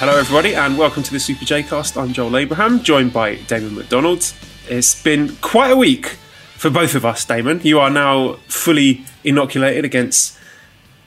Hello, 0.00 0.16
everybody, 0.16 0.54
and 0.54 0.78
welcome 0.78 1.02
to 1.02 1.12
the 1.12 1.20
Super 1.20 1.44
J 1.44 1.62
Cast. 1.62 1.98
I'm 1.98 2.14
Joel 2.14 2.38
Abraham, 2.38 2.82
joined 2.82 3.12
by 3.12 3.34
Damon 3.34 3.74
McDonald. 3.74 4.32
It's 4.66 5.02
been 5.02 5.36
quite 5.42 5.70
a 5.70 5.76
week 5.76 6.16
for 6.54 6.70
both 6.70 6.94
of 6.94 7.04
us, 7.04 7.22
Damon. 7.26 7.60
You 7.64 7.80
are 7.80 7.90
now 7.90 8.36
fully 8.48 9.04
inoculated 9.24 9.84
against 9.84 10.38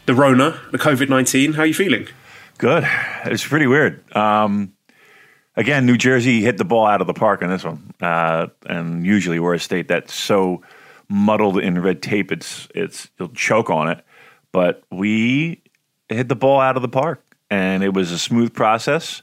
the 0.06 0.14
Rona, 0.14 0.62
the 0.72 0.78
COVID 0.78 1.10
19. 1.10 1.54
How 1.54 1.64
are 1.64 1.66
you 1.66 1.74
feeling? 1.74 2.08
Good. 2.60 2.88
It's 3.26 3.44
pretty 3.48 3.66
weird. 3.66 4.16
Um, 4.16 4.74
again, 5.56 5.88
New 5.88 5.98
Jersey 5.98 6.42
hit 6.44 6.58
the 6.58 6.64
ball 6.64 6.86
out 6.86 7.02
of 7.02 7.08
the 7.08 7.16
park 7.16 7.42
on 7.42 7.50
this 7.50 7.64
one, 7.64 7.96
uh, 8.00 8.46
and 8.68 9.04
usually 9.04 9.40
we're 9.40 9.56
a 9.56 9.60
state 9.60 9.88
that's 9.88 10.14
so 10.14 10.62
muddled 11.10 11.58
in 11.58 11.82
red 11.82 12.04
tape, 12.04 12.32
it's 12.32 12.68
it's 12.76 13.10
you'll 13.18 13.30
choke 13.30 13.72
on 13.72 13.90
it. 13.90 14.06
But 14.52 14.84
we 14.92 15.64
hit 16.10 16.30
the 16.30 16.36
ball 16.36 16.60
out 16.60 16.76
of 16.76 16.84
the 16.84 16.90
park, 16.90 17.26
and 17.54 17.84
it 17.84 17.94
was 17.94 18.12
a 18.12 18.18
smooth 18.18 18.54
process. 18.54 19.22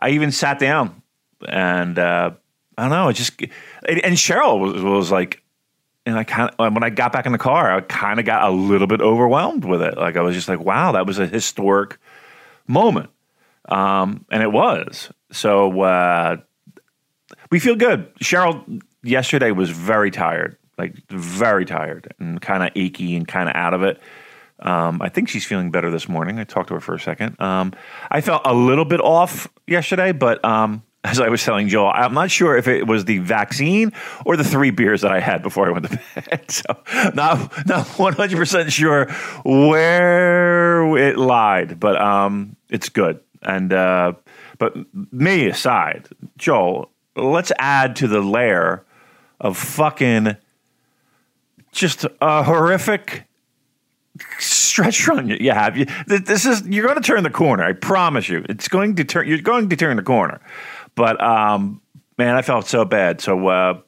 I 0.00 0.10
even 0.10 0.30
sat 0.30 0.60
down, 0.60 1.02
and 1.46 1.98
uh, 1.98 2.30
I 2.78 2.82
don't 2.82 2.90
know. 2.90 3.08
It 3.08 3.14
just 3.14 3.40
and 3.40 4.16
Cheryl 4.16 4.60
was, 4.60 4.80
was 4.80 5.10
like, 5.10 5.42
and 6.06 6.16
I 6.16 6.22
kind 6.22 6.50
of 6.56 6.72
when 6.72 6.84
I 6.84 6.90
got 6.90 7.12
back 7.12 7.26
in 7.26 7.32
the 7.32 7.38
car, 7.38 7.76
I 7.76 7.80
kind 7.80 8.20
of 8.20 8.26
got 8.26 8.48
a 8.48 8.52
little 8.52 8.86
bit 8.86 9.00
overwhelmed 9.00 9.64
with 9.64 9.82
it. 9.82 9.96
Like 9.96 10.16
I 10.16 10.20
was 10.20 10.36
just 10.36 10.48
like, 10.48 10.60
wow, 10.60 10.92
that 10.92 11.06
was 11.06 11.18
a 11.18 11.26
historic 11.26 11.98
moment, 12.68 13.10
um, 13.68 14.24
and 14.30 14.42
it 14.42 14.52
was. 14.52 15.10
So 15.32 15.80
uh, 15.82 16.36
we 17.50 17.58
feel 17.58 17.74
good. 17.74 18.14
Cheryl 18.16 18.82
yesterday 19.02 19.50
was 19.50 19.70
very 19.70 20.12
tired, 20.12 20.56
like 20.78 20.94
very 21.08 21.64
tired 21.64 22.14
and 22.20 22.40
kind 22.40 22.62
of 22.62 22.70
achy 22.76 23.16
and 23.16 23.26
kind 23.26 23.48
of 23.48 23.56
out 23.56 23.74
of 23.74 23.82
it. 23.82 24.00
Um, 24.60 25.02
I 25.02 25.08
think 25.08 25.28
she's 25.28 25.44
feeling 25.44 25.70
better 25.70 25.90
this 25.90 26.08
morning. 26.08 26.38
I 26.38 26.44
talked 26.44 26.68
to 26.68 26.74
her 26.74 26.80
for 26.80 26.94
a 26.94 27.00
second. 27.00 27.40
Um, 27.40 27.72
I 28.10 28.20
felt 28.20 28.42
a 28.44 28.54
little 28.54 28.84
bit 28.84 29.00
off 29.00 29.48
yesterday, 29.66 30.12
but 30.12 30.44
um, 30.44 30.82
as 31.04 31.20
I 31.20 31.28
was 31.28 31.42
telling 31.44 31.68
Joel, 31.68 31.92
I'm 31.94 32.14
not 32.14 32.30
sure 32.30 32.56
if 32.56 32.66
it 32.66 32.86
was 32.86 33.04
the 33.04 33.18
vaccine 33.18 33.92
or 34.24 34.36
the 34.36 34.44
three 34.44 34.70
beers 34.70 35.02
that 35.02 35.12
I 35.12 35.20
had 35.20 35.42
before 35.42 35.68
I 35.68 35.72
went 35.72 35.90
to 35.90 36.00
bed. 36.14 36.44
So 36.50 36.62
not 37.14 37.66
not 37.66 37.86
100 37.86 38.36
percent 38.36 38.72
sure 38.72 39.10
where 39.44 40.96
it 40.96 41.18
lied, 41.18 41.78
but 41.78 42.00
um, 42.00 42.56
it's 42.70 42.88
good. 42.88 43.20
And 43.42 43.72
uh, 43.72 44.14
but 44.58 44.74
me 45.12 45.48
aside, 45.48 46.08
Joel, 46.38 46.90
let's 47.16 47.52
add 47.58 47.96
to 47.96 48.08
the 48.08 48.20
layer 48.20 48.84
of 49.40 49.58
fucking 49.58 50.36
just 51.72 52.06
a 52.20 52.42
horrific 52.44 53.26
stretch 54.38 55.06
run 55.08 55.28
you 55.28 55.52
have. 55.52 55.76
You, 55.76 55.86
this 56.06 56.46
is 56.46 56.66
you're 56.66 56.84
going 56.84 57.00
to 57.00 57.06
turn 57.06 57.22
the 57.22 57.30
corner. 57.30 57.64
I 57.64 57.72
promise 57.72 58.28
you. 58.28 58.44
It's 58.48 58.68
going 58.68 58.96
to 58.96 59.04
turn. 59.04 59.28
You're 59.28 59.38
going 59.38 59.68
to 59.68 59.76
turn 59.76 59.96
the 59.96 60.02
corner. 60.02 60.40
But 60.94 61.20
um, 61.20 61.80
man, 62.18 62.36
I 62.36 62.42
felt 62.42 62.66
so 62.66 62.84
bad. 62.84 63.20
So 63.20 63.48
uh, 63.48 63.80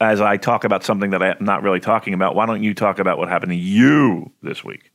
as 0.00 0.20
I 0.20 0.36
talk 0.36 0.64
about 0.64 0.84
something 0.84 1.10
that 1.10 1.22
I'm 1.22 1.44
not 1.44 1.62
really 1.62 1.80
talking 1.80 2.14
about, 2.14 2.34
why 2.34 2.46
don't 2.46 2.62
you 2.62 2.74
talk 2.74 2.98
about 2.98 3.18
what 3.18 3.28
happened 3.28 3.52
to 3.52 3.56
you 3.56 4.30
this 4.42 4.64
week? 4.64 4.90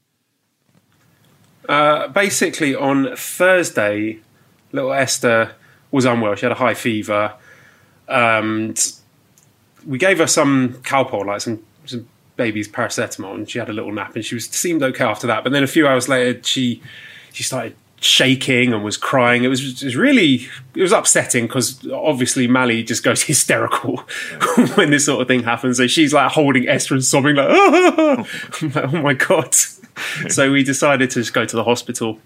Uh, 1.67 2.07
basically, 2.07 2.73
on 2.73 3.15
Thursday, 3.15 4.19
little 4.71 4.91
Esther 4.91 5.53
was 5.91 6.05
unwell. 6.05 6.35
She 6.35 6.45
had 6.45 6.51
a 6.51 6.55
high 6.55 6.73
fever. 6.73 7.33
Um, 8.07 8.73
we 9.85 9.97
gave 9.97 10.17
her 10.17 10.27
some 10.27 10.73
Calpol, 10.81 11.25
like 11.25 11.41
some, 11.41 11.63
some 11.85 12.07
baby's 12.39 12.69
paracetamol, 12.69 13.35
and 13.35 13.49
she 13.49 13.59
had 13.59 13.69
a 13.69 13.73
little 13.73 13.91
nap, 13.91 14.15
and 14.15 14.25
she 14.25 14.33
was 14.33 14.45
seemed 14.45 14.81
okay 14.81 15.03
after 15.03 15.27
that. 15.27 15.43
But 15.43 15.51
then 15.51 15.61
a 15.61 15.67
few 15.67 15.85
hours 15.85 16.07
later, 16.07 16.41
she 16.41 16.81
she 17.33 17.43
started 17.43 17.75
shaking 18.01 18.73
and 18.73 18.81
was 18.81 18.95
crying. 18.97 19.43
It 19.43 19.49
was, 19.49 19.83
it 19.83 19.85
was 19.85 19.95
really 19.95 20.47
it 20.73 20.81
was 20.81 20.93
upsetting 20.93 21.47
because 21.47 21.85
obviously 21.91 22.47
Mally 22.47 22.81
just 22.81 23.03
goes 23.03 23.23
hysterical 23.31 23.97
when 24.75 24.89
this 24.89 25.05
sort 25.05 25.21
of 25.21 25.27
thing 25.27 25.43
happens. 25.43 25.77
So 25.77 25.87
she's 25.87 26.13
like 26.13 26.31
holding 26.31 26.67
Esther 26.67 26.95
and 26.95 27.03
sobbing 27.03 27.35
like, 27.35 27.47
oh, 27.51 28.25
like, 28.61 28.93
oh 28.93 29.01
my 29.01 29.13
god. 29.13 29.53
so 30.29 30.51
we 30.51 30.63
decided 30.63 31.09
to 31.11 31.19
just 31.19 31.33
go 31.33 31.45
to 31.45 31.55
the 31.55 31.63
hospital. 31.63 32.19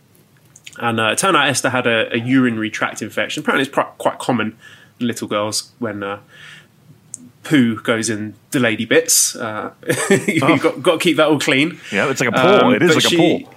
And 0.78 1.00
uh, 1.00 1.09
it 1.09 1.19
turned 1.19 1.38
out 1.38 1.47
Esther 1.47 1.69
had 1.69 1.85
a, 1.85 2.13
a 2.13 2.18
urinary 2.18 2.69
tract 2.69 3.02
infection. 3.02 3.41
Apparently, 3.41 3.68
it's 3.68 3.73
pr- 3.73 3.81
quite 4.00 4.18
common 4.18 4.57
in 5.00 5.07
little 5.07 5.28
girls 5.28 5.72
when 5.79 6.02
uh, 6.02 6.19
poo 7.44 7.80
goes 7.81 8.09
in 8.09 8.34
the 8.52 8.59
lady 8.59 8.86
bits. 8.86 9.36
Uh, 9.36 9.72
you've 10.28 10.44
Oh. 10.44 10.58
got, 10.58 10.81
got 10.84 10.92
to 10.94 11.00
keep 11.00 11.18
that 11.18 11.28
all 11.28 11.40
clean. 11.40 11.80
Yeah, 11.92 12.09
it's 12.09 12.20
like 12.22 12.30
a 12.30 12.31
pool. 12.31 12.68
Um, 12.70 12.74
it 12.74 12.81
is 12.84 12.96
like 12.96 13.04
she- 13.06 13.16
a 13.16 13.40
pool. 13.46 13.54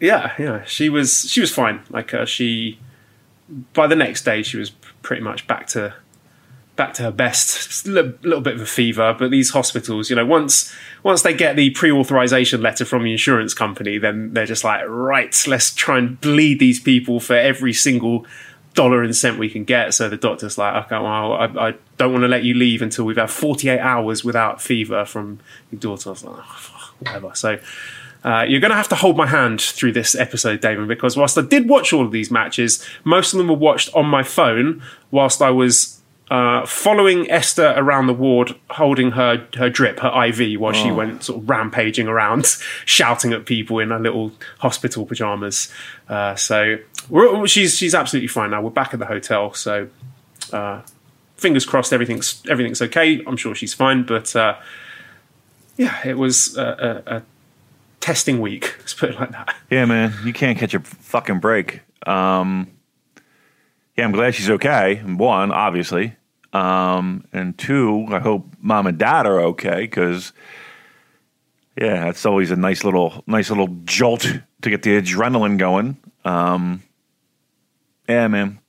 Yeah, 0.00 0.32
yeah. 0.38 0.64
She 0.64 0.88
was 0.88 1.30
she 1.30 1.40
was 1.40 1.50
fine. 1.52 1.80
Like 1.90 2.12
uh, 2.12 2.26
she 2.26 2.78
by 3.72 3.86
the 3.86 3.96
next 3.96 4.24
day 4.24 4.42
she 4.42 4.56
was 4.56 4.70
pretty 5.02 5.22
much 5.22 5.46
back 5.46 5.66
to 5.68 5.94
back 6.76 6.92
to 6.94 7.02
her 7.04 7.10
best. 7.12 7.86
A 7.86 7.90
little, 7.90 8.12
little 8.22 8.40
bit 8.40 8.54
of 8.54 8.60
a 8.60 8.66
fever, 8.66 9.14
but 9.16 9.30
these 9.30 9.50
hospitals, 9.50 10.10
you 10.10 10.16
know, 10.16 10.26
once 10.26 10.74
once 11.02 11.22
they 11.22 11.32
get 11.34 11.54
the 11.56 11.70
pre-authorization 11.70 12.60
letter 12.60 12.84
from 12.84 13.04
the 13.04 13.12
insurance 13.12 13.54
company, 13.54 13.96
then 13.98 14.32
they're 14.34 14.46
just 14.46 14.64
like, 14.64 14.82
right, 14.88 15.34
let's 15.46 15.72
try 15.72 15.98
and 15.98 16.20
bleed 16.20 16.58
these 16.58 16.80
people 16.80 17.20
for 17.20 17.36
every 17.36 17.72
single 17.72 18.26
dollar 18.74 19.02
and 19.02 19.16
cent 19.16 19.38
we 19.38 19.48
can 19.48 19.64
get. 19.64 19.94
So 19.94 20.08
the 20.08 20.16
doctor's 20.16 20.58
like, 20.58 20.86
okay, 20.86 20.98
well, 20.98 21.32
I, 21.32 21.68
I 21.68 21.74
don't 21.96 22.12
want 22.12 22.22
to 22.22 22.28
let 22.28 22.44
you 22.44 22.54
leave 22.54 22.82
until 22.82 23.04
we've 23.04 23.16
had 23.16 23.30
48 23.30 23.78
hours 23.78 24.24
without 24.24 24.60
fever 24.60 25.04
from 25.04 25.40
your 25.70 25.80
daughter. 25.80 26.10
I 26.10 26.12
was 26.12 26.24
like, 26.24 26.44
oh, 26.44 26.94
whatever. 26.98 27.34
So 27.34 27.58
uh, 28.24 28.44
you're 28.48 28.60
going 28.60 28.70
to 28.70 28.76
have 28.76 28.88
to 28.88 28.94
hold 28.94 29.16
my 29.16 29.26
hand 29.26 29.60
through 29.60 29.92
this 29.92 30.14
episode, 30.14 30.60
Damon, 30.60 30.88
because 30.88 31.16
whilst 31.16 31.38
I 31.38 31.42
did 31.42 31.68
watch 31.68 31.92
all 31.92 32.04
of 32.04 32.10
these 32.10 32.30
matches, 32.30 32.84
most 33.04 33.32
of 33.32 33.38
them 33.38 33.48
were 33.48 33.54
watched 33.54 33.94
on 33.94 34.06
my 34.06 34.22
phone 34.22 34.82
whilst 35.10 35.40
I 35.40 35.50
was 35.50 35.93
uh, 36.30 36.64
following 36.64 37.30
Esther 37.30 37.74
around 37.76 38.06
the 38.06 38.14
ward, 38.14 38.54
holding 38.70 39.12
her 39.12 39.46
her 39.56 39.68
drip, 39.68 40.00
her 40.00 40.24
IV, 40.26 40.58
while 40.58 40.72
she 40.72 40.90
went 40.90 41.22
sort 41.22 41.42
of 41.42 41.48
rampaging 41.48 42.08
around, 42.08 42.46
shouting 42.86 43.32
at 43.32 43.44
people 43.44 43.78
in 43.78 43.90
her 43.90 43.98
little 43.98 44.32
hospital 44.58 45.04
pajamas. 45.04 45.70
Uh, 46.08 46.34
so 46.34 46.78
we're, 47.10 47.46
she's 47.46 47.76
she's 47.76 47.94
absolutely 47.94 48.28
fine 48.28 48.50
now. 48.50 48.62
We're 48.62 48.70
back 48.70 48.94
at 48.94 49.00
the 49.00 49.06
hotel, 49.06 49.52
so 49.52 49.88
uh, 50.52 50.80
fingers 51.36 51.66
crossed 51.66 51.92
everything's 51.92 52.42
everything's 52.48 52.80
okay. 52.80 53.22
I'm 53.26 53.36
sure 53.36 53.54
she's 53.54 53.74
fine, 53.74 54.04
but 54.04 54.34
uh, 54.34 54.56
yeah, 55.76 56.06
it 56.06 56.16
was 56.16 56.56
a, 56.56 57.02
a, 57.06 57.16
a 57.16 57.22
testing 58.00 58.40
week. 58.40 58.76
Let's 58.78 58.94
put 58.94 59.10
it 59.10 59.20
like 59.20 59.32
that. 59.32 59.54
Yeah, 59.70 59.84
man, 59.84 60.14
you 60.24 60.32
can't 60.32 60.58
catch 60.58 60.72
a 60.72 60.80
fucking 60.80 61.40
break. 61.40 61.82
Um, 62.06 62.70
yeah, 63.96 64.04
I'm 64.04 64.12
glad 64.12 64.34
she's 64.34 64.50
okay. 64.50 64.96
One, 65.04 65.52
obviously, 65.52 66.16
um, 66.52 67.24
and 67.32 67.56
two, 67.56 68.06
I 68.10 68.18
hope 68.18 68.46
mom 68.60 68.86
and 68.86 68.98
dad 68.98 69.26
are 69.26 69.40
okay 69.40 69.82
because, 69.82 70.32
yeah, 71.80 72.04
that's 72.04 72.26
always 72.26 72.50
a 72.50 72.56
nice 72.56 72.84
little, 72.84 73.22
nice 73.26 73.50
little 73.50 73.68
jolt 73.84 74.20
to 74.62 74.70
get 74.70 74.82
the 74.82 75.00
adrenaline 75.00 75.58
going. 75.58 75.96
Um, 76.24 76.82
yeah, 78.08 78.28
man. 78.28 78.60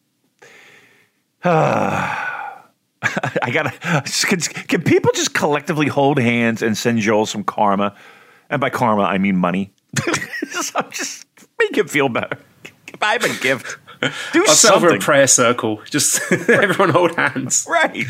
I 3.43 3.51
gotta. 3.51 3.71
Can, 4.27 4.39
can 4.39 4.81
people 4.81 5.11
just 5.13 5.35
collectively 5.35 5.87
hold 5.87 6.17
hands 6.17 6.63
and 6.63 6.75
send 6.75 6.99
Joel 6.99 7.27
some 7.27 7.43
karma? 7.43 7.95
And 8.49 8.59
by 8.59 8.71
karma, 8.71 9.03
I 9.03 9.19
mean 9.19 9.37
money. 9.37 9.71
so 10.49 10.81
just 10.89 11.27
make 11.59 11.77
him 11.77 11.87
feel 11.87 12.09
better. 12.09 12.39
Buy 12.97 13.17
him 13.17 13.29
a 13.29 13.39
gift. 13.41 13.77
Do 14.01 14.43
I'll 14.47 14.53
something. 14.53 14.97
a 14.97 14.99
prayer 14.99 15.27
circle. 15.27 15.81
Just 15.89 16.21
everyone 16.49 16.89
hold 16.89 17.15
hands. 17.15 17.65
Right. 17.69 18.05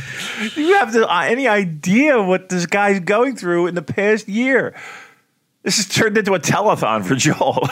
Do 0.53 0.61
you 0.61 0.75
have 0.75 0.93
the, 0.93 1.07
uh, 1.07 1.21
any 1.21 1.47
idea 1.47 2.21
what 2.21 2.49
this 2.49 2.65
guy's 2.65 2.99
going 2.99 3.35
through 3.35 3.67
in 3.67 3.75
the 3.75 3.81
past 3.81 4.27
year? 4.27 4.75
This 5.63 5.77
has 5.77 5.87
turned 5.87 6.17
into 6.17 6.33
a 6.33 6.39
telethon 6.39 7.03
for 7.05 7.15
Joel. 7.15 7.67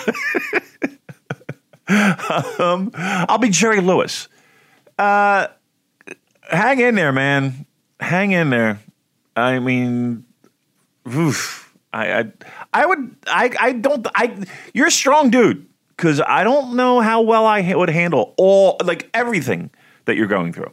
um, 2.60 2.92
I'll 2.96 3.38
be 3.38 3.50
Jerry 3.50 3.82
Lewis. 3.82 4.28
Uh, 4.98 5.48
hang 6.50 6.80
in 6.80 6.96
there, 6.96 7.12
man. 7.12 7.66
Hang 8.00 8.32
in 8.32 8.50
there. 8.50 8.80
I 9.36 9.60
mean, 9.60 10.26
oof. 11.08 11.74
I, 11.92 12.20
I, 12.20 12.32
I 12.74 12.86
would, 12.86 13.16
I, 13.28 13.52
I 13.60 13.72
don't, 13.74 14.08
I. 14.16 14.46
You're 14.74 14.88
a 14.88 14.92
strong 14.92 15.30
dude 15.30 15.68
because 16.04 16.20
I 16.20 16.44
don't 16.44 16.76
know 16.76 17.00
how 17.00 17.22
well 17.22 17.46
I 17.46 17.62
ha- 17.62 17.78
would 17.78 17.88
handle 17.88 18.34
all, 18.36 18.76
like 18.84 19.10
everything 19.14 19.70
that 20.04 20.18
you're 20.18 20.28
going 20.28 20.52
through. 20.52 20.70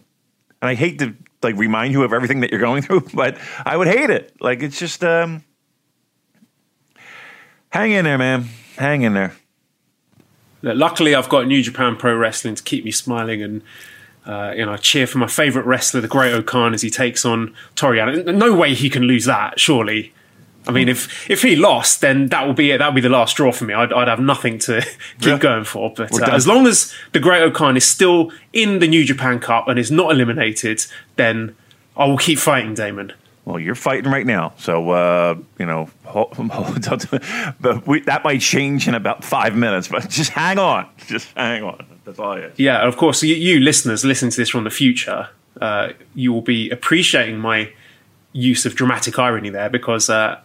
And 0.61 0.69
I 0.69 0.75
hate 0.75 0.99
to 0.99 1.15
like 1.41 1.55
remind 1.55 1.93
you 1.93 2.03
of 2.03 2.13
everything 2.13 2.41
that 2.41 2.51
you're 2.51 2.59
going 2.59 2.83
through, 2.87 3.07
but 3.15 3.39
I 3.65 3.77
would 3.77 3.87
hate 3.87 4.11
it. 4.11 4.35
Like 4.41 4.61
it's 4.61 4.77
just 4.77 5.05
um 5.05 5.45
hang 7.69 7.93
in 7.93 8.07
there, 8.07 8.19
man. 8.19 8.47
Hang 8.77 9.03
in 9.03 9.15
there. 9.15 9.35
Luckily, 10.63 11.15
I've 11.15 11.29
got 11.29 11.47
New 11.47 11.63
Japan 11.63 11.95
Pro 11.95 12.17
Wrestling 12.17 12.57
to 12.57 12.63
keep 12.63 12.85
me 12.85 12.91
smiling 12.91 13.41
and. 13.43 13.63
Uh, 14.27 14.53
you 14.55 14.67
know, 14.67 14.75
I 14.75 14.77
cheer 14.77 15.07
for 15.07 15.17
my 15.17 15.27
favourite 15.27 15.67
wrestler, 15.67 16.03
the 16.03 16.07
Great 16.07 16.35
O'Khan, 16.35 16.75
as 16.75 16.83
he 16.83 16.91
takes 16.91 17.25
on 17.25 17.55
Toru 17.75 17.97
Yano. 17.97 18.37
No 18.37 18.55
way 18.55 18.75
he 18.75 18.91
can 18.91 19.05
lose 19.05 19.25
that, 19.25 19.59
surely. 19.59 20.13
I 20.67 20.73
mean, 20.73 20.89
if 20.89 21.29
if 21.31 21.43
he 21.43 21.57
lost, 21.57 22.01
then 22.03 22.29
that 22.29 22.47
will 22.47 22.53
be 22.55 22.71
it. 22.71 22.79
That 22.79 22.89
will 22.89 22.95
be 22.95 23.01
the 23.01 23.09
last 23.09 23.37
draw 23.37 23.51
for 23.51 23.65
me. 23.65 23.75
I'd, 23.75 23.93
I'd 23.93 24.09
have 24.09 24.21
nothing 24.21 24.59
to 24.61 24.83
keep 25.21 25.27
Yeah. 25.29 25.39
going 25.39 25.65
for. 25.65 25.93
But 25.97 26.13
uh, 26.21 26.33
as 26.33 26.47
long 26.47 26.67
as 26.67 26.95
the 27.13 27.19
Great 27.21 27.43
O'Khan 27.43 27.77
is 27.77 27.85
still 27.85 28.31
in 28.53 28.79
the 28.79 28.87
New 28.87 29.05
Japan 29.05 29.39
Cup 29.41 29.69
and 29.69 29.79
is 29.79 29.91
not 29.91 30.13
eliminated, 30.13 30.85
then 31.17 31.57
I 31.97 32.05
will 32.05 32.19
keep 32.19 32.39
fighting 32.39 32.75
Damon. 32.75 33.13
Well, 33.47 33.59
you're 33.59 33.75
fighting 33.75 34.11
right 34.13 34.27
now, 34.27 34.53
so 34.59 34.91
uh, 34.91 35.35
you 35.59 35.67
know. 35.67 35.89
But 37.61 37.87
we, 37.87 38.01
that 38.03 38.23
might 38.25 38.41
change 38.41 38.87
in 38.89 38.95
about 38.95 39.25
five 39.25 39.57
minutes. 39.57 39.89
But 39.89 40.09
just 40.11 40.31
hang 40.31 40.59
on, 40.59 40.87
just 41.07 41.29
hang 41.37 41.63
on. 41.63 41.85
That's 42.05 42.19
all 42.19 42.33
I 42.33 42.41
ask. 42.41 42.59
Yeah, 42.59 42.87
of 42.87 42.97
course, 42.97 43.23
you, 43.23 43.35
you 43.35 43.61
listeners 43.61 44.05
listening 44.05 44.31
to 44.33 44.37
this 44.37 44.51
from 44.51 44.65
the 44.65 44.71
future, 44.71 45.29
uh, 45.61 45.91
you 46.15 46.33
will 46.33 46.43
be 46.43 46.71
appreciating 46.71 47.39
my 47.39 47.73
use 48.33 48.65
of 48.67 48.75
dramatic 48.75 49.19
irony 49.19 49.51
there 49.51 49.69
because, 49.71 50.09
uh, 50.09 50.41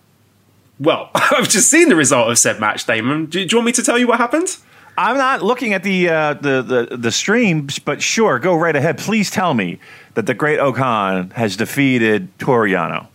well, 0.79 1.09
I've 1.15 1.49
just 1.49 1.69
seen 1.69 1.89
the 1.89 1.95
result 1.95 2.29
of 2.29 2.37
said 2.37 2.59
match, 2.59 2.85
Damon. 2.85 3.25
Do, 3.25 3.45
do 3.45 3.53
you 3.53 3.57
want 3.57 3.65
me 3.67 3.71
to 3.73 3.83
tell 3.83 3.97
you 3.97 4.07
what 4.07 4.17
happened? 4.19 4.57
I'm 4.97 5.17
not 5.17 5.43
looking 5.43 5.73
at 5.73 5.83
the, 5.83 6.07
uh, 6.09 6.33
the 6.35 6.61
the 6.89 6.97
the 6.97 7.11
streams, 7.11 7.79
but 7.79 8.01
sure, 8.01 8.39
go 8.39 8.55
right 8.55 8.75
ahead. 8.75 8.97
Please 8.97 9.29
tell 9.29 9.53
me 9.53 9.77
that 10.13 10.25
the 10.25 10.33
Great 10.33 10.57
O'Khan 10.59 11.31
has 11.31 11.57
defeated 11.57 12.29
Toru 12.39 12.69
Yano. 12.71 13.07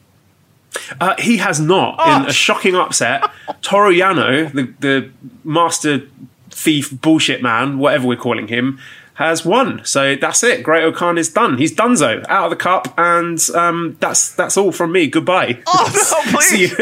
Uh, 1.01 1.15
he 1.19 1.39
has 1.39 1.59
not, 1.59 1.97
Oh. 1.99 2.17
in 2.23 2.27
a 2.29 2.33
shocking 2.33 2.75
upset. 2.77 3.25
Toru 3.63 3.93
Yano, 3.95 4.53
the, 4.53 4.73
the 4.81 5.11
master 5.43 6.03
thief 6.51 6.91
bullshit 7.01 7.43
man, 7.43 7.79
whatever 7.79 8.07
we're 8.07 8.17
calling 8.17 8.49
him, 8.49 8.79
has 9.15 9.45
won. 9.47 9.81
So 9.85 10.17
that's 10.17 10.43
it. 10.45 10.63
Great 10.63 10.85
O'Khan 10.85 11.17
is 11.19 11.31
done. 11.31 11.57
He's 11.59 11.75
donezo, 11.75 12.25
out 12.29 12.45
of 12.45 12.51
the 12.51 12.57
cup, 12.57 12.93
and 12.99 13.41
um, 13.55 13.97
that's 14.01 14.33
that's 14.35 14.57
all 14.59 14.71
from 14.73 14.93
me. 14.93 15.07
Goodbye. 15.07 15.61
Oh 15.67 15.91
no, 15.95 16.39
please! 16.39 16.75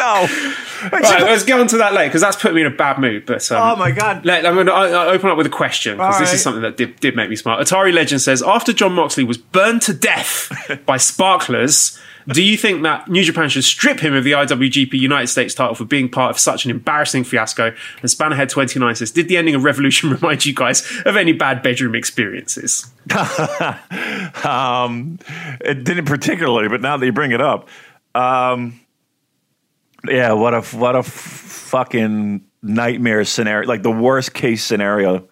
You. 0.00 0.54
God, 0.80 0.92
no! 0.92 0.98
Right, 0.98 1.22
let's 1.22 1.44
get 1.44 1.60
on 1.60 1.66
to 1.68 1.78
that 1.78 1.92
later 1.92 2.08
because 2.08 2.22
that's 2.22 2.36
put 2.36 2.54
me 2.54 2.62
in 2.62 2.66
a 2.66 2.74
bad 2.74 2.98
mood. 2.98 3.26
But 3.26 3.50
um, 3.52 3.72
Oh 3.72 3.76
my 3.76 3.90
God! 3.90 4.24
Let, 4.24 4.46
I'm 4.46 4.54
going 4.54 4.66
to 4.66 4.74
open 4.74 5.30
up 5.30 5.36
with 5.36 5.46
a 5.46 5.50
question 5.50 5.96
because 5.96 6.18
this 6.18 6.28
right. 6.28 6.34
is 6.34 6.42
something 6.42 6.62
that 6.62 6.76
did, 6.76 6.98
did 7.00 7.16
make 7.16 7.30
me 7.30 7.36
smart. 7.36 7.60
Atari 7.60 7.92
Legend 7.92 8.20
says 8.20 8.42
after 8.42 8.72
John 8.72 8.92
Moxley 8.94 9.24
was 9.24 9.38
burned 9.38 9.82
to 9.82 9.94
death 9.94 10.50
by 10.86 10.96
sparklers, 10.96 11.98
do 12.28 12.42
you 12.42 12.56
think 12.56 12.82
that 12.82 13.08
New 13.08 13.22
Japan 13.24 13.48
should 13.48 13.64
strip 13.64 14.00
him 14.00 14.14
of 14.14 14.24
the 14.24 14.32
IWGP 14.32 14.92
United 14.92 15.26
States 15.28 15.54
title 15.54 15.74
for 15.74 15.84
being 15.84 16.08
part 16.08 16.30
of 16.30 16.38
such 16.38 16.64
an 16.64 16.70
embarrassing 16.70 17.24
fiasco? 17.24 17.66
And 17.66 18.10
Spannerhead29 18.10 18.96
says, 18.96 19.10
did 19.10 19.28
the 19.28 19.36
ending 19.36 19.54
of 19.54 19.64
Revolution 19.64 20.10
remind 20.20 20.44
you 20.44 20.54
guys 20.54 20.86
of 21.06 21.16
any 21.16 21.32
bad 21.32 21.62
bedroom 21.62 21.94
experiences? 21.94 22.90
Um, 24.44 25.18
it 25.60 25.84
didn't 25.84 26.06
particularly, 26.06 26.68
but 26.68 26.80
now 26.80 26.96
that 26.96 27.04
you 27.04 27.12
bring 27.12 27.32
it 27.32 27.40
up, 27.40 27.68
um, 28.14 28.79
yeah, 30.06 30.32
what 30.32 30.54
a 30.54 30.62
what 30.76 30.96
a 30.96 31.02
fucking 31.02 32.44
nightmare 32.62 33.24
scenario! 33.24 33.68
Like 33.68 33.82
the 33.82 33.90
worst 33.90 34.34
case 34.34 34.64
scenario 34.64 35.28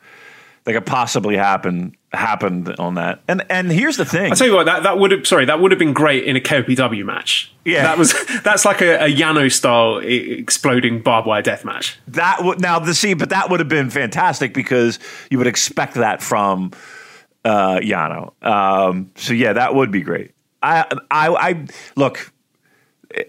that 0.65 0.75
could 0.75 0.87
possibly 0.87 1.37
happen 1.37 1.97
happened 2.13 2.75
on 2.79 2.95
that. 2.95 3.21
And 3.29 3.45
and 3.51 3.71
here's 3.71 3.97
the 3.97 4.05
thing: 4.05 4.31
I'll 4.31 4.37
tell 4.37 4.47
you 4.47 4.55
what, 4.55 4.67
that, 4.67 4.83
that 4.83 4.99
would 4.99 5.11
have 5.13 5.27
sorry, 5.27 5.47
that 5.47 5.61
would 5.61 5.71
have 5.71 5.79
been 5.79 5.93
great 5.93 6.25
in 6.25 6.37
a 6.37 6.41
KOPW 6.41 7.05
match. 7.05 7.53
Yeah. 7.65 7.85
that 7.85 7.99
was 7.99 8.15
that's 8.45 8.65
like 8.65 8.81
a, 8.83 9.05
a 9.05 9.09
Yano 9.09 9.51
style 9.51 9.99
exploding 9.99 11.03
barbed 11.03 11.27
wire 11.27 11.43
death 11.43 11.65
match. 11.65 11.99
that 12.09 12.45
would 12.45 12.61
now 12.61 12.79
the 12.79 12.95
see, 12.95 13.15
but 13.15 13.31
that 13.31 13.51
would 13.51 13.61
have 13.61 13.69
been 13.69 13.91
fantastic 13.91 14.53
because 14.53 14.99
you 15.31 15.39
would 15.39 15.47
expect 15.47 15.95
that 15.95 16.23
from 16.23 16.73
uh, 17.45 17.79
Yano. 17.79 18.33
Um, 18.45 19.11
so 19.17 19.33
yeah, 19.33 19.55
that 19.55 19.75
would 19.75 19.91
be 19.91 20.03
great. 20.03 20.33
I 20.63 20.85
I, 21.11 21.29
I 21.29 21.67
look 21.97 22.33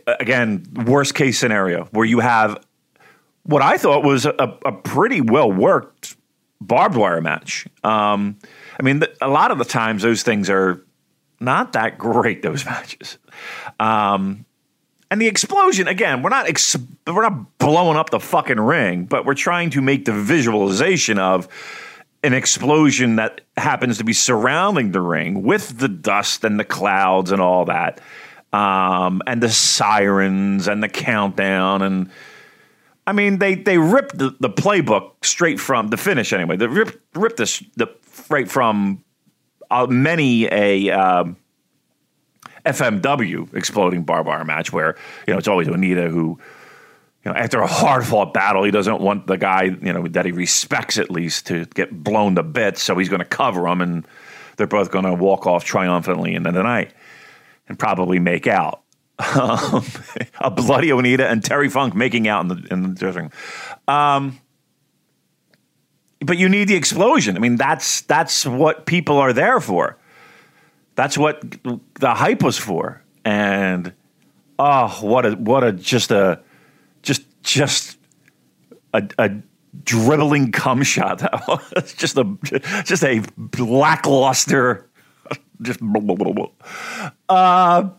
again. 0.07 0.65
Worst 0.85 1.15
case 1.15 1.39
scenario 1.39 1.85
where 1.91 2.05
you 2.05 2.19
have 2.19 2.63
what 3.43 3.61
I 3.61 3.77
thought 3.77 4.03
was 4.03 4.25
a, 4.25 4.57
a 4.65 4.71
pretty 4.71 5.21
well 5.21 5.51
worked 5.51 6.15
barbed 6.61 6.95
wire 6.95 7.21
match. 7.21 7.67
Um, 7.83 8.37
I 8.79 8.83
mean, 8.83 9.03
a 9.21 9.27
lot 9.27 9.51
of 9.51 9.57
the 9.57 9.65
times 9.65 10.03
those 10.03 10.23
things 10.23 10.49
are 10.49 10.83
not 11.39 11.73
that 11.73 11.97
great. 11.97 12.41
Those 12.41 12.65
matches. 12.65 13.17
Um, 13.79 14.45
and 15.11 15.19
the 15.19 15.27
explosion 15.27 15.87
again, 15.87 16.21
we're 16.21 16.29
not 16.29 16.47
ex- 16.47 16.75
we're 17.07 17.23
not 17.23 17.57
blowing 17.57 17.97
up 17.97 18.11
the 18.11 18.19
fucking 18.19 18.59
ring, 18.59 19.05
but 19.05 19.25
we're 19.25 19.33
trying 19.33 19.71
to 19.71 19.81
make 19.81 20.05
the 20.05 20.13
visualization 20.13 21.17
of 21.17 21.47
an 22.23 22.33
explosion 22.33 23.15
that 23.15 23.41
happens 23.57 23.97
to 23.97 24.03
be 24.03 24.13
surrounding 24.13 24.91
the 24.91 25.01
ring 25.01 25.41
with 25.41 25.79
the 25.79 25.87
dust 25.87 26.43
and 26.43 26.59
the 26.59 26.65
clouds 26.65 27.31
and 27.31 27.41
all 27.41 27.65
that, 27.65 28.01
um, 28.53 29.21
and 29.27 29.41
the 29.41 29.49
sirens 29.49 30.67
and 30.67 30.83
the 30.83 30.89
countdown 30.89 31.81
and. 31.81 32.09
I 33.07 33.11
mean, 33.11 33.39
they 33.39 33.55
they 33.55 33.79
ripped 33.79 34.19
the, 34.19 34.35
the 34.39 34.51
playbook 34.51 35.25
straight 35.25 35.59
from 35.59 35.87
the 35.87 35.97
finish 35.97 36.31
anyway. 36.31 36.57
They 36.57 36.67
ripped 36.67 36.99
ripped 37.15 37.37
this 37.37 37.63
the 37.75 37.87
right 38.29 38.47
from 38.47 39.03
uh, 39.71 39.87
many 39.89 40.45
a 40.45 40.91
um, 40.91 41.37
FMW 42.65 43.53
exploding 43.53 44.03
barbed 44.03 44.27
wire 44.27 44.45
match 44.45 44.71
where 44.71 44.95
you 45.27 45.33
know 45.33 45.37
it's 45.37 45.47
always 45.47 45.67
Onita 45.67 46.09
who 46.09 46.39
you 47.23 47.31
know 47.31 47.37
after 47.37 47.59
a 47.61 47.67
hard 47.67 48.05
fought 48.05 48.33
battle 48.33 48.63
he 48.63 48.71
doesn't 48.71 49.01
want 49.01 49.27
the 49.27 49.37
guy 49.37 49.63
you 49.63 49.93
know 49.93 50.07
that 50.07 50.25
he 50.25 50.31
respects 50.31 50.97
at 50.97 51.09
least 51.09 51.47
to 51.47 51.65
get 51.65 52.03
blown 52.03 52.35
to 52.35 52.43
bits 52.43 52.81
so 52.81 52.97
he's 52.97 53.09
going 53.09 53.19
to 53.19 53.25
cover 53.25 53.67
him 53.67 53.81
and 53.81 54.07
they're 54.57 54.67
both 54.67 54.91
going 54.91 55.05
to 55.05 55.13
walk 55.13 55.47
off 55.47 55.63
triumphantly 55.63 56.35
into 56.35 56.51
the 56.51 56.63
night 56.63 56.93
and 57.69 57.79
probably 57.79 58.19
make 58.19 58.47
out. 58.47 58.81
Um, 59.19 59.85
a 60.39 60.49
bloody 60.49 60.89
Onita 60.89 61.29
and 61.29 61.43
Terry 61.43 61.69
Funk 61.69 61.95
making 61.95 62.27
out 62.27 62.41
in 62.41 62.47
the 62.47 62.67
in 62.71 62.83
the 62.83 62.89
dressing 62.89 63.23
room. 63.23 63.31
Um, 63.87 64.39
but 66.21 66.37
you 66.37 66.49
need 66.49 66.67
the 66.67 66.75
explosion. 66.75 67.37
I 67.37 67.39
mean, 67.39 67.55
that's 67.55 68.01
that's 68.01 68.45
what 68.45 68.85
people 68.85 69.17
are 69.17 69.33
there 69.33 69.61
for. 69.61 69.97
That's 70.95 71.17
what 71.17 71.43
the 71.99 72.13
hype 72.13 72.43
was 72.43 72.57
for. 72.57 73.01
And 73.23 73.93
oh, 74.57 74.87
what 75.01 75.25
a 75.25 75.31
what 75.31 75.63
a 75.63 75.71
just 75.71 76.11
a 76.11 76.41
just 77.01 77.23
just 77.41 77.97
a, 78.93 79.07
a 79.17 79.31
dribbling 79.83 80.51
cum 80.51 80.83
shot 80.83 81.19
that 81.19 81.47
was 81.47 81.93
just 81.93 82.17
a 82.17 82.25
just 82.83 83.03
a 83.03 83.21
lackluster 83.57 84.88
just 85.61 85.79
blah, 85.79 86.01
blah, 86.01 86.15
blah, 86.15 86.31
blah. 86.31 87.11
Uh, 87.27 87.89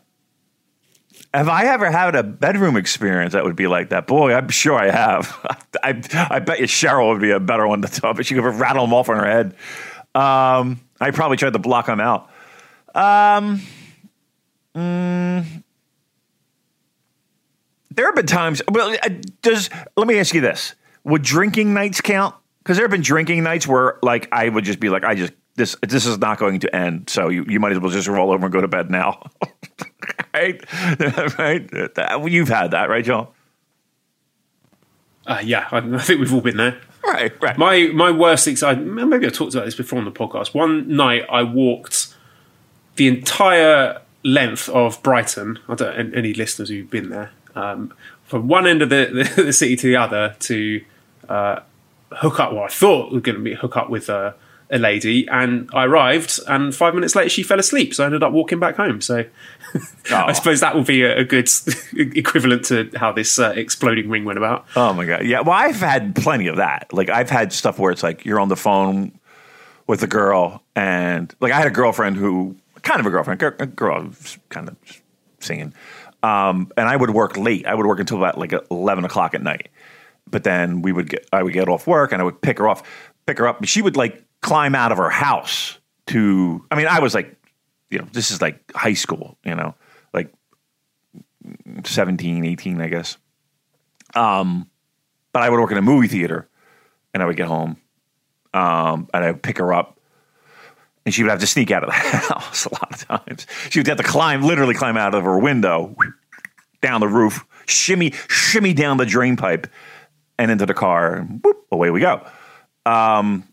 have 1.33 1.49
I 1.49 1.67
ever 1.67 1.91
had 1.91 2.15
a 2.17 2.23
bedroom 2.23 2.77
experience 2.77 3.35
that 3.35 3.45
would 3.45 3.57
be 3.57 3.67
like 3.67 3.91
that? 3.91 4.07
Boy, 4.07 4.35
I'm 4.35 4.49
sure 4.49 4.75
I 4.75 4.91
have. 4.91 5.47
I, 5.83 6.03
I 6.31 6.39
bet 6.41 6.59
you 6.59 6.67
Cheryl 6.67 7.13
would 7.13 7.21
be 7.21 7.31
a 7.31 7.41
better 7.41 7.67
one 7.67 7.83
to 7.83 7.89
tell, 7.89 8.15
but 8.15 8.27
she 8.27 8.35
could 8.35 8.45
rattle 8.45 8.85
them 8.85 8.95
off 8.95 9.09
on 9.09 9.17
her 9.17 9.27
head. 9.27 9.55
Um, 10.15 10.81
I 11.01 11.13
probably 11.13 11.37
tried 11.37 11.53
to 11.53 11.59
block 11.61 11.87
them 11.87 12.01
out. 12.01 12.31
Um, 12.95 13.63
mm, 14.75 15.63
there 17.91 18.07
have 18.07 18.17
been 18.17 18.27
times. 18.27 18.61
Well, 18.69 18.97
does 19.43 19.71
let 19.97 20.09
me 20.09 20.19
ask 20.19 20.35
you 20.35 20.41
this: 20.41 20.75
Would 21.05 21.23
drinking 21.23 21.75
nights 21.75 22.01
count? 22.01 22.35
Because 22.59 22.77
there 22.77 22.85
have 22.85 22.91
been 22.91 23.03
drinking 23.03 23.43
nights 23.45 23.67
where, 23.67 23.99
like, 24.03 24.29
I 24.33 24.49
would 24.49 24.65
just 24.65 24.81
be 24.81 24.91
like, 24.91 25.05
I 25.05 25.15
just 25.15 25.33
this 25.57 25.77
this 25.83 26.07
is 26.07 26.19
not 26.19 26.39
going 26.39 26.61
to 26.61 26.75
end, 26.75 27.11
so 27.11 27.29
you, 27.29 27.45
you 27.49 27.61
might 27.61 27.73
as 27.73 27.81
well 27.81 27.91
just 27.91 28.09
roll 28.09 28.31
over 28.31 28.45
and 28.45 28.53
go 28.53 28.61
to 28.61 28.69
bed 28.69 28.91
now. 28.91 29.31
right, 30.35 30.63
right. 31.39 31.71
You've 32.27 32.49
had 32.49 32.71
that, 32.71 32.89
right, 32.89 33.05
Joe? 33.05 33.29
Uh, 35.27 35.41
yeah, 35.45 35.69
I, 35.71 35.79
I 35.79 35.99
think 35.99 36.21
we've 36.21 36.33
all 36.33 36.41
been 36.41 36.57
there. 36.57 36.81
Right, 37.05 37.33
right. 37.43 37.59
My 37.59 37.89
my 37.95 38.11
worst 38.11 38.47
ex- 38.49 38.63
I 38.63 38.75
maybe 38.75 39.27
I 39.27 39.31
talked 39.31 39.55
about 39.55 39.65
this 39.65 39.75
before 39.75 39.99
on 39.99 40.05
the 40.05 40.13
podcast. 40.13 40.55
One 40.55 40.97
night 40.97 41.25
I 41.31 41.43
walked 41.43 42.15
the 42.97 43.09
entire 43.09 44.01
length 44.23 44.69
of 44.69 45.03
Brighton. 45.03 45.59
I 45.69 45.75
don't 45.75 46.15
any 46.15 46.35
listeners 46.35 46.69
who've 46.69 46.91
been 46.91 47.11
there 47.11 47.33
um, 47.55 47.93
from 48.25 48.49
one 48.49 48.67
end 48.67 48.83
of 48.83 48.91
the, 48.91 49.29
the, 49.37 49.43
the 49.45 49.53
city 49.53 49.77
to 49.77 49.87
the 49.87 49.97
other 49.97 50.37
to 50.41 50.85
uh, 51.29 51.61
hook 52.13 52.41
up. 52.41 52.53
Well, 52.53 52.65
I 52.65 52.69
thought 52.69 53.11
we 53.11 53.17
were 53.17 53.21
going 53.21 53.39
to 53.39 53.43
be 53.43 53.55
hook 53.55 53.77
up 53.77 53.91
with 53.91 54.09
a, 54.09 54.35
a 54.71 54.79
lady, 54.79 55.27
and 55.29 55.69
I 55.73 55.85
arrived, 55.85 56.39
and 56.47 56.75
five 56.75 56.95
minutes 56.95 57.17
later 57.17 57.29
she 57.29 57.43
fell 57.43 57.59
asleep. 57.59 57.95
So 57.95 58.05
I 58.05 58.07
ended 58.07 58.23
up 58.23 58.33
walking 58.33 58.61
back 58.61 58.77
home. 58.77 59.01
So 59.01 59.25
I 60.11 60.33
suppose 60.33 60.61
that 60.61 60.75
will 60.75 60.85
be 60.85 61.03
a, 61.03 61.19
a 61.19 61.25
good 61.25 61.49
equivalent 61.97 62.67
to 62.67 62.91
how 62.97 63.13
this 63.13 63.39
uh, 63.39 63.53
exploding 63.57 64.09
ring 64.09 64.25
went 64.25 64.39
about. 64.39 64.67
Oh 64.77 64.93
my 64.93 65.05
god, 65.05 65.27
yeah. 65.27 65.41
Well, 65.41 65.55
I've 65.55 65.81
had 65.81 66.15
plenty 66.15 66.47
of 66.47 66.57
that. 66.57 66.93
Like 66.93 67.09
I've 67.09 67.31
had 67.31 67.53
stuff 67.53 67.79
where 67.79 67.91
it's 67.91 68.03
like 68.03 68.25
you're 68.25 68.41
on 68.41 68.49
the 68.49 68.57
phone 68.57 69.13
with 69.87 70.03
a 70.03 70.07
girl, 70.07 70.63
and 70.77 71.35
like 71.41 71.53
I 71.53 71.59
had 71.59 71.67
a 71.67 71.73
girlfriend 71.73 72.17
who 72.17 72.57
kind 72.83 73.01
of 73.01 73.07
a 73.07 73.11
girlfriend, 73.11 73.43
a 73.43 73.67
girl 73.67 74.11
kind 74.51 74.69
of 74.69 74.77
singing, 75.41 75.75
um, 76.23 76.71
and 76.77 76.89
I 76.89 76.95
would 76.95 77.11
work 77.11 77.37
late. 77.37 77.67
I 77.67 77.75
would 77.75 77.87
work 77.87 77.99
until 77.99 78.19
about 78.19 78.39
like 78.39 78.55
eleven 78.71 79.05
o'clock 79.05 79.35
at 79.35 79.43
night. 79.43 79.69
But 80.31 80.45
then 80.45 80.83
we 80.83 80.93
would 80.93 81.09
get, 81.09 81.27
I 81.33 81.43
would 81.43 81.53
get 81.53 81.69
off 81.69 81.89
work, 81.89 82.13
and 82.13 82.23
I 82.23 82.25
would 82.25 82.41
pick 82.41 82.59
her 82.59 82.69
off, 82.69 82.85
pick 83.27 83.39
her 83.39 83.49
up. 83.49 83.65
She 83.65 83.83
would 83.83 83.97
like 83.97 84.25
climb 84.43 84.75
out 84.75 84.93
of 84.93 84.99
her 84.99 85.11
house 85.11 85.79
to. 86.09 86.65
I 86.71 86.77
mean, 86.77 86.87
I 86.87 87.01
was 87.01 87.15
like, 87.15 87.37
you 87.91 87.99
know, 87.99 88.07
this 88.13 88.31
is 88.31 88.41
like 88.41 88.61
high 88.75 88.95
school, 88.95 89.37
you 89.45 89.55
know, 89.55 89.75
like 90.13 90.33
17, 91.85 92.45
18, 92.45 92.81
I 92.81 92.89
guess. 92.89 93.17
Um, 94.15 94.69
but 95.33 95.43
I 95.43 95.51
would 95.51 95.61
work 95.61 95.71
in 95.71 95.79
a 95.79 95.83
movie 95.83 96.09
theater, 96.09 96.49
and 97.15 97.23
I 97.23 97.27
would 97.27 97.37
get 97.37 97.47
home, 97.47 97.77
um, 98.55 99.09
and 99.15 99.25
I 99.25 99.31
would 99.33 99.43
pick 99.43 99.59
her 99.59 99.73
up, 99.73 99.99
and 101.05 101.15
she 101.15 101.23
would 101.23 101.31
have 101.31 101.41
to 101.41 101.47
sneak 101.47 101.71
out 101.71 101.85
of 101.85 101.89
the 101.89 101.95
house 101.95 102.67
a 102.67 102.75
lot 102.75 102.93
of 102.93 103.07
times. 103.07 103.47
She 103.71 103.79
would 103.79 103.87
have 103.87 103.99
to 103.99 104.03
climb, 104.03 104.43
literally 104.43 104.75
climb 104.75 104.97
out 104.97 105.15
of 105.15 105.25
her 105.25 105.39
window, 105.39 105.95
down 106.81 107.01
the 107.01 107.09
roof, 107.09 107.45
shimmy, 107.67 108.13
shimmy 108.29 108.75
down 108.75 108.97
the 108.97 109.07
drain 109.07 109.37
pipe, 109.37 109.67
and 110.39 110.51
into 110.51 110.67
the 110.67 110.75
car, 110.75 111.17
and 111.17 111.41
whoop, 111.43 111.67
away 111.71 111.91
we 111.91 112.01
go. 112.01 112.27
Um, 112.87 113.45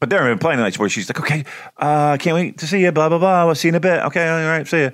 but 0.00 0.10
there 0.10 0.20
have 0.20 0.30
been 0.30 0.38
plenty 0.38 0.54
of 0.54 0.64
nights 0.64 0.78
where 0.78 0.88
she's 0.88 1.08
like, 1.08 1.20
"Okay, 1.20 1.44
uh, 1.76 2.16
can't 2.16 2.34
wait 2.34 2.58
to 2.58 2.66
see 2.66 2.82
you." 2.82 2.90
Blah 2.90 3.08
blah 3.10 3.18
blah. 3.18 3.46
We'll 3.46 3.54
see 3.54 3.68
you 3.68 3.70
in 3.70 3.74
a 3.76 3.80
bit. 3.80 4.02
Okay, 4.06 4.28
all 4.28 4.48
right, 4.48 4.66
see 4.66 4.80
you. 4.80 4.92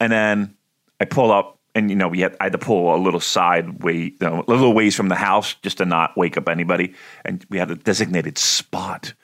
And 0.00 0.12
then 0.12 0.56
I 1.00 1.04
pull 1.04 1.32
up, 1.32 1.58
and 1.74 1.90
you 1.90 1.96
know, 1.96 2.08
we 2.08 2.20
had 2.20 2.36
I 2.40 2.44
had 2.44 2.52
to 2.52 2.58
pull 2.58 2.94
a 2.94 2.96
little 2.96 3.20
side 3.20 3.82
way, 3.82 3.96
you 3.96 4.16
know, 4.20 4.44
a 4.46 4.50
little 4.50 4.72
ways 4.72 4.94
from 4.94 5.08
the 5.08 5.16
house 5.16 5.54
just 5.54 5.78
to 5.78 5.84
not 5.84 6.16
wake 6.16 6.36
up 6.36 6.48
anybody. 6.48 6.94
And 7.24 7.44
we 7.50 7.58
had 7.58 7.70
a 7.70 7.74
designated 7.74 8.38
spot. 8.38 9.14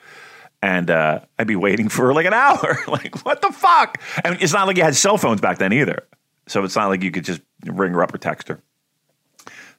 And 0.62 0.90
uh, 0.90 1.20
I'd 1.38 1.46
be 1.46 1.56
waiting 1.56 1.88
for 1.88 2.12
like 2.12 2.26
an 2.26 2.34
hour. 2.34 2.78
like, 2.86 3.24
what 3.24 3.40
the 3.40 3.52
fuck? 3.52 4.00
And 4.24 4.36
it's 4.42 4.52
not 4.52 4.66
like 4.66 4.76
you 4.76 4.82
had 4.82 4.94
cell 4.94 5.16
phones 5.16 5.40
back 5.40 5.58
then 5.58 5.72
either. 5.72 6.06
So 6.48 6.64
it's 6.64 6.76
not 6.76 6.88
like 6.88 7.02
you 7.02 7.12
could 7.12 7.24
just 7.24 7.40
ring 7.64 7.92
her 7.92 8.02
up 8.02 8.12
or 8.12 8.18
text 8.18 8.48
her. 8.48 8.60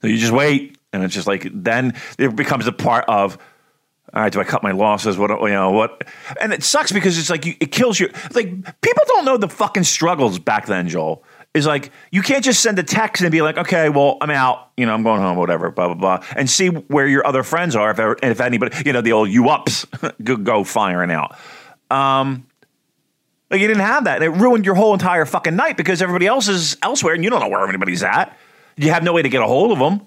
So 0.01 0.08
you 0.08 0.17
just 0.17 0.31
wait, 0.31 0.77
and 0.93 1.03
it's 1.03 1.13
just 1.13 1.27
like 1.27 1.48
then 1.53 1.93
it 2.17 2.36
becomes 2.36 2.67
a 2.67 2.72
part 2.72 3.05
of. 3.08 3.38
All 4.13 4.22
right, 4.22 4.32
do 4.32 4.41
I 4.41 4.44
cut 4.44 4.62
my 4.62 4.72
losses? 4.72 5.18
What 5.18 5.30
you 5.41 5.50
know? 5.50 5.72
What? 5.72 6.03
And 6.41 6.51
it 6.51 6.63
sucks 6.63 6.91
because 6.91 7.18
it's 7.18 7.30
like 7.30 7.46
you, 7.46 7.56
it 7.62 7.72
kills 7.72 8.00
you. 8.00 8.10
Like 8.34 8.82
people 8.82 9.03
don't 9.08 9.24
know 9.24 9.38
the 9.38 9.48
fucking 9.48 9.86
struggles 9.86 10.38
back 10.38 10.65
then, 10.65 10.89
Joel. 10.89 11.24
Is 11.53 11.65
like 11.65 11.91
you 12.12 12.22
can't 12.22 12.44
just 12.44 12.62
send 12.62 12.77
a 12.80 12.84
text 12.84 13.22
and 13.22 13.32
be 13.32 13.41
like, 13.41 13.58
okay, 13.58 13.89
well, 13.89 14.18
I'm 14.22 14.30
out. 14.30 14.72
You 14.75 14.86
know, 14.86 14.94
I'm 14.94 15.03
going 15.03 15.22
home, 15.22 15.38
whatever, 15.38 15.72
blah 15.72 15.94
blah 15.94 15.96
blah, 15.96 16.25
and 16.36 16.50
see 16.50 16.68
where 16.68 17.08
your 17.08 17.25
other 17.25 17.44
friends 17.44 17.75
are. 17.75 17.91
If 17.91 18.00
ever, 18.00 18.18
if 18.22 18.41
anybody, 18.41 18.75
you 18.86 18.94
know, 18.94 19.01
the 19.01 19.13
old 19.13 19.30
you 19.30 19.50
ups 19.50 19.86
go, 20.24 20.36
go 20.36 20.63
firing 20.65 21.12
out. 21.12 21.38
Um, 21.89 22.48
like 23.50 23.62
you 23.62 23.68
didn't 23.68 23.84
have 23.84 24.06
that. 24.06 24.22
And 24.22 24.24
it 24.24 24.39
ruined 24.39 24.65
your 24.65 24.75
whole 24.75 24.94
entire 24.94 25.25
fucking 25.25 25.56
night 25.56 25.77
because 25.77 26.01
everybody 26.01 26.27
else 26.27 26.48
is 26.48 26.77
elsewhere 26.82 27.13
and 27.13 27.24
you 27.24 27.30
don't 27.30 27.41
know 27.41 27.50
where 27.50 27.68
anybody's 27.68 28.03
at. 28.03 28.38
You 28.77 28.91
have 28.91 29.03
no 29.03 29.13
way 29.13 29.22
to 29.22 29.30
get 29.30 29.41
a 29.41 29.48
hold 29.48 29.72
of 29.72 29.80
them. 29.80 30.06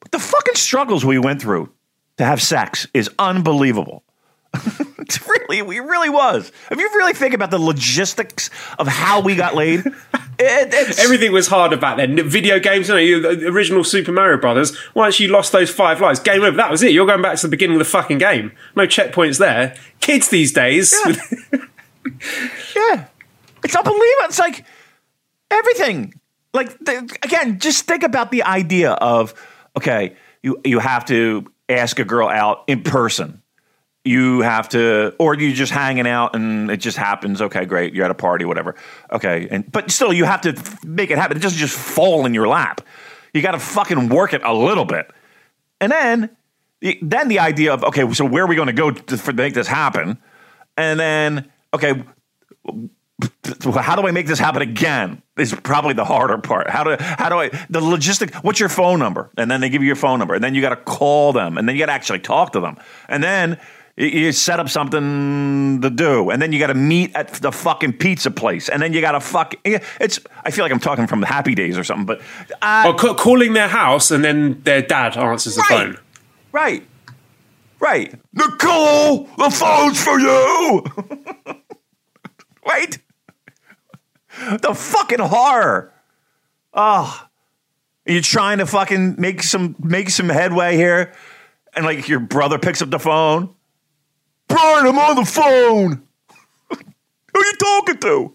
But 0.00 0.12
the 0.12 0.18
fucking 0.18 0.54
struggles 0.54 1.04
we 1.04 1.18
went 1.18 1.42
through 1.42 1.70
to 2.18 2.24
have 2.24 2.42
sex 2.42 2.86
is 2.92 3.10
unbelievable. 3.18 4.04
it's 4.98 5.26
really, 5.26 5.58
it 5.58 5.82
really 5.82 6.08
was. 6.08 6.50
If 6.70 6.78
you 6.78 6.88
really 6.94 7.12
think 7.12 7.34
about 7.34 7.50
the 7.50 7.58
logistics 7.58 8.50
of 8.78 8.88
how 8.88 9.20
we 9.20 9.36
got 9.36 9.54
laid, 9.54 9.80
it, 9.86 9.94
it's, 10.38 10.98
Everything 10.98 11.32
was 11.32 11.48
harder 11.48 11.76
back 11.76 11.96
then. 11.96 12.28
Video 12.28 12.58
games, 12.58 12.88
you 12.88 13.20
know, 13.20 13.34
the 13.34 13.46
original 13.46 13.84
Super 13.84 14.12
Mario 14.12 14.38
Brothers. 14.38 14.76
Once 14.94 15.20
you 15.20 15.28
lost 15.28 15.52
those 15.52 15.70
five 15.70 16.00
lives, 16.00 16.20
game 16.20 16.42
over. 16.42 16.56
That 16.56 16.70
was 16.70 16.82
it. 16.82 16.92
You're 16.92 17.06
going 17.06 17.22
back 17.22 17.36
to 17.36 17.46
the 17.46 17.50
beginning 17.50 17.76
of 17.76 17.80
the 17.80 17.90
fucking 17.90 18.18
game. 18.18 18.52
No 18.74 18.86
checkpoints 18.86 19.38
there. 19.38 19.76
Kids 20.00 20.28
these 20.28 20.52
days. 20.52 20.94
Yeah. 22.76 23.06
It's 23.64 23.74
unbelievable. 23.74 24.06
It's 24.22 24.38
like 24.38 24.64
everything. 25.50 26.14
Like 26.54 26.78
the, 26.78 26.98
again, 27.24 27.58
just 27.58 27.86
think 27.86 28.04
about 28.04 28.30
the 28.30 28.44
idea 28.44 28.92
of 28.92 29.34
okay, 29.76 30.16
you 30.44 30.60
you 30.64 30.78
have 30.78 31.04
to 31.06 31.44
ask 31.68 31.98
a 31.98 32.04
girl 32.04 32.28
out 32.28 32.64
in 32.66 32.82
person. 32.82 33.42
You 34.04 34.40
have 34.40 34.70
to, 34.70 35.14
or 35.18 35.34
you're 35.34 35.52
just 35.52 35.72
hanging 35.72 36.06
out 36.06 36.34
and 36.34 36.70
it 36.70 36.78
just 36.78 36.96
happens. 36.96 37.42
Okay, 37.42 37.66
great. 37.66 37.94
You're 37.94 38.04
at 38.04 38.10
a 38.10 38.14
party, 38.14 38.44
whatever. 38.44 38.74
Okay, 39.12 39.48
and 39.50 39.70
but 39.70 39.90
still, 39.90 40.12
you 40.12 40.24
have 40.24 40.40
to 40.42 40.54
make 40.86 41.10
it 41.10 41.18
happen. 41.18 41.36
It 41.36 41.40
doesn't 41.40 41.58
just 41.58 41.76
fall 41.76 42.24
in 42.24 42.32
your 42.32 42.48
lap. 42.48 42.80
You 43.34 43.42
got 43.42 43.52
to 43.52 43.58
fucking 43.58 44.08
work 44.08 44.32
it 44.32 44.42
a 44.44 44.54
little 44.54 44.86
bit, 44.86 45.10
and 45.80 45.92
then 45.92 46.30
then 47.02 47.28
the 47.28 47.40
idea 47.40 47.74
of 47.74 47.84
okay, 47.84 48.10
so 48.14 48.24
where 48.24 48.44
are 48.44 48.46
we 48.46 48.56
going 48.56 48.68
to 48.68 48.72
go 48.72 48.90
to 48.90 49.18
for, 49.18 49.32
make 49.32 49.52
this 49.52 49.66
happen? 49.66 50.18
And 50.76 50.98
then 50.98 51.50
okay, 51.74 52.02
how 53.80 53.96
do 53.96 54.06
I 54.06 54.10
make 54.12 54.26
this 54.26 54.38
happen 54.38 54.62
again? 54.62 55.22
Is 55.36 55.54
probably 55.54 55.94
the 55.94 56.04
harder 56.04 56.38
part. 56.38 56.68
How 56.70 56.84
do 56.84 56.96
how 57.00 57.28
do 57.28 57.36
I 57.36 57.48
the 57.70 57.80
logistic? 57.80 58.34
What's 58.44 58.60
your 58.60 58.68
phone 58.68 58.98
number? 58.98 59.30
And 59.36 59.50
then 59.50 59.60
they 59.60 59.68
give 59.68 59.82
you 59.82 59.86
your 59.86 59.96
phone 59.96 60.18
number, 60.18 60.34
and 60.34 60.42
then 60.42 60.54
you 60.54 60.60
got 60.60 60.70
to 60.70 60.76
call 60.76 61.32
them, 61.32 61.58
and 61.58 61.68
then 61.68 61.74
you 61.76 61.80
got 61.80 61.86
to 61.86 61.92
actually 61.92 62.20
talk 62.20 62.52
to 62.52 62.60
them, 62.60 62.76
and 63.08 63.22
then 63.22 63.58
you- 63.96 64.30
set 64.32 64.60
up 64.60 64.68
something 64.68 65.80
to 65.80 65.90
do, 65.90 66.30
and 66.30 66.40
then 66.40 66.52
you 66.52 66.58
got 66.60 66.68
to 66.68 66.74
meet 66.74 67.14
at 67.16 67.32
the 67.34 67.50
fucking 67.50 67.94
pizza 67.94 68.30
place, 68.30 68.68
and 68.68 68.80
then 68.80 68.92
you 68.92 69.00
got 69.00 69.12
to 69.12 69.20
fuck. 69.20 69.54
It's 69.64 70.20
I 70.44 70.50
feel 70.52 70.64
like 70.64 70.70
I'm 70.72 70.78
talking 70.80 71.06
from 71.08 71.20
the 71.20 71.26
happy 71.26 71.54
days 71.56 71.76
or 71.76 71.82
something, 71.84 72.06
but 72.06 72.20
uh, 72.62 72.84
or 72.86 72.94
ca- 72.94 73.14
calling 73.14 73.52
their 73.54 73.68
house 73.68 74.10
and 74.12 74.22
then 74.24 74.60
their 74.62 74.82
dad 74.82 75.16
answers 75.16 75.56
the 75.56 75.62
Right. 75.62 75.68
phone. 75.94 75.98
Right. 76.52 76.86
Right. 77.80 78.14
Nicole, 78.32 79.24
the 79.38 79.50
phone's 79.50 80.02
for 80.02 80.18
you. 80.18 80.84
right? 82.66 82.98
The 84.60 84.74
fucking 84.74 85.20
horror. 85.20 85.92
Oh. 86.74 87.26
You're 88.06 88.22
trying 88.22 88.58
to 88.58 88.66
fucking 88.66 89.16
make 89.18 89.42
some 89.42 89.76
make 89.78 90.08
some 90.08 90.30
headway 90.30 90.76
here, 90.76 91.12
and 91.74 91.84
like 91.84 92.08
your 92.08 92.20
brother 92.20 92.58
picks 92.58 92.80
up 92.80 92.88
the 92.90 92.98
phone. 92.98 93.50
Brian, 94.48 94.86
I'm 94.86 94.98
on 94.98 95.16
the 95.16 95.26
phone. 95.26 96.02
Who 96.70 97.40
are 97.40 97.44
you 97.44 97.52
talking 97.58 97.98
to? 97.98 98.34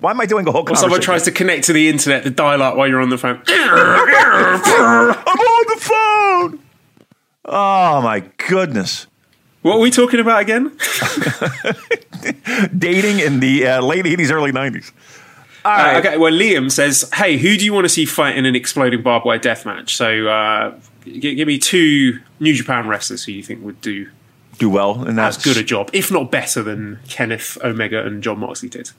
Why 0.00 0.12
am 0.12 0.20
I 0.20 0.26
doing 0.26 0.46
a 0.48 0.52
whole 0.52 0.64
Or 0.70 0.76
someone 0.76 1.00
tries 1.00 1.24
to 1.24 1.32
connect 1.32 1.64
to 1.64 1.72
the 1.72 1.88
internet, 1.88 2.22
the 2.24 2.30
dial 2.30 2.62
up 2.62 2.76
while 2.76 2.86
you're 2.88 3.00
on 3.00 3.08
the 3.10 3.18
phone. 3.18 3.42
I'm 3.48 5.38
on 5.38 5.64
the 5.66 5.80
phone. 5.80 6.60
Oh 7.44 8.00
my 8.00 8.20
goodness. 8.48 9.06
what 9.62 9.74
are 9.74 9.80
we 9.80 9.90
talking 9.90 10.20
about 10.20 10.40
again? 10.40 10.68
dating 12.78 13.18
in 13.18 13.40
the 13.40 13.66
uh, 13.66 13.80
late 13.82 14.04
80s, 14.04 14.30
early 14.30 14.52
90s. 14.52 14.92
All 15.68 15.74
Uh, 15.96 15.98
okay, 15.98 16.16
well, 16.18 16.32
Liam 16.32 16.70
says, 16.70 17.08
"Hey, 17.14 17.36
who 17.36 17.56
do 17.56 17.64
you 17.64 17.72
want 17.72 17.84
to 17.84 17.88
see 17.88 18.04
fight 18.06 18.36
in 18.36 18.46
an 18.46 18.54
exploding 18.56 19.02
barbed 19.02 19.26
wire 19.26 19.38
death 19.38 19.66
match?" 19.66 19.96
So, 19.96 20.26
uh, 20.28 20.72
g- 21.04 21.34
give 21.34 21.46
me 21.46 21.58
two 21.58 22.20
New 22.40 22.54
Japan 22.54 22.88
wrestlers 22.88 23.24
who 23.24 23.32
you 23.32 23.42
think 23.42 23.62
would 23.64 23.80
do 23.80 24.08
Do 24.58 24.70
well 24.70 25.04
in 25.06 25.16
that. 25.16 25.28
as 25.28 25.36
good 25.38 25.56
a 25.56 25.62
job, 25.62 25.90
if 25.92 26.10
not 26.10 26.30
better, 26.30 26.62
than 26.62 26.98
Kenneth 27.08 27.58
Omega 27.62 28.04
and 28.06 28.22
John 28.22 28.38
Moxley 28.40 28.68
did. 28.70 28.90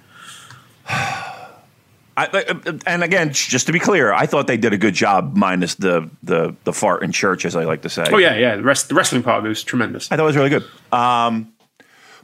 I, 0.88 2.27
I- 2.33 2.79
and 2.85 3.03
again, 3.03 3.31
just 3.31 3.65
to 3.67 3.71
be 3.71 3.79
clear, 3.79 4.11
I 4.11 4.25
thought 4.25 4.47
they 4.47 4.57
did 4.57 4.73
a 4.73 4.77
good 4.77 4.93
job, 4.93 5.35
minus 5.38 5.75
the 5.75 6.09
the 6.23 6.53
the 6.65 6.73
fart 6.73 7.01
in 7.03 7.11
church, 7.11 7.45
as 7.45 7.55
I 7.55 7.63
like 7.63 7.81
to 7.83 7.89
say. 7.89 8.05
Oh 8.11 8.17
yeah, 8.17 8.35
yeah. 8.35 8.55
The 8.57 8.63
rest, 8.63 8.89
the 8.89 8.95
wrestling 8.95 9.23
part 9.23 9.39
of 9.39 9.45
it 9.45 9.49
was 9.49 9.63
tremendous. 9.63 10.11
I 10.11 10.17
thought 10.17 10.23
it 10.23 10.25
was 10.25 10.35
really 10.35 10.49
good. 10.49 10.65
Um, 10.91 11.53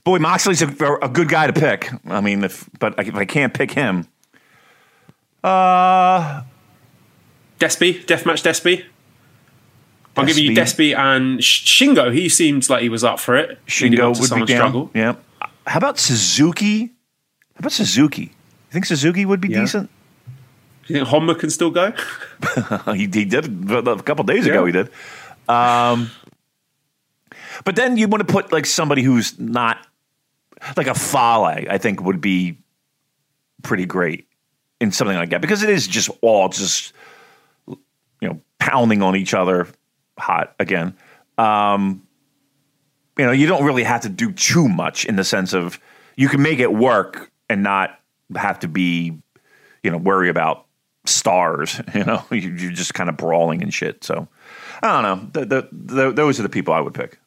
boy, 0.04 0.20
Moxley's 0.20 0.62
a, 0.62 0.68
a 1.02 1.08
good 1.10 1.30
guy 1.30 1.48
to 1.48 1.54
pick. 1.54 1.90
I 2.08 2.20
mean, 2.22 2.44
if 2.44 2.70
but 2.80 2.96
if 3.00 3.16
I 3.16 3.24
can't 3.26 3.54
pick 3.54 3.72
him, 3.72 4.08
uh, 5.46 6.44
Despy, 7.60 8.04
deathmatch 8.06 8.44
Despy. 8.44 8.84
I'll 10.18 10.26
give 10.26 10.38
you 10.38 10.52
Despy. 10.52 10.96
And 10.98 11.40
Shingo. 11.40 12.14
He 12.14 12.30
seemed 12.30 12.70
like 12.70 12.82
he 12.82 12.90
was 12.90 13.04
up 13.04 13.20
for 13.20 13.36
it. 13.36 13.60
Shingo 13.68 14.20
would 14.20 14.30
be 14.30 14.46
down. 14.54 14.58
Struggle. 14.60 14.92
Yeah. 14.94 15.16
How 15.68 15.78
about 15.78 16.00
Suzuki? 16.00 16.86
How 17.56 17.60
about 17.60 17.72
Suzuki? 17.74 18.22
You 18.22 18.72
think 18.72 18.86
Suzuki 18.86 19.26
would 19.26 19.42
be 19.42 19.50
Yeah. 19.50 19.62
decent? 19.62 19.90
Do 20.88 20.94
you 20.94 21.00
think 21.00 21.10
Honma 21.10 21.38
can 21.38 21.50
still 21.50 21.72
go? 21.72 21.92
he, 22.94 23.08
he 23.12 23.26
did 23.26 23.72
a 23.72 24.02
couple 24.04 24.24
days 24.24 24.46
ago. 24.46 24.66
He 24.66 24.72
did. 24.72 24.90
Um, 25.50 26.12
but 27.64 27.76
then 27.76 27.98
you 27.98 28.08
want 28.08 28.26
to 28.26 28.32
put 28.32 28.52
like 28.52 28.66
somebody 28.66 29.02
who's 29.02 29.38
not 29.40 29.78
like 30.78 30.88
a 30.88 30.94
Fale. 30.94 31.66
I 31.70 31.78
think 31.78 32.02
would 32.02 32.22
be 32.22 32.58
pretty 33.64 33.86
great 33.86 34.28
in 34.80 34.92
something 34.92 35.16
like 35.18 35.30
that 35.30 35.42
because 35.42 35.64
it 35.64 35.70
is 35.70 35.88
just 35.88 36.10
all 36.22 36.50
just 36.50 36.94
you 37.68 37.78
know 38.22 38.42
pounding 38.60 39.02
on 39.02 39.16
each 39.16 39.34
other 39.34 39.68
hot 40.18 40.54
again. 40.60 40.96
Um, 41.38 42.02
you 43.18 43.26
know, 43.26 43.32
you 43.32 43.48
don't 43.48 43.64
really 43.64 43.84
have 43.84 44.02
to 44.02 44.10
do 44.10 44.32
too 44.32 44.68
much 44.68 45.06
in 45.06 45.16
the 45.16 45.24
sense 45.24 45.54
of 45.54 45.80
you 46.18 46.28
can 46.30 46.42
make 46.42 46.60
it 46.60 46.74
work 46.74 47.32
and 47.50 47.64
not 47.64 48.00
have 48.36 48.60
to 48.60 48.68
be 48.68 49.18
you 49.84 49.92
know 49.92 49.98
worry 49.98 50.30
about 50.30 50.66
stars. 51.06 51.80
You 51.94 52.04
know, 52.04 52.24
You- 52.32 52.52
you're 52.52 52.72
just 52.72 52.94
kind 52.94 53.10
of 53.10 53.16
brawling 53.18 53.62
and 53.62 53.74
shit. 53.74 54.04
So 54.04 54.28
I 54.82 55.02
don't 55.02 55.04
know. 55.04 55.30
The, 55.42 55.46
the, 55.46 55.70
the, 55.72 56.12
those 56.12 56.40
are 56.40 56.44
the 56.44 56.50
people 56.50 56.74
I 56.74 56.80
would 56.82 56.94
pick. 56.94 57.18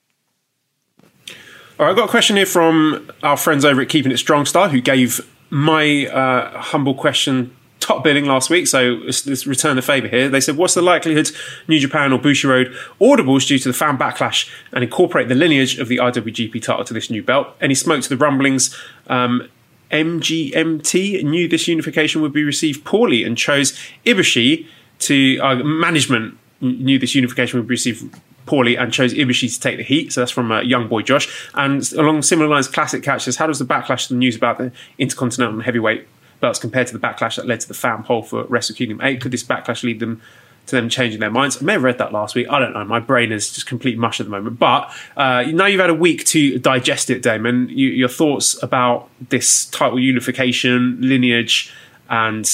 All 1.79 1.87
right, 1.87 1.91
I've 1.91 1.97
got 1.97 2.07
a 2.07 2.11
question 2.11 2.37
here 2.37 2.45
from 2.47 3.11
our 3.23 3.37
friends 3.37 3.65
over 3.65 3.81
at 3.81 3.89
Keeping 3.89 4.11
It 4.11 4.19
Strong 4.19 4.47
Style 4.47 4.69
who 4.69 4.81
gave 4.81 5.21
my 5.51 6.07
uh, 6.07 6.61
humble 6.61 6.95
question 6.95 7.55
top 7.81 8.05
billing 8.05 8.27
last 8.27 8.51
week, 8.51 8.67
so 8.67 9.01
let's 9.05 9.47
return 9.47 9.77
the 9.77 9.83
favour 9.83 10.09
here. 10.09 10.29
They 10.29 10.41
said, 10.41 10.57
What's 10.57 10.75
the 10.75 10.83
likelihood 10.83 11.31
New 11.69 11.79
Japan 11.79 12.13
or 12.13 12.19
Bushiroad 12.19 12.75
audibles 13.01 13.47
due 13.47 13.59
to 13.59 13.69
the 13.69 13.73
fan 13.73 13.97
backlash 13.97 14.51
and 14.73 14.85
incorporate 14.85 15.29
the 15.29 15.35
lineage 15.35 15.79
of 15.79 15.89
the 15.89 15.97
IWGP 15.97 16.63
title 16.63 16.85
to 16.85 16.95
this 16.95 17.11
new 17.11 17.23
belt? 17.23 17.49
Any 17.61 17.75
smoke 17.75 18.03
to 18.03 18.09
the 18.09 18.17
rumblings? 18.17 18.77
Um, 19.07 19.49
MGMT 19.91 21.25
knew 21.25 21.49
this 21.49 21.67
unification 21.67 22.21
would 22.21 22.33
be 22.33 22.45
received 22.45 22.85
poorly 22.85 23.25
and 23.25 23.39
chose 23.39 23.79
Ibushi 24.05 24.67
to 25.01 25.39
uh, 25.39 25.55
management 25.57 26.37
knew 26.61 26.99
this 26.99 27.15
unification 27.15 27.59
would 27.59 27.69
be 27.69 27.73
received 27.73 28.15
poorly 28.49 28.77
and 28.77 28.93
chose 28.93 29.13
Ibushi 29.15 29.55
to 29.55 29.61
take 29.61 29.77
the 29.77 29.85
heat. 29.85 30.13
So 30.13 30.21
that's 30.21 30.33
from 30.33 30.51
uh, 30.51 30.61
young 30.63 30.89
boy 30.89 31.03
Josh. 31.03 31.51
And 31.55 31.91
along 31.93 32.23
similar 32.23 32.49
lines, 32.49 32.67
classic 32.67 33.03
catch 33.03 33.25
says, 33.25 33.37
how 33.37 33.47
does 33.47 33.59
the 33.59 33.65
backlash 33.65 34.09
to 34.09 34.15
the 34.15 34.19
news 34.19 34.37
about 34.37 34.59
the 34.59 34.73
Intercontinental 34.99 35.61
Heavyweight 35.61 36.09
belts 36.41 36.59
compared 36.59 36.87
to 36.89 36.97
the 36.97 36.99
backlash 36.99 37.37
that 37.37 37.47
led 37.47 37.61
to 37.61 37.69
the 37.69 37.75
fan 37.75 38.03
poll 38.03 38.23
for 38.23 38.45
Wrestle 38.45 38.75
Kingdom 38.75 39.01
8? 39.03 39.21
Could 39.21 39.33
this 39.33 39.45
backlash 39.45 39.83
lead 39.83 40.01
them 40.01 40.21
to 40.67 40.77
them 40.77 40.89
changing 40.89 41.21
their 41.21 41.31
minds? 41.31 41.61
I 41.61 41.65
may 41.65 41.75
have 41.75 41.83
read 41.83 41.99
that 41.99 42.13
last 42.13 42.35
week. 42.35 42.47
I 42.49 42.59
don't 42.59 42.73
know. 42.73 42.85
My 42.85 43.01
brain 43.01 43.33
is 43.33 43.53
just 43.53 43.67
complete 43.67 43.99
mush 43.99 44.19
at 44.19 44.27
the 44.27 44.31
moment. 44.31 44.59
But 44.59 44.91
uh, 45.17 45.43
now 45.53 45.67
you've 45.67 45.81
had 45.81 45.91
a 45.91 45.95
week 45.95 46.25
to 46.27 46.59
digest 46.59 47.11
it, 47.11 47.23
Damon. 47.23 47.69
You, 47.69 47.89
your 47.89 48.09
thoughts 48.09 48.61
about 48.63 49.11
this 49.29 49.67
title 49.67 50.01
unification, 50.01 50.99
lineage, 51.01 51.73
and 52.09 52.49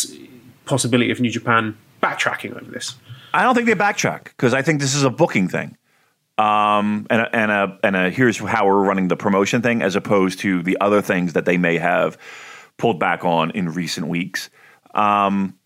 possibility 0.67 1.13
of 1.13 1.21
New 1.21 1.31
Japan 1.31 1.77
backtracking 2.03 2.57
over 2.61 2.71
this? 2.71 2.97
I 3.35 3.43
don't 3.43 3.55
think 3.55 3.67
they 3.67 3.75
backtrack 3.75 4.25
because 4.25 4.55
I 4.55 4.63
think 4.63 4.81
this 4.81 4.95
is 4.95 5.03
a 5.03 5.11
booking 5.11 5.49
thing. 5.49 5.77
Um, 6.39 7.07
and 7.11 7.21
a, 7.21 7.37
and 7.37 7.51
a 7.51 7.79
and 7.83 7.97
a 7.97 8.11
here's 8.11 8.39
how 8.39 8.67
we're 8.67 8.83
running 8.83 9.09
the 9.09 9.17
promotion 9.17 9.61
thing, 9.61 9.83
as 9.83 9.97
opposed 9.97 10.39
to 10.41 10.63
the 10.63 10.79
other 10.81 11.03
things 11.03 11.33
that 11.35 11.45
they 11.45 11.59
may 11.59 11.79
have 11.79 12.17
pulled 12.77 12.99
back 12.99 13.25
on 13.25 13.51
in 13.51 13.69
recent 13.69 14.07
weeks. 14.07 14.51
Um, 14.95 15.59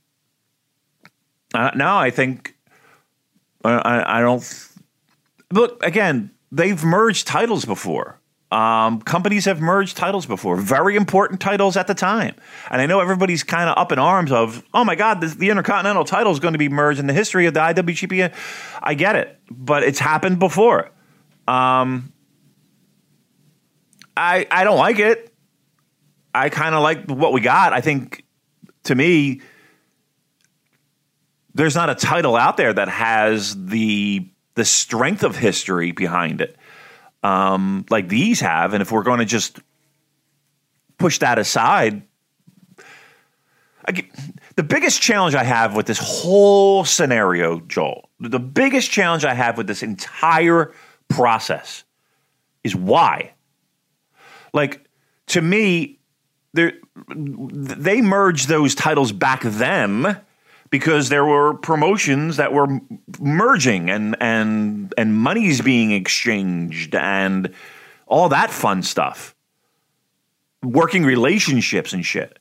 uh, 1.54 1.70
now 1.74 1.98
I 1.98 2.10
think 2.10 2.56
I, 3.64 4.18
I 4.18 4.20
don't 4.20 4.68
look 5.52 5.82
again. 5.82 6.32
They've 6.50 6.82
merged 6.82 7.26
titles 7.26 7.66
before. 7.66 8.17
Um, 8.50 9.02
companies 9.02 9.44
have 9.44 9.60
merged 9.60 9.98
titles 9.98 10.24
before, 10.24 10.56
very 10.56 10.96
important 10.96 11.38
titles 11.38 11.76
at 11.76 11.86
the 11.86 11.94
time. 11.94 12.34
And 12.70 12.80
I 12.80 12.86
know 12.86 13.00
everybody's 13.00 13.42
kind 13.42 13.68
of 13.68 13.76
up 13.76 13.92
in 13.92 13.98
arms 13.98 14.32
of, 14.32 14.64
oh 14.72 14.84
my 14.84 14.94
God, 14.94 15.20
this, 15.20 15.34
the 15.34 15.50
Intercontinental 15.50 16.04
title 16.04 16.32
is 16.32 16.40
going 16.40 16.52
to 16.52 16.58
be 16.58 16.70
merged 16.70 16.98
in 16.98 17.06
the 17.06 17.12
history 17.12 17.44
of 17.44 17.52
the 17.52 17.60
IWGP. 17.60 18.32
I 18.82 18.94
get 18.94 19.16
it, 19.16 19.38
but 19.50 19.82
it's 19.82 19.98
happened 19.98 20.38
before. 20.38 20.90
Um, 21.46 22.12
I 24.16 24.46
I 24.50 24.64
don't 24.64 24.78
like 24.78 24.98
it. 24.98 25.32
I 26.34 26.48
kind 26.48 26.74
of 26.74 26.82
like 26.82 27.06
what 27.06 27.32
we 27.32 27.40
got. 27.40 27.72
I 27.72 27.80
think, 27.80 28.24
to 28.84 28.94
me, 28.94 29.40
there's 31.54 31.74
not 31.74 31.88
a 31.88 31.94
title 31.94 32.36
out 32.36 32.56
there 32.56 32.72
that 32.72 32.88
has 32.88 33.56
the 33.66 34.28
the 34.54 34.64
strength 34.64 35.22
of 35.22 35.36
history 35.36 35.92
behind 35.92 36.40
it 36.40 36.57
um, 37.22 37.84
like 37.90 38.08
these 38.08 38.40
have. 38.40 38.74
And 38.74 38.82
if 38.82 38.92
we're 38.92 39.02
going 39.02 39.18
to 39.18 39.24
just 39.24 39.58
push 40.98 41.18
that 41.18 41.38
aside, 41.38 42.02
get, 43.92 44.06
the 44.56 44.62
biggest 44.62 45.00
challenge 45.00 45.34
I 45.34 45.44
have 45.44 45.74
with 45.74 45.86
this 45.86 45.98
whole 45.98 46.84
scenario, 46.84 47.60
Joel, 47.60 48.08
the 48.20 48.40
biggest 48.40 48.90
challenge 48.90 49.24
I 49.24 49.34
have 49.34 49.56
with 49.56 49.66
this 49.66 49.82
entire 49.82 50.72
process 51.08 51.84
is 52.64 52.74
why. 52.74 53.32
Like, 54.52 54.84
to 55.28 55.40
me, 55.40 55.98
they 56.54 58.00
merged 58.00 58.48
those 58.48 58.74
titles 58.74 59.12
back 59.12 59.42
then 59.42 60.20
because 60.70 61.08
there 61.08 61.24
were 61.24 61.54
promotions 61.54 62.36
that 62.36 62.52
were 62.52 62.80
merging 63.18 63.90
and 63.90 64.16
and 64.20 64.92
and 64.96 65.14
money's 65.14 65.60
being 65.60 65.92
exchanged 65.92 66.94
and 66.94 67.52
all 68.06 68.28
that 68.28 68.50
fun 68.50 68.82
stuff. 68.82 69.34
Working 70.62 71.04
relationships 71.04 71.92
and 71.92 72.04
shit. 72.04 72.38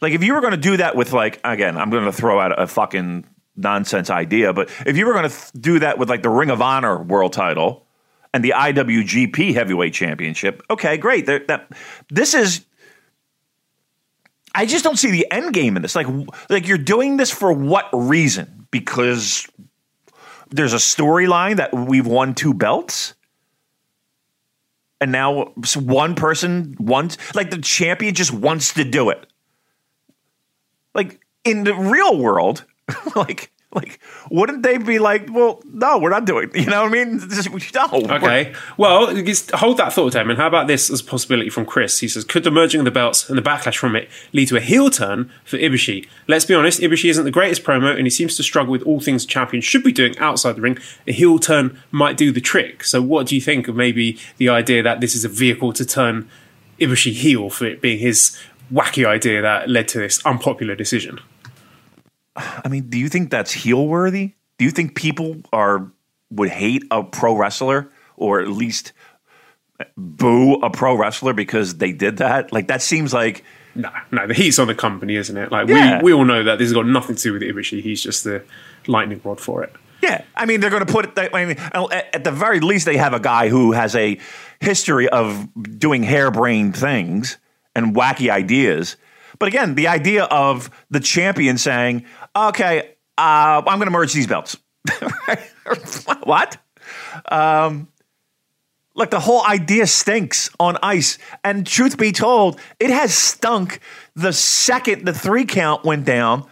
Like 0.00 0.12
if 0.12 0.22
you 0.24 0.34
were 0.34 0.40
going 0.40 0.52
to 0.52 0.56
do 0.56 0.76
that 0.78 0.96
with 0.96 1.12
like 1.12 1.40
again, 1.44 1.76
I'm 1.76 1.90
going 1.90 2.04
to 2.04 2.12
throw 2.12 2.40
out 2.40 2.58
a 2.60 2.66
fucking 2.66 3.24
nonsense 3.56 4.10
idea, 4.10 4.52
but 4.52 4.70
if 4.86 4.96
you 4.96 5.06
were 5.06 5.12
going 5.12 5.28
to 5.28 5.36
th- 5.36 5.52
do 5.60 5.78
that 5.80 5.98
with 5.98 6.08
like 6.08 6.22
the 6.22 6.30
Ring 6.30 6.50
of 6.50 6.62
Honor 6.62 7.02
world 7.02 7.32
title 7.32 7.86
and 8.32 8.42
the 8.42 8.54
IWGP 8.56 9.54
Heavyweight 9.54 9.92
Championship, 9.92 10.62
okay, 10.70 10.96
great. 10.96 11.26
that 11.26 11.68
this 12.08 12.32
is 12.32 12.64
I 14.54 14.66
just 14.66 14.84
don't 14.84 14.98
see 14.98 15.10
the 15.10 15.26
end 15.30 15.52
game 15.54 15.76
in 15.76 15.82
this. 15.82 15.94
Like, 15.94 16.06
like 16.48 16.66
you're 16.66 16.78
doing 16.78 17.16
this 17.16 17.30
for 17.30 17.52
what 17.52 17.88
reason? 17.92 18.66
Because 18.70 19.46
there's 20.50 20.72
a 20.72 20.76
storyline 20.76 21.56
that 21.56 21.72
we've 21.72 22.06
won 22.06 22.34
two 22.34 22.54
belts, 22.54 23.14
and 25.00 25.12
now 25.12 25.52
one 25.76 26.14
person 26.14 26.76
wants, 26.78 27.16
like 27.34 27.50
the 27.50 27.58
champion, 27.58 28.14
just 28.14 28.32
wants 28.32 28.74
to 28.74 28.84
do 28.84 29.10
it. 29.10 29.26
Like 30.94 31.20
in 31.44 31.64
the 31.64 31.74
real 31.74 32.18
world, 32.18 32.64
like 33.16 33.52
like, 33.74 34.00
wouldn't 34.30 34.64
they 34.64 34.78
be 34.78 34.98
like, 34.98 35.28
well, 35.30 35.62
no, 35.72 35.98
we're 35.98 36.10
not 36.10 36.24
doing, 36.24 36.50
you 36.54 36.66
know 36.66 36.82
what 36.82 36.90
I 36.90 37.04
mean? 37.04 37.18
no. 37.74 38.16
Okay. 38.16 38.52
Well, 38.76 39.14
hold 39.54 39.76
that 39.76 39.92
thought, 39.92 40.12
Damon. 40.12 40.36
How 40.36 40.48
about 40.48 40.66
this 40.66 40.90
as 40.90 41.00
a 41.00 41.04
possibility 41.04 41.50
from 41.50 41.66
Chris? 41.66 42.00
He 42.00 42.08
says, 42.08 42.24
could 42.24 42.42
the 42.42 42.50
merging 42.50 42.80
of 42.80 42.84
the 42.84 42.90
belts 42.90 43.28
and 43.28 43.38
the 43.38 43.42
backlash 43.42 43.76
from 43.76 43.94
it 43.94 44.08
lead 44.32 44.48
to 44.48 44.56
a 44.56 44.60
heel 44.60 44.90
turn 44.90 45.30
for 45.44 45.56
Ibushi? 45.56 46.08
Let's 46.26 46.44
be 46.44 46.54
honest, 46.54 46.80
Ibushi 46.80 47.10
isn't 47.10 47.24
the 47.24 47.30
greatest 47.30 47.62
promo 47.62 47.94
and 47.96 48.06
he 48.06 48.10
seems 48.10 48.36
to 48.38 48.42
struggle 48.42 48.72
with 48.72 48.82
all 48.82 48.98
things 48.98 49.24
champions 49.24 49.64
should 49.64 49.84
be 49.84 49.92
doing 49.92 50.18
outside 50.18 50.56
the 50.56 50.62
ring. 50.62 50.78
A 51.06 51.12
heel 51.12 51.38
turn 51.38 51.78
might 51.92 52.16
do 52.16 52.32
the 52.32 52.40
trick. 52.40 52.82
So 52.82 53.00
what 53.00 53.28
do 53.28 53.36
you 53.36 53.40
think 53.40 53.68
of 53.68 53.76
maybe 53.76 54.18
the 54.38 54.48
idea 54.48 54.82
that 54.82 55.00
this 55.00 55.14
is 55.14 55.24
a 55.24 55.28
vehicle 55.28 55.72
to 55.74 55.86
turn 55.86 56.28
Ibushi 56.80 57.12
heel 57.12 57.50
for 57.50 57.66
it 57.66 57.80
being 57.80 58.00
his 58.00 58.36
wacky 58.72 59.06
idea 59.06 59.42
that 59.42 59.68
led 59.68 59.86
to 59.88 59.98
this 59.98 60.24
unpopular 60.26 60.74
decision? 60.74 61.20
I 62.64 62.68
mean, 62.68 62.88
do 62.88 62.98
you 62.98 63.08
think 63.08 63.30
that's 63.30 63.52
heel 63.52 63.86
worthy? 63.86 64.34
Do 64.58 64.64
you 64.64 64.70
think 64.70 64.94
people 64.94 65.36
are 65.52 65.90
would 66.30 66.50
hate 66.50 66.84
a 66.90 67.02
pro 67.02 67.36
wrestler 67.36 67.90
or 68.16 68.40
at 68.40 68.48
least 68.48 68.92
boo 69.96 70.54
a 70.54 70.70
pro 70.70 70.94
wrestler 70.94 71.32
because 71.32 71.78
they 71.78 71.92
did 71.92 72.18
that? 72.18 72.52
Like 72.52 72.68
that 72.68 72.82
seems 72.82 73.12
like 73.12 73.44
no, 73.74 73.90
no. 74.10 74.26
The 74.26 74.34
heat's 74.34 74.58
on 74.58 74.66
the 74.66 74.74
company, 74.74 75.16
isn't 75.16 75.36
it? 75.36 75.52
Like 75.52 75.68
yeah. 75.68 75.98
we 75.98 76.04
we 76.04 76.12
all 76.12 76.24
know 76.24 76.42
that 76.44 76.58
this 76.58 76.66
has 76.66 76.72
got 76.72 76.86
nothing 76.86 77.16
to 77.16 77.22
do 77.22 77.32
with 77.32 77.42
Ibushi. 77.42 77.82
He's 77.82 78.02
just 78.02 78.24
the 78.24 78.42
lightning 78.86 79.20
rod 79.24 79.40
for 79.40 79.62
it. 79.62 79.72
Yeah, 80.02 80.24
I 80.34 80.46
mean 80.46 80.60
they're 80.60 80.70
going 80.70 80.84
to 80.84 80.92
put 80.92 81.16
it. 81.16 81.30
I 81.34 81.44
mean, 81.44 81.56
at 81.58 82.24
the 82.24 82.32
very 82.32 82.60
least, 82.60 82.86
they 82.86 82.96
have 82.96 83.12
a 83.12 83.20
guy 83.20 83.48
who 83.48 83.72
has 83.72 83.94
a 83.94 84.18
history 84.60 85.08
of 85.08 85.48
doing 85.78 86.02
harebrained 86.02 86.76
things 86.76 87.38
and 87.74 87.94
wacky 87.94 88.30
ideas. 88.30 88.96
But 89.38 89.48
again, 89.48 89.74
the 89.74 89.88
idea 89.88 90.24
of 90.24 90.70
the 90.90 91.00
champion 91.00 91.56
saying, 91.56 92.04
okay, 92.34 92.94
uh, 93.18 93.62
I'm 93.66 93.78
going 93.78 93.86
to 93.86 93.90
merge 93.90 94.12
these 94.12 94.26
belts. 94.26 94.56
what? 96.24 96.56
Um, 97.30 97.88
look, 98.94 99.10
the 99.10 99.20
whole 99.20 99.44
idea 99.46 99.86
stinks 99.86 100.50
on 100.58 100.78
ice. 100.82 101.18
And 101.44 101.66
truth 101.66 101.98
be 101.98 102.12
told, 102.12 102.60
it 102.78 102.90
has 102.90 103.14
stunk 103.14 103.80
the 104.14 104.32
second 104.32 105.04
the 105.04 105.12
three 105.12 105.44
count 105.44 105.84
went 105.84 106.04
down 106.04 106.46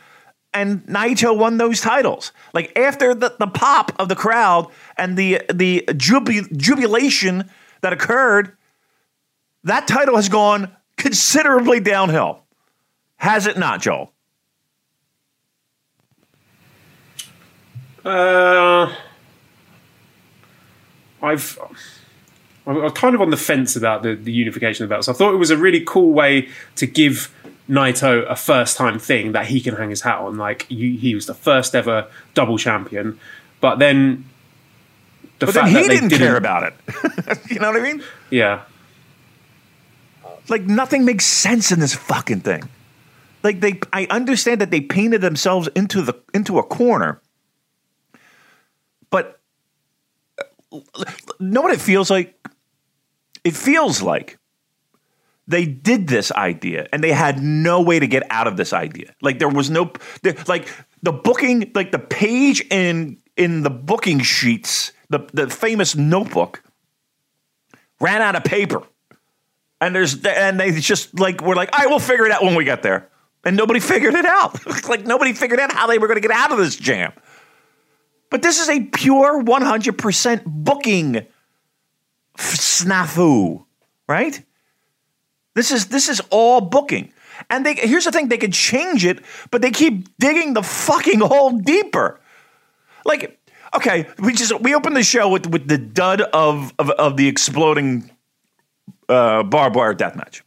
and 0.54 0.82
Naito 0.86 1.36
won 1.36 1.58
those 1.58 1.80
titles. 1.80 2.32
Like 2.54 2.76
after 2.76 3.14
the, 3.14 3.34
the 3.38 3.46
pop 3.46 3.92
of 3.98 4.08
the 4.08 4.16
crowd 4.16 4.70
and 4.96 5.16
the 5.16 5.42
the 5.52 5.84
jubil- 5.88 6.56
jubilation 6.56 7.50
that 7.82 7.92
occurred, 7.92 8.56
that 9.64 9.86
title 9.86 10.16
has 10.16 10.28
gone 10.28 10.74
considerably 10.96 11.80
downhill. 11.80 12.44
Has 13.16 13.46
it 13.46 13.58
not, 13.58 13.80
Joel? 13.80 14.12
Uh, 18.08 18.90
I've 21.20 21.58
I'm 22.66 22.90
kind 22.92 23.14
of 23.14 23.20
on 23.20 23.28
the 23.28 23.36
fence 23.36 23.76
about 23.76 24.02
the, 24.02 24.14
the 24.14 24.32
unification 24.32 24.84
of 24.84 24.88
the 24.88 24.94
belts. 24.94 25.08
I 25.08 25.12
thought 25.12 25.34
it 25.34 25.38
was 25.38 25.50
a 25.50 25.58
really 25.58 25.82
cool 25.84 26.12
way 26.12 26.48
to 26.76 26.86
give 26.86 27.34
Naito 27.68 28.24
a 28.30 28.34
first 28.34 28.78
time 28.78 28.98
thing 28.98 29.32
that 29.32 29.46
he 29.46 29.60
can 29.60 29.76
hang 29.76 29.90
his 29.90 30.00
hat 30.00 30.20
on. 30.20 30.38
Like 30.38 30.62
he, 30.68 30.96
he 30.96 31.14
was 31.14 31.26
the 31.26 31.34
first 31.34 31.74
ever 31.74 32.06
double 32.32 32.56
champion, 32.56 33.20
but 33.60 33.78
then 33.78 34.24
the 35.38 35.46
but 35.46 35.54
fact 35.54 35.74
then 35.74 35.82
he 35.82 35.88
didn't, 35.88 36.08
didn't 36.08 36.18
care 36.18 36.36
about 36.36 36.62
it. 36.62 36.74
you 37.50 37.58
know 37.58 37.70
what 37.70 37.80
I 37.80 37.82
mean? 37.82 38.02
Yeah. 38.30 38.62
Like 40.48 40.62
nothing 40.62 41.04
makes 41.04 41.26
sense 41.26 41.70
in 41.70 41.80
this 41.80 41.94
fucking 41.94 42.40
thing. 42.40 42.70
Like 43.42 43.60
they, 43.60 43.80
I 43.92 44.06
understand 44.08 44.62
that 44.62 44.70
they 44.70 44.80
painted 44.80 45.20
themselves 45.20 45.68
into 45.76 46.00
the 46.00 46.14
into 46.32 46.58
a 46.58 46.62
corner 46.62 47.20
but 49.10 49.40
know 51.40 51.62
what 51.62 51.72
it 51.72 51.80
feels 51.80 52.10
like? 52.10 52.38
it 53.44 53.56
feels 53.56 54.02
like 54.02 54.38
they 55.46 55.64
did 55.64 56.06
this 56.06 56.30
idea 56.32 56.86
and 56.92 57.02
they 57.02 57.12
had 57.12 57.42
no 57.42 57.80
way 57.80 57.98
to 57.98 58.06
get 58.06 58.22
out 58.30 58.46
of 58.46 58.56
this 58.56 58.72
idea. 58.72 59.14
Like 59.22 59.38
there 59.38 59.48
was 59.48 59.70
no 59.70 59.92
like 60.46 60.68
the 61.02 61.12
booking, 61.12 61.72
like 61.74 61.90
the 61.90 61.98
page 61.98 62.64
in 62.70 63.18
in 63.36 63.62
the 63.62 63.70
booking 63.70 64.20
sheets, 64.20 64.92
the 65.08 65.20
the 65.32 65.48
famous 65.48 65.96
notebook 65.96 66.62
ran 68.00 68.20
out 68.20 68.36
of 68.36 68.44
paper. 68.44 68.82
And 69.80 69.94
there's 69.94 70.22
and 70.26 70.60
they 70.60 70.72
just 70.72 71.18
like 71.18 71.40
were 71.40 71.54
like, 71.54 71.70
"I 71.72 71.86
will 71.86 72.00
figure 72.00 72.26
it 72.26 72.32
out 72.32 72.42
when 72.42 72.54
we 72.54 72.64
get 72.64 72.82
there." 72.82 73.08
And 73.44 73.56
nobody 73.56 73.80
figured 73.94 74.14
it 74.14 74.26
out. 74.26 74.58
like 74.88 75.06
nobody 75.06 75.32
figured 75.32 75.60
out 75.60 75.72
how 75.72 75.86
they 75.86 75.98
were 75.98 76.08
going 76.08 76.20
to 76.20 76.28
get 76.28 76.36
out 76.36 76.52
of 76.52 76.58
this 76.58 76.76
jam. 76.76 77.12
But 78.30 78.42
this 78.42 78.60
is 78.60 78.68
a 78.68 78.80
pure 78.80 79.42
100% 79.42 80.42
booking 80.44 81.26
snafu, 82.36 83.64
right? 84.06 84.44
This 85.54 85.72
is 85.72 85.86
this 85.86 86.08
is 86.08 86.20
all 86.30 86.60
booking. 86.60 87.12
And 87.50 87.64
they 87.64 87.74
here's 87.74 88.04
the 88.04 88.12
thing, 88.12 88.28
they 88.28 88.38
could 88.38 88.52
change 88.52 89.04
it, 89.04 89.20
but 89.50 89.62
they 89.62 89.70
keep 89.70 90.16
digging 90.18 90.54
the 90.54 90.62
fucking 90.62 91.20
hole 91.20 91.58
deeper. 91.58 92.20
Like, 93.04 93.40
okay, 93.74 94.06
we 94.18 94.34
just 94.34 94.60
we 94.60 94.74
opened 94.74 94.96
the 94.96 95.02
show 95.02 95.28
with 95.28 95.46
with 95.46 95.66
the 95.68 95.78
dud 95.78 96.20
of 96.20 96.72
of, 96.78 96.90
of 96.90 97.16
the 97.16 97.28
exploding 97.28 98.10
uh, 99.08 99.42
barbed 99.42 99.76
wire 99.76 99.94
death 99.94 100.16
match. 100.16 100.44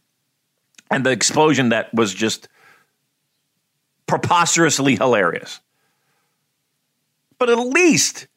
And 0.90 1.04
the 1.04 1.10
explosion 1.10 1.70
that 1.70 1.92
was 1.94 2.14
just 2.14 2.48
preposterously 4.06 4.96
hilarious. 4.96 5.60
But 7.42 7.50
at 7.50 7.58
least 7.58 8.28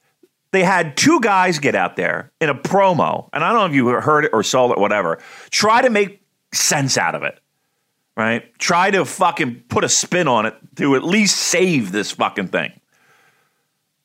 they 0.49 0.63
had 0.63 0.97
two 0.97 1.19
guys 1.21 1.59
get 1.59 1.75
out 1.75 1.95
there 1.95 2.31
in 2.41 2.49
a 2.49 2.55
promo, 2.55 3.29
and 3.33 3.43
I 3.43 3.53
don't 3.53 3.59
know 3.59 3.65
if 3.67 3.75
you 3.75 3.87
heard 4.01 4.25
it 4.25 4.31
or 4.33 4.41
saw 4.41 4.71
it, 4.71 4.79
whatever, 4.79 5.19
try 5.51 5.83
to 5.83 5.91
make 5.91 6.23
sense 6.51 6.97
out 6.97 7.13
of 7.13 7.21
it, 7.21 7.39
right? 8.17 8.51
Try 8.57 8.89
to 8.89 9.05
fucking 9.05 9.65
put 9.69 9.83
a 9.83 9.89
spin 9.89 10.27
on 10.27 10.47
it 10.47 10.55
to 10.77 10.95
at 10.95 11.03
least 11.03 11.37
save 11.37 11.91
this 11.91 12.13
fucking 12.13 12.47
thing. 12.47 12.71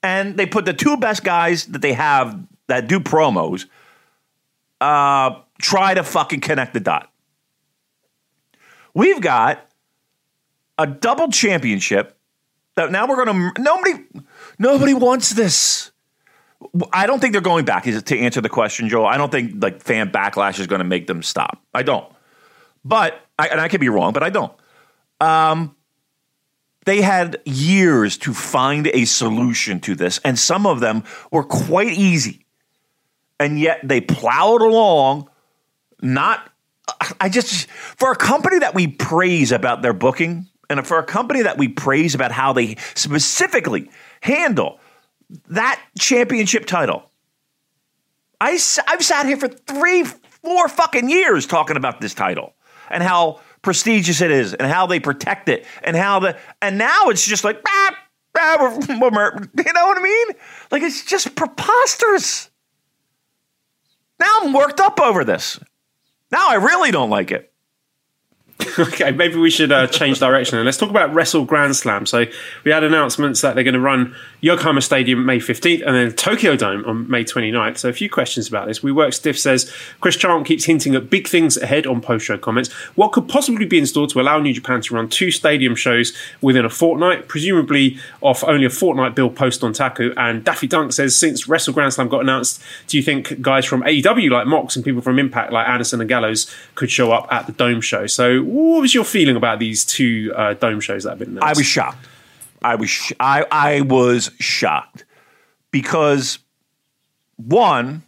And 0.03 0.37
they 0.37 0.45
put 0.45 0.67
the 0.67 0.75
two 0.75 0.99
best 0.99 1.25
guys 1.25 1.65
that 1.69 1.81
they 1.81 1.95
have 1.95 2.39
that 2.67 2.87
do 2.87 3.01
promos, 3.01 3.65
uh, 4.83 5.41
try 5.63 5.95
to 5.95 6.05
fucking 6.05 6.41
connect 6.41 6.75
the 6.75 6.81
dot. 6.81 7.11
We've 8.93 9.23
got 9.23 9.67
a 10.77 10.87
double 10.87 11.29
championship 11.29 12.19
that 12.75 12.91
now 12.91 13.07
we're 13.07 13.25
going 13.25 13.55
to 13.55 13.63
nobody 13.63 14.05
nobody 14.61 14.95
wants 14.95 15.31
this. 15.31 15.91
I 16.93 17.07
don't 17.07 17.19
think 17.19 17.33
they're 17.33 17.41
going 17.41 17.65
back. 17.65 17.85
To 17.85 18.19
answer 18.19 18.41
the 18.41 18.49
question, 18.49 18.89
Joel? 18.89 19.07
I 19.07 19.17
don't 19.17 19.33
think 19.33 19.61
like 19.61 19.83
fan 19.83 20.11
backlash 20.11 20.61
is 20.61 20.69
going 20.69 20.81
to 20.81 20.85
make 20.85 21.09
them 21.09 21.23
stop. 21.23 21.61
I 21.75 21.83
don't. 21.83 22.07
But 22.85 23.21
I, 23.39 23.49
and 23.49 23.61
I 23.61 23.69
could 23.69 23.81
be 23.81 23.89
wrong, 23.89 24.13
but 24.13 24.23
I 24.23 24.31
don't. 24.31 24.53
Um, 25.21 25.75
they 26.85 27.01
had 27.01 27.41
years 27.45 28.19
to 28.19 28.35
find 28.35 28.87
a 28.89 29.05
solution 29.07 29.81
to 29.81 29.95
this, 29.95 30.21
and 30.25 30.39
some 30.39 30.67
of 30.67 30.81
them 30.81 31.05
were 31.31 31.45
quite 31.45 31.93
easy, 31.93 32.47
and 33.39 33.59
yet 33.59 33.81
they 33.83 34.01
plowed 34.01 34.63
along. 34.63 35.29
Not, 36.03 36.51
I 37.21 37.29
just 37.29 37.69
for 37.71 38.13
a 38.13 38.17
company 38.17 38.59
that 38.61 38.75
we 38.75 38.87
praise 38.87 39.53
about 39.53 39.83
their 39.83 39.93
booking, 39.93 40.49
and 40.71 40.87
for 40.87 40.99
a 40.99 41.05
company 41.05 41.43
that 41.43 41.59
we 41.59 41.69
praise 41.69 42.15
about 42.15 42.33
how 42.33 42.53
they 42.53 42.77
specifically 42.95 43.91
handle 44.21 44.81
that 45.49 45.81
championship 45.99 46.67
title. 46.67 47.11
I, 48.41 48.53
I've 48.87 49.03
sat 49.05 49.27
here 49.27 49.37
for 49.37 49.49
three, 49.49 50.05
four 50.05 50.69
fucking 50.69 51.11
years 51.11 51.47
talking 51.47 51.77
about 51.77 52.01
this 52.01 52.15
title 52.15 52.55
and 52.89 53.03
how 53.03 53.41
prestigious 53.63 54.21
it 54.21 54.31
is 54.31 54.55
and 54.55 54.71
how 54.71 54.87
they 54.87 55.01
protect 55.01 55.49
it 55.49 55.67
and 55.85 55.97
how 55.97 56.21
the 56.21 56.39
and 56.63 56.79
now 56.79 57.09
it's 57.09 57.27
just 57.27 57.45
like 57.45 57.61
ah, 57.67 57.97
you 58.39 58.95
know 58.99 59.87
what 59.87 59.99
I 59.99 60.03
mean? 60.03 60.29
Like 60.71 60.83
it's 60.83 61.05
just 61.05 61.35
preposterous. 61.35 62.51
Now 64.19 64.31
I'm 64.43 64.53
worked 64.53 64.81
up 64.81 65.01
over 65.01 65.25
this. 65.25 65.61
Now 66.31 66.49
I 66.49 66.55
really 66.55 66.91
don't 66.91 67.11
like 67.11 67.31
it. 67.31 67.50
okay, 68.79 69.11
maybe 69.11 69.37
we 69.37 69.51
should 69.51 69.73
uh, 69.73 69.87
change 69.87 70.19
direction 70.19 70.59
and 70.59 70.65
let's 70.65 70.77
talk 70.77 70.91
about 70.91 71.13
Wrestle 71.13 71.45
Grand 71.45 71.77
Slam. 71.77 72.07
So 72.07 72.25
we 72.65 72.71
had 72.71 72.85
announcements 72.85 73.41
that 73.41 73.55
they're 73.55 73.65
going 73.65 73.75
to 73.75 73.81
run 73.81 74.15
Yokohama 74.41 74.81
Stadium 74.81 75.25
May 75.25 75.39
15th 75.39 75.87
and 75.87 75.95
then 75.95 76.13
Tokyo 76.13 76.57
Dome 76.57 76.85
on 76.85 77.09
May 77.11 77.25
29th. 77.25 77.79
So 77.79 77.89
a 77.89 77.93
few 77.93 78.09
questions 78.11 78.49
about 78.49 78.67
this. 78.67 78.83
We 78.83 78.93
Work 78.93 79.13
Stiff 79.13 79.39
says 79.39 79.73
Chris 80.01 80.17
Charlton 80.17 80.45
keeps 80.45 80.65
hinting 80.65 80.95
at 80.95 81.11
big 81.11 81.29
things 81.29 81.57
ahead 81.57 81.87
on 81.87 82.01
post 82.01 82.27
show 82.27 82.39
comments. 82.39 82.71
What 82.95 83.13
could 83.13 83.29
possibly 83.29 83.67
be 83.67 83.79
installed 83.79 84.11
to 84.11 84.21
allow 84.21 84.39
New 84.39 84.53
Japan 84.53 84.81
to 84.83 84.95
run 84.95 85.09
two 85.09 85.31
stadium 85.31 85.75
shows 85.75 86.17
within 86.41 86.65
a 86.65 86.71
fortnight, 86.71 87.29
presumably 87.29 87.99
off 88.21 88.43
only 88.45 88.67
a 88.67 88.71
fortnight 88.71 89.15
bill 89.15 89.31
post 89.31 89.61
Dontaku? 89.61 90.15
And 90.17 90.45
Daffy 90.45 90.67
Dunk 90.67 90.93
says 90.93 91.17
since 91.17 91.49
Wrestle 91.49 91.75
Grand 91.75 91.93
Slam 91.93 92.09
got 92.09 92.21
announced, 92.21 92.63
do 92.87 92.97
you 92.97 93.03
think 93.03 93.41
guys 93.41 93.65
from 93.65 93.83
AEW 93.83 94.31
like 94.31 94.47
Mox 94.47 94.77
and 94.77 94.85
people 94.85 95.01
from 95.01 95.19
Impact 95.19 95.53
like 95.53 95.69
Anderson 95.69 96.01
and 96.01 96.09
Gallows 96.09 96.51
could 96.75 96.91
show 96.91 97.13
up 97.13 97.31
at 97.31 97.47
the 97.47 97.53
Dome 97.53 97.81
show? 97.81 98.07
So 98.07 98.43
what 98.51 98.81
was 98.81 98.95
your 98.95 99.05
feeling 99.05 99.37
about 99.37 99.59
these 99.59 99.85
two 99.85 100.33
uh, 100.37 100.55
Dome 100.55 100.81
shows 100.81 101.05
that 101.05 101.11
have 101.11 101.19
been 101.19 101.31
announced? 101.31 101.47
I 101.47 101.59
was 101.59 101.67
shocked. 101.67 102.07
I 102.63 102.75
was 102.75 102.91
sh- 102.91 103.13
I 103.21 103.47
I 103.51 103.81
was 103.83 104.31
shocked 104.39 105.05
because 105.71 106.39
one, 107.37 108.03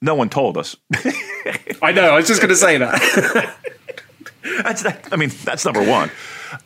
no 0.00 0.14
one 0.14 0.28
told 0.28 0.56
us. 0.56 0.76
I 1.82 1.92
know. 1.92 2.10
I 2.10 2.16
was 2.16 2.26
just 2.26 2.40
going 2.40 2.48
to 2.48 2.56
say 2.56 2.78
that. 2.78 3.56
that's 4.62 4.82
that, 4.82 5.08
I 5.12 5.16
mean 5.16 5.30
that's 5.44 5.64
number 5.64 5.84
one. 5.84 6.10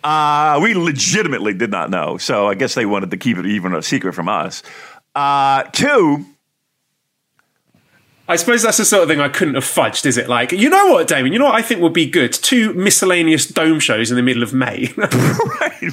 Uh, 0.04 0.60
we 0.62 0.74
legitimately 0.74 1.54
did 1.54 1.70
not 1.70 1.90
know, 1.90 2.18
so 2.18 2.46
I 2.46 2.54
guess 2.54 2.74
they 2.74 2.86
wanted 2.86 3.10
to 3.10 3.16
keep 3.16 3.36
it 3.36 3.46
even 3.46 3.74
a 3.74 3.82
secret 3.82 4.14
from 4.14 4.28
us. 4.28 4.62
Uh, 5.14 5.64
two, 5.64 6.24
I 8.30 8.36
suppose 8.36 8.62
that's 8.62 8.76
the 8.76 8.84
sort 8.84 9.02
of 9.02 9.08
thing 9.08 9.20
I 9.20 9.28
couldn't 9.28 9.54
have 9.54 9.64
fudged, 9.64 10.06
is 10.06 10.16
it? 10.16 10.28
Like, 10.28 10.52
you 10.52 10.70
know 10.70 10.92
what, 10.92 11.08
Damon? 11.08 11.32
You 11.32 11.40
know 11.40 11.46
what 11.46 11.56
I 11.56 11.62
think 11.62 11.80
would 11.80 11.92
be 11.92 12.08
good? 12.08 12.32
Two 12.32 12.72
miscellaneous 12.74 13.44
dome 13.44 13.80
shows 13.80 14.12
in 14.12 14.16
the 14.16 14.22
middle 14.22 14.44
of 14.44 14.54
May. 14.54 14.92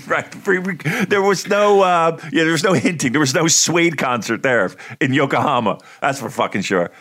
right, 0.08 0.47
right. 0.47 1.10
There 1.10 1.23
was 1.23 1.47
no, 1.47 1.82
uh, 1.82 2.15
yeah, 2.32 2.43
there 2.43 2.52
was 2.52 2.63
no 2.63 2.73
hinting. 2.73 3.12
There 3.12 3.19
was 3.19 3.34
no 3.34 3.47
Suede 3.47 3.97
concert 3.97 4.43
there 4.43 4.69
in 5.02 5.13
Yokohama. 5.13 5.80
That's 6.00 6.19
for 6.19 6.30
fucking 6.30 6.62
sure. 6.62 6.91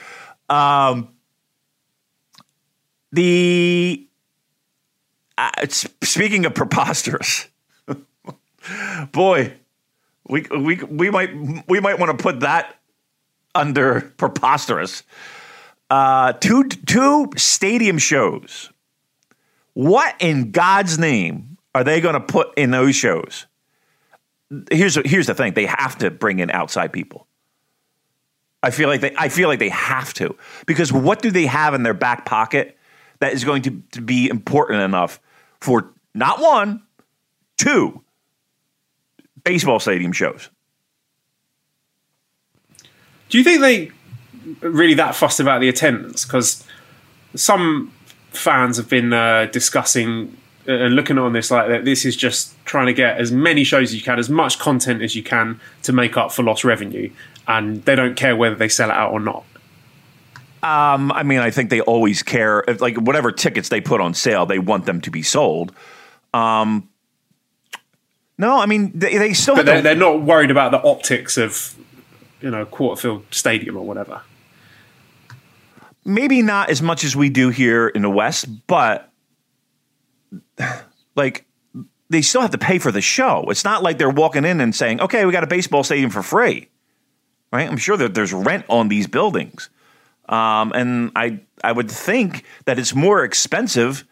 Um, 0.48 1.10
the 3.12 4.08
uh, 5.36 5.50
speaking 5.68 6.46
of 6.46 6.54
preposterous, 6.54 7.46
boy, 9.12 9.52
we 10.26 10.46
we 10.50 10.76
we 10.76 11.10
might 11.10 11.30
we 11.68 11.80
might 11.80 11.98
want 11.98 12.16
to 12.16 12.22
put 12.22 12.40
that 12.40 12.75
under 13.56 14.12
preposterous. 14.16 15.02
Uh, 15.90 16.32
two 16.34 16.64
two 16.64 17.30
stadium 17.36 17.98
shows. 17.98 18.70
What 19.74 20.14
in 20.20 20.52
God's 20.52 20.98
name 20.98 21.58
are 21.74 21.84
they 21.84 22.00
going 22.00 22.14
to 22.14 22.20
put 22.20 22.56
in 22.56 22.70
those 22.70 22.96
shows? 22.96 23.46
Here's 24.70 24.96
here's 25.06 25.26
the 25.26 25.34
thing: 25.34 25.54
they 25.54 25.66
have 25.66 25.98
to 25.98 26.10
bring 26.10 26.38
in 26.38 26.50
outside 26.50 26.92
people. 26.92 27.26
I 28.62 28.70
feel 28.70 28.88
like 28.88 29.00
they 29.00 29.14
I 29.16 29.28
feel 29.28 29.48
like 29.48 29.58
they 29.58 29.68
have 29.68 30.12
to 30.14 30.36
because 30.66 30.92
what 30.92 31.22
do 31.22 31.30
they 31.30 31.46
have 31.46 31.74
in 31.74 31.82
their 31.82 31.94
back 31.94 32.24
pocket 32.24 32.76
that 33.20 33.32
is 33.32 33.44
going 33.44 33.62
to, 33.62 33.82
to 33.92 34.00
be 34.00 34.28
important 34.28 34.82
enough 34.82 35.20
for 35.60 35.92
not 36.14 36.40
one, 36.40 36.82
two 37.58 38.02
baseball 39.44 39.78
stadium 39.78 40.12
shows? 40.12 40.50
Do 43.28 43.38
you 43.38 43.44
think 43.44 43.60
they 43.60 43.90
really 44.60 44.94
that 44.94 45.14
fussed 45.14 45.40
about 45.40 45.60
the 45.60 45.68
attendance? 45.68 46.24
Because 46.24 46.64
some 47.34 47.92
fans 48.30 48.76
have 48.76 48.88
been 48.88 49.12
uh, 49.12 49.46
discussing 49.46 50.36
uh, 50.68 50.72
and 50.72 50.94
looking 50.94 51.18
on 51.18 51.32
this 51.32 51.50
like 51.50 51.68
that. 51.68 51.84
This 51.84 52.04
is 52.04 52.16
just 52.16 52.54
trying 52.64 52.86
to 52.86 52.92
get 52.92 53.18
as 53.18 53.32
many 53.32 53.64
shows 53.64 53.90
as 53.90 53.94
you 53.94 54.02
can, 54.02 54.18
as 54.18 54.28
much 54.28 54.58
content 54.58 55.02
as 55.02 55.14
you 55.14 55.22
can 55.22 55.60
to 55.82 55.92
make 55.92 56.16
up 56.16 56.32
for 56.32 56.42
lost 56.42 56.64
revenue, 56.64 57.10
and 57.46 57.84
they 57.84 57.94
don't 57.94 58.16
care 58.16 58.36
whether 58.36 58.56
they 58.56 58.68
sell 58.68 58.90
it 58.90 58.96
out 58.96 59.12
or 59.12 59.20
not. 59.20 59.44
Um, 60.62 61.12
I 61.12 61.22
mean, 61.22 61.38
I 61.38 61.50
think 61.50 61.70
they 61.70 61.80
always 61.82 62.22
care. 62.22 62.64
If, 62.66 62.80
like 62.80 62.96
whatever 62.96 63.30
tickets 63.30 63.68
they 63.68 63.80
put 63.80 64.00
on 64.00 64.14
sale, 64.14 64.46
they 64.46 64.58
want 64.58 64.86
them 64.86 65.00
to 65.02 65.10
be 65.10 65.22
sold. 65.22 65.72
Um, 66.34 66.88
no, 68.38 68.58
I 68.58 68.66
mean 68.66 68.92
they, 68.94 69.16
they 69.16 69.32
still. 69.32 69.54
But 69.56 69.66
they're, 69.66 69.82
they're, 69.82 69.94
not 69.94 70.22
worried 70.22 70.50
about 70.50 70.72
the 70.72 70.82
optics 70.82 71.36
of 71.36 71.76
you 72.40 72.50
know 72.50 72.64
Quarterfield 72.66 73.22
Stadium 73.30 73.76
or 73.76 73.84
whatever. 73.84 74.22
Maybe 76.04 76.42
not 76.42 76.70
as 76.70 76.80
much 76.82 77.02
as 77.02 77.16
we 77.16 77.30
do 77.30 77.48
here 77.48 77.88
in 77.88 78.02
the 78.02 78.10
West, 78.10 78.46
but 78.66 79.10
like 81.16 81.46
they 82.08 82.22
still 82.22 82.40
have 82.40 82.52
to 82.52 82.58
pay 82.58 82.78
for 82.78 82.92
the 82.92 83.00
show. 83.00 83.44
It's 83.50 83.64
not 83.64 83.82
like 83.82 83.98
they're 83.98 84.10
walking 84.10 84.44
in 84.44 84.60
and 84.60 84.74
saying, 84.74 85.00
"Okay, 85.00 85.24
we 85.24 85.32
got 85.32 85.44
a 85.44 85.48
baseball 85.48 85.82
stadium 85.82 86.10
for 86.10 86.22
free." 86.22 86.68
Right? 87.52 87.68
I'm 87.68 87.76
sure 87.76 87.96
that 87.96 88.14
there's 88.14 88.32
rent 88.32 88.64
on 88.68 88.88
these 88.88 89.06
buildings. 89.06 89.70
Um, 90.28 90.72
and 90.74 91.12
I 91.16 91.40
I 91.62 91.72
would 91.72 91.90
think 91.90 92.44
that 92.64 92.78
it's 92.78 92.94
more 92.94 93.24
expensive, 93.24 94.04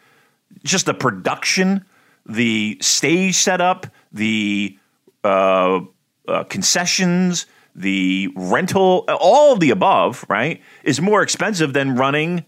just 0.63 0.87
the 0.87 0.95
production, 0.95 1.85
the 2.27 2.79
stage 2.81 3.37
setup, 3.37 3.87
the 4.13 4.79
uh, 5.25 5.81
uh, 6.29 6.45
concessions, 6.45 7.47
the 7.75 8.29
rental, 8.37 9.05
all 9.09 9.53
of 9.53 9.61
the 9.61 9.71
above, 9.71 10.25
right, 10.29 10.63
is 10.83 11.01
more 11.01 11.23
expensive 11.23 11.73
than 11.73 11.97
running. 11.97 12.45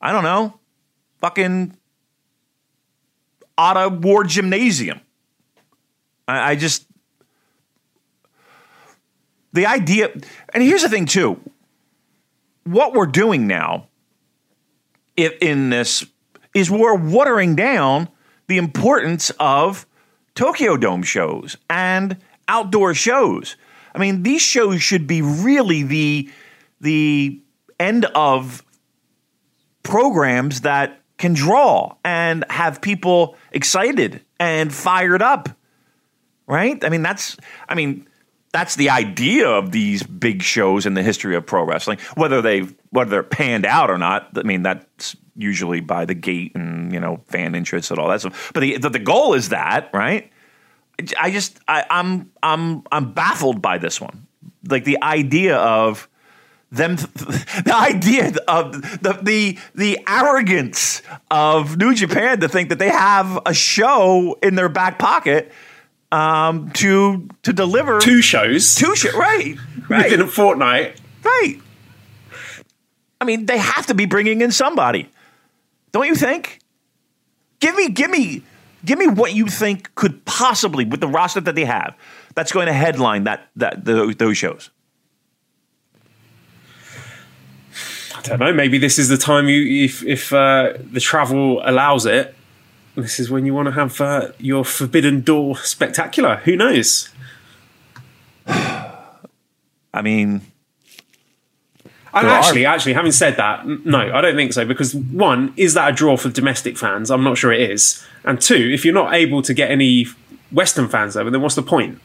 I 0.00 0.12
don't 0.12 0.24
know, 0.24 0.58
fucking 1.18 1.76
Ota 3.56 3.88
Ward 3.88 4.28
Gymnasium. 4.28 5.00
I, 6.26 6.52
I 6.52 6.56
just 6.56 6.86
the 9.52 9.66
idea, 9.66 10.10
and 10.54 10.62
here's 10.62 10.82
the 10.82 10.88
thing 10.88 11.06
too. 11.06 11.40
What 12.64 12.92
we're 12.92 13.06
doing 13.06 13.46
now, 13.46 13.88
in 15.16 15.70
this, 15.70 16.06
is 16.54 16.70
we're 16.70 16.94
watering 16.94 17.56
down 17.56 18.08
the 18.46 18.58
importance 18.58 19.30
of 19.40 19.86
Tokyo 20.34 20.76
Dome 20.76 21.02
shows 21.02 21.56
and 21.68 22.16
outdoor 22.48 22.94
shows. 22.94 23.56
I 23.94 23.98
mean, 23.98 24.22
these 24.22 24.42
shows 24.42 24.82
should 24.82 25.06
be 25.06 25.22
really 25.22 25.82
the 25.82 26.30
the 26.80 27.40
end 27.78 28.04
of 28.06 28.64
programs 29.82 30.62
that 30.62 31.00
can 31.18 31.34
draw 31.34 31.96
and 32.04 32.44
have 32.48 32.80
people 32.80 33.36
excited 33.52 34.22
and 34.38 34.72
fired 34.72 35.22
up. 35.22 35.48
Right? 36.46 36.82
I 36.84 36.88
mean, 36.88 37.02
that's 37.02 37.36
I 37.68 37.74
mean, 37.74 38.08
that's 38.52 38.76
the 38.76 38.90
idea 38.90 39.48
of 39.48 39.70
these 39.70 40.02
big 40.02 40.42
shows 40.42 40.86
in 40.86 40.94
the 40.94 41.02
history 41.02 41.36
of 41.36 41.46
pro 41.46 41.64
wrestling. 41.64 41.98
Whether 42.16 42.42
they 42.42 42.60
whether 42.90 43.10
they're 43.10 43.22
panned 43.22 43.66
out 43.66 43.90
or 43.90 43.98
not, 43.98 44.30
I 44.36 44.42
mean 44.42 44.62
that's 44.62 45.16
usually 45.36 45.80
by 45.80 46.04
the 46.04 46.14
gate 46.14 46.52
and 46.54 46.92
you 46.92 47.00
know 47.00 47.20
fan 47.26 47.54
interest 47.54 47.90
and 47.90 48.00
all 48.00 48.08
that 48.08 48.20
stuff. 48.20 48.50
But 48.52 48.60
the 48.60 48.78
the, 48.78 48.90
the 48.90 48.98
goal 48.98 49.34
is 49.34 49.50
that 49.50 49.90
right. 49.92 50.30
I 51.18 51.30
just 51.30 51.58
I, 51.68 51.84
I'm 51.90 52.30
I'm 52.42 52.82
I'm 52.90 53.12
baffled 53.12 53.62
by 53.62 53.78
this 53.78 54.00
one. 54.00 54.26
Like 54.68 54.84
the 54.84 55.02
idea 55.02 55.56
of 55.56 56.08
them 56.70 56.96
the 56.96 57.74
idea 57.74 58.32
of 58.46 58.72
the 59.02 59.18
the 59.22 59.58
the 59.74 59.98
arrogance 60.08 61.02
of 61.30 61.76
New 61.76 61.94
Japan 61.94 62.40
to 62.40 62.48
think 62.48 62.68
that 62.68 62.78
they 62.78 62.90
have 62.90 63.40
a 63.46 63.54
show 63.54 64.38
in 64.42 64.54
their 64.54 64.68
back 64.68 64.98
pocket 64.98 65.52
um, 66.12 66.70
to 66.72 67.28
to 67.42 67.52
deliver 67.52 68.00
Two 68.00 68.22
shows 68.22 68.74
two 68.74 68.94
show 68.96 69.16
right 69.18 69.56
right 69.88 70.10
within 70.10 70.20
a 70.20 70.26
fortnight. 70.26 71.00
right. 71.24 71.60
I 73.20 73.26
mean, 73.26 73.44
they 73.44 73.58
have 73.58 73.86
to 73.86 73.94
be 73.94 74.06
bringing 74.06 74.40
in 74.40 74.50
somebody, 74.50 75.10
don't 75.92 76.06
you 76.06 76.14
think? 76.14 76.60
Give 77.60 77.74
me 77.74 77.90
give 77.90 78.10
me 78.10 78.42
give 78.84 78.98
me 78.98 79.06
what 79.06 79.34
you 79.34 79.46
think 79.46 79.94
could 79.94 80.24
possibly 80.24 80.84
with 80.84 81.00
the 81.00 81.08
roster 81.08 81.40
that 81.40 81.54
they 81.54 81.64
have 81.64 81.96
that's 82.34 82.52
going 82.52 82.66
to 82.66 82.72
headline 82.72 83.24
that 83.24 83.48
that 83.56 83.84
those, 83.84 84.16
those 84.16 84.36
shows. 84.36 84.70
I 88.16 88.22
don't 88.22 88.40
know. 88.40 88.52
Maybe 88.52 88.78
this 88.78 88.98
is 88.98 89.08
the 89.08 89.16
time 89.16 89.48
you, 89.48 89.84
if 89.84 90.04
if 90.04 90.32
uh, 90.32 90.74
the 90.92 91.00
travel 91.00 91.62
allows 91.64 92.06
it, 92.06 92.34
this 92.94 93.18
is 93.18 93.30
when 93.30 93.46
you 93.46 93.54
want 93.54 93.66
to 93.66 93.72
have 93.72 94.00
uh, 94.00 94.32
your 94.38 94.64
Forbidden 94.64 95.22
Door 95.22 95.58
spectacular. 95.58 96.36
Who 96.36 96.56
knows? 96.56 97.08
I 98.46 100.02
mean, 100.02 100.42
And 102.12 102.26
actually, 102.26 102.66
actually, 102.66 102.94
having 102.94 103.12
said 103.12 103.36
that, 103.36 103.66
no, 103.66 103.98
I 103.98 104.20
don't 104.20 104.34
think 104.34 104.52
so. 104.52 104.64
Because 104.64 104.94
one, 104.94 105.54
is 105.56 105.74
that 105.74 105.90
a 105.90 105.92
draw 105.92 106.16
for 106.16 106.28
domestic 106.28 106.76
fans? 106.76 107.10
I'm 107.10 107.22
not 107.22 107.38
sure 107.38 107.52
it 107.52 107.70
is. 107.70 108.04
And 108.24 108.40
two, 108.40 108.70
if 108.72 108.84
you're 108.84 108.94
not 108.94 109.14
able 109.14 109.42
to 109.42 109.54
get 109.54 109.70
any 109.70 110.06
Western 110.50 110.88
fans 110.88 111.16
over, 111.16 111.30
then 111.30 111.40
what's 111.40 111.54
the 111.54 111.62
point? 111.62 112.00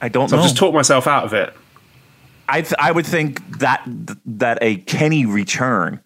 I 0.00 0.08
don't 0.08 0.28
So 0.28 0.36
know. 0.36 0.42
I've 0.42 0.48
just 0.48 0.56
talked 0.56 0.74
myself 0.74 1.06
out 1.06 1.24
of 1.24 1.32
it. 1.32 1.54
I 2.48 2.62
th- 2.62 2.74
I 2.78 2.90
would 2.90 3.06
think 3.06 3.60
that 3.60 3.82
that 4.26 4.58
a 4.60 4.76
Kenny 4.76 5.24
return 5.26 6.00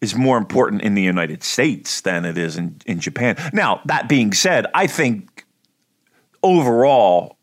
is 0.00 0.14
more 0.14 0.36
important 0.36 0.82
in 0.82 0.94
the 0.94 1.02
United 1.02 1.42
States 1.42 2.00
than 2.02 2.24
it 2.24 2.36
is 2.36 2.56
in, 2.56 2.76
in 2.84 3.00
Japan. 3.00 3.36
Now, 3.52 3.80
that 3.86 4.08
being 4.08 4.32
said, 4.34 4.66
I 4.74 4.86
think 4.86 5.46
overall 6.42 7.33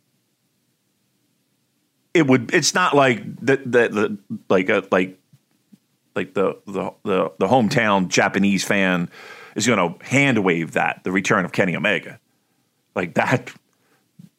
it 2.14 2.28
would 2.28 2.54
it's 2.54 2.74
not 2.74 2.96
like 2.96 3.24
the 3.38 3.58
the, 3.58 3.90
the 3.90 4.18
like 4.50 4.70
a, 4.70 4.84
like 4.92 5.18
like 6.16 6.34
the, 6.34 6.58
the 6.66 6.94
the 7.04 7.32
the 7.40 7.48
hometown 7.48 8.08
Japanese 8.08 8.64
fan 8.64 9.10
is 9.56 9.68
going 9.68 9.80
to 9.80 10.06
hand 10.06 10.44
wave 10.44 10.74
that 10.74 11.02
the 11.04 11.12
return 11.12 11.46
of 11.46 11.52
Kenny 11.52 11.76
Omega. 11.76 12.20
Like 12.96 13.14
that 13.16 13.52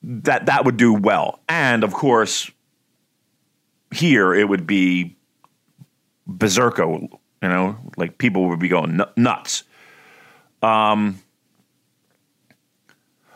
that 0.02 0.46
that 0.46 0.64
would 0.64 0.76
do 0.76 0.92
well. 0.92 1.40
And 1.48 1.84
of 1.84 1.92
course 1.92 2.50
here 3.90 4.34
it 4.34 4.48
would 4.48 4.66
be 4.66 5.16
berserko, 6.28 7.08
you 7.42 7.48
know, 7.48 7.76
like 7.96 8.18
people 8.18 8.48
would 8.48 8.58
be 8.60 8.68
going 8.68 9.00
nuts. 9.16 9.64
Um, 10.62 11.20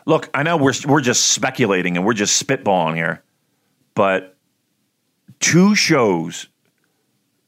look, 0.05 0.29
I 0.33 0.43
know 0.43 0.57
we're 0.57 0.73
we're 0.87 1.01
just 1.01 1.27
speculating 1.27 1.97
and 1.97 2.05
we're 2.05 2.13
just 2.13 2.45
spitballing 2.45 2.95
here, 2.95 3.21
but 3.97 4.35
two 5.39 5.73
shows, 5.73 6.47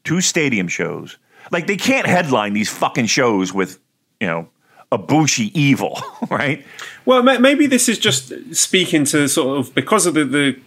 two 0.02 0.20
stadium 0.20 0.66
shows, 0.66 1.16
like 1.52 1.68
they 1.68 1.76
can't 1.76 2.08
headline 2.08 2.54
these 2.54 2.68
fucking 2.68 3.06
shows 3.06 3.54
with, 3.54 3.78
you 4.18 4.26
know, 4.26 4.48
Ibushi 4.90 5.52
evil, 5.54 5.96
right? 6.28 6.66
Well, 7.04 7.22
maybe 7.22 7.68
this 7.68 7.88
is 7.88 8.00
just 8.00 8.32
speaking 8.52 9.04
to 9.04 9.28
sort 9.28 9.60
of 9.60 9.72
because 9.76 10.06
of 10.06 10.14
the, 10.14 10.24
the 10.24 10.58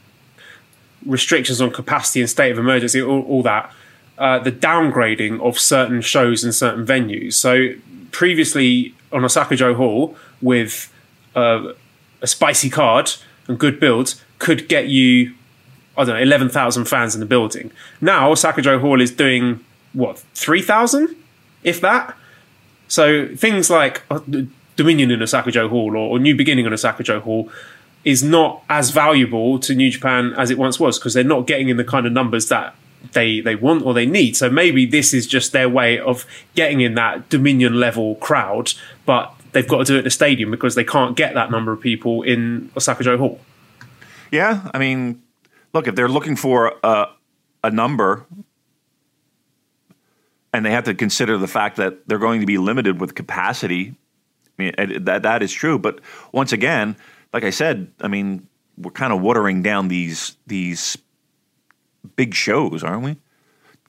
restrictions 1.05 1.59
on 1.59 1.69
capacity 1.69 2.21
and 2.21 2.29
state 2.29 2.51
of 2.51 2.57
emergency, 2.57 3.01
all, 3.01 3.23
all 3.23 3.43
that, 3.43 3.69
uh, 4.17 4.39
the 4.39 4.53
downgrading 4.53 5.41
of 5.41 5.59
certain 5.59 5.99
shows 5.99 6.45
and 6.45 6.55
certain 6.55 6.85
venues. 6.85 7.33
So 7.33 7.71
previously 8.11 8.95
on 9.11 9.25
Osaka-jo 9.25 9.73
Hall 9.73 10.15
with 10.41 10.93
uh, 11.35 11.73
a 12.21 12.27
spicy 12.27 12.69
card 12.69 13.11
and 13.49 13.59
good 13.59 13.81
builds 13.81 14.23
could 14.39 14.69
get 14.69 14.87
you, 14.87 15.33
I 15.97 16.05
don't 16.05 16.15
know, 16.15 16.21
11,000 16.21 16.85
fans 16.85 17.13
in 17.13 17.19
the 17.19 17.25
building. 17.25 17.71
Now 18.01 18.31
Osaka-jo 18.31 18.79
Hall 18.79 18.99
is 18.99 19.11
doing, 19.11 19.63
what, 19.93 20.19
3,000? 20.33 21.15
If 21.63 21.81
that? 21.81 22.15
So 22.87 23.27
things 23.35 23.69
like 23.69 24.03
uh, 24.09 24.19
Dominion 24.75 25.11
in 25.11 25.21
Osaka-jo 25.21 25.69
Hall 25.69 25.95
or, 25.95 26.09
or 26.09 26.19
New 26.19 26.35
Beginning 26.35 26.65
in 26.65 26.73
Osaka-jo 26.73 27.19
Hall 27.19 27.49
is 28.03 28.23
not 28.23 28.63
as 28.69 28.89
valuable 28.89 29.59
to 29.59 29.73
New 29.73 29.89
Japan 29.89 30.33
as 30.37 30.51
it 30.51 30.57
once 30.57 30.79
was 30.79 30.99
because 30.99 31.13
they're 31.13 31.23
not 31.23 31.47
getting 31.47 31.69
in 31.69 31.77
the 31.77 31.83
kind 31.83 32.05
of 32.05 32.11
numbers 32.11 32.49
that 32.49 32.75
they 33.13 33.41
they 33.41 33.55
want 33.55 33.85
or 33.85 33.93
they 33.93 34.05
need. 34.05 34.35
So 34.35 34.49
maybe 34.49 34.85
this 34.85 35.13
is 35.13 35.27
just 35.27 35.51
their 35.51 35.69
way 35.69 35.99
of 35.99 36.25
getting 36.55 36.81
in 36.81 36.95
that 36.95 37.29
Dominion 37.29 37.79
level 37.79 38.15
crowd, 38.15 38.73
but 39.05 39.33
they've 39.53 39.67
got 39.67 39.79
to 39.79 39.83
do 39.85 39.95
it 39.95 39.99
in 39.99 40.03
the 40.03 40.09
stadium 40.09 40.51
because 40.51 40.75
they 40.75 40.83
can't 40.83 41.15
get 41.15 41.33
that 41.33 41.51
number 41.51 41.71
of 41.71 41.81
people 41.81 42.23
in 42.23 42.71
Osaka-jo 42.75 43.17
Hall. 43.17 43.39
Yeah, 44.31 44.69
I 44.73 44.79
mean, 44.79 45.21
look, 45.73 45.87
if 45.87 45.95
they're 45.95 46.09
looking 46.09 46.35
for 46.35 46.75
a, 46.83 47.07
a 47.63 47.71
number 47.71 48.25
and 50.53 50.65
they 50.65 50.71
have 50.71 50.83
to 50.85 50.93
consider 50.93 51.37
the 51.37 51.47
fact 51.47 51.77
that 51.77 52.07
they're 52.07 52.19
going 52.19 52.39
to 52.39 52.45
be 52.45 52.57
limited 52.57 53.01
with 53.01 53.15
capacity, 53.15 53.95
I 54.59 54.61
mean, 54.61 55.03
that, 55.05 55.23
that 55.23 55.41
is 55.41 55.51
true. 55.51 55.79
But 55.79 55.99
once 56.31 56.51
again, 56.51 56.95
like 57.33 57.43
I 57.43 57.49
said, 57.49 57.91
I 58.01 58.07
mean, 58.07 58.47
we're 58.77 58.91
kind 58.91 59.11
of 59.11 59.21
watering 59.21 59.61
down 59.61 59.87
these 59.87 60.37
these 60.47 60.97
big 62.15 62.33
shows, 62.33 62.83
aren't 62.83 63.03
we? 63.03 63.17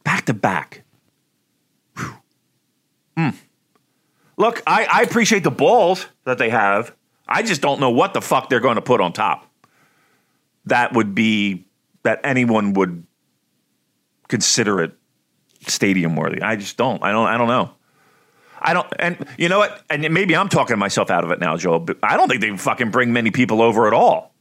Back 0.04 0.26
to 0.26 0.34
back. 0.34 0.82
Mm. 3.16 3.34
Look, 4.36 4.62
I, 4.66 4.86
I 4.92 5.02
appreciate 5.02 5.44
the 5.44 5.50
balls 5.50 6.06
that 6.24 6.38
they 6.38 6.50
have. 6.50 6.94
I 7.28 7.42
just 7.42 7.60
don't 7.60 7.78
know 7.80 7.90
what 7.90 8.12
the 8.12 8.20
fuck 8.20 8.48
they're 8.48 8.60
going 8.60 8.74
to 8.74 8.82
put 8.82 9.00
on 9.00 9.12
top 9.12 9.48
that 10.66 10.92
would 10.94 11.14
be 11.14 11.63
that 12.04 12.20
anyone 12.24 12.74
would 12.74 13.04
consider 14.28 14.82
it 14.82 14.92
stadium 15.66 16.16
worthy. 16.16 16.40
I 16.42 16.56
just 16.56 16.76
don't. 16.76 17.02
I 17.02 17.10
don't. 17.10 17.26
I 17.26 17.36
don't 17.36 17.48
know. 17.48 17.72
I 18.60 18.72
don't. 18.72 18.86
And 18.98 19.26
you 19.36 19.48
know 19.48 19.58
what? 19.58 19.82
And 19.90 20.02
maybe 20.14 20.36
I'm 20.36 20.48
talking 20.48 20.78
myself 20.78 21.10
out 21.10 21.24
of 21.24 21.30
it 21.30 21.40
now, 21.40 21.56
Joe. 21.56 21.78
But 21.78 21.98
I 22.02 22.16
don't 22.16 22.28
think 22.28 22.40
they 22.40 22.56
fucking 22.56 22.90
bring 22.90 23.12
many 23.12 23.30
people 23.30 23.60
over 23.60 23.86
at 23.86 23.92
all. 23.92 24.33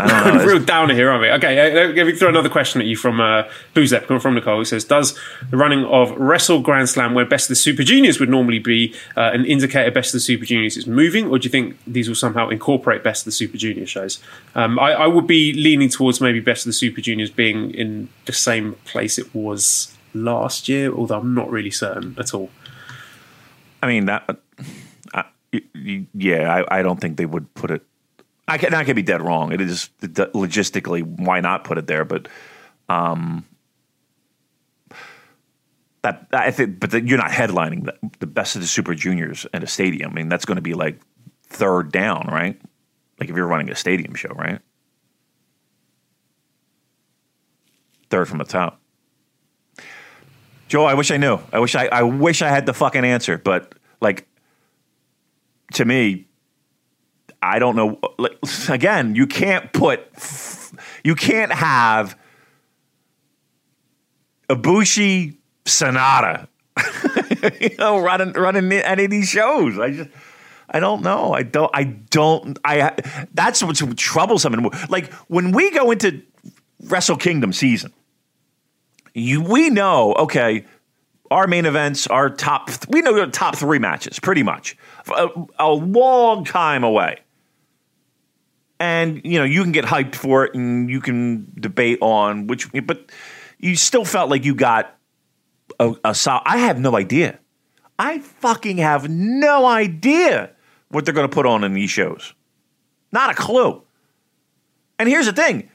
I 0.00 0.20
I 0.20 0.24
don't 0.24 0.38
know. 0.38 0.44
Real 0.52 0.64
downer 0.64 0.94
here, 0.94 1.10
aren't 1.10 1.22
we? 1.22 1.30
Okay, 1.30 1.58
uh, 1.58 1.88
let 1.88 2.06
me 2.06 2.12
throw 2.12 2.28
another 2.28 2.48
question 2.48 2.80
at 2.80 2.86
you 2.86 2.96
from 2.96 3.20
uh, 3.20 3.44
Booze 3.74 3.92
Ep, 3.92 4.06
from 4.06 4.34
Nicole, 4.34 4.58
who 4.58 4.64
says, 4.64 4.84
Does 4.84 5.18
the 5.50 5.56
running 5.56 5.84
of 5.84 6.12
Wrestle 6.12 6.60
Grand 6.60 6.88
Slam, 6.88 7.14
where 7.14 7.24
Best 7.24 7.46
of 7.46 7.50
the 7.50 7.56
Super 7.56 7.82
Juniors 7.82 8.20
would 8.20 8.28
normally 8.28 8.58
be 8.58 8.94
uh, 9.16 9.30
an 9.32 9.44
indicator 9.44 9.90
Best 9.90 10.10
of 10.10 10.12
the 10.14 10.20
Super 10.20 10.44
Juniors 10.44 10.76
is 10.76 10.86
moving, 10.86 11.26
or 11.26 11.38
do 11.38 11.46
you 11.46 11.50
think 11.50 11.76
these 11.86 12.08
will 12.08 12.14
somehow 12.14 12.48
incorporate 12.48 13.02
Best 13.02 13.22
of 13.22 13.26
the 13.26 13.32
Super 13.32 13.56
Junior 13.56 13.86
shows? 13.86 14.20
Um, 14.54 14.78
I, 14.78 14.92
I 14.92 15.06
would 15.06 15.26
be 15.26 15.52
leaning 15.52 15.88
towards 15.88 16.20
maybe 16.20 16.40
Best 16.40 16.66
of 16.66 16.70
the 16.70 16.74
Super 16.74 17.00
Juniors 17.00 17.30
being 17.30 17.72
in 17.72 18.08
the 18.26 18.32
same 18.32 18.74
place 18.84 19.18
it 19.18 19.34
was 19.34 19.96
last 20.14 20.68
year, 20.68 20.92
although 20.92 21.18
I'm 21.18 21.34
not 21.34 21.50
really 21.50 21.70
certain 21.70 22.16
at 22.18 22.34
all. 22.34 22.50
I 23.82 23.86
mean 23.86 24.06
that. 24.06 24.38
Uh, 25.14 25.22
yeah, 26.14 26.64
I, 26.68 26.78
I 26.78 26.82
don't 26.82 27.00
think 27.00 27.16
they 27.16 27.26
would 27.26 27.52
put 27.54 27.70
it 27.70 27.82
I 28.50 28.58
can 28.58 28.74
I 28.74 28.84
could 28.84 28.96
be 28.96 29.02
dead 29.02 29.22
wrong. 29.22 29.52
It 29.52 29.60
is 29.60 29.90
logistically 30.00 31.02
why 31.02 31.40
not 31.40 31.62
put 31.62 31.78
it 31.78 31.86
there, 31.86 32.04
but 32.04 32.26
um, 32.88 33.46
that 36.02 36.26
I 36.32 36.50
think, 36.50 36.80
but 36.80 36.90
the, 36.90 37.00
you're 37.00 37.16
not 37.18 37.30
headlining 37.30 37.84
the, 37.84 37.94
the, 38.18 38.26
best 38.26 38.56
of 38.56 38.62
the 38.62 38.66
Super 38.66 38.94
Juniors 38.94 39.46
at 39.52 39.62
a 39.62 39.68
stadium. 39.68 40.10
I 40.10 40.14
mean, 40.14 40.28
that's 40.28 40.44
going 40.44 40.56
to 40.56 40.62
be 40.62 40.74
like 40.74 41.00
third 41.46 41.92
down, 41.92 42.28
right? 42.30 42.60
Like 43.20 43.30
if 43.30 43.36
you're 43.36 43.46
running 43.46 43.70
a 43.70 43.76
stadium 43.76 44.14
show, 44.14 44.30
right? 44.30 44.58
Third 48.08 48.28
from 48.28 48.38
the 48.38 48.44
top. 48.44 48.80
Joe, 50.66 50.86
I 50.86 50.94
wish 50.94 51.12
I 51.12 51.18
knew. 51.18 51.38
I 51.52 51.60
wish 51.60 51.76
I 51.76 51.86
I 51.86 52.02
wish 52.02 52.42
I 52.42 52.48
had 52.48 52.66
the 52.66 52.74
fucking 52.74 53.04
answer, 53.04 53.38
but 53.38 53.76
like 54.00 54.26
to 55.74 55.84
me, 55.84 56.26
I 57.42 57.58
don't 57.58 57.76
know. 57.76 57.98
Again, 58.68 59.14
you 59.14 59.26
can't 59.26 59.72
put, 59.72 60.00
you 61.04 61.14
can't 61.14 61.52
have 61.52 62.18
Ibushi 64.48 65.36
Sanada, 65.64 66.48
you 67.60 67.76
know, 67.78 67.98
running 67.98 68.32
running 68.32 68.72
any 68.72 69.04
of 69.04 69.10
these 69.10 69.28
shows. 69.28 69.78
I 69.78 69.90
just. 69.90 70.10
I 70.72 70.78
don't 70.78 71.02
know. 71.02 71.32
I 71.32 71.42
don't. 71.42 71.70
I 71.74 71.84
don't. 71.84 72.58
I. 72.64 72.94
That's 73.34 73.62
what's 73.62 73.82
troublesome. 73.96 74.70
Like 74.88 75.12
when 75.28 75.50
we 75.52 75.70
go 75.72 75.90
into 75.90 76.22
Wrestle 76.84 77.16
Kingdom 77.16 77.52
season, 77.52 77.92
you 79.14 79.42
we 79.42 79.70
know. 79.70 80.14
Okay, 80.14 80.64
our 81.30 81.46
main 81.46 81.66
events, 81.66 82.06
our 82.06 82.30
top. 82.30 82.70
We 82.88 83.00
know 83.00 83.14
the 83.14 83.26
top 83.26 83.56
three 83.56 83.80
matches, 83.80 84.20
pretty 84.20 84.44
much. 84.44 84.76
A, 85.16 85.28
a 85.58 85.70
long 85.70 86.44
time 86.44 86.84
away 86.84 87.18
and 88.80 89.20
you 89.24 89.38
know 89.38 89.44
you 89.44 89.62
can 89.62 89.70
get 89.70 89.84
hyped 89.84 90.16
for 90.16 90.44
it 90.44 90.54
and 90.54 90.90
you 90.90 91.00
can 91.00 91.52
debate 91.60 91.98
on 92.00 92.46
which 92.46 92.68
but 92.84 93.12
you 93.58 93.76
still 93.76 94.06
felt 94.06 94.30
like 94.30 94.44
you 94.44 94.54
got 94.54 94.96
a, 95.78 95.94
a 96.04 96.14
solid 96.14 96.42
i 96.46 96.56
have 96.56 96.80
no 96.80 96.96
idea. 96.96 97.38
I 97.98 98.20
fucking 98.20 98.78
have 98.78 99.10
no 99.10 99.66
idea 99.66 100.52
what 100.88 101.04
they're 101.04 101.12
going 101.12 101.28
to 101.28 101.34
put 101.34 101.44
on 101.44 101.62
in 101.64 101.74
these 101.74 101.90
shows. 101.90 102.32
Not 103.12 103.30
a 103.30 103.34
clue. 103.34 103.82
And 104.98 105.06
here's 105.06 105.26
the 105.26 105.34
thing. 105.34 105.68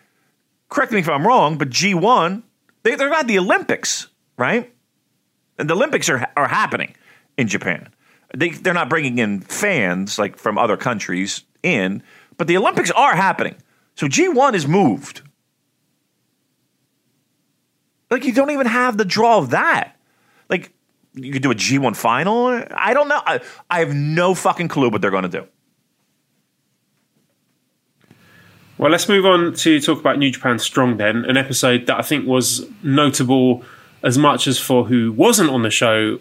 Correct 0.70 0.92
me 0.92 1.00
if 1.00 1.08
i'm 1.08 1.26
wrong 1.26 1.58
but 1.58 1.70
g1 1.70 2.42
they, 2.84 2.96
they're 2.96 3.14
at 3.14 3.28
the 3.28 3.38
olympics 3.38 4.08
right? 4.38 4.74
And 5.58 5.70
the 5.70 5.76
olympics 5.76 6.10
are, 6.10 6.28
are 6.36 6.48
happening 6.48 6.96
in 7.38 7.48
japan. 7.48 7.90
They, 8.36 8.50
they're 8.50 8.74
not 8.74 8.90
bringing 8.90 9.20
in 9.20 9.40
fans 9.42 10.18
like 10.18 10.38
from 10.38 10.58
other 10.58 10.76
countries 10.76 11.44
in 11.64 12.04
but 12.38 12.48
the 12.48 12.58
Olympics 12.58 12.92
are 12.92 13.16
happening. 13.16 13.56
So 13.96 14.08
G1 14.08 14.54
is 14.54 14.68
moved. 14.68 15.22
Like 18.10 18.26
you 18.26 18.34
don't 18.34 18.52
even 18.52 18.68
have 18.68 18.98
the 18.98 19.06
draw 19.06 19.38
of 19.38 19.52
that. 19.52 19.96
Like 20.50 20.72
you 21.14 21.32
could 21.32 21.42
do 21.42 21.52
a 21.52 21.56
G1 21.56 21.96
final. 21.96 22.64
I 22.76 22.94
don't 22.94 23.08
know. 23.08 23.22
I, 23.26 23.42
I 23.70 23.80
have 23.80 23.94
no 23.94 24.36
fucking 24.36 24.68
clue 24.68 24.90
what 24.90 25.02
they're 25.02 25.12
going 25.12 25.24
to 25.24 25.30
do. 25.30 25.48
Well, 28.78 28.92
let's 28.92 29.08
move 29.08 29.26
on 29.26 29.54
to 29.54 29.80
talk 29.80 30.00
about 30.00 30.18
New 30.18 30.30
Japan 30.32 30.60
Strong 30.60 30.98
then, 30.98 31.24
an 31.26 31.38
episode 31.38 31.86
that 31.86 31.98
I 31.98 32.02
think 32.02 32.28
was 32.28 32.66
notable 32.84 33.64
as 34.04 34.18
much 34.18 34.48
as 34.48 34.60
for 34.60 34.86
who 34.86 35.14
wasn't 35.14 35.50
on 35.50 35.64
the 35.64 35.70
show 35.70 36.20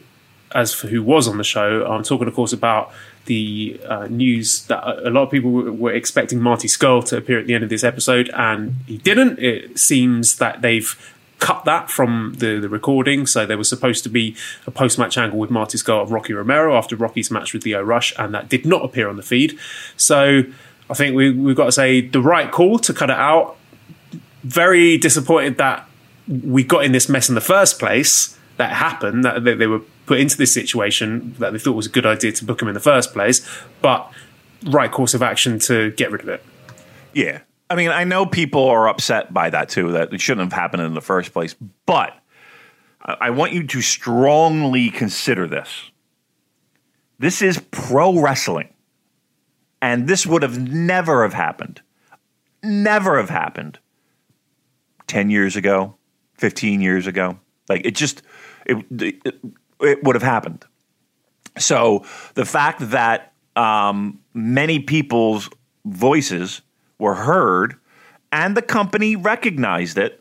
as 0.55 0.73
for 0.73 0.87
who 0.87 1.03
was 1.03 1.27
on 1.27 1.37
the 1.37 1.45
show. 1.45 1.85
I'm 1.85 2.05
talking, 2.05 2.29
of 2.29 2.35
course, 2.35 2.53
about 2.53 2.93
the 3.27 3.81
uh, 3.89 4.07
news 4.09 4.67
that 4.67 4.83
a 5.07 5.11
lot 5.11 5.23
of 5.23 5.31
people 5.31 5.51
were 5.51 5.93
expecting 5.93 6.41
Marty 6.41 6.69
Scurll 6.69 7.05
to 7.07 7.17
appear 7.17 7.39
at 7.39 7.47
the 7.47 7.55
end 7.55 7.65
of 7.65 7.71
this 7.71 7.85
episode, 7.85 8.31
and 8.35 8.77
he 8.87 8.99
didn't. 8.99 9.39
It 9.39 9.79
seems 9.79 10.37
that 10.39 10.63
they've 10.63 11.15
cut 11.39 11.65
that 11.65 11.91
from 11.91 12.35
the, 12.39 12.59
the 12.59 12.69
recording. 12.69 13.27
So 13.27 13.45
there 13.45 13.59
was 13.59 13.69
supposed 13.69 14.03
to 14.05 14.09
be 14.09 14.37
a 14.67 14.71
post 14.71 14.99
match 14.99 15.19
angle 15.19 15.39
with 15.39 15.51
Marty 15.51 15.77
Scurll 15.77 16.03
of 16.03 16.13
Rocky 16.13 16.33
Romero 16.33 16.77
after 16.77 16.97
Rocky's 16.97 17.31
match 17.31 17.53
with 17.53 17.65
Lio 17.65 17.83
Rush, 17.83 18.15
and 18.19 18.35
that 18.35 18.49
did 18.49 18.65
not 18.65 18.85
appear 18.85 19.09
on 19.09 19.17
the 19.17 19.23
feed. 19.23 19.59
So 19.97 20.45
I 20.89 20.95
think 20.95 21.15
we, 21.15 21.31
we've 21.31 21.57
got 21.57 21.67
to 21.67 21.73
say 21.73 22.01
the 22.01 22.21
right 22.21 22.51
call 22.51 22.79
to 22.81 22.95
cut 22.95 23.11
it 23.11 23.17
out. 23.17 23.57
Very 24.43 24.99
disappointed 24.99 25.59
that 25.59 25.89
we 26.27 26.65
got 26.65 26.85
in 26.85 26.93
this 26.93 27.09
mess 27.09 27.29
in 27.29 27.35
the 27.35 27.41
first 27.41 27.79
place. 27.79 28.39
That 28.57 28.73
happened. 28.73 29.25
That 29.25 29.45
they 29.45 29.67
were 29.67 29.83
put 30.07 30.21
into 30.21 30.37
this 30.37 30.53
situation 30.53 31.35
that 31.39 31.53
they 31.53 31.59
thought 31.59 31.73
was 31.73 31.87
a 31.87 31.91
good 31.91 32.07
idea 32.07 32.33
to 32.33 32.45
book 32.45 32.61
him 32.61 32.69
in 32.69 32.75
the 32.75 32.81
first 32.81 33.13
place, 33.13 33.47
but 33.81 34.11
right 34.65 34.91
course 34.91 35.15
of 35.15 35.23
action 35.23 35.59
to 35.61 35.91
get 35.93 36.11
rid 36.11 36.23
of 36.23 36.29
it. 36.29 36.45
Yeah. 37.13 37.41
I 37.71 37.77
mean, 37.77 37.91
I 37.91 38.05
know 38.05 38.27
people 38.27 38.67
are 38.69 38.89
upset 38.89 39.33
by 39.33 39.51
that 39.51 39.69
too, 39.69 39.93
that 39.93 40.13
it 40.13 40.21
shouldn't 40.21 40.53
have 40.53 40.59
happened 40.59 40.83
in 40.83 40.95
the 40.95 41.01
first 41.01 41.33
place, 41.33 41.55
but 41.87 42.15
I 43.05 43.31
want 43.31 43.53
you 43.53 43.67
to 43.67 43.81
strongly 43.81 44.91
consider 44.91 45.47
this. 45.47 45.91
This 47.19 47.43
is 47.43 47.63
pro 47.71 48.19
wrestling. 48.19 48.71
And 49.83 50.09
this 50.09 50.27
would 50.27 50.43
have 50.43 50.59
never 50.59 51.23
have 51.23 51.35
happened. 51.35 51.83
Never 52.63 53.19
have 53.19 53.29
happened 53.29 53.79
10 55.09 55.29
years 55.29 55.57
ago, 55.57 55.97
15 56.39 56.81
years 56.81 57.07
ago. 57.07 57.39
Like 57.69 57.85
it 57.85 57.95
just 57.95 58.23
it, 58.65 58.85
it, 58.91 59.35
it 59.85 60.03
would 60.05 60.15
have 60.15 60.23
happened. 60.23 60.65
So 61.59 62.05
the 62.35 62.45
fact 62.45 62.91
that 62.91 63.33
um, 63.57 64.21
many 64.33 64.81
people's 64.81 65.49
voices 65.85 66.63
were 66.99 67.15
heard 67.15 67.77
and 68.33 68.57
the 68.57 68.63
company 68.63 69.15
recognized 69.15 69.97
it 69.97 70.21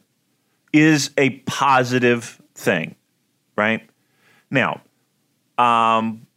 is 0.72 1.12
a 1.18 1.32
positive 1.42 2.42
thing, 2.54 2.96
right? 3.56 3.90
Now, 4.52 4.82
um, 5.58 6.28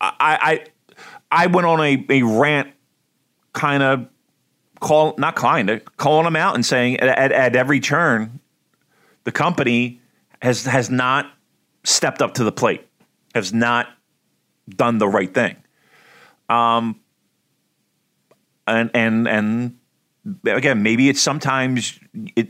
I, 0.00 0.10
I 0.20 0.64
I 1.30 1.46
went 1.48 1.66
on 1.66 1.80
a, 1.80 2.06
a 2.08 2.22
rant, 2.22 2.72
kind 3.52 3.82
of 3.82 4.08
call 4.80 5.14
not 5.18 5.36
kind 5.36 5.70
of 5.70 5.84
calling 5.96 6.24
them 6.24 6.36
out 6.36 6.54
and 6.54 6.64
saying 6.64 7.00
at, 7.00 7.08
at, 7.18 7.32
at 7.32 7.56
every 7.56 7.80
turn, 7.80 8.40
the 9.24 9.32
company 9.32 10.00
has 10.44 10.66
has 10.66 10.90
not 10.90 11.32
stepped 11.84 12.20
up 12.20 12.34
to 12.34 12.44
the 12.44 12.52
plate, 12.52 12.86
has 13.34 13.52
not 13.52 13.88
done 14.68 14.98
the 14.98 15.08
right 15.08 15.32
thing. 15.32 15.56
Um, 16.50 17.00
and 18.66 18.90
and 18.92 19.26
and 19.26 19.78
again, 20.44 20.82
maybe 20.82 21.08
it's 21.08 21.20
sometimes 21.20 21.98
it, 22.36 22.48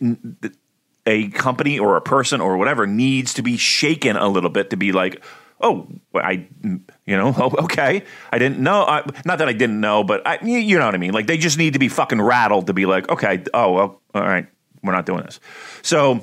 a 1.07 1.29
company 1.29 1.79
or 1.79 1.97
a 1.97 2.01
person 2.01 2.41
or 2.41 2.57
whatever 2.57 2.85
needs 2.85 3.33
to 3.35 3.43
be 3.43 3.57
shaken 3.57 4.17
a 4.17 4.27
little 4.29 4.51
bit 4.51 4.71
to 4.71 4.77
be 4.77 4.91
like, 4.91 5.23
oh, 5.61 5.87
I, 6.17 6.49
you 6.65 7.17
know, 7.17 7.33
oh, 7.39 7.65
okay, 7.65 8.03
I 8.33 8.39
didn't 8.39 8.59
know. 8.59 8.83
I, 8.83 9.05
not 9.25 9.39
that 9.39 9.49
I 9.49 9.53
didn't 9.53 9.81
know, 9.81 10.03
but 10.03 10.27
I, 10.27 10.41
you 10.45 10.79
know 10.81 10.87
what 10.87 10.97
I 10.97 10.99
mean. 10.99 11.13
Like 11.13 11.29
they 11.29 11.39
just 11.39 11.59
need 11.59 11.75
to 11.75 11.79
be 11.79 11.89
fucking 11.89 12.21
rattled 12.21 12.67
to 12.67 12.73
be 12.73 12.87
like, 12.87 13.09
okay, 13.09 13.45
oh 13.55 13.71
well, 13.71 14.03
all 14.15 14.23
right, 14.23 14.49
we're 14.83 14.93
not 14.93 15.07
doing 15.07 15.23
this. 15.23 15.39
So 15.83 16.21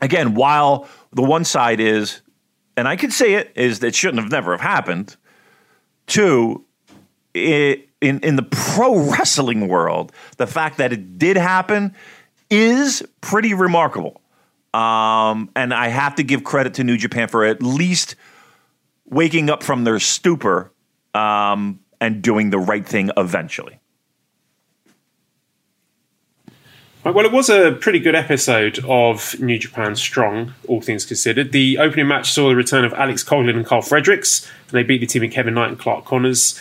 again, 0.00 0.34
while 0.34 0.88
the 1.12 1.22
one 1.22 1.44
side 1.44 1.80
is, 1.80 2.22
and 2.76 2.88
I 2.88 2.96
could 2.96 3.12
say 3.12 3.34
it, 3.34 3.52
is 3.54 3.80
that 3.80 3.94
shouldn't 3.94 4.22
have 4.22 4.30
never 4.30 4.52
have 4.52 4.60
happened. 4.60 5.16
Two, 6.06 6.64
it, 7.34 7.88
in 8.00 8.20
in 8.20 8.36
the 8.36 8.42
pro 8.42 9.10
wrestling 9.10 9.68
world, 9.68 10.12
the 10.36 10.46
fact 10.46 10.78
that 10.78 10.92
it 10.92 11.18
did 11.18 11.36
happen 11.36 11.94
is 12.48 13.02
pretty 13.20 13.54
remarkable. 13.54 14.20
Um, 14.72 15.50
and 15.56 15.74
I 15.74 15.88
have 15.88 16.16
to 16.16 16.22
give 16.22 16.44
credit 16.44 16.74
to 16.74 16.84
New 16.84 16.96
Japan 16.96 17.28
for 17.28 17.44
at 17.44 17.62
least 17.62 18.14
waking 19.04 19.50
up 19.50 19.62
from 19.62 19.84
their 19.84 19.98
stupor 19.98 20.72
um, 21.12 21.80
and 22.00 22.22
doing 22.22 22.50
the 22.50 22.58
right 22.58 22.86
thing 22.86 23.10
eventually. 23.16 23.79
Well, 27.02 27.24
it 27.24 27.32
was 27.32 27.48
a 27.48 27.72
pretty 27.72 27.98
good 27.98 28.14
episode 28.14 28.78
of 28.84 29.40
New 29.40 29.58
Japan 29.58 29.96
Strong, 29.96 30.52
all 30.68 30.82
things 30.82 31.06
considered. 31.06 31.50
The 31.50 31.78
opening 31.78 32.06
match 32.06 32.30
saw 32.30 32.50
the 32.50 32.54
return 32.54 32.84
of 32.84 32.92
Alex 32.92 33.24
Coughlin 33.24 33.56
and 33.56 33.64
Carl 33.64 33.80
Fredericks, 33.80 34.46
and 34.68 34.72
they 34.72 34.82
beat 34.82 34.98
the 34.98 35.06
team 35.06 35.24
of 35.24 35.30
Kevin 35.30 35.54
Knight 35.54 35.70
and 35.70 35.78
Clark 35.78 36.04
Connors. 36.04 36.60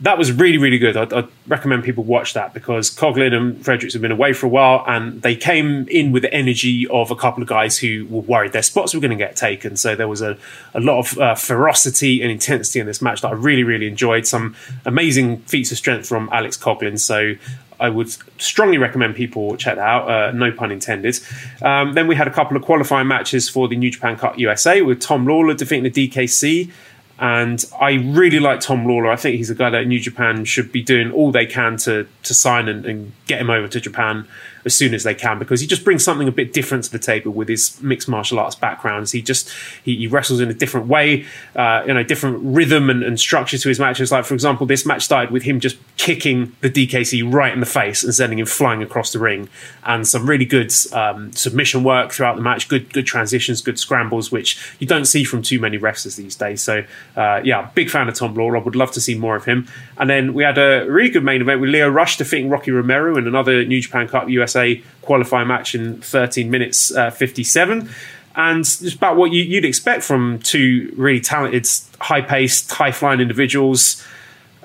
That 0.00 0.18
was 0.18 0.30
really, 0.30 0.58
really 0.58 0.78
good. 0.78 0.96
I'd, 0.96 1.12
I'd, 1.12 1.28
recommend 1.46 1.84
people 1.84 2.04
watch 2.04 2.34
that 2.34 2.52
because 2.52 2.90
Coughlin 2.94 3.32
and 3.32 3.64
Fredericks 3.64 3.94
have 3.94 4.02
been 4.02 4.10
away 4.10 4.32
for 4.32 4.46
a 4.46 4.48
while 4.48 4.84
and 4.86 5.22
they 5.22 5.36
came 5.36 5.86
in 5.88 6.12
with 6.12 6.22
the 6.22 6.34
energy 6.34 6.86
of 6.88 7.10
a 7.10 7.16
couple 7.16 7.42
of 7.42 7.48
guys 7.48 7.78
who 7.78 8.04
were 8.10 8.20
worried 8.20 8.52
their 8.52 8.62
spots 8.62 8.92
were 8.92 9.00
going 9.00 9.12
to 9.12 9.16
get 9.16 9.36
taken. 9.36 9.76
So 9.76 9.94
there 9.94 10.08
was 10.08 10.20
a, 10.20 10.36
a 10.74 10.80
lot 10.80 10.98
of 10.98 11.18
uh, 11.18 11.34
ferocity 11.34 12.20
and 12.20 12.30
intensity 12.30 12.80
in 12.80 12.86
this 12.86 13.00
match 13.00 13.22
that 13.22 13.28
I 13.28 13.34
really, 13.34 13.62
really 13.62 13.86
enjoyed. 13.86 14.26
Some 14.26 14.54
amazing 14.84 15.38
feats 15.42 15.70
of 15.72 15.78
strength 15.78 16.06
from 16.06 16.28
Alex 16.32 16.56
Coughlin. 16.56 16.98
So 16.98 17.34
I 17.78 17.88
would 17.88 18.10
strongly 18.40 18.78
recommend 18.78 19.14
people 19.14 19.56
check 19.56 19.76
that 19.76 19.86
out. 19.86 20.10
Uh, 20.10 20.32
no 20.32 20.50
pun 20.50 20.72
intended. 20.72 21.18
Um, 21.62 21.92
then 21.92 22.06
we 22.06 22.14
had 22.14 22.26
a 22.26 22.32
couple 22.32 22.56
of 22.56 22.62
qualifying 22.62 23.08
matches 23.08 23.48
for 23.48 23.68
the 23.68 23.76
New 23.76 23.90
Japan 23.90 24.16
Cup 24.16 24.38
USA 24.38 24.82
with 24.82 25.00
Tom 25.00 25.26
Lawlor 25.26 25.54
defeating 25.56 25.90
the 25.90 26.08
DKC 26.08 26.70
and 27.18 27.64
I 27.80 27.92
really 27.92 28.40
like 28.40 28.60
Tom 28.60 28.84
Lawlor. 28.84 29.10
I 29.10 29.16
think 29.16 29.36
he's 29.36 29.50
a 29.50 29.54
guy 29.54 29.70
that 29.70 29.86
New 29.86 29.98
Japan 29.98 30.44
should 30.44 30.70
be 30.70 30.82
doing 30.82 31.10
all 31.12 31.32
they 31.32 31.46
can 31.46 31.76
to 31.78 32.06
to 32.24 32.34
sign 32.34 32.68
and, 32.68 32.84
and 32.84 33.12
get 33.26 33.40
him 33.40 33.50
over 33.50 33.68
to 33.68 33.80
Japan 33.80 34.28
as 34.66 34.76
soon 34.76 34.92
as 34.92 35.04
they 35.04 35.14
can 35.14 35.38
because 35.38 35.60
he 35.60 35.66
just 35.66 35.84
brings 35.84 36.04
something 36.04 36.26
a 36.26 36.32
bit 36.32 36.52
different 36.52 36.84
to 36.84 36.90
the 36.90 36.98
table 36.98 37.32
with 37.32 37.48
his 37.48 37.80
mixed 37.80 38.08
martial 38.08 38.38
arts 38.38 38.56
backgrounds. 38.56 39.12
He 39.12 39.22
just 39.22 39.48
he, 39.84 39.96
he 39.96 40.06
wrestles 40.08 40.40
in 40.40 40.50
a 40.50 40.54
different 40.54 40.88
way, 40.88 41.24
uh, 41.54 41.84
you 41.86 41.94
know, 41.94 42.02
different 42.02 42.40
rhythm 42.42 42.90
and, 42.90 43.02
and, 43.02 43.18
structure 43.18 43.56
to 43.56 43.68
his 43.68 43.78
matches. 43.78 44.10
Like 44.10 44.24
for 44.24 44.34
example, 44.34 44.66
this 44.66 44.84
match 44.84 45.02
started 45.02 45.30
with 45.30 45.44
him 45.44 45.60
just 45.60 45.78
kicking 45.96 46.54
the 46.60 46.68
DKC 46.68 47.32
right 47.32 47.52
in 47.52 47.60
the 47.60 47.66
face 47.66 48.02
and 48.04 48.14
sending 48.14 48.38
him 48.38 48.46
flying 48.46 48.82
across 48.82 49.12
the 49.12 49.18
ring, 49.20 49.48
and 49.84 50.06
some 50.06 50.28
really 50.28 50.44
good 50.44 50.72
um, 50.92 51.32
submission 51.32 51.84
work 51.84 52.12
throughout 52.12 52.36
the 52.36 52.42
match. 52.42 52.68
Good 52.68 52.92
good 52.92 53.06
transitions, 53.06 53.62
good 53.62 53.78
scrambles, 53.78 54.32
which 54.32 54.60
you 54.80 54.86
don't 54.86 55.06
see 55.06 55.22
from 55.22 55.42
too 55.42 55.60
many 55.60 55.78
wrestlers 55.78 56.16
these 56.16 56.34
days. 56.34 56.60
So 56.60 56.84
uh, 57.16 57.40
yeah, 57.44 57.70
big 57.74 57.88
fan 57.88 58.08
of 58.08 58.14
Tom 58.14 58.34
Lawlor. 58.34 58.64
Would 58.64 58.76
love 58.76 58.90
to 58.92 59.00
see 59.00 59.14
more 59.14 59.36
of 59.36 59.44
him. 59.44 59.68
And 59.96 60.10
then 60.10 60.34
we 60.34 60.42
had 60.42 60.58
a 60.58 60.84
really 60.90 61.10
good 61.10 61.24
main 61.24 61.40
event 61.40 61.60
with 61.60 61.70
Lio 61.70 61.88
Rush 61.88 62.16
defeating 62.16 62.50
Rocky 62.50 62.72
Romero 62.72 63.16
in 63.16 63.26
another 63.28 63.64
New 63.64 63.80
Japan 63.80 64.08
Cup 64.08 64.28
USA 64.28 64.55
USA 64.56 64.82
qualifying 65.02 65.48
match 65.48 65.74
in 65.74 66.00
13 66.00 66.50
minutes 66.50 66.94
uh, 66.94 67.10
57. 67.10 67.88
And 68.34 68.64
just 68.64 68.96
about 68.96 69.16
what 69.16 69.32
you, 69.32 69.56
would 69.56 69.64
expect 69.64 70.02
from 70.02 70.40
two 70.40 70.92
really 70.96 71.20
talented, 71.20 71.66
high 72.00 72.20
paced, 72.20 72.70
high 72.70 72.92
flying 72.92 73.20
individuals. 73.20 74.04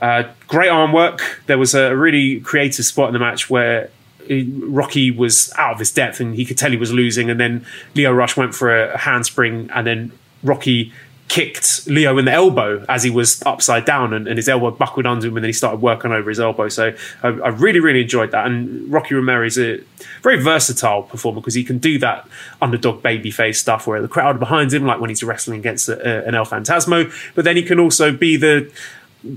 Uh, 0.02 0.24
great 0.48 0.70
arm 0.70 0.92
work. 0.92 1.42
There 1.46 1.58
was 1.58 1.74
a 1.74 1.96
really 1.96 2.42
creative 2.42 2.84
spot 2.84 3.08
in 3.08 3.14
the 3.14 3.20
match 3.20 3.50
where 3.50 3.90
Rocky 4.30 5.10
was 5.10 5.54
out 5.58 5.74
of 5.74 5.80
his 5.80 5.92
depth 5.92 6.20
and 6.20 6.36
he 6.36 6.44
could 6.44 6.58
tell 6.58 6.72
he 6.72 6.78
was 6.78 6.92
losing. 6.92 7.30
And 7.30 7.40
then 7.40 7.66
Lio 7.96 8.12
Rush 8.12 8.36
went 8.36 8.54
for 8.56 8.76
a 8.76 8.98
handspring, 8.98 9.70
and 9.74 9.88
then 9.88 10.12
Rocky 10.44 10.92
kicked 11.32 11.88
Lio 11.88 12.18
in 12.18 12.26
the 12.26 12.32
elbow 12.34 12.86
as 12.90 13.04
he 13.04 13.10
was 13.10 13.42
upside 13.44 13.86
down 13.86 14.14
and, 14.14 14.28
and, 14.28 14.38
his 14.38 14.50
elbow 14.50 14.70
buckled 14.70 15.06
under 15.06 15.28
him 15.28 15.38
and 15.38 15.46
then 15.46 15.48
he 15.48 15.54
started 15.54 15.82
working 15.82 16.12
over 16.12 16.28
his 16.28 16.42
elbow. 16.42 16.68
So 16.68 16.94
I, 17.24 17.28
I 17.28 17.48
really, 17.48 17.80
really 17.80 18.02
enjoyed 18.02 18.32
that. 18.32 18.48
And 18.48 18.92
Rocky 18.92 19.16
Romero 19.16 19.46
is 19.46 19.58
a 19.58 19.80
very 20.24 20.44
versatile 20.44 21.04
performer 21.04 21.40
because 21.40 21.54
he 21.54 21.64
can 21.64 21.78
do 21.78 21.98
that 22.00 22.28
underdog 22.62 23.02
babyface 23.02 23.56
stuff 23.56 23.88
where 23.88 24.02
the 24.02 24.10
crowd 24.10 24.40
behind 24.40 24.74
him, 24.74 24.86
like 24.86 25.00
when 25.00 25.10
he's 25.10 25.24
wrestling 25.24 25.60
against 25.60 25.88
a, 25.88 25.96
a, 26.06 26.28
an 26.28 26.36
El 26.36 26.46
Phantasmo, 26.46 27.10
but 27.34 27.46
then 27.46 27.56
he 27.56 27.64
can 27.64 27.80
also 27.80 28.12
be 28.12 28.36
the 28.36 28.70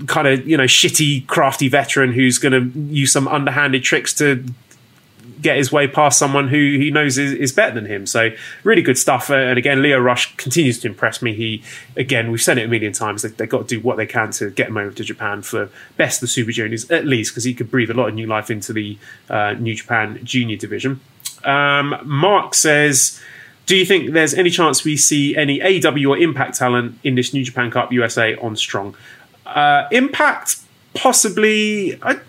kind 0.07 0.27
of 0.27 0.49
you 0.49 0.57
know 0.57 0.65
shitty 0.65 1.25
crafty 1.29 1.69
veteran 1.69 2.13
who's 2.13 2.39
going 2.39 2.53
to 2.53 2.79
use 2.93 3.13
some 3.13 3.29
underhanded 3.29 3.85
tricks 3.85 4.13
to 4.15 4.45
get 5.45 5.57
his 5.59 5.71
way 5.71 5.87
past 5.87 6.19
someone 6.19 6.49
who 6.49 6.57
he 6.57 6.91
knows 6.91 7.19
is, 7.19 7.33
is 7.33 7.53
better 7.53 7.75
than 7.75 7.85
him. 7.87 8.07
So 8.07 8.31
really 8.65 8.83
good 8.83 8.99
stuff. 8.99 9.31
Uh, 9.31 9.35
and 9.35 9.59
again, 9.59 9.83
Lio 9.83 10.01
Rush 10.01 10.35
continues 10.37 10.81
to 10.81 10.89
impress 10.89 11.23
me. 11.23 11.35
He 11.35 11.63
again, 11.97 12.33
we've 12.33 12.43
said 12.43 12.59
it 12.59 12.65
a 12.65 12.69
million 12.69 12.93
times. 12.93 13.23
They, 13.23 13.29
have 13.29 13.49
got 13.49 13.69
to 13.69 13.77
do 13.77 13.81
what 13.81 13.97
they 13.97 14.07
can 14.07 14.31
to 14.33 14.51
get 14.51 14.69
him 14.69 14.79
over 14.79 14.95
to 14.97 15.05
Japan 15.05 15.43
for 15.43 15.69
best 15.97 16.17
of 16.17 16.23
the 16.23 16.27
Super 16.29 16.51
Juniors 16.51 16.91
at 16.91 17.07
least 17.07 17.33
because 17.33 17.45
he 17.45 17.55
could 17.55 17.71
breathe 17.71 17.91
a 17.91 17.95
lot 17.95 18.09
of 18.09 18.15
new 18.15 18.27
life 18.27 18.51
into 18.51 18.73
the 18.73 18.99
uh, 19.31 19.53
New 19.53 19.75
Japan 19.75 20.19
Junior 20.25 20.57
division. 20.57 21.01
Um, 21.45 21.97
Mark 22.05 22.55
says. 22.55 23.21
Do 23.67 23.77
you 23.77 23.87
think 23.87 24.13
there's 24.13 24.35
any 24.35 24.51
chance 24.51 24.85
we 24.85 24.95
see 24.95 25.35
any 25.35 25.59
AEW 25.59 26.11
or 26.11 26.19
Impact 26.19 26.55
talent 26.59 26.99
in 27.03 27.15
this 27.15 27.33
New 27.33 27.43
Japan 27.43 27.71
Cup 27.71 27.95
USA 27.95 28.37
on 28.37 28.57
Strong? 28.57 28.95
Uh, 29.47 29.89
Impact, 29.91 30.59
possibly. 30.93 31.99
I, 32.03 32.21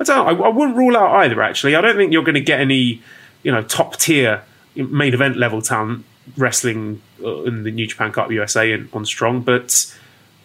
I 0.00 0.04
don't. 0.04 0.26
I, 0.26 0.30
I 0.30 0.48
wouldn't 0.48 0.76
rule 0.76 0.96
out 0.96 1.14
either. 1.16 1.42
Actually, 1.42 1.76
I 1.76 1.80
don't 1.80 1.96
think 1.96 2.12
you're 2.12 2.24
going 2.24 2.34
to 2.34 2.40
get 2.40 2.60
any, 2.60 3.02
you 3.42 3.52
know, 3.52 3.62
top 3.62 3.96
tier 3.96 4.42
main 4.74 5.14
event 5.14 5.36
level 5.36 5.62
talent 5.62 6.04
wrestling 6.36 7.00
uh, 7.22 7.42
in 7.44 7.62
the 7.62 7.70
New 7.70 7.86
Japan 7.86 8.12
Cup 8.12 8.30
USA 8.30 8.72
and 8.72 8.88
on 8.92 9.04
Strong, 9.04 9.42
but 9.42 9.94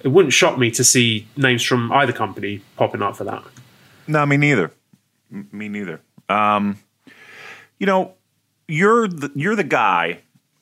it 0.04 0.10
wouldn't 0.10 0.34
shock 0.34 0.58
me 0.58 0.72
to 0.72 0.84
see 0.84 1.28
names 1.36 1.64
from 1.64 1.92
either 1.92 2.14
company 2.14 2.62
popping 2.78 3.02
up 3.02 3.16
for 3.16 3.24
that. 3.24 3.44
No, 4.08 4.26
me 4.26 4.38
neither. 4.38 4.72
M- 5.32 5.50
me 5.52 5.68
neither. 5.70 6.02
Um, 6.28 6.78
you 7.80 7.86
know, 7.86 8.14
you're 8.68 9.08
the, 9.08 9.32
you're 9.36 9.56
the 9.56 9.64
guy 9.64 10.20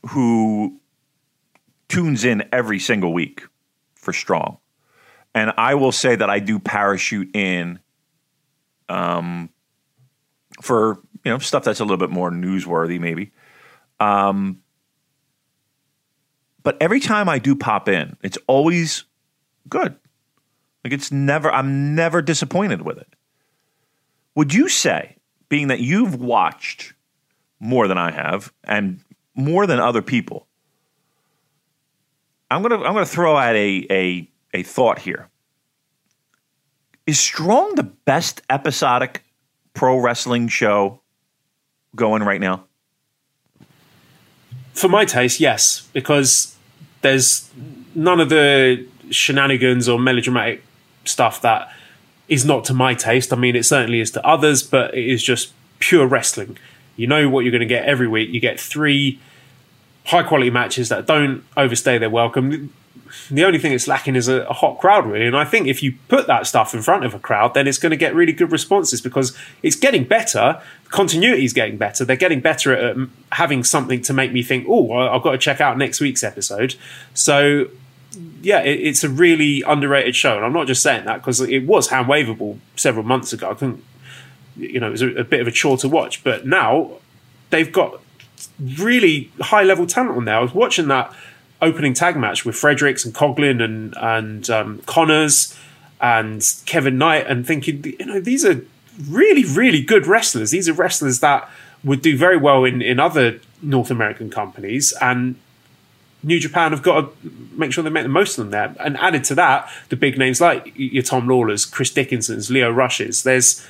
who 0.09 0.79
tunes 1.89 2.23
in 2.23 2.47
every 2.51 2.79
single 2.79 3.13
week 3.13 3.43
for 3.95 4.13
Strong, 4.13 4.57
and 5.33 5.51
I 5.57 5.75
will 5.75 5.91
say 5.91 6.15
that 6.15 6.29
I 6.29 6.39
do 6.39 6.59
parachute 6.59 7.35
in 7.35 7.79
um, 8.89 9.49
for 10.61 10.99
you 11.23 11.31
know 11.31 11.39
stuff 11.39 11.63
that's 11.63 11.79
a 11.79 11.83
little 11.83 11.97
bit 11.97 12.09
more 12.09 12.31
newsworthy, 12.31 12.99
maybe. 12.99 13.31
Um, 13.99 14.61
but 16.63 16.77
every 16.81 16.99
time 16.99 17.29
I 17.29 17.39
do 17.39 17.55
pop 17.55 17.87
in, 17.87 18.17
it's 18.21 18.37
always 18.47 19.05
good. 19.69 19.95
Like 20.83 20.93
it's 20.93 21.11
never, 21.11 21.51
I'm 21.51 21.95
never 21.95 22.21
disappointed 22.21 22.81
with 22.81 22.97
it. 22.97 23.07
Would 24.35 24.53
you 24.53 24.69
say, 24.69 25.15
being 25.49 25.69
that 25.69 25.79
you've 25.79 26.15
watched 26.15 26.93
more 27.59 27.87
than 27.87 27.97
I 27.97 28.11
have 28.11 28.53
and 28.63 28.99
more 29.33 29.65
than 29.65 29.79
other 29.79 30.01
people, 30.01 30.47
I'm 32.51 32.61
gonna 32.61 32.75
I'm 32.75 32.93
gonna 32.93 33.05
throw 33.05 33.35
out 33.35 33.55
a 33.55 33.87
a 33.89 34.29
a 34.53 34.63
thought 34.63 34.99
here. 34.99 35.29
Is 37.07 37.21
Strong 37.21 37.75
the 37.75 37.83
best 37.83 38.41
episodic 38.49 39.23
pro 39.73 39.97
wrestling 39.97 40.49
show 40.49 40.99
going 41.95 42.21
right 42.21 42.41
now? 42.41 42.65
For 44.73 44.89
my 44.89 45.05
taste, 45.05 45.39
yes, 45.39 45.87
because 45.93 46.57
there's 47.01 47.49
none 47.95 48.19
of 48.19 48.27
the 48.27 48.85
shenanigans 49.09 49.87
or 49.87 49.97
melodramatic 49.97 50.65
stuff 51.05 51.41
that 51.41 51.71
is 52.27 52.43
not 52.43 52.65
to 52.65 52.73
my 52.73 52.93
taste. 52.93 53.31
I 53.31 53.37
mean, 53.37 53.55
it 53.55 53.63
certainly 53.63 54.01
is 54.01 54.11
to 54.11 54.27
others, 54.27 54.61
but 54.61 54.93
it 54.93 55.07
is 55.07 55.23
just 55.23 55.53
pure 55.79 56.05
wrestling. 56.05 56.57
You 56.97 57.07
know 57.07 57.29
what 57.29 57.45
you're 57.45 57.51
going 57.51 57.61
to 57.61 57.65
get 57.65 57.85
every 57.85 58.09
week. 58.09 58.31
You 58.31 58.41
get 58.41 58.59
three 58.59 59.17
high 60.07 60.23
quality 60.23 60.49
matches 60.49 60.89
that 60.89 61.05
don't 61.05 61.45
overstay 61.55 61.99
their 61.99 62.09
welcome 62.09 62.73
the 63.29 63.43
only 63.43 63.59
thing 63.59 63.73
it's 63.73 63.87
lacking 63.87 64.15
is 64.15 64.27
a, 64.27 64.41
a, 64.43 64.53
hot 64.53 64.79
crowd, 64.79 65.05
really. 65.05 65.27
And 65.27 65.35
I 65.35 65.45
think 65.45 65.67
if 65.67 65.81
you 65.81 65.95
put 66.07 66.27
that 66.27 66.47
stuff 66.47 66.73
in 66.73 66.81
front 66.81 67.05
of 67.05 67.13
a 67.13 67.19
crowd, 67.19 67.53
then 67.53 67.67
it's 67.67 67.77
going 67.77 67.91
to 67.91 67.97
get 67.97 68.15
really 68.15 68.33
good 68.33 68.51
responses 68.51 69.01
because 69.01 69.37
it's 69.63 69.75
getting 69.75 70.03
better. 70.03 70.61
Continuity 70.89 71.45
is 71.45 71.53
getting 71.53 71.77
better. 71.77 72.05
They're 72.05 72.15
getting 72.15 72.41
better 72.41 72.73
at 72.73 72.95
um, 72.95 73.11
having 73.31 73.63
something 73.63 74.01
to 74.03 74.13
make 74.13 74.31
me 74.31 74.43
think, 74.43 74.65
oh, 74.67 74.91
I've 74.91 75.23
got 75.23 75.31
to 75.31 75.37
check 75.37 75.61
out 75.61 75.77
next 75.77 75.99
week's 75.99 76.23
episode. 76.23 76.75
So, 77.13 77.67
yeah, 78.41 78.61
it, 78.61 78.79
it's 78.79 79.03
a 79.03 79.09
really 79.09 79.61
underrated 79.63 80.15
show. 80.15 80.35
And 80.35 80.45
I'm 80.45 80.53
not 80.53 80.67
just 80.67 80.81
saying 80.81 81.05
that 81.05 81.17
because 81.17 81.41
it 81.41 81.65
was 81.65 81.89
hand 81.89 82.07
waveable 82.07 82.59
several 82.75 83.03
months 83.03 83.33
ago. 83.33 83.51
I 83.51 83.53
couldn't, 83.53 83.83
you 84.55 84.79
know, 84.79 84.87
it 84.87 84.91
was 84.91 85.01
a, 85.01 85.09
a 85.15 85.23
bit 85.23 85.41
of 85.41 85.47
a 85.47 85.51
chore 85.51 85.77
to 85.77 85.89
watch. 85.89 86.23
But 86.23 86.45
now 86.45 86.93
they've 87.49 87.71
got 87.71 88.01
really 88.77 89.31
high 89.39 89.63
level 89.63 89.85
talent 89.87 90.17
on 90.17 90.25
there. 90.25 90.35
I 90.35 90.41
was 90.41 90.53
watching 90.53 90.87
that 90.87 91.13
opening 91.61 91.93
tag 91.93 92.15
match 92.15 92.45
with 92.45 92.55
Fredericks 92.55 93.05
and 93.05 93.13
Coughlin 93.13 93.63
and 93.63 93.95
and 93.97 94.49
um, 94.49 94.79
Connors 94.85 95.57
and 95.99 96.43
Kevin 96.65 96.97
Knight, 96.97 97.25
and 97.27 97.45
thinking, 97.45 97.83
you 97.99 98.05
know, 98.05 98.19
these 98.19 98.45
are 98.45 98.61
really 99.09 99.43
really 99.43 99.81
good 99.81 100.07
wrestlers. 100.07 100.51
These 100.51 100.69
are 100.69 100.73
wrestlers 100.73 101.19
that 101.19 101.49
would 101.83 102.01
do 102.01 102.17
very 102.17 102.37
well 102.37 102.63
in 102.65 102.81
in 102.81 102.99
other 102.99 103.39
North 103.61 103.91
American 103.91 104.29
companies, 104.29 104.93
and 105.01 105.35
New 106.23 106.39
Japan 106.39 106.71
have 106.71 106.83
got 106.83 107.21
to 107.21 107.31
make 107.53 107.71
sure 107.71 107.83
they 107.83 107.89
make 107.89 108.03
the 108.03 108.09
most 108.09 108.37
of 108.37 108.43
them 108.43 108.51
there. 108.51 108.75
And 108.79 108.97
added 108.97 109.23
to 109.25 109.35
that, 109.35 109.69
the 109.89 109.95
big 109.95 110.17
names 110.17 110.41
like 110.41 110.73
your 110.75 111.03
Tom 111.03 111.27
Lawlers, 111.27 111.65
Chris 111.65 111.91
Dickinson's, 111.91 112.49
Lio 112.49 112.71
Rushes. 112.71 113.23
There's 113.23 113.65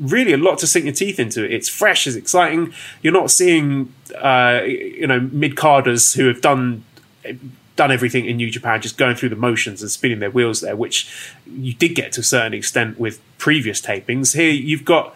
really 0.00 0.32
a 0.32 0.38
lot 0.38 0.58
to 0.58 0.66
sink 0.66 0.86
your 0.86 0.94
teeth 0.94 1.18
into. 1.18 1.44
It's 1.44 1.68
fresh, 1.68 2.06
it's 2.06 2.16
exciting. 2.16 2.72
You're 3.02 3.12
not 3.12 3.30
seeing, 3.30 3.92
uh, 4.18 4.62
you 4.64 5.06
know, 5.06 5.20
mid 5.20 5.54
carders 5.56 6.14
who 6.14 6.28
have 6.28 6.40
done 6.40 6.84
done 7.76 7.90
everything 7.90 8.26
in 8.26 8.36
New 8.36 8.50
Japan, 8.50 8.80
just 8.80 8.98
going 8.98 9.16
through 9.16 9.30
the 9.30 9.36
motions 9.36 9.82
and 9.82 9.90
spinning 9.90 10.18
their 10.18 10.30
wheels 10.30 10.60
there, 10.60 10.76
which 10.76 11.10
you 11.46 11.72
did 11.72 11.94
get 11.94 12.12
to 12.12 12.20
a 12.20 12.24
certain 12.24 12.54
extent 12.54 12.98
with 12.98 13.20
previous 13.38 13.80
tapings. 13.80 14.34
Here 14.34 14.50
you've 14.50 14.84
got 14.84 15.14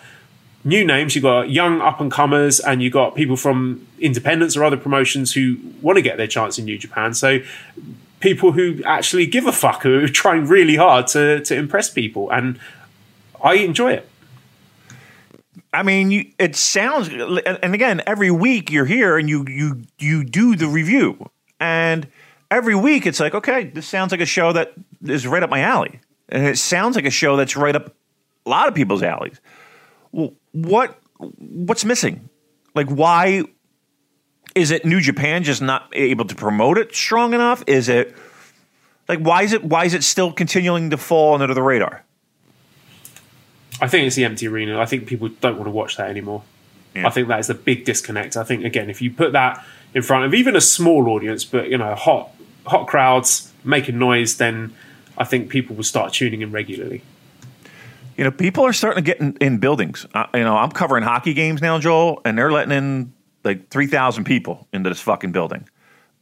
new 0.64 0.84
names, 0.84 1.14
you've 1.14 1.22
got 1.22 1.50
young 1.50 1.80
up 1.80 2.00
and 2.00 2.10
comers, 2.10 2.58
and 2.60 2.82
you've 2.82 2.92
got 2.92 3.14
people 3.14 3.36
from 3.36 3.86
independents 3.98 4.56
or 4.56 4.64
other 4.64 4.76
promotions 4.76 5.32
who 5.32 5.56
want 5.82 5.96
to 5.96 6.02
get 6.02 6.16
their 6.16 6.26
chance 6.26 6.58
in 6.58 6.64
New 6.64 6.78
Japan. 6.78 7.14
So 7.14 7.40
people 8.20 8.52
who 8.52 8.82
actually 8.84 9.26
give 9.26 9.46
a 9.46 9.52
fuck, 9.52 9.82
who 9.82 10.04
are 10.04 10.08
trying 10.08 10.46
really 10.46 10.76
hard 10.76 11.06
to 11.08 11.40
to 11.40 11.54
impress 11.54 11.90
people, 11.90 12.30
and 12.30 12.58
I 13.42 13.54
enjoy 13.54 13.92
it. 13.92 14.08
I 15.72 15.82
mean, 15.82 16.10
you, 16.10 16.32
it 16.38 16.56
sounds, 16.56 17.08
and 17.08 17.74
again, 17.74 18.02
every 18.06 18.30
week 18.30 18.70
you're 18.70 18.86
here 18.86 19.18
and 19.18 19.28
you 19.28 19.44
you 19.46 19.82
you 19.98 20.24
do 20.24 20.56
the 20.56 20.68
review, 20.68 21.30
and 21.60 22.06
every 22.50 22.74
week 22.74 23.06
it's 23.06 23.20
like, 23.20 23.34
okay, 23.34 23.64
this 23.64 23.86
sounds 23.86 24.12
like 24.12 24.20
a 24.20 24.26
show 24.26 24.52
that 24.52 24.72
is 25.04 25.26
right 25.26 25.42
up 25.42 25.50
my 25.50 25.60
alley, 25.60 26.00
and 26.28 26.46
it 26.46 26.58
sounds 26.58 26.96
like 26.96 27.06
a 27.06 27.10
show 27.10 27.36
that's 27.36 27.56
right 27.56 27.76
up 27.76 27.94
a 28.44 28.50
lot 28.50 28.68
of 28.68 28.74
people's 28.74 29.02
alleys. 29.02 29.40
Well, 30.12 30.32
what 30.52 30.98
what's 31.38 31.84
missing? 31.84 32.28
Like, 32.74 32.88
why 32.88 33.44
is 34.54 34.70
it 34.70 34.84
New 34.84 35.00
Japan 35.00 35.42
just 35.42 35.62
not 35.62 35.88
able 35.92 36.24
to 36.24 36.34
promote 36.34 36.78
it 36.78 36.94
strong 36.94 37.34
enough? 37.34 37.62
Is 37.66 37.88
it 37.88 38.14
like 39.08 39.20
why 39.20 39.42
is 39.42 39.52
it 39.52 39.64
why 39.64 39.84
is 39.84 39.94
it 39.94 40.04
still 40.04 40.32
continuing 40.32 40.90
to 40.90 40.96
fall 40.96 41.40
under 41.40 41.54
the 41.54 41.62
radar? 41.62 42.04
I 43.80 43.88
think 43.88 44.06
it's 44.06 44.16
the 44.16 44.24
empty 44.24 44.48
arena. 44.48 44.80
I 44.80 44.86
think 44.86 45.06
people 45.06 45.28
don't 45.28 45.56
want 45.56 45.66
to 45.66 45.70
watch 45.70 45.96
that 45.98 46.08
anymore. 46.08 46.42
Yeah. 46.94 47.06
I 47.06 47.10
think 47.10 47.28
that 47.28 47.40
is 47.40 47.48
the 47.48 47.54
big 47.54 47.84
disconnect. 47.84 48.36
I 48.36 48.44
think 48.44 48.64
again, 48.64 48.88
if 48.88 49.02
you 49.02 49.10
put 49.10 49.32
that 49.32 49.64
in 49.96 50.02
front 50.02 50.26
of 50.26 50.34
even 50.34 50.54
a 50.54 50.60
small 50.60 51.08
audience, 51.08 51.42
but 51.46 51.70
you 51.70 51.78
know, 51.78 51.94
hot 51.94 52.30
hot 52.66 52.86
crowds 52.86 53.50
making 53.64 53.98
noise, 53.98 54.36
then 54.36 54.74
I 55.16 55.24
think 55.24 55.48
people 55.48 55.74
will 55.74 55.84
start 55.84 56.12
tuning 56.12 56.42
in 56.42 56.52
regularly. 56.52 57.00
You 58.18 58.24
know, 58.24 58.30
people 58.30 58.64
are 58.66 58.74
starting 58.74 59.02
to 59.02 59.10
get 59.10 59.20
in, 59.20 59.38
in 59.40 59.56
buildings. 59.56 60.06
You 60.34 60.40
know, 60.40 60.54
I'm 60.54 60.70
covering 60.70 61.02
hockey 61.02 61.32
games 61.32 61.62
now, 61.62 61.78
Joel, 61.78 62.20
and 62.26 62.36
they're 62.36 62.52
letting 62.52 62.72
in 62.72 63.12
like 63.42 63.70
3,000 63.70 64.24
people 64.24 64.68
into 64.70 64.90
this 64.90 65.00
fucking 65.00 65.32
building. 65.32 65.66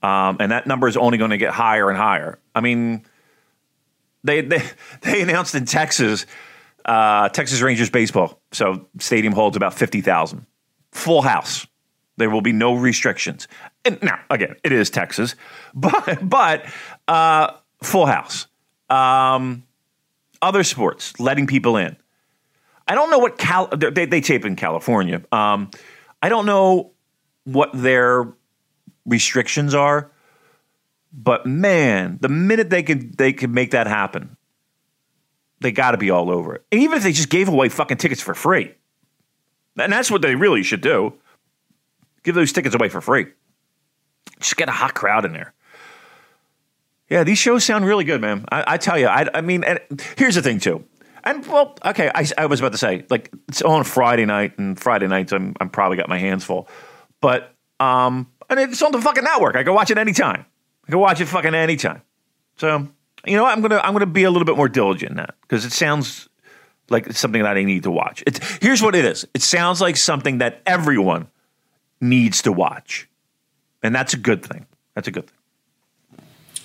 Um, 0.04 0.36
and 0.38 0.52
that 0.52 0.68
number 0.68 0.86
is 0.86 0.96
only 0.96 1.18
going 1.18 1.30
to 1.30 1.38
get 1.38 1.52
higher 1.52 1.88
and 1.88 1.98
higher. 1.98 2.38
I 2.54 2.60
mean, 2.60 3.04
they 4.22 4.40
they, 4.40 4.62
they 5.02 5.20
announced 5.20 5.56
in 5.56 5.64
Texas, 5.64 6.26
uh, 6.84 7.28
Texas 7.30 7.60
Rangers 7.60 7.90
baseball. 7.90 8.40
So 8.52 8.86
stadium 9.00 9.32
holds 9.32 9.56
about 9.56 9.74
50,000. 9.74 10.46
Full 10.92 11.22
house. 11.22 11.66
There 12.16 12.30
will 12.30 12.42
be 12.42 12.52
no 12.52 12.74
restrictions. 12.74 13.48
And 13.84 14.00
now, 14.02 14.20
again, 14.30 14.56
it 14.62 14.72
is 14.72 14.90
Texas, 14.90 15.34
but 15.74 16.18
but 16.22 16.66
uh, 17.08 17.52
full 17.82 18.06
house. 18.06 18.46
Um, 18.90 19.64
other 20.42 20.62
sports, 20.62 21.18
letting 21.18 21.46
people 21.46 21.76
in. 21.76 21.96
I 22.86 22.94
don't 22.94 23.10
know 23.10 23.18
what 23.18 23.38
Cal 23.38 23.66
they, 23.68 24.04
they 24.04 24.20
tape 24.20 24.44
in 24.44 24.56
California. 24.56 25.22
Um, 25.32 25.70
I 26.22 26.28
don't 26.28 26.46
know 26.46 26.92
what 27.44 27.70
their 27.72 28.32
restrictions 29.06 29.74
are, 29.74 30.10
but 31.12 31.46
man, 31.46 32.18
the 32.20 32.28
minute 32.28 32.70
they 32.70 32.82
can 32.82 33.12
they 33.16 33.32
can 33.32 33.52
make 33.54 33.70
that 33.70 33.86
happen, 33.86 34.36
they 35.60 35.72
got 35.72 35.92
to 35.92 35.96
be 35.96 36.10
all 36.10 36.30
over 36.30 36.54
it. 36.56 36.64
And 36.70 36.82
even 36.82 36.98
if 36.98 37.04
they 37.04 37.12
just 37.12 37.30
gave 37.30 37.48
away 37.48 37.70
fucking 37.70 37.96
tickets 37.96 38.20
for 38.20 38.34
free, 38.34 38.74
and 39.78 39.92
that's 39.92 40.10
what 40.10 40.20
they 40.20 40.34
really 40.34 40.62
should 40.62 40.82
do, 40.82 41.14
give 42.24 42.34
those 42.34 42.52
tickets 42.52 42.74
away 42.74 42.88
for 42.88 43.00
free. 43.00 43.26
Just 44.40 44.56
get 44.56 44.68
a 44.68 44.72
hot 44.72 44.94
crowd 44.94 45.24
in 45.24 45.32
there. 45.32 45.54
Yeah, 47.08 47.22
these 47.22 47.38
shows 47.38 47.64
sound 47.64 47.84
really 47.84 48.04
good, 48.04 48.20
man. 48.20 48.44
I, 48.50 48.64
I 48.66 48.76
tell 48.78 48.98
you, 48.98 49.06
I, 49.06 49.28
I 49.32 49.40
mean, 49.42 49.62
and 49.62 49.78
here's 50.16 50.34
the 50.34 50.42
thing 50.42 50.58
too. 50.58 50.84
And 51.22 51.46
well, 51.46 51.76
okay, 51.84 52.10
I, 52.14 52.26
I 52.36 52.46
was 52.46 52.60
about 52.60 52.72
to 52.72 52.78
say, 52.78 53.06
like, 53.08 53.32
it's 53.48 53.62
on 53.62 53.84
Friday 53.84 54.26
night, 54.26 54.58
and 54.58 54.78
Friday 54.78 55.06
nights 55.06 55.32
I'm 55.32 55.54
I'm 55.60 55.70
probably 55.70 55.96
got 55.96 56.08
my 56.08 56.18
hands 56.18 56.44
full, 56.44 56.68
but 57.20 57.54
um, 57.80 58.30
and 58.50 58.60
it's 58.60 58.82
on 58.82 58.92
the 58.92 59.00
fucking 59.00 59.24
network. 59.24 59.56
I 59.56 59.62
can 59.62 59.74
watch 59.74 59.90
it 59.90 59.98
anytime. 59.98 60.44
I 60.86 60.90
can 60.90 60.98
watch 60.98 61.20
it 61.20 61.26
fucking 61.26 61.54
anytime. 61.54 62.02
So 62.56 62.88
you 63.26 63.36
know, 63.36 63.44
what? 63.44 63.56
I'm 63.56 63.62
gonna 63.62 63.80
I'm 63.82 63.92
gonna 63.92 64.06
be 64.06 64.24
a 64.24 64.30
little 64.30 64.46
bit 64.46 64.56
more 64.56 64.68
diligent 64.68 65.12
in 65.12 65.16
that 65.16 65.34
because 65.42 65.64
it 65.64 65.72
sounds 65.72 66.28
like 66.90 67.12
something 67.12 67.42
that 67.42 67.56
I 67.56 67.64
need 67.64 67.84
to 67.84 67.90
watch. 67.90 68.22
It's 68.26 68.38
here's 68.60 68.82
what 68.82 68.94
it 68.94 69.04
is. 69.04 69.26
It 69.34 69.42
sounds 69.42 69.80
like 69.80 69.96
something 69.96 70.38
that 70.38 70.62
everyone 70.66 71.28
needs 72.05 72.42
to 72.42 72.52
watch, 72.52 73.09
and 73.82 73.94
that's 73.94 74.14
a 74.14 74.18
good 74.18 74.44
thing. 74.44 74.66
That's 74.94 75.09
a 75.09 75.11
good 75.11 75.26
thing. 75.26 75.38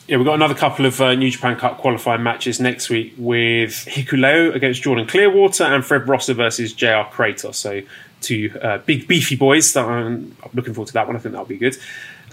Yeah, 0.09 0.17
we've 0.17 0.25
got 0.25 0.33
another 0.33 0.55
couple 0.55 0.87
of 0.87 0.99
uh, 1.01 1.13
New 1.13 1.29
Japan 1.29 1.55
Cup 1.55 1.77
qualifying 1.77 2.23
matches 2.23 2.59
next 2.59 2.89
week 2.89 3.13
with 3.15 3.85
Hikuleo 3.85 4.55
against 4.55 4.81
Jordan 4.81 5.05
Clearwater 5.05 5.63
and 5.65 5.85
Fred 5.85 6.07
Rosser 6.07 6.33
versus 6.33 6.73
JR 6.73 7.05
Kratos. 7.11 7.53
So, 7.53 7.81
two 8.19 8.51
uh, 8.59 8.79
big 8.79 9.07
beefy 9.07 9.35
boys. 9.35 9.71
That 9.73 9.85
I'm, 9.85 10.35
looking 10.55 10.73
forward 10.73 10.87
to 10.87 10.93
that 10.93 11.05
one. 11.05 11.15
I 11.15 11.19
think 11.19 11.33
that'll 11.33 11.45
be 11.45 11.57
good. 11.57 11.77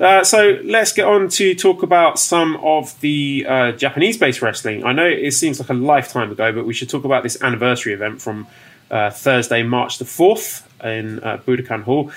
Uh, 0.00 0.24
so 0.24 0.58
let's 0.64 0.94
get 0.94 1.06
on 1.06 1.28
to 1.28 1.54
talk 1.54 1.82
about 1.82 2.18
some 2.18 2.56
of 2.56 2.98
the 3.00 3.44
uh, 3.46 3.72
Japanese-based 3.72 4.40
wrestling. 4.40 4.82
I 4.84 4.92
know 4.92 5.06
it 5.06 5.32
seems 5.32 5.60
like 5.60 5.68
a 5.68 5.74
lifetime 5.74 6.32
ago, 6.32 6.52
but 6.52 6.64
we 6.64 6.72
should 6.72 6.88
talk 6.88 7.04
about 7.04 7.22
this 7.22 7.42
anniversary 7.42 7.92
event 7.92 8.22
from 8.22 8.46
uh, 8.90 9.10
Thursday, 9.10 9.62
March 9.62 9.98
the 9.98 10.06
fourth, 10.06 10.66
in 10.82 11.20
uh, 11.20 11.38
Budokan 11.38 11.82
Hall 11.82 12.10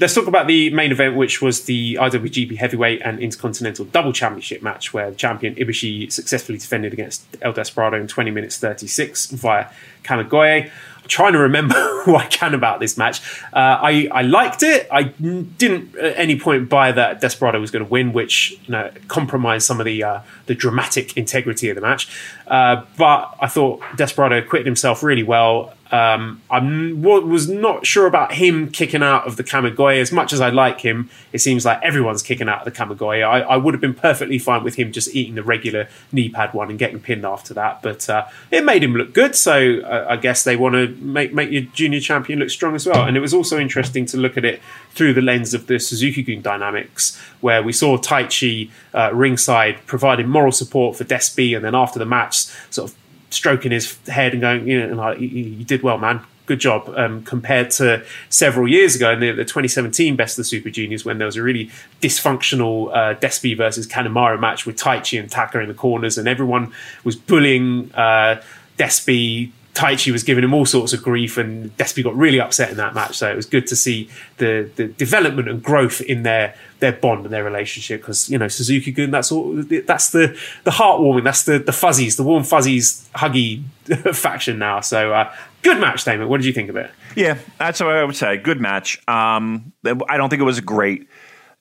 let's 0.00 0.14
talk 0.14 0.26
about 0.26 0.46
the 0.46 0.70
main 0.70 0.92
event, 0.92 1.16
which 1.16 1.40
was 1.40 1.64
the 1.64 1.94
IWGP 2.00 2.56
Heavyweight 2.56 3.02
and 3.02 3.20
Intercontinental 3.20 3.84
Double 3.86 4.12
Championship 4.12 4.62
match, 4.62 4.92
where 4.92 5.10
the 5.10 5.16
champion 5.16 5.54
Ibushi 5.54 6.10
successfully 6.10 6.58
defended 6.58 6.92
against 6.92 7.24
El 7.42 7.52
Desperado 7.52 8.00
in 8.00 8.08
20 8.08 8.30
minutes 8.30 8.58
36 8.58 9.26
via 9.26 9.66
Kamigoye. 10.02 10.70
I'm 11.04 11.08
trying 11.08 11.34
to 11.34 11.38
remember 11.38 11.74
what 12.06 12.24
I 12.24 12.26
can 12.28 12.54
about 12.54 12.80
this 12.80 12.96
match. 12.96 13.20
Uh, 13.52 13.78
I, 13.82 14.08
I 14.10 14.22
liked 14.22 14.62
it. 14.62 14.88
I 14.90 15.04
didn't 15.04 15.94
at 15.96 16.16
any 16.16 16.40
point 16.40 16.68
buy 16.68 16.92
that 16.92 17.20
Desperado 17.20 17.60
was 17.60 17.70
going 17.70 17.84
to 17.84 17.90
win, 17.90 18.12
which 18.12 18.58
you 18.64 18.72
know 18.72 18.90
compromised 19.08 19.66
some 19.66 19.80
of 19.80 19.86
the 19.86 20.02
uh, 20.02 20.20
the 20.46 20.54
dramatic 20.54 21.16
integrity 21.16 21.68
of 21.68 21.74
the 21.76 21.82
match. 21.82 22.08
Uh, 22.46 22.84
but 22.96 23.36
I 23.40 23.48
thought 23.48 23.82
Desperado 23.96 24.38
acquitted 24.38 24.66
himself 24.66 25.02
really 25.02 25.22
well. 25.22 25.74
Um, 25.94 26.42
I 26.50 26.58
was 26.58 27.48
not 27.48 27.86
sure 27.86 28.06
about 28.06 28.34
him 28.34 28.68
kicking 28.68 29.00
out 29.00 29.28
of 29.28 29.36
the 29.36 29.44
Kamigoye 29.44 30.00
as 30.00 30.10
much 30.10 30.32
as 30.32 30.40
I 30.40 30.50
like 30.50 30.80
him. 30.80 31.08
It 31.32 31.38
seems 31.38 31.64
like 31.64 31.80
everyone's 31.82 32.20
kicking 32.20 32.48
out 32.48 32.58
of 32.58 32.64
the 32.64 32.72
Kamigoye. 32.72 33.22
I, 33.22 33.42
I 33.42 33.56
would 33.56 33.74
have 33.74 33.80
been 33.80 33.94
perfectly 33.94 34.40
fine 34.40 34.64
with 34.64 34.74
him 34.74 34.90
just 34.90 35.14
eating 35.14 35.36
the 35.36 35.44
regular 35.44 35.86
knee 36.10 36.30
pad 36.30 36.52
one 36.52 36.68
and 36.68 36.80
getting 36.80 36.98
pinned 36.98 37.24
after 37.24 37.54
that, 37.54 37.80
but 37.80 38.10
uh, 38.10 38.26
it 38.50 38.64
made 38.64 38.82
him 38.82 38.94
look 38.94 39.12
good. 39.12 39.36
So 39.36 39.54
uh, 39.84 40.06
I 40.08 40.16
guess 40.16 40.42
they 40.42 40.56
want 40.56 40.74
to 40.74 40.88
make 41.00 41.32
make 41.32 41.52
your 41.52 41.62
junior 41.62 42.00
champion 42.00 42.40
look 42.40 42.50
strong 42.50 42.74
as 42.74 42.86
well. 42.86 43.04
And 43.06 43.16
it 43.16 43.20
was 43.20 43.32
also 43.32 43.60
interesting 43.60 44.04
to 44.06 44.16
look 44.16 44.36
at 44.36 44.44
it 44.44 44.60
through 44.96 45.14
the 45.14 45.22
lens 45.22 45.54
of 45.54 45.68
the 45.68 45.78
Suzuki-gun 45.78 46.42
dynamics, 46.42 47.16
where 47.40 47.62
we 47.62 47.72
saw 47.72 47.98
Taichi 47.98 48.68
uh, 48.94 49.10
ringside 49.14 49.86
providing 49.86 50.28
moral 50.28 50.50
support 50.50 50.96
for 50.96 51.04
Despi, 51.04 51.54
and 51.54 51.64
then 51.64 51.76
after 51.76 52.00
the 52.00 52.06
match, 52.06 52.46
sort 52.70 52.90
of 52.90 52.96
stroking 53.34 53.72
his 53.72 53.98
head 54.06 54.32
and 54.32 54.40
going, 54.40 54.68
you 54.68 54.86
know, 54.86 54.94
like, 54.94 55.20
you, 55.20 55.64
did 55.64 55.82
well, 55.82 55.98
man. 55.98 56.20
Good 56.46 56.60
job. 56.60 56.92
Um, 56.94 57.22
compared 57.22 57.70
to 57.72 58.04
several 58.28 58.68
years 58.68 58.94
ago 58.94 59.12
in 59.12 59.20
the, 59.20 59.32
the, 59.32 59.44
2017 59.44 60.14
Best 60.14 60.34
of 60.38 60.42
the 60.42 60.48
Super 60.48 60.68
Juniors, 60.68 61.04
when 61.04 61.16
there 61.16 61.26
was 61.26 61.36
a 61.36 61.42
really 61.42 61.70
dysfunctional 62.02 62.90
uh, 62.94 63.14
Despi 63.18 63.56
versus 63.56 63.86
Kanemaru 63.86 64.38
match 64.38 64.66
with 64.66 64.76
Taichi 64.76 65.18
and 65.18 65.30
Taka 65.30 65.60
in 65.60 65.68
the 65.68 65.74
corners, 65.74 66.18
and 66.18 66.28
everyone 66.28 66.72
was 67.02 67.16
bullying 67.16 67.90
uh, 67.94 68.42
Despi. 68.78 69.50
Taichi 69.74 70.12
was 70.12 70.22
giving 70.22 70.44
him 70.44 70.54
all 70.54 70.64
sorts 70.64 70.92
of 70.92 71.02
grief, 71.02 71.36
and 71.36 71.76
Despi 71.76 72.04
got 72.04 72.14
really 72.16 72.40
upset 72.40 72.70
in 72.70 72.76
that 72.76 72.94
match. 72.94 73.16
So 73.16 73.30
it 73.30 73.34
was 73.34 73.46
good 73.46 73.66
to 73.66 73.76
see 73.76 74.08
the 74.38 74.70
the 74.76 74.86
development 74.86 75.48
and 75.48 75.62
growth 75.62 76.00
in 76.00 76.22
their 76.22 76.54
their 76.78 76.92
bond 76.92 77.24
and 77.24 77.34
their 77.34 77.42
relationship 77.42 78.00
because 78.00 78.30
you 78.30 78.38
know 78.38 78.46
Suzuki 78.46 78.92
Gun 78.92 79.10
that's 79.10 79.32
all 79.32 79.52
that's 79.54 80.10
the 80.10 80.38
the 80.62 80.70
heartwarming 80.70 81.24
that's 81.24 81.42
the 81.42 81.58
the 81.58 81.72
fuzzies 81.72 82.16
the 82.16 82.22
warm 82.22 82.44
fuzzies 82.44 83.08
huggy 83.16 83.64
faction 84.14 84.58
now. 84.58 84.80
So 84.80 85.12
uh, 85.12 85.34
good 85.62 85.80
match 85.80 86.04
Damon. 86.04 86.28
What 86.28 86.38
did 86.38 86.46
you 86.46 86.52
think 86.52 86.70
of 86.70 86.76
it? 86.76 86.90
Yeah 87.16 87.38
that's 87.58 87.80
what 87.80 87.90
I 87.90 88.04
would 88.04 88.16
say. 88.16 88.36
Good 88.36 88.60
match. 88.60 89.02
Um, 89.08 89.72
I 89.84 90.16
don't 90.16 90.28
think 90.28 90.40
it 90.40 90.44
was 90.44 90.60
great. 90.60 91.08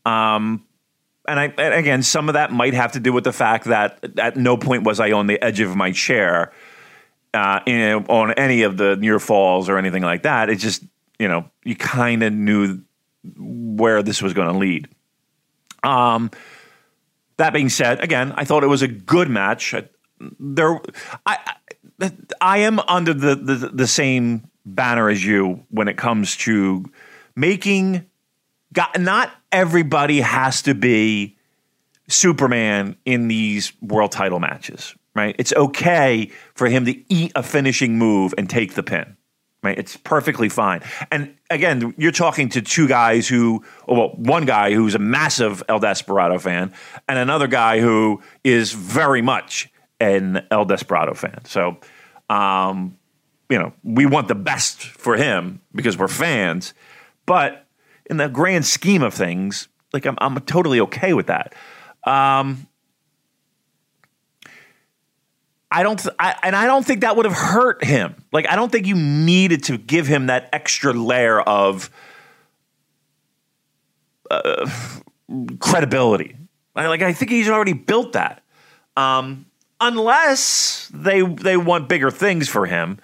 Um, 0.06 0.64
and 1.28 1.40
I 1.40 1.46
and 1.58 1.74
again 1.74 2.04
some 2.04 2.30
of 2.30 2.34
that 2.34 2.52
might 2.52 2.74
have 2.76 2.92
to 2.92 3.00
do 3.00 3.12
with 3.12 3.24
the 3.24 3.34
fact 3.34 3.66
that 3.66 4.00
at 4.20 4.38
no 4.38 4.56
point 4.56 4.84
was 4.84 5.00
I 5.00 5.14
on 5.14 5.26
the 5.28 5.42
edge 5.44 5.62
of 5.62 5.76
my 5.76 5.92
chair 5.92 6.52
uh, 7.34 7.60
in, 7.66 8.06
on 8.06 8.32
any 8.34 8.64
of 8.64 8.78
the 8.78 8.96
near 8.96 9.20
falls 9.20 9.70
or 9.70 9.78
anything 9.78 10.04
like 10.04 10.24
that 10.24 10.50
it 10.50 10.56
just 10.56 10.84
you 11.20 11.28
know 11.28 11.50
you 11.64 11.76
kind 11.76 12.24
of 12.24 12.34
knew 12.34 12.82
where 13.38 14.04
this 14.04 14.22
was 14.22 14.34
going 14.34 14.52
to 14.52 14.58
lead 14.58 14.88
um, 15.84 16.32
that 17.38 17.54
being 17.54 17.70
said, 17.70 18.04
again, 18.04 18.34
I 18.36 18.46
thought 18.46 18.64
it 18.64 18.68
was 18.68 18.82
a 18.82 18.88
good 18.88 19.30
match. 19.30 19.76
There, 20.40 20.80
I, 21.26 21.56
I 22.40 22.60
am 22.60 22.80
under 22.80 23.14
the, 23.14 23.36
the, 23.36 23.56
the 23.74 23.88
same 23.88 24.50
banner 24.66 25.10
as 25.10 25.26
you 25.26 25.66
when 25.70 25.88
it 25.88 25.98
comes 25.98 26.38
to 26.38 26.86
making. 27.36 28.06
Not 28.98 29.32
everybody 29.52 30.22
has 30.22 30.64
to 30.64 30.74
be 30.74 31.38
Superman 32.08 32.96
in 33.06 33.28
these 33.28 33.74
world 33.82 34.12
title 34.12 34.40
matches, 34.40 34.96
right? 35.16 35.36
It's 35.40 35.54
okay 35.54 36.32
for 36.56 36.68
him 36.68 36.86
to 36.86 37.14
eat 37.14 37.32
a 37.36 37.44
finishing 37.44 37.98
move 37.98 38.34
and 38.38 38.50
take 38.50 38.74
the 38.74 38.84
pin. 38.84 39.18
Right, 39.62 39.80
it's 39.80 39.96
perfectly 39.96 40.50
fine. 40.50 40.82
And 41.10 41.36
again, 41.50 41.94
you're 41.98 42.12
talking 42.12 42.50
to 42.50 42.62
two 42.62 42.86
guys 42.86 43.30
who, 43.30 43.64
well, 43.88 44.10
one 44.10 44.44
guy 44.44 44.74
who's 44.74 44.94
a 44.94 45.00
massive 45.00 45.64
El 45.70 45.80
Desperado 45.80 46.38
fan, 46.38 46.74
and 47.08 47.18
another 47.18 47.48
guy 47.48 47.80
who 47.80 48.22
is 48.44 48.74
very 48.74 49.22
much 49.22 49.72
an 50.02 50.46
El 50.52 50.66
Desperado 50.66 51.14
fan. 51.14 51.46
So, 51.46 51.78
um, 52.30 52.98
you 53.50 53.58
know, 53.58 53.72
we 53.84 54.06
want 54.06 54.28
the 54.28 54.36
best 54.36 54.84
for 54.84 55.16
him 55.16 55.62
because 55.74 55.98
we're 55.98 56.10
fans. 56.10 56.74
But 57.26 57.66
in 58.10 58.18
the 58.18 58.28
grand 58.28 58.66
scheme 58.66 59.02
of 59.02 59.14
things, 59.14 59.70
like 59.94 60.06
I'm, 60.06 60.18
I'm 60.20 60.38
totally 60.42 60.82
okay 60.82 61.14
with 61.14 61.28
that. 61.28 61.56
Um, 62.04 62.68
I 65.76 65.82
don't, 65.82 66.06
I, 66.20 66.36
and 66.44 66.56
I 66.56 66.68
don't 66.68 66.86
think 66.86 67.02
that 67.02 67.18
would 67.18 67.26
have 67.26 67.34
hurt 67.34 67.84
him. 67.84 68.24
Like, 68.32 68.48
I 68.48 68.56
don't 68.56 68.72
think 68.72 68.86
you 68.86 68.96
needed 68.96 69.64
to 69.64 69.78
give 69.80 70.06
him 70.06 70.28
that 70.28 70.50
extra 70.54 70.94
layer 70.94 71.42
of 71.42 71.90
uh, 74.30 74.70
credibility. 75.60 76.36
Like, 76.76 77.02
I 77.02 77.12
think 77.14 77.32
he's 77.32 77.50
already 77.50 77.74
built 77.74 78.14
that. 78.14 78.44
Um, 78.96 79.48
unless 79.82 80.92
they 80.94 81.22
they 81.22 81.58
want 81.58 81.90
bigger 81.90 82.12
things 82.12 82.48
for 82.48 82.66
him. 82.68 83.00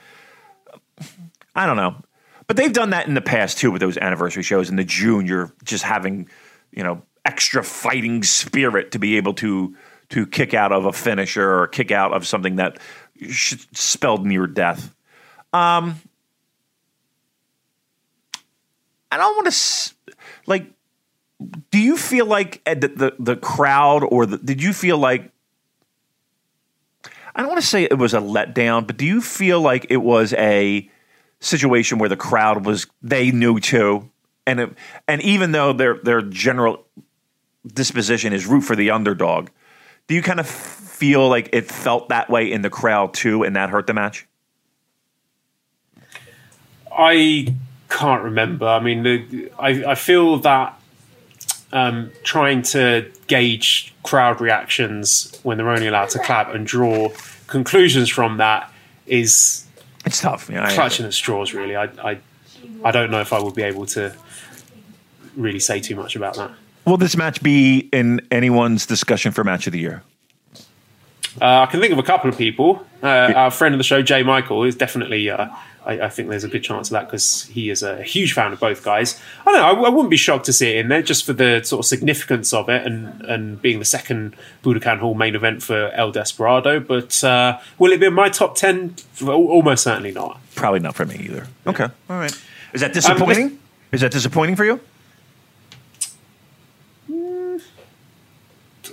I 1.55 1.65
don't 1.65 1.77
know, 1.77 1.95
but 2.47 2.55
they've 2.55 2.71
done 2.71 2.91
that 2.91 3.07
in 3.07 3.15
the 3.15 3.21
past 3.21 3.57
too 3.57 3.71
with 3.71 3.81
those 3.81 3.97
anniversary 3.97 4.43
shows 4.43 4.69
in 4.69 4.75
the 4.75 4.83
June. 4.83 5.25
You're 5.25 5.51
just 5.63 5.83
having, 5.83 6.29
you 6.71 6.83
know, 6.83 7.01
extra 7.25 7.63
fighting 7.63 8.23
spirit 8.23 8.91
to 8.91 8.99
be 8.99 9.17
able 9.17 9.33
to 9.35 9.75
to 10.09 10.25
kick 10.25 10.53
out 10.53 10.71
of 10.71 10.85
a 10.85 10.93
finisher 10.93 11.61
or 11.61 11.67
kick 11.67 11.91
out 11.91 12.13
of 12.13 12.25
something 12.25 12.57
that 12.57 12.79
spelled 13.31 14.25
near 14.25 14.47
death. 14.47 14.93
Um, 15.53 15.99
I 19.11 19.17
don't 19.17 19.35
want 19.35 19.51
to 19.51 19.93
like. 20.45 20.71
Do 21.71 21.79
you 21.79 21.97
feel 21.97 22.25
like 22.25 22.63
the 22.65 22.87
the, 22.87 23.15
the 23.17 23.35
crowd 23.35 24.03
or 24.03 24.25
the, 24.25 24.37
did 24.37 24.61
you 24.61 24.73
feel 24.73 24.97
like? 24.97 25.31
I 27.35 27.41
don't 27.41 27.49
want 27.49 27.61
to 27.61 27.67
say 27.67 27.83
it 27.83 27.97
was 27.97 28.13
a 28.13 28.19
letdown, 28.19 28.85
but 28.85 28.97
do 28.97 29.05
you 29.05 29.21
feel 29.21 29.61
like 29.61 29.85
it 29.89 29.97
was 29.97 30.33
a 30.33 30.89
situation 31.39 31.97
where 31.97 32.09
the 32.09 32.17
crowd 32.17 32.65
was 32.65 32.87
they 33.01 33.31
knew 33.31 33.59
too, 33.59 34.09
and 34.45 34.59
it, 34.59 34.73
and 35.07 35.21
even 35.21 35.51
though 35.51 35.71
their 35.73 35.95
their 35.95 36.21
general 36.21 36.85
disposition 37.65 38.33
is 38.33 38.45
root 38.45 38.61
for 38.61 38.75
the 38.75 38.91
underdog, 38.91 39.49
do 40.09 40.15
you 40.15 40.23
kind 40.23 40.39
of 40.39 40.47
feel 40.47 41.29
like 41.29 41.49
it 41.53 41.71
felt 41.71 42.09
that 42.09 42.29
way 42.29 42.51
in 42.51 42.63
the 42.63 42.69
crowd 42.69 43.13
too, 43.13 43.43
and 43.43 43.55
that 43.55 43.69
hurt 43.69 43.87
the 43.87 43.93
match? 43.93 44.27
I 46.91 47.53
can't 47.89 48.23
remember. 48.23 48.67
I 48.67 48.79
mean, 48.79 49.03
the, 49.03 49.51
I, 49.57 49.91
I 49.91 49.95
feel 49.95 50.37
that 50.39 50.81
um, 51.71 52.11
trying 52.23 52.63
to 52.63 53.09
gauge 53.27 53.93
crowd 54.03 54.41
reactions 54.41 55.39
when 55.43 55.57
they're 55.57 55.69
only 55.69 55.87
allowed 55.87 56.09
to 56.09 56.19
clap 56.19 56.53
and 56.55 56.65
draw 56.65 57.09
conclusions 57.45 58.09
from 58.09 58.37
that 58.37 58.73
is 59.05 59.67
it's 60.05 60.19
tough. 60.19 60.49
Yeah, 60.49 60.73
clutching 60.73 61.05
at 61.05 61.13
straws. 61.13 61.53
Really, 61.53 61.75
I, 61.75 61.83
I 61.83 62.19
I 62.83 62.89
don't 62.89 63.11
know 63.11 63.21
if 63.21 63.31
I 63.31 63.39
would 63.39 63.53
be 63.53 63.63
able 63.63 63.85
to 63.87 64.15
really 65.35 65.59
say 65.59 65.79
too 65.79 65.95
much 65.95 66.15
about 66.15 66.35
that. 66.35 66.51
Will 66.85 66.97
this 66.97 67.15
match 67.15 67.41
be 67.43 67.89
in 67.91 68.21
anyone's 68.31 68.85
discussion 68.85 69.31
for 69.31 69.43
match 69.43 69.67
of 69.67 69.73
the 69.73 69.79
year? 69.79 70.03
Uh, 71.41 71.61
I 71.61 71.65
can 71.67 71.79
think 71.79 71.93
of 71.93 71.99
a 71.99 72.03
couple 72.03 72.29
of 72.29 72.37
people. 72.37 72.85
Uh, 73.03 73.07
our 73.35 73.51
friend 73.51 73.73
of 73.73 73.77
the 73.79 73.83
show, 73.83 74.01
Jay 74.01 74.23
Michael, 74.23 74.63
is 74.63 74.75
definitely. 74.75 75.29
Uh, 75.29 75.49
I, 75.85 76.01
I, 76.01 76.09
think 76.09 76.29
there's 76.29 76.43
a 76.43 76.49
good 76.49 76.63
chance 76.63 76.89
of 76.89 76.93
that 76.93 77.05
because 77.07 77.43
he 77.45 77.69
is 77.69 77.81
a 77.81 78.03
huge 78.03 78.33
fan 78.33 78.51
of 78.51 78.59
both 78.59 78.83
guys. 78.83 79.19
I 79.41 79.51
don't 79.51 79.55
know. 79.55 79.83
I, 79.83 79.87
I, 79.87 79.89
wouldn't 79.89 80.09
be 80.09 80.17
shocked 80.17 80.45
to 80.45 80.53
see 80.53 80.71
it 80.71 80.77
in 80.77 80.89
there 80.89 81.01
just 81.01 81.25
for 81.25 81.33
the 81.33 81.63
sort 81.63 81.85
of 81.85 81.85
significance 81.85 82.53
of 82.53 82.67
it 82.69 82.85
and 82.85 83.21
and 83.21 83.61
being 83.61 83.79
the 83.79 83.85
second 83.85 84.35
Budokan 84.63 84.99
Hall 84.99 85.13
main 85.13 85.35
event 85.35 85.63
for 85.63 85.89
El 85.91 86.11
Desperado. 86.11 86.79
But 86.79 87.23
uh, 87.23 87.59
will 87.77 87.91
it 87.91 87.99
be 87.99 88.07
in 88.07 88.13
my 88.13 88.29
top 88.29 88.55
ten? 88.55 88.95
Almost 89.25 89.83
certainly 89.83 90.11
not. 90.11 90.39
Probably 90.55 90.79
not 90.79 90.95
for 90.95 91.05
me 91.05 91.15
either. 91.15 91.47
Okay, 91.65 91.87
all 92.09 92.17
right. 92.17 92.37
Is 92.73 92.81
that 92.81 92.93
disappointing? 92.93 93.45
Um, 93.45 93.59
is 93.91 94.01
that 94.01 94.11
disappointing 94.11 94.55
for 94.55 94.65
you? 94.65 94.79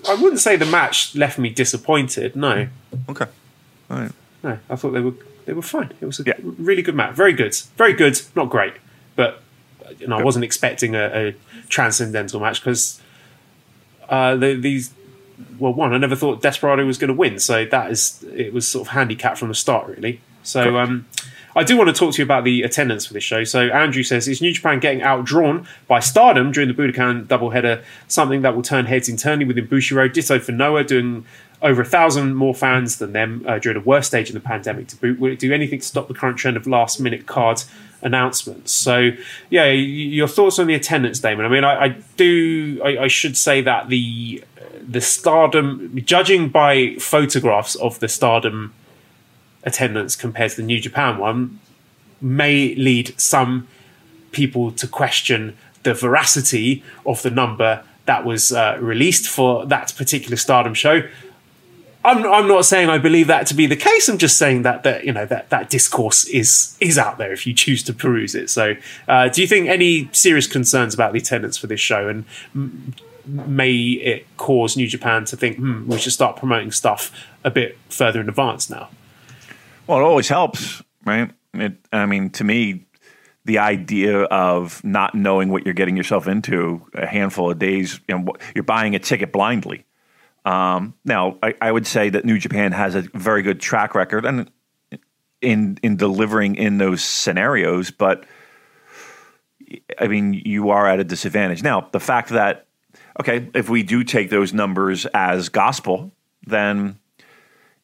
I 0.09 0.15
wouldn't 0.15 0.41
say 0.41 0.57
the 0.57 0.67
match 0.67 1.15
left 1.15 1.39
me 1.39 1.51
disappointed. 1.51 2.37
No. 2.37 2.69
Okay. 3.09 3.27
All 3.91 3.99
right. 3.99 4.13
No, 4.43 4.59
I 4.71 4.77
thought 4.77 4.93
they 4.93 5.01
were 5.01 5.15
they 5.45 5.53
were 5.53 5.63
fine. 5.63 5.93
It 6.01 6.07
was 6.07 6.21
a 6.21 6.25
yeah. 6.27 6.35
really 6.43 6.83
good 6.83 6.95
match. 6.95 7.15
Very 7.15 7.33
good. 7.33 7.55
Very 7.77 7.93
good. 7.93 8.21
Not 8.35 8.51
great, 8.51 8.75
but 9.15 9.43
you 9.99 10.09
know, 10.09 10.19
I 10.19 10.23
wasn't 10.23 10.45
expecting 10.45 10.95
a, 10.95 11.29
a 11.29 11.35
transcendental 11.69 12.41
match 12.41 12.61
because 12.61 13.01
uh, 14.09 14.37
the, 14.37 14.55
these. 14.55 14.93
Well, 15.59 15.75
one, 15.75 15.93
I 15.93 15.99
never 15.99 16.17
thought 16.17 16.41
Desperado 16.41 16.85
was 16.87 16.97
going 16.97 17.09
to 17.09 17.15
win, 17.15 17.39
so 17.39 17.67
that 17.67 17.91
is 17.91 18.25
it 18.33 18.55
was 18.55 18.67
sort 18.67 18.89
of 18.89 18.93
handicapped 18.95 19.39
from 19.39 19.49
the 19.49 19.55
start, 19.55 19.87
really. 19.89 20.21
So, 20.43 20.79
um, 20.79 21.07
I 21.57 21.65
do 21.65 21.79
want 21.79 21.89
to 21.89 21.95
talk 21.95 22.13
to 22.15 22.19
you 22.19 22.25
about 22.25 22.45
the 22.45 22.63
attendance 22.63 23.07
for 23.07 23.15
this 23.15 23.25
show. 23.25 23.43
So 23.45 23.69
Andrew 23.69 24.03
says, 24.03 24.29
is 24.29 24.43
New 24.43 24.53
Japan 24.53 24.79
getting 24.79 25.01
outdrawn 25.01 25.67
by 25.89 26.01
Stardom 26.01 26.53
during 26.53 26.69
the 26.69 26.75
Budokan 26.75 27.27
doubleheader 27.27 27.83
something 28.09 28.43
that 28.43 28.55
will 28.55 28.63
turn 28.63 28.85
heads 28.85 29.09
internally 29.09 29.47
within 29.47 29.67
Bushiroad? 29.67 30.13
Ditto 30.13 30.39
for 30.39 30.53
Noah 30.53 30.85
doing 30.85 31.25
over 31.63 31.81
a 31.81 31.85
thousand 31.87 32.35
more 32.35 32.55
fans 32.55 32.99
than 32.99 33.13
them 33.13 33.43
uh, 33.49 33.59
during 33.59 33.79
the 33.79 33.89
worst 33.89 34.09
stage 34.09 34.29
of 34.29 34.35
the 34.35 34.41
pandemic 34.41 34.89
to 34.89 34.97
boot. 34.97 35.19
Will 35.19 35.33
it 35.33 35.39
do 35.39 35.51
anything 35.53 35.81
to 35.81 35.87
stop 35.87 36.09
the 36.09 36.15
current 36.15 36.37
trend 36.37 36.59
of 36.59 36.67
last 36.67 37.01
minute 37.01 37.25
card 37.25 37.63
announcements? 38.03 38.71
So, 38.73 39.13
yeah, 39.49 39.71
your 39.71 40.29
thoughts 40.29 40.59
on 40.59 40.67
the 40.67 40.75
attendance, 40.75 41.21
Damon? 41.21 41.47
I 41.47 41.49
mean, 41.49 41.65
I, 41.65 41.85
I 41.85 41.89
do. 42.19 42.83
I, 42.85 43.05
I, 43.05 43.09
should 43.09 43.37
say 43.37 43.63
that 43.63 43.89
the 43.89 44.45
the 44.87 45.01
Stardom, 45.01 45.99
judging 46.05 46.51
by 46.51 46.97
photographs 46.97 47.75
of 47.77 47.99
the 48.01 48.09
Stardom 48.09 48.75
attendance 49.67 50.17
compared 50.17 50.53
to 50.53 50.57
the 50.57 50.63
New 50.63 50.81
Japan 50.81 51.19
one 51.19 51.61
may 52.21 52.75
lead 52.77 53.19
some 53.21 53.69
people 54.33 54.73
to 54.73 54.87
question 54.87 55.57
the 55.83 55.93
veracity 55.93 56.83
of 57.05 57.23
the 57.23 57.31
number 57.31 57.83
that 58.07 58.25
was 58.25 58.53
uh, 58.53 58.79
released 58.81 59.29
for 59.29 59.67
that 59.67 59.93
particular 59.97 60.37
Stardom 60.37 60.75
show. 60.75 61.03
I'm, 62.05 62.25
I'm 62.25 62.47
not 62.47 62.65
saying 62.65 62.89
I 62.89 62.99
believe 62.99 63.27
that 63.27 63.49
to 63.49 63.55
be 63.55 63.67
the 63.67 63.77
case. 63.77 64.09
I'm 64.09 64.19
just 64.19 64.37
saying 64.39 64.63
that 64.63 64.85
that 64.85 65.05
you 65.05 65.13
know 65.13 65.27
that 65.27 65.51
that 65.51 65.71
discourse 65.71 66.25
is 66.29 66.77
is 66.81 66.99
out 66.99 67.19
there 67.19 67.33
if 67.33 67.47
you 67.49 67.53
choose 67.53 67.83
to 67.85 67.93
peruse 67.93 68.37
it. 68.37 68.49
So, 68.49 68.77
uh, 69.09 69.29
do 69.29 69.43
you 69.43 69.49
think 69.49 69.69
any 69.69 70.09
serious 70.13 70.47
concerns 70.47 70.95
about 70.95 71.13
the 71.13 71.19
attendance 71.19 71.59
for 71.59 71.67
this 71.67 71.81
show, 71.81 72.09
and 72.09 72.25
m- 72.55 72.95
may 73.25 73.73
it 73.75 74.27
cause 74.37 74.77
New 74.77 74.87
Japan 74.87 75.25
to 75.25 75.37
think 75.37 75.57
hmm, 75.57 75.89
we 75.89 75.99
should 75.99 76.13
start 76.13 76.37
promoting 76.37 76.71
stuff 76.71 77.11
a 77.43 77.51
bit 77.51 77.77
further 77.89 78.21
in 78.21 78.29
advance 78.29 78.71
now? 78.71 78.89
Well, 79.87 79.99
it 79.99 80.03
always 80.03 80.29
helps, 80.29 80.83
right? 81.05 81.31
It, 81.55 81.75
I 81.93 82.07
mean, 82.07 82.31
to 82.31 82.45
me, 82.45 82.87
the 83.45 83.59
idea 83.59 84.23
of 84.23 84.83
not 84.83 85.15
knowing 85.15 85.51
what 85.51 85.65
you're 85.65 85.75
getting 85.75 85.97
yourself 85.97 86.27
into 86.27 86.85
a 86.95 87.07
handful 87.07 87.51
of 87.51 87.59
days, 87.61 88.01
you 88.09 88.19
know, 88.19 88.35
you're 88.55 88.65
buying 88.65 88.97
a 88.97 88.99
ticket 88.99 89.33
blindly. 89.33 89.85
Um, 90.45 90.95
now, 91.05 91.39
I, 91.43 91.55
I, 91.61 91.73
would 91.73 91.87
say 91.87 92.11
that 92.11 92.25
New 92.25 92.39
Japan 92.39 92.73
has 92.73 92.95
a 92.95 93.03
very 93.03 93.43
good 93.43 93.61
track 93.61 93.97
record 93.97 94.25
and 94.25 94.51
in 95.41 95.79
in 95.83 95.97
delivering 95.97 96.55
in 96.55 96.79
those 96.79 97.03
scenarios, 97.03 97.91
but 97.91 98.25
I 99.99 100.07
mean, 100.07 100.35
you 100.35 100.71
are 100.71 100.87
at 100.89 101.01
a 101.01 101.05
disadvantage. 101.05 101.63
Now, 101.63 101.89
the 101.91 102.01
fact 102.01 102.31
that 102.31 102.67
okay, 103.21 103.49
if 103.55 103.69
we 103.69 103.83
do 103.83 104.05
take 104.05 104.31
those 104.31 104.53
numbers 104.53 105.05
as 105.07 105.49
gospel, 105.49 106.13
then 106.47 106.99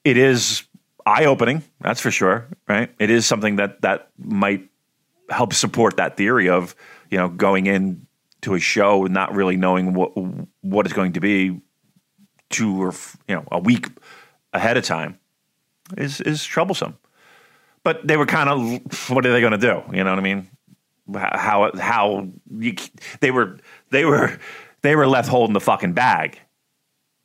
it 0.04 0.16
is 0.16 0.64
eye 1.06 1.24
opening. 1.24 1.62
That's 1.80 2.00
for 2.00 2.10
sure. 2.10 2.46
Right. 2.68 2.92
It 2.98 3.10
is 3.10 3.26
something 3.26 3.56
that 3.56 3.82
that 3.82 4.10
might 4.18 4.68
help 5.30 5.54
support 5.54 5.96
that 5.96 6.16
theory 6.16 6.48
of 6.48 6.74
you 7.10 7.18
know 7.18 7.28
going 7.28 7.66
in 7.66 8.06
to 8.42 8.54
a 8.54 8.60
show 8.60 9.04
and 9.04 9.14
not 9.14 9.34
really 9.34 9.56
knowing 9.56 9.94
what 9.94 10.12
what 10.60 10.86
it's 10.86 10.94
going 10.94 11.12
to 11.14 11.20
be 11.20 11.60
two 12.50 12.82
or 12.82 12.92
you 13.28 13.36
know 13.36 13.44
a 13.50 13.58
week 13.58 13.88
ahead 14.52 14.76
of 14.76 14.84
time 14.84 15.18
is 15.96 16.20
is 16.20 16.44
troublesome. 16.44 16.96
But 17.84 18.06
they 18.06 18.16
were 18.16 18.26
kind 18.26 18.48
of 18.48 19.10
what 19.10 19.26
are 19.26 19.32
they 19.32 19.40
going 19.40 19.52
to 19.52 19.58
do? 19.58 19.82
You 19.92 20.04
know 20.04 20.10
what 20.10 20.18
I 20.18 20.22
mean? 20.22 20.48
How 21.14 21.70
how 21.76 22.28
you, 22.50 22.76
they 23.20 23.30
were 23.30 23.58
they 23.90 24.04
were 24.04 24.38
they 24.82 24.94
were 24.94 25.06
left 25.06 25.28
holding 25.28 25.54
the 25.54 25.60
fucking 25.60 25.94
bag 25.94 26.38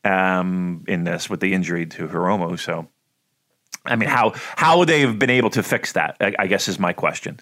um, 0.04 0.84
in 0.88 1.04
this 1.04 1.30
with 1.30 1.40
the 1.40 1.54
injury 1.54 1.86
to 1.86 2.08
Hiromu. 2.08 2.58
So 2.60 2.88
I 3.88 3.96
mean, 3.96 4.10
how 4.10 4.34
how 4.56 4.80
would 4.80 4.90
they 4.90 5.02
have 5.02 5.18
been 5.18 5.30
able 5.30 5.50
to 5.52 5.64
fix 5.64 5.94
that? 5.94 6.18
I, 6.20 6.34
I 6.40 6.48
guess 6.48 6.68
is 6.68 6.80
my 6.80 6.94
question. 6.94 7.40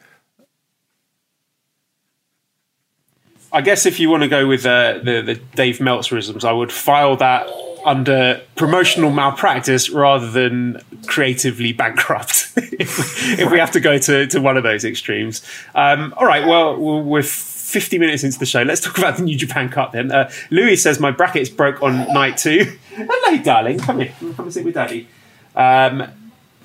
I 3.52 3.62
guess 3.62 3.86
if 3.86 4.00
you 4.00 4.10
want 4.10 4.24
to 4.24 4.30
go 4.30 4.48
with 4.48 4.66
uh, 4.66 5.00
the 5.04 5.22
the 5.22 5.36
Dave 5.56 5.78
Meltzerisms, 5.78 6.43
I 6.43 6.52
would 6.52 6.72
file 6.72 7.16
that 7.18 7.48
under 7.86 8.41
promotional 8.56 9.12
malpractice 9.12 9.89
rather 9.91 10.30
than 10.30 10.82
creatively 11.06 11.72
bankrupt 11.72 12.52
if, 12.58 13.39
if 13.39 13.52
we 13.52 13.60
have 13.60 13.70
to 13.70 13.80
go 13.80 14.00
to, 14.00 14.26
to 14.26 14.41
one 14.41 14.58
of 14.58 14.64
those 14.64 14.84
extremes. 14.84 15.43
Um, 15.76 16.14
all 16.18 16.26
right, 16.26 16.46
well, 16.48 16.76
we're 16.76 17.22
50 17.22 18.00
minutes 18.00 18.24
into 18.24 18.39
the 18.39 18.46
show. 18.46 18.64
Let's 18.64 18.82
talk 18.82 18.98
about 18.98 19.18
the 19.18 19.24
New 19.24 19.38
Japan 19.38 19.70
Cup 19.70 19.91
then. 19.91 20.12
Uh, 20.12 20.32
Louis 20.50 20.76
says, 20.76 21.00
My 21.00 21.12
brackets 21.12 21.50
broke 21.50 21.82
on 21.84 22.12
night 22.14 22.38
two. 22.38 22.78
Hello, 22.89 23.43
darling. 23.43 23.80
Come 23.80 24.00
here. 24.00 24.14
Come 24.20 24.34
and 24.39 24.54
sit 24.54 24.66
with 24.66 24.74
daddy. 24.74 25.08
Um, 25.56 26.12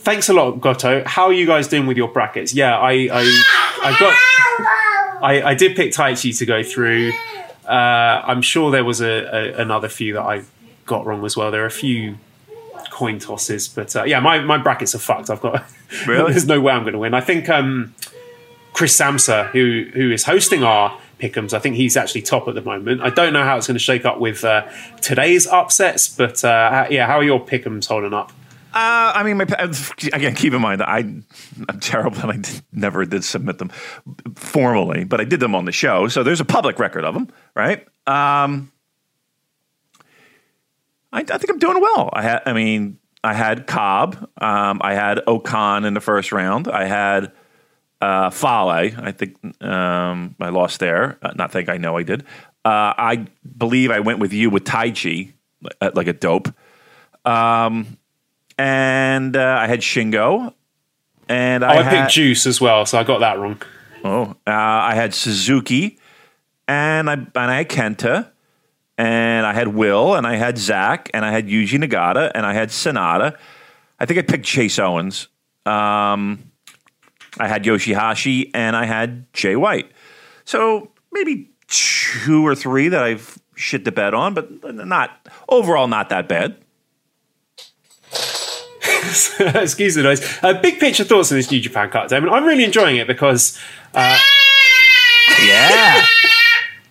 thanks 0.00 0.28
a 0.28 0.32
lot, 0.32 0.60
Goto. 0.60 1.02
How 1.06 1.24
are 1.26 1.32
you 1.32 1.46
guys 1.46 1.68
doing 1.68 1.86
with 1.86 1.96
your 1.96 2.08
brackets? 2.08 2.54
Yeah, 2.54 2.76
I, 2.78 3.08
I, 3.12 3.42
I 3.82 3.96
got. 3.98 4.16
I, 5.22 5.42
I 5.50 5.54
did 5.54 5.76
pick 5.76 5.92
Taichi 5.92 6.36
to 6.38 6.46
go 6.46 6.62
through. 6.62 7.12
Uh, 7.66 8.22
I'm 8.24 8.42
sure 8.42 8.70
there 8.70 8.84
was 8.84 9.00
a, 9.00 9.06
a, 9.06 9.62
another 9.62 9.88
few 9.88 10.14
that 10.14 10.22
I 10.22 10.42
got 10.86 11.06
wrong 11.06 11.24
as 11.24 11.36
well. 11.36 11.50
There 11.50 11.62
are 11.62 11.66
a 11.66 11.70
few 11.70 12.16
coin 12.90 13.18
tosses, 13.18 13.68
but 13.68 13.94
uh, 13.94 14.04
yeah, 14.04 14.20
my, 14.20 14.40
my 14.40 14.58
brackets 14.58 14.94
are 14.94 14.98
fucked. 14.98 15.30
I've 15.30 15.40
got 15.40 15.64
Really? 16.06 16.32
there's 16.32 16.46
no 16.46 16.60
way 16.60 16.72
I'm 16.72 16.82
going 16.82 16.94
to 16.94 16.98
win. 16.98 17.14
I 17.14 17.20
think 17.20 17.48
um, 17.48 17.94
Chris 18.72 18.98
Samsa, 18.98 19.50
who 19.50 19.88
who 19.92 20.10
is 20.10 20.24
hosting 20.24 20.64
our 20.64 20.98
pickums, 21.20 21.52
I 21.52 21.58
think 21.58 21.76
he's 21.76 21.96
actually 21.96 22.22
top 22.22 22.48
at 22.48 22.54
the 22.54 22.62
moment. 22.62 23.02
I 23.02 23.10
don't 23.10 23.32
know 23.32 23.44
how 23.44 23.58
it's 23.58 23.66
going 23.66 23.76
to 23.76 23.82
shake 23.82 24.04
up 24.04 24.18
with 24.18 24.42
uh, 24.44 24.66
today's 25.02 25.46
upsets, 25.46 26.08
but 26.08 26.42
uh, 26.44 26.86
yeah, 26.90 27.06
how 27.06 27.18
are 27.18 27.24
your 27.24 27.44
pickums 27.44 27.86
holding 27.86 28.14
up? 28.14 28.32
Uh, 28.72 29.12
I 29.14 29.22
mean, 29.24 29.36
my, 29.36 29.44
again, 30.12 30.34
keep 30.34 30.52
in 30.54 30.60
mind 30.60 30.80
that 30.80 30.88
I, 30.88 30.98
I'm 30.98 31.80
terrible 31.80 32.20
and 32.20 32.30
I 32.30 32.36
did, 32.36 32.62
never 32.72 33.04
did 33.04 33.24
submit 33.24 33.58
them 33.58 33.70
formally, 34.36 35.04
but 35.04 35.20
I 35.20 35.24
did 35.24 35.40
them 35.40 35.54
on 35.54 35.64
the 35.64 35.72
show. 35.72 36.06
So 36.08 36.22
there's 36.22 36.40
a 36.40 36.44
public 36.44 36.78
record 36.78 37.04
of 37.04 37.14
them, 37.14 37.28
right? 37.56 37.86
Um, 38.06 38.70
I, 41.12 41.20
I 41.20 41.22
think 41.22 41.50
I'm 41.50 41.58
doing 41.58 41.80
well. 41.80 42.10
I 42.12 42.22
had, 42.22 42.42
I 42.46 42.52
mean, 42.52 42.98
I 43.24 43.34
had 43.34 43.66
Cobb. 43.66 44.28
Um, 44.40 44.80
I 44.82 44.94
had 44.94 45.20
O-Khan 45.26 45.84
in 45.84 45.94
the 45.94 46.00
first 46.00 46.30
round. 46.30 46.68
I 46.68 46.86
had 46.86 47.32
uh, 48.00 48.30
Fale. 48.30 48.70
I 48.70 49.12
think 49.12 49.36
um, 49.62 50.36
I 50.40 50.48
lost 50.48 50.80
there. 50.80 51.18
Uh, 51.20 51.32
not 51.34 51.52
think 51.52 51.68
I 51.68 51.76
know 51.76 51.96
I 51.96 52.02
did. 52.02 52.22
Uh, 52.64 52.94
I 52.96 53.26
believe 53.58 53.90
I 53.90 54.00
went 54.00 54.20
with 54.20 54.32
you 54.32 54.48
with 54.48 54.64
Taichi, 54.64 55.32
like 55.80 56.06
a 56.06 56.12
dope. 56.12 56.48
Um, 57.24 57.98
and 58.60 59.36
uh, 59.38 59.56
I 59.58 59.66
had 59.66 59.80
Shingo. 59.80 60.52
And 61.28 61.64
Oh, 61.64 61.68
I, 61.68 61.78
I, 61.78 61.82
had, 61.82 61.90
picked 61.90 62.12
Juice 62.12 62.46
as 62.46 62.60
well, 62.60 62.84
so 62.84 62.98
I 62.98 63.04
got 63.04 63.20
that 63.20 63.38
wrong. 63.38 63.62
Oh, 64.04 64.34
uh, 64.46 64.50
I 64.50 64.94
had 64.94 65.14
Suzuki, 65.14 65.98
and 66.66 67.08
I 67.08 67.14
and 67.14 67.30
I 67.34 67.58
had 67.58 67.68
Kenta, 67.68 68.30
and 68.98 69.46
I 69.46 69.54
had 69.54 69.68
Will, 69.68 70.14
and 70.14 70.26
I 70.26 70.36
had 70.36 70.58
Zack, 70.58 71.08
and 71.14 71.24
I 71.24 71.30
had 71.30 71.46
Yuji 71.46 71.82
Nagata, 71.82 72.32
and 72.34 72.44
I 72.44 72.52
had 72.52 72.70
Sanada. 72.70 73.36
I 73.98 74.06
think 74.06 74.18
I 74.18 74.22
picked 74.22 74.44
Chase 74.44 74.78
Owens. 74.78 75.28
Um, 75.66 76.50
I 77.38 77.46
had 77.46 77.64
Yoshihashi, 77.64 78.50
and 78.52 78.74
I 78.74 78.86
had 78.86 79.32
Jay 79.32 79.54
White. 79.54 79.92
So 80.44 80.90
maybe 81.12 81.50
two 81.68 82.44
or 82.44 82.54
three 82.54 82.88
that 82.88 83.04
I've 83.04 83.38
shit 83.54 83.84
the 83.84 83.92
bed 83.92 84.14
on, 84.14 84.34
but 84.34 84.74
not 84.74 85.28
overall 85.48 85.86
not 85.86 86.08
that 86.08 86.28
bad. 86.28 86.59
Excuse 89.62 89.94
the 89.94 90.02
noise. 90.02 90.38
Uh, 90.42 90.54
big 90.54 90.78
picture 90.78 91.04
thoughts 91.04 91.30
on 91.32 91.38
this 91.38 91.50
New 91.50 91.60
Japan 91.60 91.90
Cup, 91.90 92.08
Damon. 92.08 92.30
I'm 92.30 92.44
really 92.44 92.64
enjoying 92.64 92.96
it 92.96 93.06
because 93.06 93.58
Uh, 93.94 94.18
Yeah, 95.46 96.04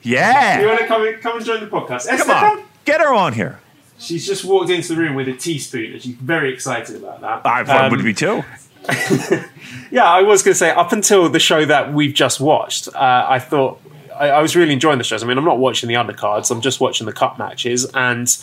yeah. 0.02 0.62
you 0.62 0.68
want 0.68 0.80
to 0.80 0.88
come 0.88 1.06
and, 1.06 1.22
come 1.22 1.38
and 1.38 1.45
join 1.45 1.60
the 1.60 1.68
podcast. 1.68 2.08
Esther, 2.08 2.26
Come 2.26 2.60
on, 2.60 2.66
get 2.86 3.02
her 3.02 3.14
on 3.14 3.34
here. 3.34 3.60
She's 4.00 4.26
just 4.26 4.45
walked 4.45 4.70
into 4.70 4.88
the 4.89 4.95
room 5.00 5.14
with 5.16 5.28
a 5.28 5.34
teaspoon, 5.34 5.91
and 5.93 6.02
she's 6.02 6.16
very 6.16 6.54
excited 6.54 6.95
about 6.95 7.22
that. 7.22 7.45
I 7.45 7.62
Um, 7.86 7.91
would 7.91 8.04
be 8.04 8.14
too. 8.14 8.43
Yeah, 9.91 10.04
I 10.06 10.22
was 10.22 10.41
going 10.43 10.54
to 10.54 10.58
say 10.58 10.70
up 10.72 10.93
until 10.93 11.30
the 11.30 11.39
show 11.39 11.66
that 11.66 11.91
we've 11.93 12.14
just 12.14 12.39
watched, 12.39 12.88
uh, 12.89 13.26
I 13.28 13.39
thought 13.39 13.82
I, 14.16 14.30
I 14.30 14.41
was 14.41 14.56
really 14.56 14.72
enjoying 14.74 15.00
the 15.00 15.04
shows. 15.04 15.24
I 15.24 15.28
mean, 15.28 15.38
I'm 15.38 15.43
not 15.45 15.58
watching 15.60 15.88
the 15.89 15.95
undercards; 15.95 16.50
I'm 16.52 16.62
just 16.62 16.80
watching 16.80 17.06
the 17.08 17.12
cup 17.14 17.38
matches, 17.39 17.86
and 17.93 18.36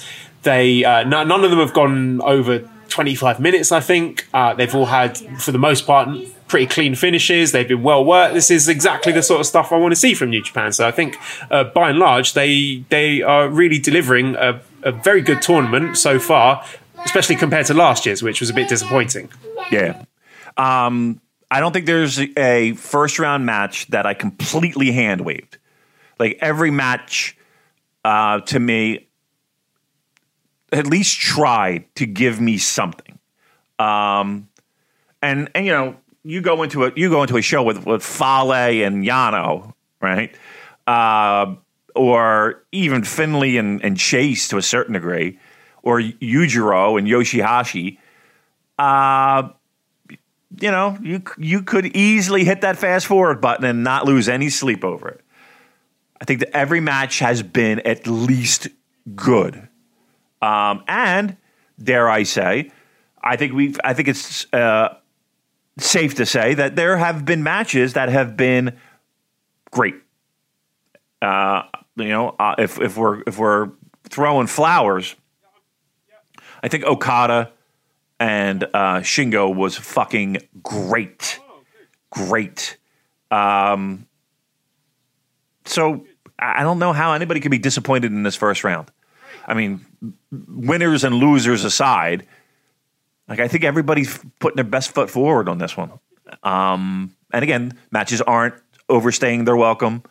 they 0.42 0.84
uh, 0.84 1.04
no, 1.04 1.22
none 1.24 1.44
of 1.44 1.50
them 1.50 1.60
have 1.60 1.72
gone 1.72 2.20
over 2.22 2.68
25 2.96 3.40
minutes. 3.40 3.72
I 3.72 3.80
think 3.80 4.26
uh, 4.32 4.54
they've 4.54 4.74
all 4.74 4.86
had, 4.86 5.18
for 5.38 5.52
the 5.52 5.58
most 5.58 5.86
part, 5.86 6.08
pretty 6.48 6.66
clean 6.66 6.94
finishes. 6.94 7.52
They've 7.52 7.68
been 7.68 7.82
well 7.82 8.02
worked. 8.02 8.32
This 8.32 8.50
is 8.50 8.68
exactly 8.70 9.12
the 9.12 9.22
sort 9.22 9.40
of 9.40 9.46
stuff 9.46 9.70
I 9.70 9.76
want 9.76 9.92
to 9.92 9.96
see 9.96 10.14
from 10.14 10.30
New 10.30 10.42
Japan. 10.42 10.72
So 10.72 10.88
I 10.88 10.92
think, 10.92 11.18
uh, 11.50 11.64
by 11.64 11.90
and 11.90 11.98
large, 11.98 12.32
they 12.32 12.84
they 12.88 13.20
are 13.20 13.50
really 13.50 13.78
delivering 13.78 14.34
a, 14.36 14.62
a 14.82 14.92
very 14.92 15.20
good 15.20 15.42
tournament 15.42 15.98
so 15.98 16.18
far. 16.18 16.64
Especially 17.04 17.36
compared 17.36 17.66
to 17.66 17.74
last 17.74 18.06
year's, 18.06 18.22
which 18.22 18.40
was 18.40 18.48
a 18.48 18.54
bit 18.54 18.68
disappointing. 18.68 19.28
Yeah. 19.70 20.02
Um, 20.56 21.20
I 21.50 21.60
don't 21.60 21.72
think 21.72 21.84
there's 21.84 22.18
a 22.18 22.72
first 22.72 23.18
round 23.18 23.44
match 23.44 23.86
that 23.88 24.06
I 24.06 24.14
completely 24.14 24.90
hand 24.90 25.20
waved. 25.20 25.58
Like 26.18 26.38
every 26.40 26.70
match 26.70 27.36
uh, 28.04 28.40
to 28.40 28.58
me 28.58 29.05
at 30.72 30.86
least 30.86 31.18
tried 31.18 31.94
to 31.96 32.06
give 32.06 32.40
me 32.40 32.58
something. 32.58 33.18
Um, 33.78 34.48
and 35.22 35.50
and 35.54 35.66
you 35.66 35.72
know, 35.72 35.96
you 36.24 36.40
go 36.40 36.62
into 36.62 36.84
a 36.84 36.92
you 36.96 37.10
go 37.10 37.22
into 37.22 37.36
a 37.36 37.42
show 37.42 37.62
with 37.62 37.86
with 37.86 38.02
Fale 38.02 38.52
and 38.52 39.04
Yano, 39.04 39.74
right? 40.00 40.34
Uh, 40.86 41.56
or 41.94 42.62
even 42.72 43.02
Finlay 43.02 43.56
and, 43.56 43.82
and 43.82 43.96
Chase 43.96 44.48
to 44.48 44.58
a 44.58 44.62
certain 44.62 44.92
degree, 44.94 45.38
or 45.82 46.00
Yujiro 46.00 46.98
and 46.98 47.08
Yoshihashi. 47.08 47.98
Uh, 48.78 49.48
you 50.60 50.70
know, 50.70 50.98
you 51.02 51.22
you 51.38 51.62
could 51.62 51.86
easily 51.96 52.44
hit 52.44 52.60
that 52.62 52.76
fast 52.76 53.06
forward 53.06 53.40
button 53.40 53.64
and 53.64 53.84
not 53.84 54.04
lose 54.04 54.28
any 54.28 54.50
sleep 54.50 54.84
over 54.84 55.08
it. 55.08 55.20
I 56.20 56.24
think 56.24 56.40
that 56.40 56.56
every 56.56 56.80
match 56.80 57.18
has 57.18 57.42
been 57.42 57.80
at 57.80 58.06
least 58.06 58.68
good, 59.14 59.68
um, 60.42 60.84
and 60.88 61.36
dare 61.82 62.08
I 62.08 62.24
say, 62.24 62.70
I 63.22 63.36
think 63.36 63.52
we 63.52 63.74
I 63.84 63.94
think 63.94 64.08
it's 64.08 64.52
uh, 64.52 64.96
safe 65.78 66.14
to 66.16 66.26
say 66.26 66.54
that 66.54 66.76
there 66.76 66.96
have 66.96 67.24
been 67.24 67.42
matches 67.42 67.94
that 67.94 68.08
have 68.08 68.36
been 68.36 68.76
great. 69.70 69.96
Uh, 71.20 71.62
you 71.96 72.08
know, 72.08 72.36
uh, 72.38 72.54
if 72.58 72.80
if 72.80 72.96
we're 72.96 73.22
if 73.26 73.38
we're 73.38 73.70
throwing 74.04 74.46
flowers, 74.46 75.16
I 76.62 76.68
think 76.68 76.84
Okada 76.84 77.52
and 78.18 78.64
uh, 78.64 79.00
Shingo 79.00 79.54
was 79.54 79.76
fucking 79.76 80.38
great, 80.62 81.40
great. 82.10 82.76
Um, 83.30 84.06
so 85.64 86.06
I 86.38 86.60
I 86.60 86.62
don't 86.62 86.78
know 86.78 86.92
how 86.92 87.12
anybody 87.12 87.40
could 87.40 87.50
be 87.50 87.58
disappointed 87.58 88.12
in 88.12 88.22
this 88.22 88.36
first 88.36 88.64
round. 88.64 88.90
I 89.46 89.54
mean, 89.54 89.85
winners 90.30 91.04
and 91.04 91.14
losers 91.14 91.64
aside, 91.64 92.26
like 93.28 93.40
I 93.40 93.48
think 93.48 93.64
everybody's 93.64 94.18
putting 94.40 94.56
their 94.56 94.64
best 94.64 94.92
foot 94.92 95.10
forward 95.10 95.48
on 95.48 95.58
this 95.58 95.76
one. 95.76 95.92
Um, 96.42 97.14
and 97.32 97.42
again, 97.42 97.78
matches 97.90 98.20
aren't 98.22 98.54
overstaying 98.88 99.44
their 99.44 99.56
welcome. 99.56 100.02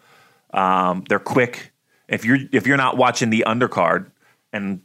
Um, 0.53 1.03
they're 1.07 1.19
quick. 1.19 1.71
If 2.07 2.25
you're 2.25 2.39
if 2.51 2.67
you're 2.67 2.77
not 2.77 2.97
watching 2.97 3.29
the 3.29 3.45
undercard, 3.47 4.11
and 4.53 4.81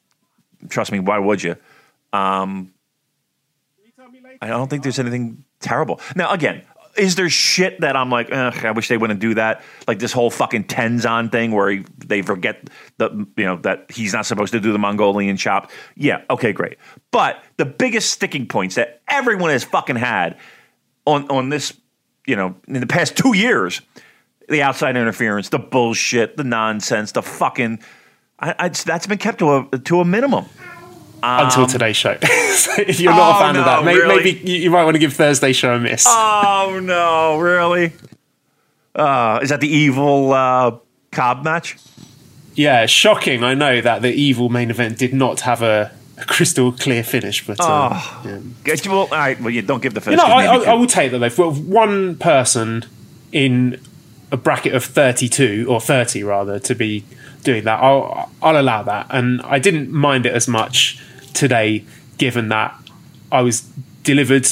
trust 0.68 0.90
me, 0.90 1.00
why 1.00 1.18
would 1.18 1.42
you? 1.42 1.56
Um, 2.12 2.72
I 4.40 4.48
don't 4.48 4.68
think 4.68 4.82
there's 4.82 4.98
anything 4.98 5.44
terrible. 5.60 6.00
Now, 6.16 6.32
again, 6.32 6.62
is 7.00 7.14
there 7.14 7.30
shit 7.30 7.80
that 7.80 7.96
I'm 7.96 8.10
like, 8.10 8.30
I 8.30 8.70
wish 8.72 8.88
they 8.88 8.98
wouldn't 8.98 9.20
do 9.20 9.34
that? 9.34 9.62
Like 9.88 9.98
this 9.98 10.12
whole 10.12 10.30
fucking 10.30 10.64
Tenzan 10.64 11.32
thing 11.32 11.52
where 11.52 11.70
he, 11.70 11.84
they 11.96 12.22
forget 12.22 12.68
the 12.98 13.26
you 13.36 13.44
know 13.44 13.56
that 13.58 13.90
he's 13.90 14.12
not 14.12 14.26
supposed 14.26 14.52
to 14.52 14.60
do 14.60 14.72
the 14.72 14.78
Mongolian 14.78 15.36
chop. 15.36 15.70
Yeah, 15.96 16.22
okay, 16.28 16.52
great. 16.52 16.76
But 17.10 17.42
the 17.56 17.64
biggest 17.64 18.12
sticking 18.12 18.46
points 18.46 18.74
that 18.74 19.00
everyone 19.08 19.50
has 19.50 19.64
fucking 19.64 19.96
had 19.96 20.38
on 21.06 21.28
on 21.30 21.48
this, 21.48 21.72
you 22.26 22.36
know, 22.36 22.54
in 22.68 22.80
the 22.80 22.86
past 22.86 23.16
two 23.16 23.34
years, 23.34 23.80
the 24.48 24.62
outside 24.62 24.96
interference, 24.96 25.48
the 25.48 25.58
bullshit, 25.58 26.36
the 26.36 26.44
nonsense, 26.44 27.12
the 27.12 27.22
fucking, 27.22 27.80
I, 28.38 28.54
I, 28.58 28.68
that's 28.68 29.06
been 29.06 29.18
kept 29.18 29.38
to 29.38 29.68
a 29.72 29.78
to 29.78 30.00
a 30.00 30.04
minimum. 30.04 30.44
Until 31.22 31.66
today's 31.66 31.96
show. 31.96 32.16
if 32.22 33.00
you're 33.00 33.12
not 33.12 33.34
Oh, 33.34 33.38
a 33.38 33.40
fan 33.40 33.56
of 33.56 33.64
that, 33.64 33.84
maybe, 33.84 34.00
really? 34.00 34.16
maybe 34.32 34.50
you, 34.50 34.56
you 34.62 34.70
might 34.70 34.84
want 34.84 34.94
to 34.94 34.98
give 34.98 35.12
Thursday 35.14 35.52
show 35.52 35.74
a 35.74 35.80
miss. 35.80 36.04
Oh 36.08 36.80
no, 36.82 37.38
really? 37.38 37.92
Uh, 38.94 39.38
is 39.42 39.50
that 39.50 39.60
the 39.60 39.68
evil 39.68 40.32
uh, 40.32 40.76
Cobb 41.12 41.44
match? 41.44 41.76
yeah, 42.56 42.84
shocking. 42.86 43.42
I 43.44 43.54
know 43.54 43.80
that 43.80 44.02
the 44.02 44.12
evil 44.12 44.48
main 44.48 44.70
event 44.70 44.98
did 44.98 45.14
not 45.14 45.40
have 45.42 45.62
a, 45.62 45.92
crystal 46.26 46.70
clear 46.72 47.02
finish, 47.02 47.46
but 47.46 47.58
uh, 47.60 47.88
Oh. 47.94 48.22
yeah. 48.66 48.76
Well, 48.86 48.98
all 48.98 49.06
right. 49.08 49.40
Well, 49.40 49.48
you 49.50 49.62
don't 49.62 49.80
give 49.82 49.94
the 49.94 50.00
you 50.00 50.04
finish. 50.04 50.18
know, 50.18 50.26
I, 50.26 50.44
I, 50.44 50.56
I 50.72 50.74
will 50.74 50.86
take 50.86 51.12
that 51.12 51.18
though. 51.18 51.30
For 51.30 51.50
one 51.50 52.16
person 52.16 52.84
in 53.32 53.80
a 54.30 54.36
bracket 54.36 54.74
of 54.74 54.84
32 54.84 55.66
or 55.68 55.80
30 55.80 56.22
rather 56.24 56.58
to 56.58 56.74
be 56.74 57.04
doing 57.42 57.64
that. 57.64 57.80
I'll 57.82 58.30
I'll 58.42 58.60
allow 58.60 58.82
that, 58.82 59.06
and 59.10 59.40
I 59.42 59.58
didn't 59.58 59.90
mind 59.90 60.26
it 60.26 60.34
as 60.34 60.46
much 60.46 61.02
today, 61.34 61.84
given 62.18 62.48
that 62.48 62.74
I 63.32 63.42
was 63.42 63.62
delivered 64.02 64.46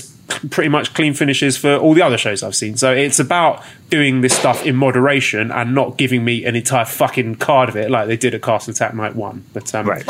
pretty 0.51 0.69
much 0.69 0.93
clean 0.95 1.15
finishes 1.15 1.57
for 1.57 1.77
all 1.77 1.95
the 1.95 2.03
other 2.03 2.19
shows 2.19 2.43
I've 2.43 2.55
seen. 2.55 2.77
So 2.77 2.93
it's 2.93 3.19
about 3.19 3.65
doing 3.89 4.21
this 4.21 4.37
stuff 4.37 4.65
in 4.67 4.77
moderation 4.77 5.51
and 5.51 5.75
not 5.75 5.97
giving 5.97 6.23
me 6.25 6.45
an 6.45 6.55
entire 6.55 6.85
fucking 6.85 7.37
card 7.37 7.69
of 7.71 7.77
it 7.77 7.91
like 7.91 8.09
they 8.09 8.17
did 8.17 8.35
at 8.35 8.43
Castle 8.43 8.73
Attack 8.73 8.95
Night 8.95 9.17
One. 9.17 9.45
But 9.55 9.75
um, 9.75 9.87
Right. 9.89 10.05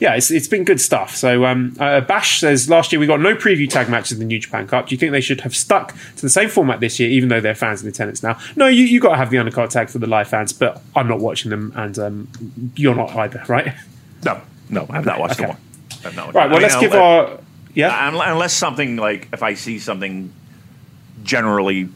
yeah, 0.00 0.16
it's, 0.16 0.32
it's 0.32 0.48
been 0.48 0.64
good 0.64 0.80
stuff. 0.80 1.14
So 1.14 1.44
um, 1.46 1.76
uh, 1.78 2.00
Bash 2.00 2.40
says 2.40 2.68
last 2.68 2.90
year 2.92 2.98
we 2.98 3.06
got 3.06 3.20
no 3.20 3.36
preview 3.36 3.70
tag 3.70 3.88
matches 3.88 4.12
in 4.12 4.18
the 4.18 4.24
New 4.24 4.40
Japan 4.40 4.66
Cup. 4.66 4.88
Do 4.88 4.94
you 4.94 4.98
think 4.98 5.12
they 5.12 5.20
should 5.20 5.42
have 5.42 5.54
stuck 5.54 5.94
to 6.16 6.20
the 6.22 6.28
same 6.28 6.48
format 6.48 6.80
this 6.80 6.98
year, 6.98 7.08
even 7.08 7.28
though 7.28 7.40
they're 7.40 7.54
fans 7.54 7.80
in 7.80 7.88
attendance 7.88 8.24
now? 8.24 8.38
No, 8.56 8.66
you 8.66 8.84
you 8.84 8.98
got 9.00 9.10
to 9.10 9.16
have 9.16 9.30
the 9.30 9.36
undercard 9.36 9.70
tag 9.70 9.88
for 9.88 9.98
the 10.00 10.08
live 10.08 10.26
fans, 10.28 10.52
but 10.52 10.82
I'm 10.96 11.06
not 11.06 11.20
watching 11.20 11.50
them, 11.50 11.72
and 11.76 11.96
um, 11.98 12.28
you're 12.74 12.96
not 12.96 13.14
either, 13.14 13.44
right? 13.46 13.72
No, 14.24 14.40
no, 14.68 14.86
I 14.90 14.96
have 14.96 15.06
not 15.06 15.20
watched 15.20 15.40
Okay. 15.40 15.52
the 15.52 15.56
one. 16.04 16.06
I 16.06 16.08
have 16.08 16.16
not 16.16 16.26
watched 16.26 16.36
Right. 16.36 16.50
Well, 16.50 16.58
I 16.58 16.62
let's 16.62 16.74
mean, 16.74 16.82
give 16.82 16.92
uh, 16.94 17.02
our 17.02 17.38
yeah. 17.74 18.30
unless 18.32 18.52
something 18.54 18.96
like 18.96 19.28
if 19.32 19.42
I 19.42 19.54
see 19.54 19.78
something 19.78 20.32
generally 21.22 21.88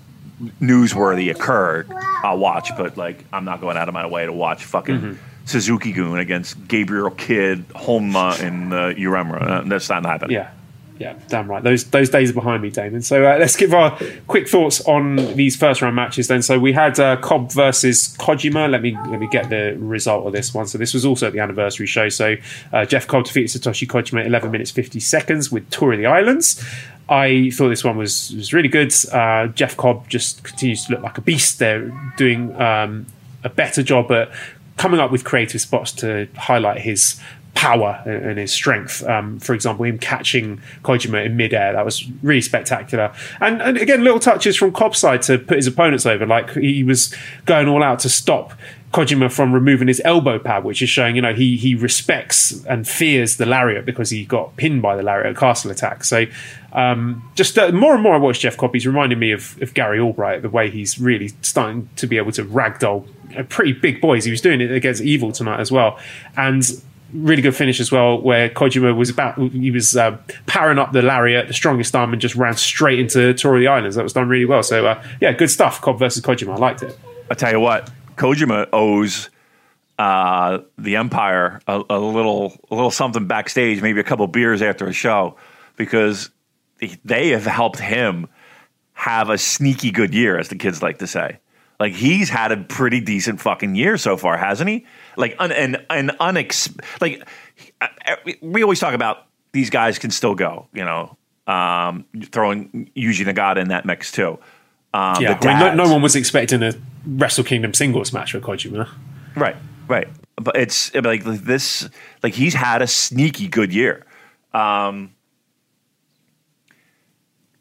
newsworthy 0.60 1.30
occurred, 1.30 1.90
I'll 2.22 2.38
watch. 2.38 2.70
But 2.76 2.96
like, 2.96 3.24
I'm 3.32 3.44
not 3.44 3.60
going 3.60 3.76
out 3.76 3.88
of 3.88 3.94
my 3.94 4.06
way 4.06 4.26
to 4.26 4.32
watch 4.32 4.64
fucking 4.64 4.94
Mm-hmm. 4.94 5.12
Suzuki-gun 5.46 6.18
against 6.18 6.66
Gabriel 6.68 7.10
Kidd, 7.10 7.68
Honma, 7.68 8.40
and 8.40 8.72
uh, 8.72 8.94
Uemura. 8.94 9.42
Uh, 9.42 9.62
that's 9.68 9.90
not 9.90 10.06
happening. 10.06 10.36
Yeah, 10.36 10.50
yeah, 10.98 11.18
damn 11.28 11.50
right. 11.50 11.62
Those 11.62 11.84
those 11.84 12.08
days 12.08 12.30
are 12.30 12.34
behind 12.34 12.62
me, 12.62 12.70
Damon. 12.70 13.02
So 13.02 13.24
uh, 13.24 13.36
let's 13.38 13.56
give 13.56 13.74
our 13.74 13.98
quick 14.28 14.48
thoughts 14.48 14.80
on 14.82 15.16
these 15.34 15.56
first 15.56 15.82
round 15.82 15.96
matches. 15.96 16.28
Then, 16.28 16.40
so 16.40 16.58
we 16.58 16.72
had 16.72 17.00
uh, 17.00 17.16
Cobb 17.16 17.50
versus 17.50 18.16
Kojima. 18.18 18.70
Let 18.70 18.80
me 18.80 18.96
let 19.08 19.18
me 19.18 19.26
get 19.28 19.50
the 19.50 19.76
result 19.78 20.26
of 20.26 20.32
this 20.32 20.54
one. 20.54 20.66
So 20.66 20.78
this 20.78 20.94
was 20.94 21.04
also 21.04 21.26
at 21.26 21.32
the 21.32 21.40
anniversary 21.40 21.86
show. 21.86 22.08
So 22.08 22.36
uh, 22.72 22.84
Jeff 22.84 23.08
Cobb 23.08 23.24
defeated 23.24 23.60
Satoshi 23.60 23.88
Kojima 23.88 24.20
at 24.20 24.26
11 24.26 24.52
minutes 24.52 24.70
50 24.70 25.00
seconds 25.00 25.50
with 25.50 25.68
Tour 25.70 25.94
of 25.94 25.98
the 25.98 26.06
Islands. 26.06 26.64
I 27.08 27.50
thought 27.50 27.70
this 27.70 27.84
one 27.84 27.98
was 27.98 28.32
was 28.36 28.52
really 28.52 28.68
good. 28.68 28.94
Uh, 29.12 29.48
Jeff 29.48 29.76
Cobb 29.76 30.08
just 30.08 30.44
continues 30.44 30.84
to 30.86 30.92
look 30.92 31.02
like 31.02 31.18
a 31.18 31.22
beast. 31.22 31.58
They're 31.58 31.90
doing 32.16 32.54
um, 32.60 33.06
a 33.42 33.48
better 33.48 33.82
job 33.82 34.12
at 34.12 34.30
coming 34.76 35.00
up 35.00 35.10
with 35.10 35.24
creative 35.24 35.60
spots 35.60 35.92
to 35.92 36.28
highlight 36.36 36.80
his 36.80 37.20
power 37.54 38.02
and 38.04 38.38
his 38.38 38.52
strength. 38.52 39.02
Um, 39.04 39.38
for 39.38 39.54
example, 39.54 39.84
him 39.84 39.98
catching 39.98 40.60
Kojima 40.82 41.24
in 41.24 41.36
midair 41.36 41.72
that 41.72 41.84
was 41.84 42.08
really 42.22 42.40
spectacular. 42.40 43.12
And, 43.40 43.62
and 43.62 43.78
again, 43.78 44.04
little 44.04 44.20
touches 44.20 44.56
from 44.56 44.72
Cobb's 44.72 44.98
side 44.98 45.22
to 45.22 45.38
put 45.38 45.56
his 45.56 45.66
opponents 45.66 46.04
over. 46.04 46.26
Like 46.26 46.50
he 46.54 46.84
was 46.84 47.14
going 47.46 47.68
all 47.68 47.82
out 47.82 48.00
to 48.00 48.08
stop 48.08 48.52
Kojima 48.92 49.32
from 49.32 49.52
removing 49.52 49.88
his 49.88 50.00
elbow 50.04 50.38
pad, 50.38 50.64
which 50.64 50.82
is 50.82 50.88
showing 50.88 51.16
you 51.16 51.22
know 51.22 51.34
he 51.34 51.56
he 51.56 51.74
respects 51.74 52.64
and 52.66 52.86
fears 52.86 53.36
the 53.36 53.46
lariat 53.46 53.84
because 53.84 54.10
he 54.10 54.24
got 54.24 54.56
pinned 54.56 54.82
by 54.82 54.96
the 54.96 55.02
lariat 55.02 55.36
Castle 55.36 55.70
Attack. 55.70 56.04
So. 56.04 56.26
Um, 56.72 57.30
just 57.36 57.56
uh, 57.56 57.70
more 57.70 57.94
and 57.94 58.02
more 58.02 58.16
I 58.16 58.18
watch 58.18 58.40
Jeff 58.40 58.56
Cobb, 58.56 58.74
he's 58.74 58.84
reminding 58.84 59.20
me 59.20 59.30
of, 59.30 59.62
of 59.62 59.74
Gary 59.74 60.00
Albright, 60.00 60.42
the 60.42 60.50
way 60.50 60.70
he's 60.70 60.98
really 60.98 61.28
starting 61.40 61.88
to 61.94 62.08
be 62.08 62.16
able 62.16 62.32
to 62.32 62.44
ragdoll 62.44 63.06
pretty 63.48 63.72
big 63.72 64.00
boys. 64.00 64.24
He 64.24 64.32
was 64.32 64.40
doing 64.40 64.60
it 64.60 64.72
against 64.72 65.00
Evil 65.00 65.30
tonight 65.30 65.60
as 65.60 65.70
well. 65.70 66.00
And 66.36 66.64
really 67.14 67.42
good 67.42 67.56
finish 67.56 67.80
as 67.80 67.90
well, 67.90 68.20
where 68.20 68.48
Kojima 68.50 68.96
was 68.96 69.10
about 69.10 69.38
he 69.38 69.70
was 69.70 69.96
uh, 69.96 70.18
powering 70.46 70.78
up 70.78 70.92
the 70.92 71.02
lariat, 71.02 71.48
the 71.48 71.54
strongest 71.54 71.94
arm, 71.94 72.12
and 72.12 72.20
just 72.20 72.34
ran 72.34 72.56
straight 72.56 72.98
into 72.98 73.32
the 73.32 73.66
Islands. 73.68 73.96
That 73.96 74.02
was 74.02 74.12
done 74.12 74.28
really 74.28 74.44
well. 74.44 74.62
So 74.62 74.86
uh, 74.86 75.02
yeah, 75.20 75.32
good 75.32 75.50
stuff. 75.50 75.80
Cobb 75.80 75.98
versus 75.98 76.22
Kojima, 76.22 76.54
I 76.54 76.56
liked 76.56 76.82
it. 76.82 76.98
I 77.30 77.34
tell 77.34 77.52
you 77.52 77.60
what, 77.60 77.90
Kojima 78.16 78.68
owes 78.72 79.30
uh, 79.98 80.58
the 80.76 80.96
Empire 80.96 81.60
a, 81.66 81.82
a 81.88 81.98
little, 81.98 82.58
a 82.70 82.74
little 82.74 82.90
something 82.90 83.26
backstage, 83.26 83.80
maybe 83.80 84.00
a 84.00 84.04
couple 84.04 84.26
beers 84.26 84.60
after 84.60 84.86
a 84.86 84.92
show, 84.92 85.36
because 85.76 86.30
they 87.04 87.28
have 87.28 87.46
helped 87.46 87.78
him 87.78 88.28
have 88.92 89.30
a 89.30 89.38
sneaky 89.38 89.90
good 89.90 90.14
year, 90.14 90.38
as 90.38 90.48
the 90.48 90.56
kids 90.56 90.82
like 90.82 90.98
to 90.98 91.06
say. 91.06 91.38
Like 91.80 91.92
he's 91.92 92.28
had 92.28 92.52
a 92.52 92.56
pretty 92.56 93.00
decent 93.00 93.40
fucking 93.40 93.74
year 93.74 93.96
so 93.96 94.16
far, 94.16 94.36
hasn't 94.36 94.70
he? 94.70 94.86
Like 95.16 95.36
un, 95.38 95.52
and 95.52 95.84
and 95.90 96.10
unex 96.20 96.74
like 97.00 97.26
uh, 97.80 97.88
we 98.40 98.62
always 98.62 98.80
talk 98.80 98.94
about 98.94 99.26
these 99.52 99.70
guys 99.70 99.98
can 99.98 100.10
still 100.10 100.34
go, 100.34 100.68
you 100.72 100.84
know. 100.84 101.16
Um, 101.46 102.06
throwing 102.32 102.90
Yuji 102.96 103.26
Nagata 103.26 103.58
in 103.58 103.68
that 103.68 103.84
mix 103.84 104.10
too. 104.10 104.38
Um, 104.94 105.20
Yeah, 105.20 105.38
I 105.40 105.46
mean, 105.46 105.76
no, 105.76 105.84
no 105.84 105.92
one 105.92 106.00
was 106.00 106.16
expecting 106.16 106.62
a 106.62 106.72
Wrestle 107.06 107.44
Kingdom 107.44 107.74
singles 107.74 108.12
match 108.12 108.32
for 108.32 108.40
Kojima. 108.40 108.88
Right, 109.36 109.56
right. 109.86 110.08
But 110.36 110.56
it's 110.56 110.94
like 110.94 111.24
this, 111.24 111.88
like 112.22 112.32
he's 112.32 112.54
had 112.54 112.80
a 112.80 112.86
sneaky 112.86 113.48
good 113.48 113.74
year. 113.74 114.06
Um, 114.54 115.14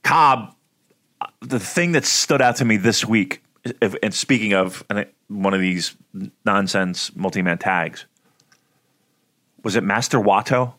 Cobb, 0.03 0.55
the 1.41 1.59
thing 1.59 1.91
that 1.93 2.05
stood 2.05 2.41
out 2.41 2.55
to 2.57 2.65
me 2.65 2.77
this 2.77 3.05
week, 3.05 3.43
if, 3.81 3.95
and 4.01 4.13
speaking 4.13 4.53
of 4.53 4.83
and 4.89 5.05
one 5.27 5.53
of 5.53 5.61
these 5.61 5.95
nonsense 6.45 7.15
multi-man 7.15 7.57
tags, 7.57 8.05
was 9.63 9.75
it 9.75 9.83
Master 9.83 10.19
Wato? 10.19 10.73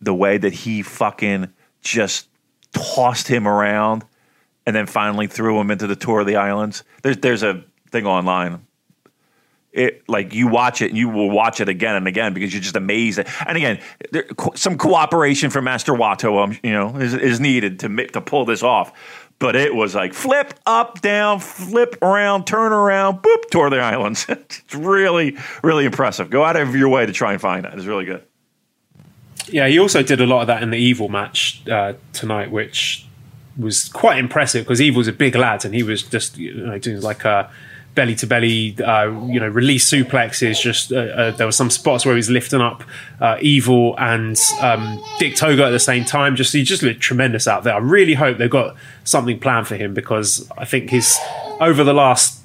The 0.00 0.14
way 0.14 0.38
that 0.38 0.52
he 0.52 0.82
fucking 0.82 1.52
just 1.80 2.28
tossed 2.72 3.28
him 3.28 3.48
around 3.48 4.04
and 4.66 4.74
then 4.74 4.86
finally 4.86 5.26
threw 5.26 5.58
him 5.60 5.70
into 5.70 5.86
the 5.86 5.96
tour 5.96 6.20
of 6.20 6.26
the 6.26 6.36
islands. 6.36 6.84
There's 7.02 7.18
there's 7.18 7.42
a 7.42 7.64
thing 7.90 8.06
online 8.06 8.66
it 9.76 10.08
like 10.08 10.34
you 10.34 10.48
watch 10.48 10.80
it 10.80 10.88
and 10.88 10.96
you 10.96 11.08
will 11.08 11.30
watch 11.30 11.60
it 11.60 11.68
again 11.68 11.94
and 11.94 12.08
again 12.08 12.32
because 12.32 12.52
you're 12.52 12.62
just 12.62 12.76
amazed. 12.76 13.20
And 13.46 13.56
again, 13.56 13.78
there, 14.10 14.22
co- 14.22 14.54
some 14.54 14.78
cooperation 14.78 15.50
from 15.50 15.64
Master 15.64 15.92
Wato, 15.92 16.42
um, 16.42 16.58
you 16.62 16.72
know, 16.72 16.96
is, 16.96 17.12
is 17.12 17.38
needed 17.38 17.78
to 17.80 18.06
to 18.08 18.20
pull 18.20 18.46
this 18.46 18.62
off. 18.62 18.92
But 19.38 19.54
it 19.54 19.74
was 19.74 19.94
like 19.94 20.14
flip 20.14 20.54
up, 20.64 21.02
down, 21.02 21.40
flip 21.40 21.98
around, 22.00 22.46
turn 22.46 22.72
around, 22.72 23.22
boop, 23.22 23.50
tour 23.50 23.68
the 23.68 23.80
islands. 23.80 24.24
it's 24.28 24.74
really, 24.74 25.36
really 25.62 25.84
impressive. 25.84 26.30
Go 26.30 26.42
out 26.42 26.56
of 26.56 26.74
your 26.74 26.88
way 26.88 27.04
to 27.04 27.12
try 27.12 27.32
and 27.32 27.40
find 27.40 27.64
that. 27.64 27.74
It's 27.74 27.84
really 27.84 28.06
good. 28.06 28.24
Yeah, 29.48 29.68
he 29.68 29.78
also 29.78 30.02
did 30.02 30.20
a 30.20 30.26
lot 30.26 30.40
of 30.40 30.46
that 30.46 30.62
in 30.62 30.70
the 30.70 30.78
Evil 30.78 31.08
match 31.08 31.62
uh, 31.68 31.92
tonight, 32.12 32.50
which 32.50 33.06
was 33.58 33.88
quite 33.88 34.18
impressive 34.18 34.64
because 34.64 34.80
Evil's 34.80 35.08
a 35.08 35.12
big 35.12 35.34
lad 35.34 35.64
and 35.64 35.74
he 35.74 35.82
was 35.82 36.02
just 36.02 36.36
you 36.36 36.54
know 36.54 36.78
doing 36.78 37.00
like 37.00 37.24
a 37.24 37.50
belly 37.96 38.14
to 38.14 38.26
belly, 38.28 38.76
uh, 38.80 39.10
you 39.26 39.40
know, 39.40 39.48
release 39.48 39.90
suplexes. 39.90 40.60
Just 40.60 40.92
uh, 40.92 40.96
uh, 40.96 41.30
there 41.32 41.48
were 41.48 41.52
some 41.52 41.70
spots 41.70 42.06
where 42.06 42.14
he 42.14 42.18
was 42.18 42.30
lifting 42.30 42.60
up 42.60 42.84
uh, 43.20 43.38
Evil 43.40 43.96
and 43.98 44.38
um, 44.60 45.02
Dick 45.18 45.34
Togo 45.34 45.64
at 45.64 45.70
the 45.70 45.80
same 45.80 46.04
time. 46.04 46.36
Just 46.36 46.52
he 46.52 46.62
just 46.62 46.84
looked 46.84 47.00
tremendous 47.00 47.48
out 47.48 47.64
there. 47.64 47.74
I 47.74 47.78
really 47.78 48.14
hope 48.14 48.38
they've 48.38 48.48
got 48.48 48.76
something 49.02 49.40
planned 49.40 49.66
for 49.66 49.74
him 49.74 49.94
because 49.94 50.48
I 50.56 50.64
think 50.64 50.90
his 50.90 51.18
over 51.60 51.82
the 51.82 51.94
last 51.94 52.40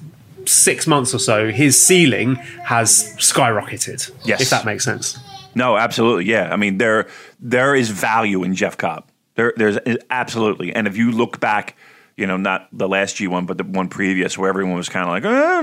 six 0.46 0.88
months 0.88 1.14
or 1.14 1.20
so, 1.20 1.52
his 1.52 1.80
ceiling 1.80 2.34
has 2.64 3.14
skyrocketed. 3.18 4.10
Yes. 4.24 4.40
if 4.40 4.50
that 4.50 4.64
makes 4.64 4.84
sense. 4.84 5.16
No, 5.54 5.76
absolutely. 5.76 6.24
Yeah. 6.24 6.52
I 6.52 6.56
mean, 6.56 6.78
there 6.78 7.08
there 7.38 7.76
is 7.76 7.90
value 7.90 8.42
in 8.42 8.54
Jeff 8.54 8.76
Cobb. 8.76 9.04
There 9.34 9.52
there's 9.56 9.78
absolutely. 10.10 10.74
And 10.74 10.86
if 10.86 10.96
you 10.96 11.12
look 11.12 11.40
back, 11.40 11.76
you 12.16 12.26
know, 12.26 12.36
not 12.36 12.68
the 12.72 12.88
last 12.88 13.16
G 13.16 13.26
one, 13.26 13.46
but 13.46 13.58
the 13.58 13.64
one 13.64 13.88
previous 13.88 14.36
where 14.36 14.48
everyone 14.48 14.74
was 14.74 14.88
kind 14.88 15.04
of 15.04 15.10
like, 15.10 15.24
"Eh, 15.24 15.60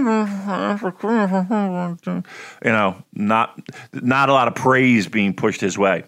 you 2.65 2.71
know, 2.71 3.03
not 3.13 3.59
not 3.93 4.29
a 4.29 4.33
lot 4.33 4.47
of 4.47 4.55
praise 4.55 5.07
being 5.07 5.33
pushed 5.33 5.61
his 5.61 5.77
way. 5.77 6.03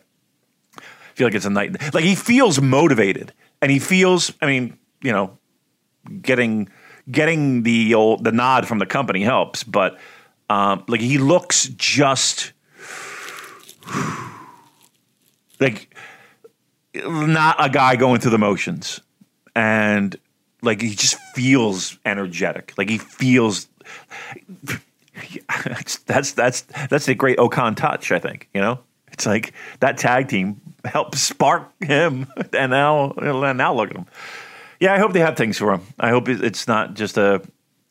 I 0.78 0.82
feel 1.16 1.28
like 1.28 1.36
it's 1.36 1.46
a 1.46 1.50
night. 1.50 1.94
Like 1.94 2.04
he 2.04 2.16
feels 2.16 2.62
motivated, 2.62 3.34
and 3.62 3.72
he 3.72 3.80
feels. 3.80 4.34
I 4.42 4.48
mean, 4.48 4.78
you 5.02 5.12
know, 5.12 5.38
getting 6.22 6.70
getting 7.10 7.64
the 7.64 7.94
old 7.94 8.24
the 8.24 8.32
nod 8.32 8.68
from 8.68 8.80
the 8.80 8.86
company 8.86 9.22
helps, 9.22 9.64
but 9.64 10.00
um, 10.50 10.84
like 10.88 11.02
he 11.02 11.18
looks 11.18 11.68
just 11.68 12.54
like 15.60 15.96
not 16.96 17.56
a 17.60 17.70
guy 17.70 17.96
going 17.96 18.20
through 18.20 18.32
the 18.32 18.38
motions 18.38 19.00
and 19.56 20.18
like 20.62 20.82
he 20.82 20.96
just 20.96 21.16
feels 21.34 21.98
energetic. 22.06 22.74
Like 22.78 22.90
he 22.90 22.98
feels 22.98 23.68
that's 26.06 26.32
that's 26.34 26.62
that's 26.90 27.08
a 27.08 27.16
great 27.16 27.38
O-Khan 27.40 27.76
touch 27.76 28.12
I 28.12 28.20
think 28.20 28.50
you 28.54 28.62
know? 28.62 28.80
It's 29.12 29.26
like 29.26 29.54
that 29.80 29.98
tag 29.98 30.30
team 30.30 30.62
helped 30.86 31.16
spark 31.18 31.70
him 31.84 32.28
and 32.54 32.72
now 32.72 33.12
and 33.12 33.58
now 33.58 33.74
look 33.74 33.90
at 33.90 33.98
him. 33.98 34.06
Yeah 34.80 34.94
I 34.94 35.00
hope 35.00 35.14
they 35.14 35.20
have 35.20 35.38
things 35.38 35.58
for 35.58 35.74
him. 35.74 35.82
I 36.00 36.10
hope 36.10 36.30
it's 36.30 36.68
not 36.68 36.94
just 36.94 37.18
a 37.18 37.42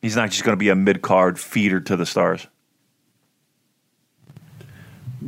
he's 0.01 0.16
not 0.16 0.31
just 0.31 0.45
going 0.45 0.57
to 0.57 0.61
be 0.61 0.71
a 0.71 0.75
mid-card 0.75 1.39
feeder 1.39 1.81
to 1.81 1.97
the 1.97 2.07
stars. 2.07 2.47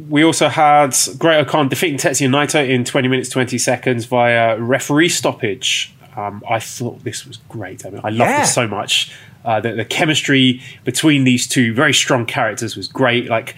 We 0.08 0.24
also 0.24 0.48
had 0.48 0.96
Great 1.18 1.40
O-Khan 1.40 1.68
defeating 1.68 1.98
Tetsuya 1.98 2.30
Naito 2.30 2.66
in 2.66 2.84
20 2.84 3.08
minutes 3.08 3.28
20 3.28 3.58
seconds 3.58 4.06
via 4.06 4.58
referee 4.58 5.10
stoppage. 5.10 5.92
Um, 6.16 6.42
I 6.48 6.58
thought 6.58 7.04
this 7.04 7.26
was 7.26 7.38
great. 7.48 7.86
I 7.86 7.90
mean, 7.90 8.00
I 8.04 8.10
love 8.10 8.28
Yeah. 8.28 8.40
this 8.40 8.54
so 8.54 8.66
much. 8.68 9.12
Uh, 9.44 9.60
the, 9.60 9.72
the 9.72 9.84
chemistry 9.84 10.60
between 10.84 11.24
these 11.24 11.46
two 11.48 11.74
very 11.74 11.92
strong 11.94 12.26
characters 12.26 12.76
was 12.76 12.86
great. 12.86 13.28
Like 13.28 13.56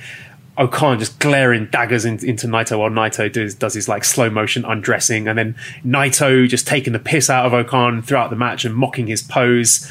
O-Khan 0.56 0.98
just 1.00 1.18
glaring 1.18 1.66
daggers 1.66 2.04
in, 2.04 2.24
into 2.24 2.46
Naito 2.46 2.78
while 2.78 2.90
Naito 2.90 3.30
does, 3.30 3.54
does 3.56 3.74
his 3.74 3.88
like 3.88 4.04
slow 4.04 4.30
motion 4.30 4.64
undressing, 4.64 5.26
and 5.28 5.36
then 5.36 5.56
Naito 5.84 6.48
just 6.48 6.66
taking 6.66 6.92
the 6.92 6.98
piss 7.00 7.28
out 7.28 7.44
of 7.44 7.52
O-Khan 7.52 8.02
throughout 8.02 8.30
the 8.30 8.36
match 8.36 8.64
and 8.64 8.74
mocking 8.74 9.08
his 9.08 9.20
pose. 9.22 9.90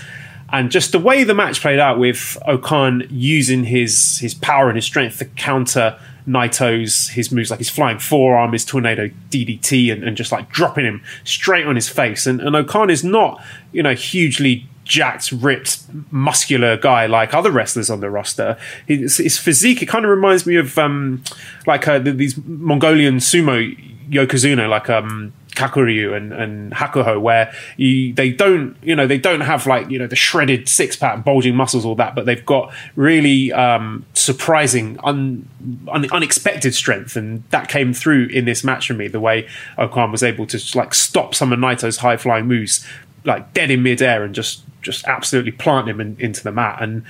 And 0.51 0.71
just 0.71 0.91
the 0.91 0.99
way 0.99 1.23
the 1.23 1.33
match 1.33 1.61
played 1.61 1.79
out 1.79 1.99
with 1.99 2.37
O-Khan 2.47 3.05
using 3.09 3.65
his 3.65 4.19
his 4.19 4.33
power 4.33 4.69
and 4.69 4.77
his 4.77 4.85
strength 4.85 5.17
to 5.19 5.25
counter 5.25 5.99
Naito's 6.27 7.09
his 7.09 7.31
moves, 7.31 7.49
like 7.49 7.59
his 7.59 7.69
flying 7.69 7.99
forearm, 7.99 8.53
his 8.53 8.65
tornado 8.65 9.09
DDT, 9.29 9.91
and, 9.91 10.03
and 10.03 10.15
just 10.15 10.31
like 10.31 10.49
dropping 10.49 10.85
him 10.85 11.03
straight 11.23 11.65
on 11.65 11.75
his 11.75 11.89
face. 11.89 12.25
And, 12.25 12.41
and 12.41 12.55
O-Khan 12.55 12.89
is 12.89 13.03
not, 13.03 13.43
you 13.71 13.83
know, 13.83 13.93
hugely 13.93 14.67
jacked, 14.83 15.31
ripped, 15.31 15.83
muscular 16.11 16.77
guy 16.77 17.05
like 17.05 17.33
other 17.33 17.51
wrestlers 17.51 17.89
on 17.89 17.99
the 17.99 18.09
roster. 18.09 18.57
His, 18.87 19.17
his 19.17 19.37
physique, 19.37 19.81
it 19.81 19.87
kind 19.87 20.05
of 20.05 20.11
reminds 20.11 20.45
me 20.45 20.55
of 20.55 20.77
um, 20.77 21.23
like 21.65 21.87
uh, 21.87 21.99
these 21.99 22.37
Mongolian 22.45 23.17
sumo 23.17 23.75
yokozuna, 24.09 24.69
like 24.69 24.89
um, 24.89 25.33
Kakuryu 25.53 26.15
and, 26.15 26.33
and 26.33 26.71
Hakuho, 26.73 27.21
where 27.21 27.53
you, 27.77 28.13
they 28.13 28.31
don't, 28.31 28.75
you 28.81 28.95
know, 28.95 29.07
they 29.07 29.17
don't 29.17 29.41
have 29.41 29.65
like, 29.67 29.89
you 29.89 29.99
know, 29.99 30.07
the 30.07 30.15
shredded 30.15 30.67
six 30.67 30.95
pack, 30.95 31.23
bulging 31.23 31.55
muscles, 31.55 31.85
all 31.85 31.95
that, 31.95 32.15
but 32.15 32.25
they've 32.25 32.45
got 32.45 32.73
really 32.95 33.51
um, 33.51 34.05
surprising, 34.13 34.99
un, 35.03 35.47
un, 35.91 36.09
unexpected 36.11 36.73
strength. 36.73 37.15
And 37.15 37.43
that 37.49 37.67
came 37.67 37.93
through 37.93 38.27
in 38.27 38.45
this 38.45 38.63
match 38.63 38.87
for 38.87 38.93
me, 38.93 39.07
the 39.07 39.19
way 39.19 39.47
O-Khan 39.77 40.11
was 40.11 40.23
able 40.23 40.45
to 40.47 40.77
like 40.77 40.93
stop 40.93 41.35
some 41.35 41.53
of 41.53 41.59
Naito's 41.59 41.97
high 41.97 42.17
flying 42.17 42.47
moves, 42.47 42.85
like 43.25 43.53
dead 43.53 43.71
in 43.71 43.83
midair 43.83 44.23
and 44.23 44.35
just 44.35 44.63
just 44.81 45.05
absolutely 45.05 45.51
plant 45.51 45.87
him 45.87 46.01
in, 46.01 46.17
into 46.19 46.43
the 46.43 46.51
mat. 46.51 46.81
And 46.81 47.03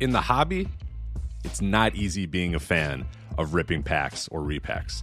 in 0.00 0.12
the 0.12 0.22
hobby, 0.22 0.68
it's 1.44 1.60
not 1.60 1.94
easy 1.94 2.26
being 2.26 2.54
a 2.54 2.58
fan 2.58 3.04
of 3.38 3.54
ripping 3.54 3.82
packs 3.82 4.28
or 4.28 4.40
repacks. 4.40 5.02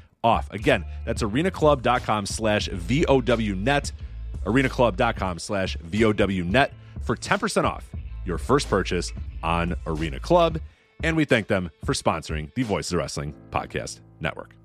off. 0.23 0.49
Again, 0.51 0.85
that's 1.05 1.23
arenaclub.com 1.23 2.25
slash 2.25 2.69
VOWnet. 2.69 3.91
arenaclub.com 4.45 5.39
slash 5.39 5.77
VOWnet 5.77 6.71
for 7.01 7.15
10% 7.15 7.63
off 7.63 7.89
your 8.25 8.37
first 8.37 8.69
purchase 8.69 9.11
on 9.43 9.75
Arena 9.87 10.19
Club 10.19 10.59
and 11.03 11.15
we 11.15 11.25
thank 11.25 11.47
them 11.47 11.71
for 11.83 11.93
sponsoring 11.93 12.53
the 12.53 12.63
Voices 12.63 12.93
of 12.93 12.99
Wrestling 12.99 13.33
Podcast 13.51 13.99
Network. 14.19 14.55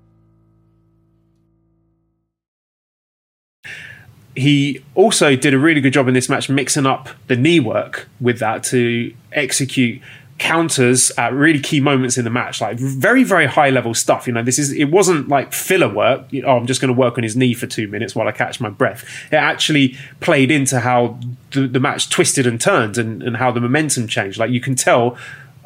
He 4.35 4.83
also 4.93 5.35
did 5.35 5.55
a 5.55 5.59
really 5.59 5.81
good 5.81 5.93
job 5.93 6.07
in 6.07 6.13
this 6.13 6.29
match 6.29 6.47
mixing 6.47 6.85
up 6.85 7.09
the 7.25 7.35
knee 7.35 7.59
work 7.59 8.07
with 8.21 8.37
that 8.39 8.63
to 8.65 9.13
execute 9.31 9.99
counters 10.37 11.11
at 11.17 11.33
really 11.33 11.59
key 11.59 11.79
moments 11.79 12.15
in 12.15 12.23
the 12.23 12.29
match 12.29 12.61
like 12.61 12.77
very 12.77 13.23
very 13.23 13.47
high 13.47 13.71
level 13.71 13.93
stuff 13.93 14.27
you 14.27 14.33
know 14.33 14.43
this 14.43 14.59
is 14.59 14.71
it 14.71 14.85
wasn't 14.85 15.27
like 15.27 15.51
filler 15.51 15.91
work 15.91 16.25
you 16.31 16.43
know, 16.43 16.49
oh, 16.49 16.57
i'm 16.57 16.67
just 16.67 16.79
going 16.79 16.93
to 16.93 16.99
work 16.99 17.17
on 17.17 17.23
his 17.23 17.35
knee 17.35 17.55
for 17.55 17.65
two 17.65 17.87
minutes 17.87 18.15
while 18.15 18.27
i 18.27 18.31
catch 18.31 18.61
my 18.61 18.69
breath 18.69 19.03
it 19.31 19.35
actually 19.35 19.95
played 20.19 20.51
into 20.51 20.79
how 20.79 21.19
the, 21.51 21.67
the 21.67 21.79
match 21.79 22.09
twisted 22.09 22.45
and 22.45 22.61
turned 22.61 22.99
and, 22.99 23.23
and 23.23 23.37
how 23.37 23.49
the 23.49 23.59
momentum 23.59 24.07
changed 24.07 24.37
like 24.37 24.51
you 24.51 24.61
can 24.61 24.75
tell 24.75 25.17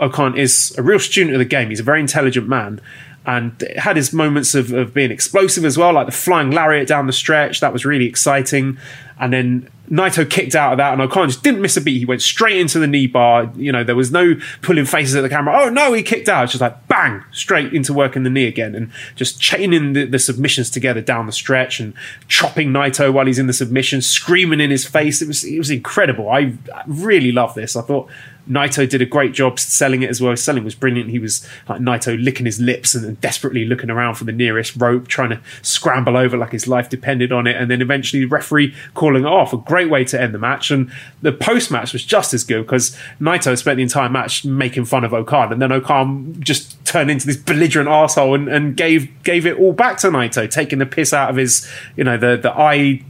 O-Khan 0.01 0.35
is 0.35 0.73
a 0.79 0.81
real 0.81 0.99
student 0.99 1.35
of 1.35 1.39
the 1.39 1.45
game. 1.45 1.69
He's 1.69 1.79
a 1.79 1.83
very 1.83 1.99
intelligent 1.99 2.47
man 2.47 2.81
and 3.25 3.63
had 3.77 3.95
his 3.95 4.11
moments 4.11 4.55
of, 4.55 4.73
of 4.73 4.95
being 4.95 5.11
explosive 5.11 5.63
as 5.63 5.77
well, 5.77 5.93
like 5.93 6.07
the 6.07 6.11
flying 6.11 6.49
lariat 6.49 6.87
down 6.87 7.05
the 7.05 7.13
stretch. 7.13 7.59
That 7.59 7.71
was 7.71 7.85
really 7.85 8.05
exciting. 8.05 8.79
And 9.19 9.31
then 9.31 9.69
Naito 9.91 10.27
kicked 10.27 10.55
out 10.55 10.71
of 10.71 10.77
that, 10.77 10.93
and 10.93 11.01
O-Khan 11.01 11.27
just 11.27 11.43
didn't 11.43 11.61
miss 11.61 11.75
a 11.75 11.81
beat. 11.81 11.99
He 11.99 12.05
went 12.05 12.21
straight 12.21 12.57
into 12.57 12.79
the 12.79 12.87
knee 12.87 13.07
bar. 13.07 13.51
You 13.57 13.73
know, 13.73 13.83
there 13.83 13.95
was 13.95 14.09
no 14.09 14.35
pulling 14.61 14.85
faces 14.85 15.15
at 15.15 15.21
the 15.21 15.29
camera. 15.29 15.53
Oh 15.61 15.69
no, 15.69 15.91
he 15.91 16.01
kicked 16.01 16.29
out. 16.29 16.45
It's 16.45 16.53
just 16.53 16.61
like 16.61 16.87
bang, 16.87 17.23
straight 17.31 17.73
into 17.73 17.93
working 17.93 18.23
the 18.23 18.29
knee 18.29 18.47
again, 18.47 18.73
and 18.73 18.89
just 19.15 19.41
chaining 19.41 19.93
the, 19.93 20.05
the 20.05 20.19
submissions 20.19 20.69
together 20.69 21.01
down 21.01 21.25
the 21.25 21.33
stretch 21.33 21.81
and 21.81 21.93
chopping 22.29 22.69
Naito 22.69 23.11
while 23.11 23.25
he's 23.25 23.39
in 23.39 23.47
the 23.47 23.53
submission, 23.53 24.01
screaming 24.01 24.61
in 24.61 24.71
his 24.71 24.85
face. 24.85 25.21
It 25.21 25.27
was 25.27 25.43
it 25.43 25.57
was 25.57 25.69
incredible. 25.69 26.29
I 26.29 26.53
really 26.87 27.33
love 27.33 27.53
this. 27.53 27.75
I 27.75 27.81
thought 27.81 28.09
Naito 28.49 28.89
did 28.89 29.01
a 29.01 29.05
great 29.05 29.33
job 29.33 29.59
selling 29.59 30.01
it 30.03 30.09
as 30.09 30.21
well. 30.21 30.35
Selling 30.35 30.63
was 30.63 30.75
brilliant. 30.75 31.09
He 31.09 31.19
was 31.19 31.47
like 31.69 31.81
Naito 31.81 32.21
licking 32.21 32.45
his 32.45 32.59
lips 32.59 32.95
and, 32.95 33.19
desperately 33.21 33.65
looking 33.65 33.89
around 33.89 34.15
for 34.15 34.23
the 34.23 34.31
nearest 34.31 34.75
rope, 34.75 35.07
trying 35.07 35.29
to 35.29 35.39
scramble 35.61 36.17
over 36.17 36.37
like 36.37 36.51
his 36.51 36.67
life 36.67 36.89
depended 36.89 37.31
on 37.31 37.47
it. 37.47 37.55
And 37.55 37.69
then 37.69 37.81
eventually 37.81 38.21
the 38.21 38.27
referee 38.27 38.73
calling 38.93 39.23
it 39.23 39.27
off. 39.27 39.53
A 39.53 39.57
great 39.57 39.89
way 39.89 40.03
to 40.05 40.19
end 40.19 40.33
the 40.33 40.39
match. 40.39 40.71
And 40.71 40.91
the 41.21 41.31
post 41.31 41.71
match 41.71 41.93
was 41.93 42.03
just 42.03 42.33
as 42.33 42.43
good 42.43 42.65
because 42.65 42.97
Naito 43.19 43.57
spent 43.57 43.77
the 43.77 43.83
entire 43.83 44.09
match 44.09 44.43
making 44.43 44.85
fun 44.85 45.03
of 45.03 45.13
O-Khan, 45.13 45.53
and 45.53 45.61
then 45.61 45.71
O-Khan 45.71 46.35
just 46.39 46.83
turned 46.85 47.09
into 47.09 47.25
this 47.25 47.37
belligerent 47.37 47.87
asshole 47.87 48.35
and, 48.35 48.49
and 48.49 48.75
gave 48.75 49.23
gave 49.23 49.45
it 49.45 49.57
all 49.57 49.73
back 49.73 49.97
to 49.97 50.07
Naito, 50.07 50.49
taking 50.49 50.79
the 50.79 50.85
piss 50.85 51.13
out 51.13 51.29
of 51.29 51.35
his, 51.35 51.69
you 51.95 52.03
know, 52.03 52.17
the 52.17 52.37
the 52.37 52.51
eye 52.51 53.03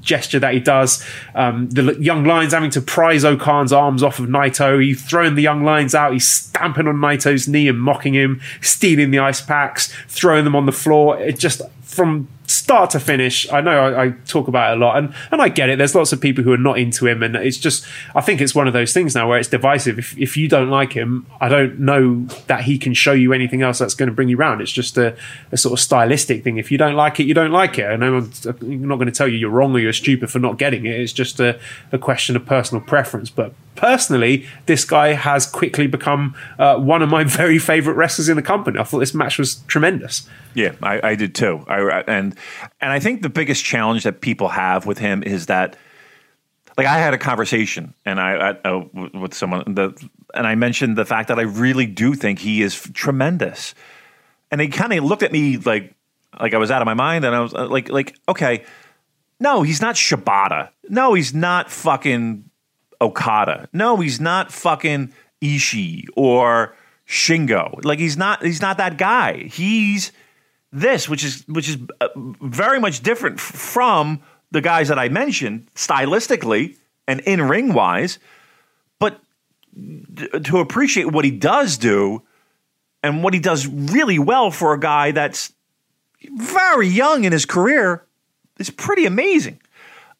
gesture 0.00 0.38
that 0.38 0.54
he 0.54 0.60
does. 0.60 1.04
Um, 1.34 1.68
the 1.70 1.96
young 2.00 2.24
lions 2.24 2.52
having 2.52 2.70
to 2.70 2.80
prise 2.80 3.24
O-Khan's 3.24 3.72
arms 3.72 4.02
off 4.02 4.18
of 4.18 4.26
Naito. 4.28 4.82
He's 4.82 5.02
throwing 5.04 5.34
the 5.34 5.42
young 5.42 5.64
lions 5.64 5.94
out. 5.94 6.12
He's 6.12 6.26
stamping 6.28 6.88
on 6.88 6.96
Naito's 6.96 7.48
knee 7.48 7.68
and 7.68 7.80
mocking 7.80 8.14
him, 8.14 8.40
stealing 8.60 9.10
the 9.10 9.18
ice 9.18 9.40
packs, 9.40 9.92
throwing 10.08 10.44
them 10.44 10.56
on 10.56 10.66
the 10.66 10.72
floor. 10.72 11.18
It 11.20 11.38
just 11.38 11.62
from 11.82 12.28
start 12.46 12.90
to 12.90 13.00
finish. 13.00 13.50
I 13.52 13.60
know 13.60 13.78
I, 13.78 14.04
I, 14.04 14.08
talk 14.26 14.48
about 14.48 14.72
it 14.72 14.78
a 14.78 14.84
lot, 14.84 14.98
and 14.98 15.14
and 15.30 15.42
I 15.42 15.48
get 15.48 15.68
it. 15.68 15.78
There's 15.78 15.94
lots 15.94 16.12
of 16.12 16.20
people 16.20 16.44
who 16.44 16.52
are 16.52 16.58
not 16.58 16.78
into 16.78 17.06
him, 17.06 17.22
and 17.22 17.36
it's 17.36 17.58
just 17.58 17.86
I 18.14 18.20
think 18.20 18.40
it's 18.40 18.54
one 18.54 18.66
of 18.66 18.72
those 18.72 18.92
things 18.92 19.14
now 19.14 19.28
where 19.28 19.38
it's 19.38 19.48
divisive. 19.48 19.98
If 19.98 20.16
if 20.18 20.36
you 20.36 20.48
don't 20.48 20.70
like 20.70 20.92
him, 20.92 21.26
I 21.40 21.48
don't 21.48 21.78
know 21.78 22.24
that 22.46 22.62
he 22.62 22.78
can 22.78 22.94
show 22.94 23.12
you 23.12 23.32
anything 23.32 23.62
else 23.62 23.78
that's 23.78 23.94
going 23.94 24.08
to 24.08 24.14
bring 24.14 24.28
you 24.28 24.36
round. 24.36 24.60
It's 24.60 24.72
just 24.72 24.96
a, 24.98 25.16
a 25.52 25.56
sort 25.56 25.72
of 25.72 25.80
stylistic 25.80 26.44
thing. 26.44 26.58
If 26.58 26.70
you 26.70 26.78
don't 26.78 26.94
like 26.94 27.20
it, 27.20 27.24
you 27.24 27.34
don't 27.34 27.52
like 27.52 27.78
it, 27.78 27.90
and 27.90 28.04
I'm, 28.04 28.32
I'm 28.44 28.88
not 28.88 28.96
going 28.96 29.06
to 29.06 29.12
tell 29.12 29.28
you 29.28 29.36
you're 29.36 29.50
wrong 29.50 29.74
or 29.74 29.78
you're 29.78 29.92
stupid 29.92 30.30
for 30.30 30.38
not 30.38 30.58
getting 30.58 30.86
it. 30.86 30.98
It's 31.00 31.12
just 31.12 31.40
a, 31.40 31.58
a 31.92 31.98
question 31.98 32.36
of 32.36 32.46
personal 32.46 32.82
preference. 32.82 33.30
But 33.30 33.52
personally, 33.74 34.46
this 34.66 34.84
guy 34.84 35.12
has 35.12 35.46
quickly 35.46 35.86
become 35.86 36.34
uh, 36.58 36.78
one 36.78 37.02
of 37.02 37.08
my 37.08 37.24
very 37.42 37.58
favourite 37.58 37.96
wrestlers 37.96 38.28
in 38.28 38.36
the 38.36 38.42
company. 38.42 38.78
I 38.78 38.84
thought 38.84 39.00
this 39.00 39.14
match 39.14 39.38
was 39.38 39.56
tremendous. 39.66 40.28
Yeah, 40.54 40.72
I, 40.82 41.10
I 41.10 41.14
did 41.14 41.34
too. 41.34 41.64
I, 41.68 42.02
and 42.06 42.35
and 42.80 42.92
I 42.92 42.98
think 42.98 43.22
the 43.22 43.28
biggest 43.28 43.64
challenge 43.64 44.04
that 44.04 44.20
people 44.20 44.48
have 44.48 44.86
with 44.86 44.98
him 44.98 45.22
is 45.22 45.46
that, 45.46 45.76
like, 46.76 46.86
I 46.86 46.98
had 46.98 47.14
a 47.14 47.18
conversation 47.18 47.94
and 48.04 48.20
I, 48.20 48.32
I 48.64 48.68
uh, 48.68 48.84
with 49.14 49.34
someone 49.34 49.74
the 49.74 49.94
and 50.34 50.46
I 50.46 50.54
mentioned 50.54 50.96
the 50.96 51.04
fact 51.04 51.28
that 51.28 51.38
I 51.38 51.42
really 51.42 51.86
do 51.86 52.14
think 52.14 52.38
he 52.38 52.62
is 52.62 52.80
tremendous, 52.94 53.74
and 54.50 54.60
they 54.60 54.68
kind 54.68 54.92
of 54.92 55.04
looked 55.04 55.22
at 55.22 55.32
me 55.32 55.56
like 55.56 55.94
like 56.40 56.54
I 56.54 56.58
was 56.58 56.70
out 56.70 56.82
of 56.82 56.86
my 56.86 56.94
mind, 56.94 57.24
and 57.24 57.34
I 57.34 57.40
was 57.40 57.54
uh, 57.54 57.66
like 57.68 57.88
like 57.88 58.16
okay, 58.28 58.64
no, 59.40 59.62
he's 59.62 59.80
not 59.80 59.94
Shibata, 59.94 60.70
no, 60.88 61.14
he's 61.14 61.34
not 61.34 61.70
fucking 61.70 62.50
Okada. 63.00 63.68
No, 63.72 63.96
he's 63.98 64.20
not 64.20 64.52
fucking 64.52 65.12
Ishii 65.42 66.06
or 66.16 66.74
Shingo. 67.06 67.84
Like 67.84 67.98
he's 67.98 68.16
not 68.16 68.42
he's 68.42 68.60
not 68.60 68.78
that 68.78 68.98
guy. 68.98 69.44
He's 69.44 70.12
this, 70.72 71.08
which 71.08 71.24
is 71.24 71.44
which 71.48 71.68
is 71.68 71.78
uh, 72.00 72.08
very 72.40 72.80
much 72.80 73.02
different 73.02 73.40
from 73.40 74.22
the 74.50 74.60
guys 74.60 74.88
that 74.88 74.98
I 74.98 75.08
mentioned 75.08 75.68
stylistically 75.74 76.76
and 77.06 77.20
in 77.20 77.42
ring 77.42 77.72
wise. 77.72 78.18
But 78.98 79.20
to 80.44 80.58
appreciate 80.58 81.12
what 81.12 81.24
he 81.24 81.30
does 81.30 81.78
do 81.78 82.22
and 83.02 83.22
what 83.22 83.34
he 83.34 83.40
does 83.40 83.66
really 83.66 84.18
well 84.18 84.50
for 84.50 84.72
a 84.72 84.80
guy 84.80 85.12
that's 85.12 85.52
very 86.34 86.88
young 86.88 87.24
in 87.24 87.32
his 87.32 87.44
career 87.44 88.04
is 88.58 88.70
pretty 88.70 89.06
amazing. 89.06 89.60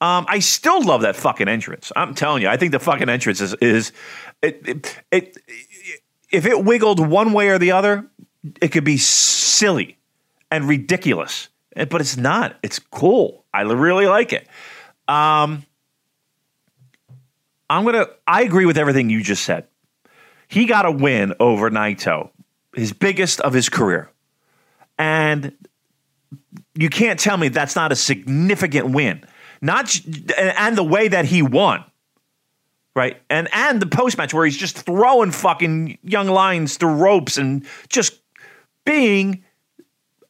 Um, 0.00 0.26
I 0.28 0.40
still 0.40 0.84
love 0.84 1.00
that 1.02 1.16
fucking 1.16 1.48
entrance. 1.48 1.90
I'm 1.96 2.14
telling 2.14 2.42
you, 2.42 2.48
I 2.48 2.58
think 2.58 2.72
the 2.72 2.78
fucking 2.78 3.08
entrance 3.08 3.40
is 3.40 3.54
is 3.54 3.92
it, 4.42 4.60
it, 4.66 5.02
it 5.10 5.36
if 6.30 6.44
it 6.44 6.64
wiggled 6.64 7.00
one 7.00 7.32
way 7.32 7.48
or 7.48 7.58
the 7.58 7.72
other, 7.72 8.06
it 8.60 8.68
could 8.68 8.84
be 8.84 8.98
silly 8.98 9.95
and 10.50 10.68
ridiculous, 10.68 11.48
eh, 11.74 11.84
but 11.84 12.00
it's 12.00 12.16
not. 12.16 12.56
It's 12.62 12.78
cool. 12.78 13.44
I 13.52 13.62
really 13.62 14.06
like 14.06 14.32
it. 14.32 14.48
Um, 15.08 15.64
I'm 17.68 17.84
gonna. 17.84 18.06
I 18.26 18.42
agree 18.42 18.66
with 18.66 18.78
everything 18.78 19.10
you 19.10 19.22
just 19.22 19.44
said. 19.44 19.66
He 20.48 20.66
got 20.66 20.86
a 20.86 20.90
win 20.90 21.34
over 21.40 21.70
Naito, 21.70 22.30
his 22.74 22.92
biggest 22.92 23.40
of 23.40 23.52
his 23.52 23.68
career, 23.68 24.10
and 24.98 25.52
you 26.74 26.88
can't 26.90 27.18
tell 27.18 27.36
me 27.36 27.48
that's 27.48 27.74
not 27.74 27.92
a 27.92 27.96
significant 27.96 28.90
win 28.90 29.24
not 29.60 30.00
and 30.36 30.76
the 30.76 30.84
way 30.84 31.08
that 31.08 31.24
he 31.24 31.42
won, 31.42 31.84
right? 32.94 33.20
And 33.30 33.48
and 33.52 33.80
the 33.80 33.86
post 33.86 34.18
match 34.18 34.34
where 34.34 34.44
he's 34.44 34.56
just 34.56 34.78
throwing 34.78 35.30
fucking 35.30 35.98
young 36.02 36.28
lions 36.28 36.76
through 36.76 36.94
ropes 36.94 37.38
and 37.38 37.64
just 37.88 38.20
being 38.84 39.44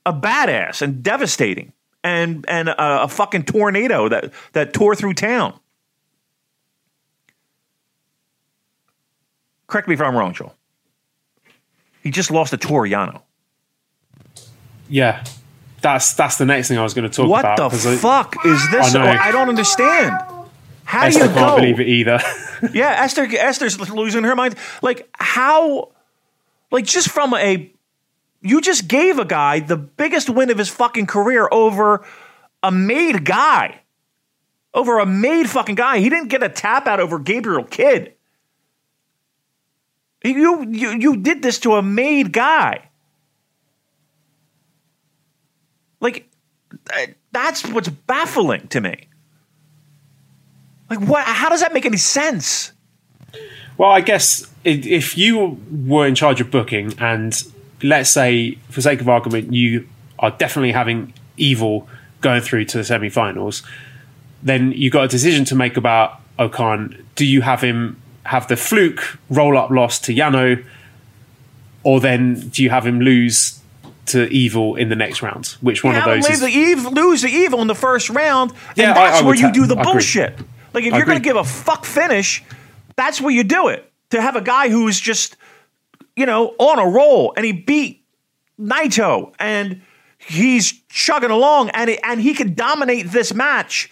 a 0.06 0.12
badass 0.12 0.80
and 0.80 1.02
devastating 1.02 1.72
and 2.02 2.44
and 2.48 2.68
a, 2.68 3.02
a 3.02 3.08
fucking 3.08 3.42
tornado 3.42 4.08
that 4.08 4.32
that 4.52 4.72
tore 4.72 4.94
through 4.94 5.14
town. 5.14 5.58
Correct 9.66 9.88
me 9.88 9.94
if 9.94 10.00
I'm 10.00 10.16
wrong, 10.16 10.32
Joel. 10.32 10.54
He 12.02 12.12
just 12.12 12.30
lost 12.30 12.52
to 12.52 12.56
Toru 12.56 12.88
Yano. 12.88 13.22
Yeah, 14.88 15.24
that's 15.82 16.14
that's 16.14 16.38
the 16.38 16.46
next 16.46 16.68
thing 16.68 16.78
I 16.78 16.84
was 16.84 16.94
going 16.94 17.10
to 17.10 17.14
talk 17.14 17.28
what 17.28 17.40
about. 17.40 17.58
What 17.58 17.72
the 17.72 17.96
fuck 17.96 18.36
I, 18.44 18.48
is 18.48 18.70
this? 18.70 18.94
I, 18.94 19.16
I, 19.16 19.32
don't 19.32 19.48
understand. 19.48 20.12
How 20.84 21.06
Esther 21.06 21.24
do 21.24 21.28
you 21.28 21.34
can't 21.34 21.50
go? 21.50 21.56
believe 21.56 21.80
it 21.80 21.88
either. 21.88 22.20
yeah, 22.72 23.02
Esther 23.02 23.24
Esther's 23.24 23.90
losing 23.90 24.22
her 24.22 24.36
mind. 24.36 24.54
Like 24.82 25.08
how? 25.14 25.90
Like 26.70 26.84
just 26.84 27.10
from 27.10 27.34
a, 27.34 27.72
you 28.46 28.60
just 28.60 28.88
gave 28.88 29.18
a 29.18 29.24
guy 29.24 29.60
the 29.60 29.76
biggest 29.76 30.30
win 30.30 30.50
of 30.50 30.58
his 30.58 30.68
fucking 30.68 31.06
career 31.06 31.48
over 31.50 32.04
a 32.62 32.70
made 32.70 33.24
guy, 33.24 33.80
over 34.72 34.98
a 34.98 35.06
made 35.06 35.48
fucking 35.48 35.74
guy. 35.74 35.98
He 35.98 36.08
didn't 36.08 36.28
get 36.28 36.42
a 36.42 36.48
tap 36.48 36.86
out 36.86 37.00
over 37.00 37.18
Gabriel 37.18 37.64
Kidd. 37.64 38.14
You 40.22 40.66
you 40.68 40.90
you 40.98 41.16
did 41.16 41.42
this 41.42 41.58
to 41.60 41.74
a 41.74 41.82
made 41.82 42.32
guy. 42.32 42.88
Like, 46.00 46.28
that's 47.32 47.66
what's 47.68 47.88
baffling 47.88 48.68
to 48.68 48.80
me. 48.80 49.08
Like, 50.90 51.00
what? 51.00 51.24
How 51.24 51.48
does 51.48 51.60
that 51.60 51.72
make 51.72 51.86
any 51.86 51.96
sense? 51.96 52.72
Well, 53.78 53.90
I 53.90 54.00
guess 54.00 54.50
if 54.64 55.18
you 55.18 55.60
were 55.70 56.06
in 56.06 56.14
charge 56.14 56.40
of 56.40 56.50
booking, 56.50 56.94
and 56.98 57.40
let's 57.82 58.10
say, 58.10 58.58
for 58.70 58.80
sake 58.80 59.00
of 59.00 59.08
argument, 59.08 59.52
you 59.52 59.88
are 60.18 60.30
definitely 60.30 60.72
having 60.72 61.12
Evil 61.36 61.88
going 62.22 62.40
through 62.40 62.64
to 62.64 62.78
the 62.78 62.84
semi-finals, 62.84 63.62
then 64.42 64.72
you've 64.72 64.92
got 64.92 65.04
a 65.04 65.08
decision 65.08 65.44
to 65.44 65.54
make 65.54 65.76
about 65.76 66.20
O-Khan. 66.38 67.04
Do 67.14 67.26
you 67.26 67.42
have 67.42 67.60
him 67.60 68.00
have 68.24 68.48
the 68.48 68.56
fluke 68.56 69.18
roll 69.28 69.56
up 69.56 69.70
loss 69.70 69.98
to 70.00 70.14
Yano, 70.14 70.64
or 71.82 72.00
then 72.00 72.48
do 72.48 72.62
you 72.62 72.70
have 72.70 72.86
him 72.86 73.00
lose 73.00 73.60
to 74.06 74.28
evil 74.32 74.76
in 74.76 74.88
the 74.88 74.96
next 74.96 75.22
round. 75.22 75.46
Which 75.60 75.84
one 75.84 75.94
yeah, 75.94 76.00
of 76.00 76.22
those? 76.22 76.30
Is... 76.30 76.40
The 76.40 76.48
evil, 76.48 76.92
lose 76.92 77.22
the 77.22 77.28
evil 77.28 77.60
in 77.60 77.66
the 77.66 77.74
first 77.74 78.08
round, 78.08 78.52
and 78.70 78.78
yeah, 78.78 78.94
that's 78.94 79.20
I, 79.20 79.24
I 79.24 79.26
where 79.26 79.34
you 79.34 79.52
do 79.52 79.66
the 79.66 79.76
bullshit. 79.76 80.34
Agree. 80.34 80.46
Like 80.72 80.84
if 80.84 80.94
you're 80.94 81.06
going 81.06 81.18
to 81.18 81.24
give 81.24 81.36
a 81.36 81.44
fuck 81.44 81.84
finish, 81.84 82.44
that's 82.96 83.20
where 83.20 83.32
you 83.32 83.44
do 83.44 83.68
it. 83.68 83.90
To 84.10 84.20
have 84.20 84.36
a 84.36 84.40
guy 84.40 84.68
who's 84.68 85.00
just 85.00 85.36
you 86.16 86.26
know 86.26 86.54
on 86.58 86.78
a 86.78 86.86
roll 86.86 87.32
and 87.36 87.44
he 87.44 87.52
beat 87.52 88.04
Naito 88.58 89.32
and 89.38 89.82
he's 90.18 90.72
chugging 90.88 91.30
along 91.30 91.70
and 91.70 91.90
it, 91.90 92.00
and 92.02 92.20
he 92.20 92.34
can 92.34 92.54
dominate 92.54 93.10
this 93.12 93.32
match, 93.34 93.90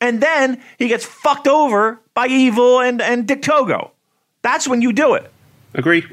and 0.00 0.20
then 0.20 0.62
he 0.78 0.88
gets 0.88 1.04
fucked 1.04 1.48
over 1.48 2.00
by 2.14 2.26
Evil 2.26 2.80
and 2.80 3.02
and 3.02 3.26
Dick 3.26 3.42
Togo. 3.42 3.92
That's 4.42 4.68
when 4.68 4.80
you 4.80 4.92
do 4.92 5.14
it. 5.14 5.30
Agree. 5.74 6.04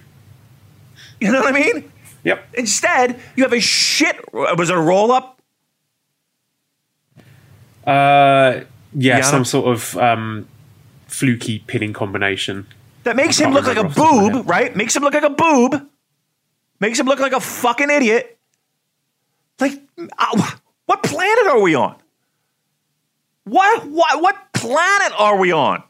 You 1.19 1.31
know 1.31 1.39
what 1.39 1.55
I 1.55 1.57
mean? 1.57 1.91
Yep. 2.23 2.45
Instead, 2.55 3.19
you 3.35 3.43
have 3.43 3.53
a 3.53 3.59
shit. 3.59 4.17
Was 4.33 4.69
it 4.69 4.75
a 4.75 4.79
roll 4.79 5.11
up? 5.11 5.39
Uh, 7.85 8.61
yeah, 8.93 9.19
Yano? 9.19 9.23
some 9.23 9.45
sort 9.45 9.67
of 9.67 9.97
um, 9.97 10.47
fluky 11.07 11.59
pinning 11.59 11.93
combination. 11.93 12.65
That 13.03 13.15
makes 13.15 13.37
him 13.37 13.51
look 13.51 13.65
like 13.65 13.77
a 13.77 13.83
boob, 13.83 14.47
right? 14.47 14.75
Makes 14.75 14.95
him 14.95 15.03
look 15.03 15.13
like 15.13 15.23
a 15.23 15.29
boob. 15.29 15.89
Makes 16.79 16.99
him 16.99 17.05
look 17.05 17.19
like 17.19 17.33
a 17.33 17.39
fucking 17.39 17.89
idiot. 17.89 18.37
Like, 19.59 19.81
uh, 20.17 20.51
what 20.85 21.03
planet 21.03 21.47
are 21.47 21.61
we 21.61 21.75
on? 21.75 21.95
What 23.45 23.85
what 23.85 24.21
what 24.21 24.53
planet 24.53 25.13
are 25.17 25.37
we 25.37 25.51
on? 25.51 25.83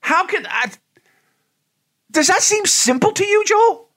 How 0.00 0.26
can 0.26 0.46
I? 0.46 0.72
Does 2.10 2.26
that 2.26 2.42
seem 2.42 2.66
simple 2.66 3.12
to 3.12 3.24
you, 3.24 3.44
Joel? 3.44 3.88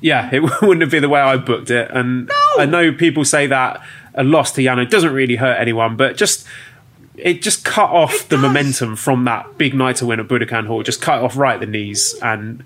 yeah, 0.00 0.30
it 0.32 0.40
wouldn't 0.62 0.80
have 0.80 0.90
been 0.90 1.02
the 1.02 1.08
way 1.08 1.20
I 1.20 1.36
booked 1.36 1.70
it. 1.70 1.90
And 1.90 2.26
no! 2.26 2.34
I 2.58 2.66
know 2.66 2.92
people 2.92 3.24
say 3.24 3.46
that 3.48 3.82
a 4.14 4.24
loss 4.24 4.52
to 4.52 4.62
Yano 4.62 4.88
doesn't 4.88 5.12
really 5.12 5.36
hurt 5.36 5.58
anyone, 5.58 5.96
but 5.96 6.16
just 6.16 6.46
it 7.18 7.42
just 7.42 7.64
cut 7.64 7.90
off 7.90 8.28
the 8.28 8.38
momentum 8.38 8.96
from 8.96 9.24
that 9.24 9.58
big 9.58 9.74
night 9.74 9.96
to 9.96 10.06
win 10.06 10.20
at 10.20 10.28
Budokan 10.28 10.66
Hall. 10.66 10.82
Just 10.82 11.02
cut 11.02 11.22
off 11.22 11.36
right 11.36 11.54
at 11.54 11.60
the 11.60 11.66
knees 11.66 12.14
and 12.22 12.64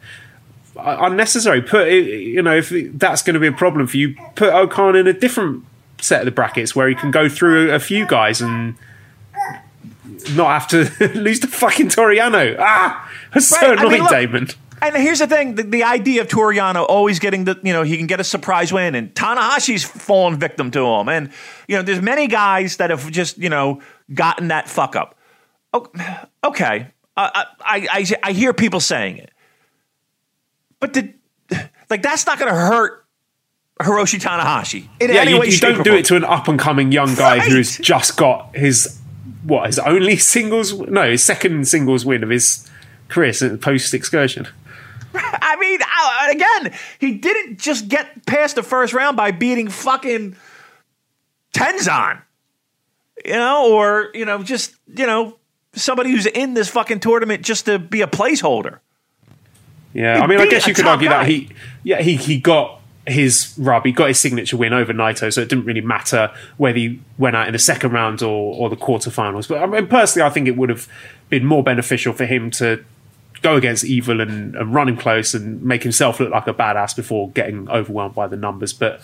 uh, 0.77 0.99
unnecessary. 1.01 1.63
Put 1.63 1.89
you 1.89 2.43
know 2.43 2.57
if 2.57 2.71
that's 2.95 3.23
going 3.23 3.35
to 3.35 3.41
be 3.41 3.47
a 3.47 3.53
problem 3.53 3.87
for 3.87 3.97
you, 3.97 4.15
put 4.35 4.53
O-Khan 4.53 4.97
in 4.97 5.07
a 5.07 5.13
different 5.13 5.65
set 6.01 6.21
of 6.21 6.25
the 6.25 6.33
brackets 6.33 6.75
where 6.75 6.89
he 6.89 6.95
can 6.95 7.11
go 7.11 7.29
through 7.29 7.73
a 7.73 7.79
few 7.79 8.07
guys 8.07 8.41
and 8.41 8.75
not 10.35 10.49
have 10.49 10.69
to 10.69 11.09
lose 11.19 11.41
to 11.41 11.47
fucking 11.47 11.89
Toru 11.89 12.17
Yano. 12.17 12.57
Ah, 12.59 13.11
that's 13.33 13.47
so 13.47 13.57
Right, 13.57 13.79
I 13.79 13.83
mean, 13.85 13.95
annoying, 13.95 14.11
Damon. 14.11 14.49
And 14.83 14.97
here's 14.97 15.21
the 15.21 15.29
thing: 15.29 15.55
the, 15.55 15.63
the 15.63 15.85
idea 15.85 16.23
of 16.23 16.29
Toru 16.29 16.57
Yano 16.57 16.85
always 16.89 17.21
getting 17.21 17.45
the, 17.45 17.59
you 17.63 17.73
know, 17.73 17.83
he 17.83 17.97
can 17.97 18.09
get 18.09 18.19
a 18.19 18.25
surprise 18.25 18.73
win, 18.73 18.95
and 18.95 19.15
Tanahashi's 19.15 19.85
fallen 19.85 20.39
victim 20.39 20.73
to 20.73 20.85
him, 20.85 21.09
and 21.09 21.31
you 21.69 21.77
know, 21.77 21.83
there's 21.83 22.03
many 22.03 22.27
guys 22.27 22.79
that 22.79 22.91
have 22.91 23.09
just, 23.11 23.39
you 23.39 23.49
know, 23.49 23.81
gotten 24.13 24.49
that 24.49 24.69
fuck 24.69 24.97
up. 24.97 25.15
O- 25.73 25.91
Okay, 26.45 26.87
uh, 27.17 27.31
I, 27.35 27.47
I, 27.61 27.89
I, 27.91 28.07
I 28.25 28.33
hear 28.33 28.53
people 28.53 28.81
saying 28.81 29.19
it, 29.19 29.31
but 30.81 30.93
did, 30.93 31.15
like 31.89 32.03
that's 32.03 32.27
not 32.27 32.39
going 32.39 32.53
to 32.53 32.59
hurt 32.59 33.05
Hiroshi 33.81 34.21
Tanahashi 34.21 34.89
in 35.01 35.11
Yeah, 35.11 35.21
any 35.21 35.31
you, 35.33 35.41
way, 35.41 35.47
you 35.47 35.59
don't 35.59 35.83
do 35.85 35.91
form. 35.91 35.97
it 35.99 36.05
to 36.07 36.17
an 36.17 36.25
up 36.25 36.49
and 36.49 36.59
coming 36.59 36.91
young 36.93 37.15
guy 37.15 37.39
Right. 37.39 37.51
who's 37.51 37.79
just 37.79 38.17
got 38.17 38.55
his 38.57 38.99
what 39.45 39.67
his 39.67 39.79
only 39.79 40.17
singles 40.35 40.73
no 40.75 41.11
his 41.11 41.23
second 41.23 41.67
singles 41.69 42.05
win 42.05 42.23
of 42.23 42.29
his 42.31 42.69
career 43.09 43.33
since 43.33 43.63
post 43.65 43.95
excursion. 43.95 44.47
I 45.15 45.57
mean, 45.57 45.79
I- 45.83 46.31
again, 46.33 46.75
he 46.99 47.13
didn't 47.19 47.59
just 47.59 47.89
get 47.89 48.25
past 48.27 48.57
the 48.57 48.63
first 48.63 48.93
round 48.95 49.17
by 49.17 49.31
beating 49.31 49.69
fucking 49.69 50.37
Tenzan, 51.55 52.23
you 53.25 53.33
know, 53.33 53.73
or 53.73 54.11
you 54.15 54.25
know, 54.25 54.43
just 54.43 54.75
you 54.87 55.07
know, 55.07 55.39
somebody 55.75 56.11
who's 56.11 56.27
in 56.27 56.55
this 56.55 56.69
fucking 56.69 57.01
tournament 57.01 57.43
just 57.43 57.67
to 57.67 57.79
be 57.79 58.03
a 58.03 58.07
placeholder. 58.07 58.79
Yeah, 59.93 60.17
He 60.17 60.23
I 60.23 60.27
mean, 60.27 60.41
I 60.41 60.47
guess 60.47 60.67
you 60.67 60.75
could 60.75 60.87
argue 60.87 61.09
guy. 61.09 61.19
that 61.19 61.29
he, 61.31 61.51
yeah, 61.83 62.01
he 62.01 62.17
he 62.17 62.39
got 62.39 62.81
his 63.07 63.55
rub, 63.59 63.85
he 63.85 63.93
got 63.93 64.09
his 64.09 64.19
signature 64.21 64.57
win 64.57 64.73
over 64.73 64.93
Naito, 64.93 65.33
so 65.33 65.41
it 65.41 65.49
didn't 65.49 65.65
really 65.65 65.81
matter 65.81 66.31
whether 66.57 66.79
he 66.79 67.01
went 67.19 67.37
out 67.37 67.47
in 67.47 67.53
the 67.53 67.59
second 67.59 67.93
round 67.93 68.23
or 68.23 68.55
or 68.55 68.71
the 68.71 68.77
quarterfinals. 68.77 69.49
But 69.49 69.59
I 69.63 69.67
mean, 69.67 69.87
personally, 69.87 70.27
I 70.27 70.31
think 70.31 70.49
it 70.49 70.57
would 70.57 70.69
have 70.69 70.89
been 71.29 71.45
more 71.45 71.63
beneficial 71.63 72.13
for 72.13 72.25
him 72.25 72.51
to 72.53 72.85
go 73.43 73.57
against 73.57 73.85
Evil 73.85 74.21
and, 74.21 74.55
and 74.55 74.73
run 74.73 74.89
him 74.89 74.97
close 74.97 75.35
and 75.35 75.63
make 75.63 75.83
himself 75.83 76.21
look 76.21 76.31
like 76.31 76.47
a 76.47 76.55
badass 76.55 76.95
before 76.95 77.31
getting 77.33 77.69
overwhelmed 77.69 78.15
by 78.15 78.29
the 78.29 78.37
numbers. 78.37 78.73
But 78.73 79.01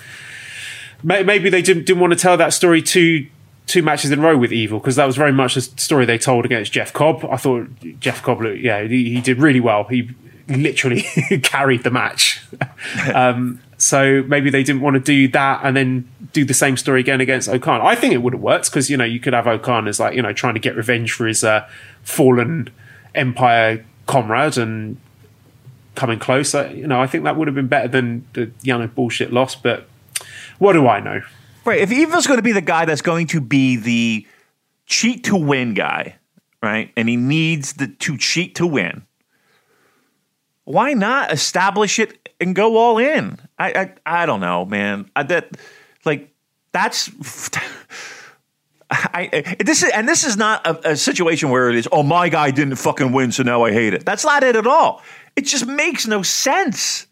maybe 1.02 1.50
they 1.50 1.62
didn't 1.62 1.84
didn't 1.84 2.00
want 2.00 2.12
to 2.12 2.18
tell 2.18 2.36
that 2.36 2.52
story 2.52 2.80
two 2.80 3.26
two 3.68 3.82
matches 3.82 4.10
in 4.10 4.18
a 4.18 4.22
row 4.22 4.36
with 4.36 4.52
Evil 4.52 4.80
because 4.80 4.96
that 4.96 5.06
was 5.06 5.16
very 5.16 5.32
much 5.32 5.54
the 5.54 5.60
story 5.60 6.04
they 6.04 6.18
told 6.18 6.44
against 6.44 6.72
Jeff 6.72 6.92
Cobb. 6.92 7.24
I 7.30 7.36
thought 7.36 7.68
Jeff 8.00 8.22
Cobb, 8.22 8.40
looked- 8.40 8.60
yeah, 8.60 8.82
he, 8.82 9.10
he 9.10 9.20
did 9.20 9.38
really 9.38 9.60
well. 9.60 9.84
He 9.84 10.10
literally 10.48 11.02
carried 11.42 11.84
the 11.84 11.90
match. 11.90 12.42
um, 13.14 13.60
so 13.76 14.24
maybe 14.26 14.50
they 14.50 14.64
didn't 14.64 14.82
want 14.82 14.94
to 14.94 15.00
do 15.00 15.28
that 15.28 15.60
and 15.62 15.76
then 15.76 16.08
do 16.32 16.44
the 16.44 16.54
same 16.54 16.76
story 16.76 17.00
again 17.00 17.20
against 17.20 17.48
O-Khan. 17.48 17.80
I 17.80 17.94
think 17.94 18.12
it 18.12 18.18
would 18.18 18.32
have 18.32 18.42
worked 18.42 18.70
because 18.70 18.90
you 18.90 18.96
know 18.96 19.04
you 19.04 19.20
could 19.20 19.34
have 19.34 19.46
O-Khan 19.46 19.86
as 19.86 20.00
like 20.00 20.14
you 20.16 20.22
know 20.22 20.32
trying 20.32 20.54
to 20.54 20.60
get 20.60 20.74
revenge 20.74 21.12
for 21.12 21.26
his 21.26 21.44
uh, 21.44 21.68
fallen 22.02 22.70
Empire 23.14 23.84
comrade 24.06 24.58
and 24.58 24.96
coming 25.94 26.18
close. 26.18 26.54
Uh, 26.54 26.72
you 26.74 26.86
know, 26.86 27.00
I 27.00 27.06
think 27.06 27.24
that 27.24 27.36
would 27.36 27.46
have 27.46 27.54
been 27.54 27.68
better 27.68 27.88
than 27.88 28.26
the 28.32 28.46
Yano 28.62 28.92
bullshit 28.92 29.32
loss. 29.32 29.54
But 29.54 29.86
what 30.58 30.72
do 30.72 30.88
I 30.88 31.00
know? 31.00 31.22
Right. 31.68 31.80
If 31.80 31.92
Evil's 31.92 32.26
going 32.26 32.38
to 32.38 32.42
be 32.42 32.52
the 32.52 32.62
guy 32.62 32.86
that's 32.86 33.02
going 33.02 33.26
to 33.26 33.42
be 33.42 33.76
the 33.76 34.26
cheat 34.86 35.24
to 35.24 35.36
win 35.36 35.74
guy, 35.74 36.16
right, 36.62 36.90
and 36.96 37.10
he 37.10 37.16
needs 37.16 37.74
the 37.74 37.88
to 37.88 38.16
cheat 38.16 38.54
to 38.54 38.66
win, 38.66 39.04
why 40.64 40.94
not 40.94 41.30
establish 41.30 41.98
it 41.98 42.26
and 42.40 42.54
go 42.54 42.78
all 42.78 42.96
in? 42.96 43.38
I 43.58 43.92
I, 44.06 44.22
I 44.22 44.26
don't 44.26 44.40
know, 44.40 44.64
man. 44.64 45.10
I, 45.14 45.24
that 45.24 45.58
like 46.06 46.32
that's. 46.72 47.10
I, 48.90 49.28
I- 49.30 49.56
this 49.62 49.82
is 49.82 49.90
and 49.92 50.08
this 50.08 50.24
is 50.24 50.38
not 50.38 50.66
a, 50.66 50.92
a 50.92 50.96
situation 50.96 51.50
where 51.50 51.68
it 51.68 51.76
is. 51.76 51.86
Oh, 51.92 52.02
my 52.02 52.30
guy 52.30 52.50
didn't 52.50 52.76
fucking 52.76 53.12
win, 53.12 53.30
so 53.30 53.42
now 53.42 53.64
I 53.64 53.72
hate 53.72 53.92
it. 53.92 54.06
That's 54.06 54.24
not 54.24 54.42
it 54.42 54.56
at 54.56 54.66
all. 54.66 55.02
It 55.36 55.42
just 55.42 55.66
makes 55.66 56.06
no 56.06 56.22
sense. 56.22 57.06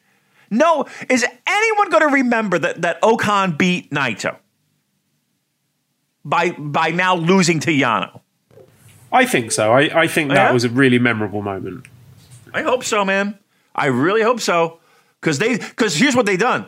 No, 0.50 0.86
is 1.10 1.26
anyone 1.46 1.90
going 1.90 2.08
to 2.08 2.14
remember 2.14 2.58
that 2.58 2.80
that 2.80 3.00
O-Khan 3.02 3.58
beat 3.58 3.90
Naito 3.90 4.38
by 6.28 6.50
by 6.50 6.90
now 6.90 7.14
losing 7.16 7.60
to 7.60 7.70
Yano? 7.70 8.20
I 9.12 9.24
think 9.24 9.52
so. 9.52 9.72
I, 9.72 10.02
I 10.02 10.06
think 10.08 10.28
that 10.30 10.36
Yeah? 10.48 10.52
was 10.52 10.64
a 10.64 10.68
really 10.68 10.98
memorable 10.98 11.40
moment. 11.40 11.86
I 12.52 12.62
hope 12.62 12.82
so, 12.84 13.04
man. 13.04 13.38
I 13.74 13.86
really 13.86 14.22
hope 14.22 14.40
so. 14.40 14.80
Because 15.20 15.38
they 15.38 15.56
because 15.58 15.94
here's 15.96 16.14
what 16.16 16.26
they 16.26 16.36
done. 16.36 16.66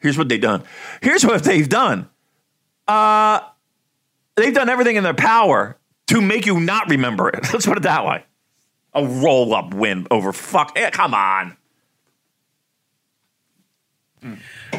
Here's 0.00 0.16
what 0.18 0.28
they 0.28 0.38
done. 0.38 0.62
Here's 1.02 1.24
what 1.24 1.44
they've 1.44 1.68
done. 1.68 2.08
Uh 2.88 3.40
they've 4.36 4.54
done 4.54 4.68
everything 4.68 4.96
in 4.96 5.04
their 5.04 5.14
power 5.14 5.76
to 6.08 6.20
make 6.20 6.46
you 6.46 6.60
not 6.60 6.88
remember 6.88 7.28
it. 7.28 7.40
Let's 7.52 7.66
put 7.66 7.76
it 7.76 7.82
that 7.82 8.04
way. 8.06 8.24
A 8.94 9.04
roll 9.04 9.54
up 9.54 9.74
win 9.74 10.06
over 10.10 10.32
fuck. 10.32 10.72
eh, 10.76 10.90
come 10.90 11.12
on. 11.14 11.56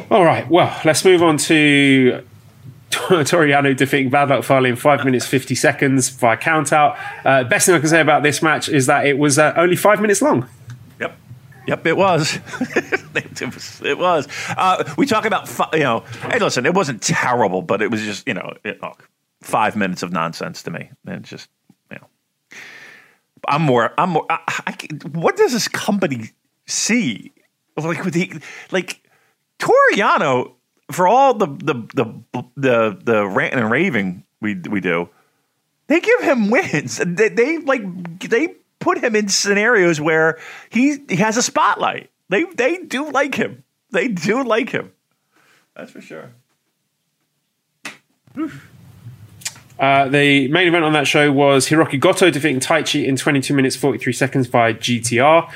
All 0.09 0.25
right. 0.25 0.49
Well, 0.49 0.75
let's 0.83 1.05
move 1.05 1.21
on 1.23 1.37
to 1.37 2.23
Toru 2.97 3.49
Yano 3.49 3.75
defeating 3.75 4.09
Bad 4.09 4.29
Luck 4.29 4.43
Fale 4.43 4.65
in 4.65 4.75
five 4.75 5.05
minutes 5.05 5.25
fifty 5.25 5.55
seconds 5.55 6.09
via 6.09 6.37
count 6.37 6.73
out. 6.73 6.97
Uh, 7.25 7.43
best 7.43 7.65
thing 7.65 7.75
I 7.75 7.79
can 7.79 7.89
say 7.89 8.01
about 8.01 8.23
this 8.23 8.41
match 8.41 8.69
is 8.69 8.85
that 8.87 9.05
it 9.05 9.17
was 9.17 9.37
uh, 9.39 9.53
only 9.55 9.75
five 9.75 10.01
minutes 10.01 10.21
long. 10.21 10.47
Yep. 10.99 11.17
Yep, 11.67 11.85
it 11.85 11.97
was. 11.97 12.39
it 12.75 13.41
was. 13.41 13.81
It 13.83 13.97
was. 13.97 14.27
Uh, 14.49 14.93
we 14.97 15.05
talk 15.05 15.25
about, 15.25 15.49
you 15.73 15.79
know, 15.79 15.99
hey, 16.31 16.39
listen, 16.39 16.65
it 16.65 16.73
wasn't 16.73 17.01
terrible, 17.01 17.61
but 17.61 17.81
it 17.81 17.91
was 17.91 18.01
just, 18.01 18.27
you 18.27 18.33
know, 18.33 18.53
it, 18.63 18.79
five 19.41 19.75
minutes 19.75 20.01
of 20.03 20.11
nonsense 20.11 20.63
to 20.63 20.71
me. 20.71 20.89
And 21.05 21.21
it's 21.21 21.29
just, 21.29 21.49
you 21.91 21.97
know, 21.97 22.07
I'm 23.47 23.61
more, 23.61 23.93
I'm 23.97 24.11
more, 24.11 24.25
I, 24.29 24.39
I, 24.65 24.75
what 25.09 25.35
does 25.35 25.53
this 25.53 25.67
company 25.67 26.31
see? 26.65 27.33
Like, 27.75 28.03
with 28.03 28.13
the, 28.13 28.31
like, 28.71 29.03
Toru 29.59 29.75
Yano, 29.93 30.53
for 30.91 31.07
all 31.07 31.33
the, 31.33 31.47
the, 31.47 31.73
the, 31.93 32.43
the, 32.55 32.99
the 33.03 33.27
ranting 33.27 33.59
and 33.59 33.71
raving 33.71 34.23
we, 34.41 34.55
we 34.55 34.79
do, 34.79 35.09
they 35.87 35.99
give 35.99 36.21
him 36.21 36.49
wins. 36.49 36.97
They, 36.97 37.29
they 37.29 37.57
like 37.59 38.29
they 38.29 38.55
put 38.79 38.97
him 39.03 39.15
in 39.15 39.29
scenarios 39.29 39.99
where 39.99 40.37
he 40.69 40.97
he 41.09 41.15
has 41.17 41.37
a 41.37 41.41
spotlight. 41.41 42.09
They 42.29 42.43
they 42.43 42.77
do 42.79 43.09
like 43.09 43.35
him. 43.35 43.63
They 43.91 44.09
do 44.09 44.43
like 44.43 44.69
him. 44.69 44.91
That's 45.75 45.91
for 45.91 46.01
sure. 46.01 46.31
Uh, 49.79 50.07
the 50.09 50.47
main 50.47 50.67
event 50.67 50.83
on 50.83 50.93
that 50.93 51.07
show 51.07 51.31
was 51.31 51.69
Hiroki 51.69 51.99
Goto 51.99 52.29
defeating 52.29 52.59
Taichi 52.59 53.05
in 53.05 53.15
22 53.15 53.53
minutes 53.53 53.75
43 53.75 54.11
seconds 54.13 54.47
by 54.47 54.73
GTR. 54.73 55.49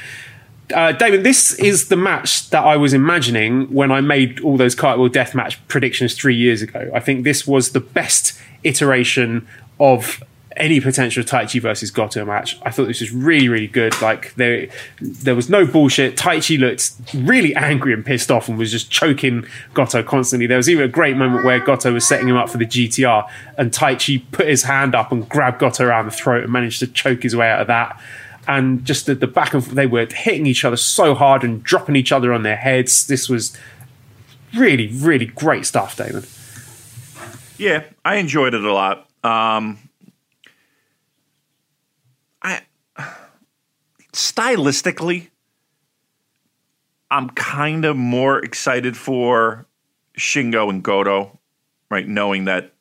Uh, 0.71 0.91
David, 0.91 1.23
this 1.23 1.53
is 1.53 1.89
the 1.89 1.95
match 1.95 2.49
that 2.49 2.63
I 2.63 2.77
was 2.77 2.93
imagining 2.93 3.71
when 3.73 3.91
I 3.91 4.01
made 4.01 4.39
all 4.41 4.57
those 4.57 4.75
cartwheel 4.75 5.09
deathmatch 5.09 5.57
predictions 5.67 6.15
three 6.15 6.35
years 6.35 6.61
ago. 6.61 6.89
I 6.93 6.99
think 6.99 7.23
this 7.23 7.45
was 7.45 7.71
the 7.71 7.79
best 7.79 8.39
iteration 8.63 9.47
of 9.79 10.23
any 10.57 10.79
potential 10.81 11.23
Taichi 11.23 11.61
versus 11.61 11.91
Goto 11.91 12.25
match. 12.25 12.59
I 12.63 12.71
thought 12.71 12.87
this 12.87 12.99
was 12.99 13.11
really, 13.11 13.47
really 13.47 13.67
good. 13.67 13.99
Like 14.01 14.33
there, 14.35 14.67
there 14.99 15.35
was 15.35 15.49
no 15.49 15.65
bullshit. 15.65 16.17
Taichi 16.17 16.59
looked 16.59 16.91
really 17.13 17.55
angry 17.55 17.93
and 17.93 18.05
pissed 18.05 18.29
off 18.29 18.49
and 18.49 18.57
was 18.57 18.71
just 18.71 18.91
choking 18.91 19.45
Goto 19.73 20.03
constantly. 20.03 20.47
There 20.47 20.57
was 20.57 20.69
even 20.69 20.83
a 20.83 20.89
great 20.89 21.15
moment 21.15 21.45
where 21.45 21.59
Goto 21.59 21.93
was 21.93 22.07
setting 22.07 22.27
him 22.27 22.35
up 22.35 22.49
for 22.49 22.57
the 22.57 22.65
GTR, 22.65 23.29
and 23.57 23.71
Taichi 23.71 24.23
put 24.31 24.47
his 24.47 24.63
hand 24.63 24.93
up 24.93 25.11
and 25.11 25.27
grabbed 25.27 25.59
Goto 25.59 25.85
around 25.85 26.05
the 26.05 26.11
throat 26.11 26.43
and 26.43 26.51
managed 26.51 26.79
to 26.79 26.87
choke 26.87 27.23
his 27.23 27.35
way 27.35 27.49
out 27.49 27.61
of 27.61 27.67
that. 27.67 27.99
And 28.47 28.83
just 28.83 29.05
the, 29.05 29.15
the 29.15 29.27
back 29.27 29.53
and 29.53 29.63
they 29.63 29.85
were 29.85 30.07
hitting 30.07 30.45
each 30.45 30.65
other 30.65 30.75
so 30.75 31.13
hard 31.13 31.43
and 31.43 31.63
dropping 31.63 31.95
each 31.95 32.11
other 32.11 32.33
on 32.33 32.43
their 32.43 32.55
heads. 32.55 33.07
This 33.07 33.29
was 33.29 33.55
really, 34.55 34.87
really 34.87 35.25
great 35.25 35.65
stuff, 35.65 35.95
Damon. 35.95 36.25
Yeah, 37.57 37.83
I 38.03 38.15
enjoyed 38.15 38.55
it 38.55 38.63
a 38.63 38.73
lot. 38.73 39.07
Um, 39.23 39.77
I 42.41 42.61
stylistically, 44.11 45.29
I'm 47.11 47.29
kind 47.29 47.85
of 47.85 47.95
more 47.95 48.39
excited 48.39 48.97
for 48.97 49.67
Shingo 50.17 50.69
and 50.69 50.81
Goto, 50.81 51.37
right? 51.89 52.07
Knowing 52.07 52.45
that 52.45 52.73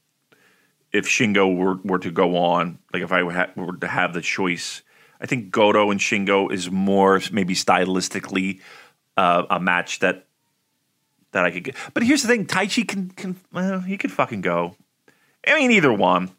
if 0.92 1.06
Shingo 1.06 1.54
were, 1.54 1.76
were 1.84 1.98
to 1.98 2.10
go 2.10 2.36
on, 2.36 2.78
like 2.92 3.02
if 3.02 3.12
I 3.12 3.22
were, 3.22 3.32
ha- 3.32 3.50
were 3.56 3.76
to 3.76 3.86
have 3.86 4.14
the 4.14 4.22
choice, 4.22 4.82
I 5.20 5.26
think 5.26 5.50
Goto 5.50 5.90
and 5.90 6.00
Shingo 6.00 6.50
is 6.50 6.70
more 6.70 7.20
maybe 7.30 7.54
stylistically 7.54 8.60
uh, 9.16 9.44
a 9.50 9.60
match 9.60 9.98
that 10.00 10.26
that 11.32 11.44
I 11.44 11.50
could 11.50 11.64
get. 11.64 11.76
But 11.94 12.02
here's 12.02 12.22
the 12.22 12.28
thing: 12.28 12.46
Taichi 12.46 12.86
can 12.86 13.10
can 13.10 13.36
well, 13.52 13.80
he 13.80 13.98
could 13.98 14.12
fucking 14.12 14.40
go. 14.40 14.76
I 15.46 15.56
mean, 15.56 15.70
either 15.72 15.92
one. 15.92 16.30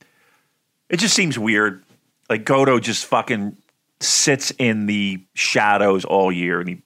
It 0.89 0.97
just 0.97 1.15
seems 1.15 1.39
weird. 1.39 1.83
Like 2.29 2.43
Goto 2.43 2.79
just 2.79 3.05
fucking 3.05 3.55
sits 3.99 4.51
in 4.57 4.87
the 4.87 5.23
shadows 5.33 6.05
all 6.05 6.31
year, 6.31 6.59
and 6.59 6.69
he, 6.69 6.81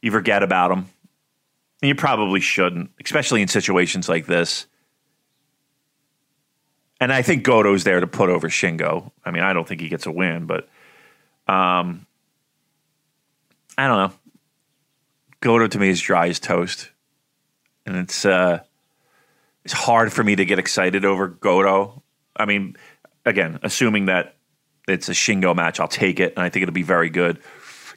you 0.00 0.10
forget 0.10 0.42
about 0.42 0.70
him. 0.70 0.86
And 1.82 1.88
you 1.88 1.94
probably 1.94 2.40
shouldn't, 2.40 2.90
especially 3.04 3.42
in 3.42 3.48
situations 3.48 4.08
like 4.08 4.26
this. 4.26 4.66
And 7.00 7.12
I 7.12 7.20
think 7.20 7.44
Goto's 7.44 7.84
there 7.84 8.00
to 8.00 8.06
put 8.06 8.30
over 8.30 8.48
Shingo. 8.48 9.10
I 9.24 9.30
mean, 9.30 9.42
I 9.42 9.52
don't 9.52 9.68
think 9.68 9.82
he 9.82 9.88
gets 9.88 10.06
a 10.06 10.10
win, 10.10 10.46
but 10.46 10.68
um, 11.46 12.06
I 13.78 13.86
don't 13.86 13.98
know. 13.98 14.12
Goto 15.40 15.66
to 15.66 15.78
me 15.78 15.88
is 15.88 16.00
dry 16.00 16.28
as 16.28 16.40
toast, 16.40 16.90
and 17.84 17.96
it's 17.96 18.24
uh, 18.24 18.60
it's 19.64 19.74
hard 19.74 20.12
for 20.12 20.24
me 20.24 20.36
to 20.36 20.44
get 20.44 20.58
excited 20.58 21.04
over 21.04 21.28
Goto. 21.28 22.02
I 22.34 22.46
mean, 22.46 22.76
again, 23.24 23.58
assuming 23.62 24.06
that 24.06 24.36
it's 24.88 25.08
a 25.08 25.12
Shingo 25.12 25.54
match, 25.54 25.80
I'll 25.80 25.88
take 25.88 26.20
it, 26.20 26.34
and 26.36 26.44
I 26.44 26.48
think 26.48 26.62
it'll 26.62 26.72
be 26.72 26.82
very 26.82 27.10
good. 27.10 27.38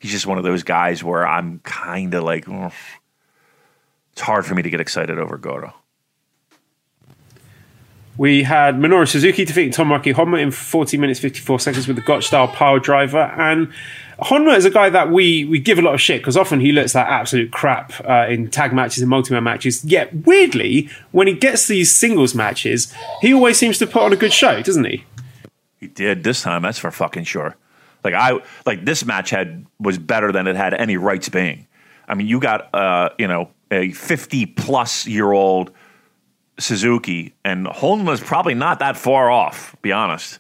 He's 0.02 0.12
just 0.12 0.28
one 0.28 0.38
of 0.38 0.44
those 0.44 0.64
guys 0.64 1.04
where 1.04 1.28
I'm 1.28 1.60
kind 1.60 2.14
of 2.14 2.24
like, 2.24 2.48
it's 2.48 4.22
hard 4.22 4.46
for 4.46 4.56
me 4.56 4.64
to 4.64 4.70
get 4.70 4.80
excited 4.80 5.20
over 5.20 5.38
Goto. 5.38 5.74
We 8.20 8.44
had 8.44 8.76
Minoru 8.76 9.08
Suzuki 9.08 9.46
defeating 9.46 9.72
Tomoaki 9.72 10.14
Honma 10.14 10.42
in 10.42 10.52
40 10.52 10.98
minutes 10.98 11.22
54 11.22 11.58
seconds 11.62 11.88
with 11.88 11.96
the 11.96 12.02
Gotch 12.02 12.28
style 12.28 12.50
power 12.50 12.78
driver. 12.78 13.34
And 13.38 13.72
Honma 14.20 14.58
is 14.58 14.66
a 14.66 14.70
guy 14.70 14.90
that 14.90 15.10
we 15.10 15.46
we 15.46 15.58
give 15.58 15.80
a 15.80 15.82
lot 15.82 15.94
of 15.94 16.02
shit 16.02 16.20
because 16.20 16.36
often 16.36 16.60
he 16.60 16.74
looks 16.74 16.94
like 16.94 17.08
absolute 17.08 17.50
crap 17.54 17.94
uh, 18.04 18.26
in 18.28 18.50
tag 18.50 18.74
matches 18.74 19.02
and 19.02 19.10
multi-man 19.10 19.46
matches. 19.46 19.86
Yet 19.86 20.14
weirdly, 20.26 20.90
when 21.12 21.28
he 21.28 21.34
gets 21.34 21.68
these 21.68 21.96
singles 21.96 22.36
matches, 22.36 22.94
he 23.22 23.34
always 23.34 23.58
seems 23.58 23.78
to 23.78 23.88
put 23.88 24.02
on 24.02 24.12
a 24.12 24.18
good 24.18 24.34
show, 24.34 24.62
doesn't 24.62 24.84
he? 24.84 25.06
He 25.80 25.88
did 25.88 26.26
this 26.26 26.42
time. 26.42 26.62
That's 26.62 26.78
for 26.78 26.92
fucking 26.92 27.24
sure. 27.24 27.56
Like 28.04 28.16
I 28.16 28.38
like 28.66 28.84
this 28.84 29.06
match 29.06 29.30
had 29.30 29.66
was 29.80 29.98
better 29.98 30.34
than 30.34 30.46
it 30.46 30.58
had 30.58 30.74
any 30.74 30.98
rights 30.98 31.30
being. 31.30 31.68
I 32.10 32.16
mean, 32.16 32.28
you 32.28 32.42
got 32.42 32.68
uh, 32.76 33.12
you 33.18 33.30
know 33.30 33.50
a 33.72 33.94
50 33.94 34.46
plus 34.46 35.08
year 35.08 35.32
old 35.32 35.72
Suzuki, 36.60 37.34
and 37.44 37.66
Honma's 37.66 38.20
probably 38.20 38.54
not 38.54 38.80
that 38.80 38.98
far 38.98 39.30
off, 39.30 39.76
be 39.82 39.92
honest. 39.92 40.40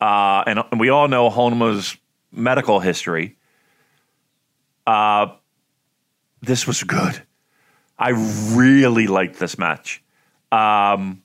Uh, 0.00 0.42
and, 0.46 0.60
and 0.70 0.80
we 0.80 0.88
all 0.88 1.08
know 1.08 1.30
Honma's 1.30 1.96
medical 2.30 2.80
history. 2.80 3.36
Uh, 4.86 5.28
this 6.40 6.66
was 6.66 6.82
good. 6.82 7.22
I 7.98 8.10
really 8.54 9.06
liked 9.06 9.38
this 9.38 9.58
match. 9.58 10.02
Um, 10.50 11.22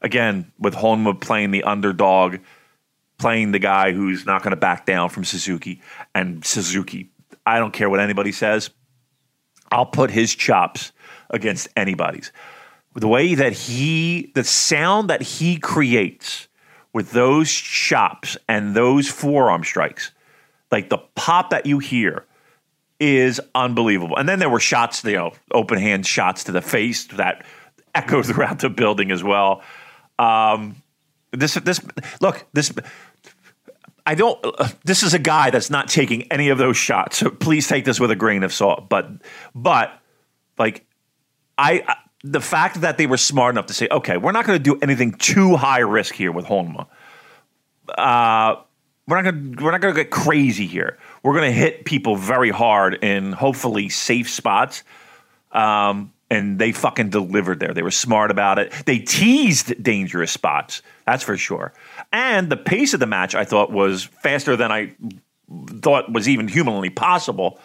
again, 0.00 0.52
with 0.58 0.74
Honma 0.74 1.20
playing 1.20 1.50
the 1.50 1.64
underdog, 1.64 2.38
playing 3.18 3.52
the 3.52 3.58
guy 3.58 3.92
who's 3.92 4.24
not 4.24 4.42
going 4.42 4.52
to 4.52 4.56
back 4.56 4.86
down 4.86 5.08
from 5.08 5.24
Suzuki, 5.24 5.80
and 6.14 6.44
Suzuki, 6.44 7.10
I 7.44 7.58
don't 7.58 7.72
care 7.72 7.90
what 7.90 8.00
anybody 8.00 8.32
says, 8.32 8.70
I'll 9.70 9.86
put 9.86 10.10
his 10.10 10.34
chops 10.34 10.92
against 11.30 11.68
anybody's 11.76 12.30
the 12.94 13.08
way 13.08 13.34
that 13.34 13.52
he, 13.52 14.32
the 14.34 14.44
sound 14.44 15.10
that 15.10 15.22
he 15.22 15.58
creates 15.58 16.48
with 16.92 17.12
those 17.12 17.50
chops 17.50 18.36
and 18.48 18.74
those 18.74 19.08
forearm 19.08 19.64
strikes, 19.64 20.12
like 20.70 20.90
the 20.90 20.98
pop 20.98 21.50
that 21.50 21.66
you 21.66 21.78
hear 21.78 22.26
is 23.00 23.40
unbelievable. 23.54 24.16
And 24.16 24.28
then 24.28 24.38
there 24.38 24.50
were 24.50 24.60
shots, 24.60 25.02
you 25.04 25.14
know, 25.14 25.32
open 25.50 25.78
hand 25.78 26.06
shots 26.06 26.44
to 26.44 26.52
the 26.52 26.62
face 26.62 27.06
that 27.06 27.44
echo 27.94 28.22
throughout 28.22 28.60
the 28.60 28.70
building 28.70 29.10
as 29.10 29.24
well. 29.24 29.62
Um, 30.18 30.76
this, 31.32 31.54
this, 31.54 31.80
look, 32.20 32.44
this, 32.52 32.72
I 34.06 34.14
don't. 34.14 34.38
Uh, 34.44 34.68
this 34.84 35.02
is 35.02 35.14
a 35.14 35.18
guy 35.18 35.50
that's 35.50 35.70
not 35.70 35.88
taking 35.88 36.30
any 36.30 36.48
of 36.50 36.58
those 36.58 36.76
shots, 36.76 37.18
so 37.18 37.30
please 37.30 37.68
take 37.68 37.84
this 37.84 37.98
with 37.98 38.10
a 38.10 38.16
grain 38.16 38.42
of 38.42 38.52
salt. 38.52 38.88
But, 38.88 39.08
but, 39.54 39.98
like, 40.58 40.84
I 41.56 41.96
the 42.24 42.40
fact 42.40 42.82
that 42.82 42.98
they 42.98 43.06
were 43.06 43.16
smart 43.16 43.54
enough 43.54 43.66
to 43.66 43.74
say, 43.74 43.88
okay, 43.90 44.16
we're 44.16 44.32
not 44.32 44.46
going 44.46 44.58
to 44.58 44.62
do 44.62 44.78
anything 44.80 45.12
too 45.12 45.56
high 45.56 45.80
risk 45.80 46.14
here 46.14 46.32
with 46.32 46.46
Honma. 46.46 46.86
Uh, 47.88 48.56
we're 49.08 49.20
not 49.20 49.32
going 49.32 49.56
we're 49.56 49.72
not 49.72 49.80
going 49.80 49.94
to 49.94 50.00
get 50.00 50.10
crazy 50.10 50.66
here. 50.66 50.98
We're 51.22 51.34
going 51.34 51.50
to 51.50 51.58
hit 51.58 51.84
people 51.84 52.16
very 52.16 52.50
hard 52.50 53.02
in 53.02 53.32
hopefully 53.32 53.88
safe 53.88 54.30
spots. 54.30 54.84
Um, 55.50 56.12
and 56.30 56.58
they 56.58 56.72
fucking 56.72 57.10
delivered 57.10 57.60
there. 57.60 57.74
They 57.74 57.82
were 57.82 57.90
smart 57.90 58.30
about 58.30 58.58
it. 58.58 58.72
They 58.86 59.00
teased 59.00 59.82
dangerous 59.82 60.32
spots. 60.32 60.80
That's 61.04 61.22
for 61.22 61.36
sure. 61.36 61.74
And 62.10 62.48
the 62.48 62.56
pace 62.56 62.94
of 62.94 63.00
the 63.00 63.06
match 63.06 63.34
I 63.34 63.44
thought 63.44 63.70
was 63.70 64.04
faster 64.04 64.56
than 64.56 64.72
I 64.72 64.94
thought 65.82 66.10
was 66.10 66.30
even 66.30 66.48
humanly 66.48 66.88
possible. 66.88 67.60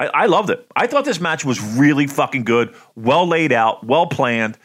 I, 0.00 0.06
I, 0.06 0.26
loved 0.26 0.48
it. 0.48 0.66
I 0.74 0.86
thought 0.86 1.04
this 1.04 1.20
match 1.20 1.44
was 1.44 1.60
really 1.60 2.06
fucking 2.06 2.44
good, 2.44 2.74
well 2.96 3.26
laid 3.26 3.52
out, 3.52 3.84
well 3.84 4.06
planned. 4.06 4.56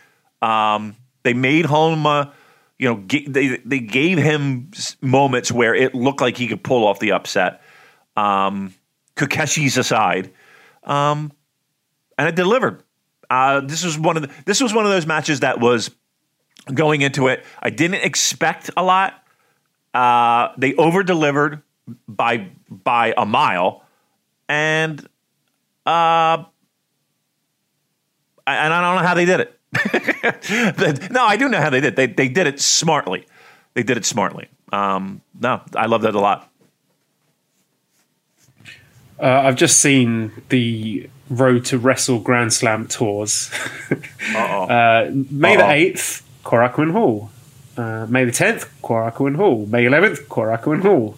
Um, 0.41 0.95
they 1.23 1.33
made 1.33 1.65
Honma, 1.65 2.31
you 2.79 2.87
know, 2.87 3.03
g- 3.05 3.27
they 3.27 3.57
they 3.57 3.79
gave 3.79 4.17
him 4.17 4.71
moments 5.01 5.51
where 5.51 5.75
it 5.75 5.93
looked 5.93 6.21
like 6.21 6.37
he 6.37 6.47
could 6.47 6.63
pull 6.63 6.87
off 6.87 6.99
the 6.99 7.11
upset. 7.11 7.61
Um, 8.15 8.73
aside, 9.77 10.31
um, 10.83 11.31
and 12.17 12.27
it 12.29 12.35
delivered. 12.35 12.83
Uh, 13.29 13.59
this 13.61 13.83
was 13.83 13.97
one 13.97 14.17
of 14.17 14.23
the, 14.23 14.31
this 14.45 14.61
was 14.61 14.73
one 14.73 14.85
of 14.85 14.91
those 14.91 15.05
matches 15.05 15.41
that 15.41 15.59
was 15.59 15.91
going 16.73 17.01
into 17.01 17.27
it. 17.27 17.43
I 17.59 17.71
didn't 17.71 18.03
expect 18.05 18.69
a 18.77 18.83
lot. 18.83 19.21
Uh, 19.93 20.49
they 20.57 20.75
over 20.75 21.03
delivered 21.03 21.61
by 22.07 22.49
by 22.69 23.13
a 23.17 23.25
mile, 23.25 23.83
and 24.47 25.05
uh, 25.85 26.43
and 28.47 28.73
I 28.73 28.81
don't 28.81 28.95
know 29.01 29.07
how 29.07 29.13
they 29.13 29.25
did 29.25 29.39
it. 29.41 31.11
no, 31.11 31.25
I 31.25 31.35
do 31.37 31.49
know 31.49 31.59
how 31.59 31.69
they 31.69 31.81
did. 31.81 31.95
They 31.95 32.07
they 32.07 32.27
did 32.27 32.47
it 32.47 32.59
smartly. 32.61 33.25
They 33.73 33.83
did 33.83 33.97
it 33.97 34.05
smartly. 34.05 34.47
Um, 34.71 35.21
no, 35.39 35.61
I 35.75 35.85
love 35.87 36.01
that 36.03 36.15
a 36.15 36.19
lot. 36.19 36.49
Uh, 39.19 39.41
I've 39.43 39.55
just 39.55 39.79
seen 39.79 40.31
the 40.49 41.09
Road 41.29 41.65
to 41.65 41.77
Wrestle 41.77 42.19
Grand 42.19 42.53
Slam 42.53 42.87
tours. 42.87 43.49
uh, 44.35 45.09
May 45.31 45.55
Uh-oh. 45.55 45.57
the 45.57 45.71
eighth, 45.71 46.27
Korakuen 46.43 46.91
Hall. 46.91 47.31
Uh, 47.77 48.05
May 48.09 48.25
the 48.25 48.31
tenth, 48.31 48.69
Korakuen 48.81 49.35
Hall. 49.35 49.65
May 49.65 49.85
eleventh, 49.85 50.27
Korakuen 50.29 50.81
Hall. 50.81 51.17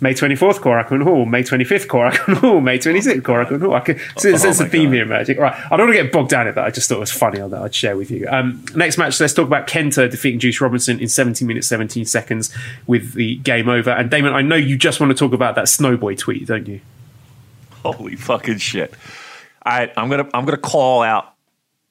May 0.00 0.12
24th, 0.12 0.58
Korakuen 0.58 1.02
Hall. 1.02 1.24
May 1.24 1.42
25th, 1.42 1.86
Korakuen 1.86 2.36
Hall. 2.40 2.60
May 2.60 2.78
26th, 2.78 3.22
Korakuen 3.22 3.60
Hall. 3.62 3.74
I 3.74 3.80
can, 3.80 3.98
so 4.18 4.28
oh, 4.30 4.34
it's, 4.34 4.44
a 4.44 4.68
theme 4.68 4.90
God. 4.90 4.94
here, 4.94 5.06
Magic. 5.06 5.38
All 5.38 5.44
right. 5.44 5.54
I 5.54 5.76
don't 5.76 5.86
want 5.86 5.96
to 5.96 6.02
get 6.02 6.12
bogged 6.12 6.30
down 6.30 6.46
in 6.46 6.54
that. 6.54 6.64
I 6.64 6.70
just 6.70 6.88
thought 6.88 6.96
it 6.96 7.00
was 7.00 7.12
funny 7.12 7.38
that 7.38 7.54
I'd 7.54 7.74
share 7.74 7.96
with 7.96 8.10
you. 8.10 8.28
Um, 8.28 8.62
next 8.74 8.98
match, 8.98 9.18
let's 9.20 9.32
talk 9.32 9.46
about 9.46 9.66
Kenta 9.66 10.10
defeating 10.10 10.38
Juice 10.38 10.60
Robinson 10.60 11.00
in 11.00 11.08
17 11.08 11.48
minutes, 11.48 11.66
17 11.68 12.04
seconds 12.04 12.54
with 12.86 13.14
the 13.14 13.36
game 13.36 13.70
over. 13.70 13.90
And 13.90 14.10
Damon, 14.10 14.34
I 14.34 14.42
know 14.42 14.56
you 14.56 14.76
just 14.76 15.00
want 15.00 15.10
to 15.10 15.16
talk 15.16 15.32
about 15.32 15.54
that 15.54 15.64
Snowboy 15.64 16.18
tweet, 16.18 16.46
don't 16.46 16.66
you? 16.66 16.80
Holy 17.82 18.16
fucking 18.16 18.58
shit. 18.58 18.92
All 19.64 19.78
right. 19.78 19.92
I'm 19.96 20.10
going 20.10 20.24
to, 20.24 20.36
I'm 20.36 20.44
going 20.44 20.56
to 20.56 20.62
call 20.62 21.02
out 21.02 21.32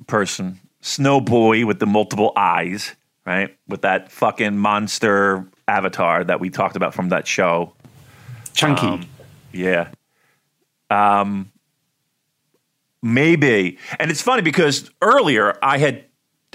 person, 0.05 0.59
Snowboy 0.83 1.65
with 1.65 1.79
the 1.79 1.87
multiple 1.87 2.33
eyes, 2.35 2.93
right? 3.25 3.57
With 3.67 3.81
that 3.81 4.11
fucking 4.11 4.57
monster 4.57 5.47
avatar 5.67 6.23
that 6.23 6.39
we 6.39 6.51
talked 6.51 6.75
about 6.75 6.93
from 6.93 7.09
that 7.09 7.25
show 7.25 7.73
Chunky. 8.55 8.87
Um, 8.87 9.05
yeah. 9.51 9.89
Um, 10.89 11.51
maybe. 13.03 13.77
And 13.99 14.09
it's 14.09 14.21
funny 14.21 14.41
because 14.41 14.89
earlier 15.01 15.57
I 15.61 15.77
had 15.77 16.05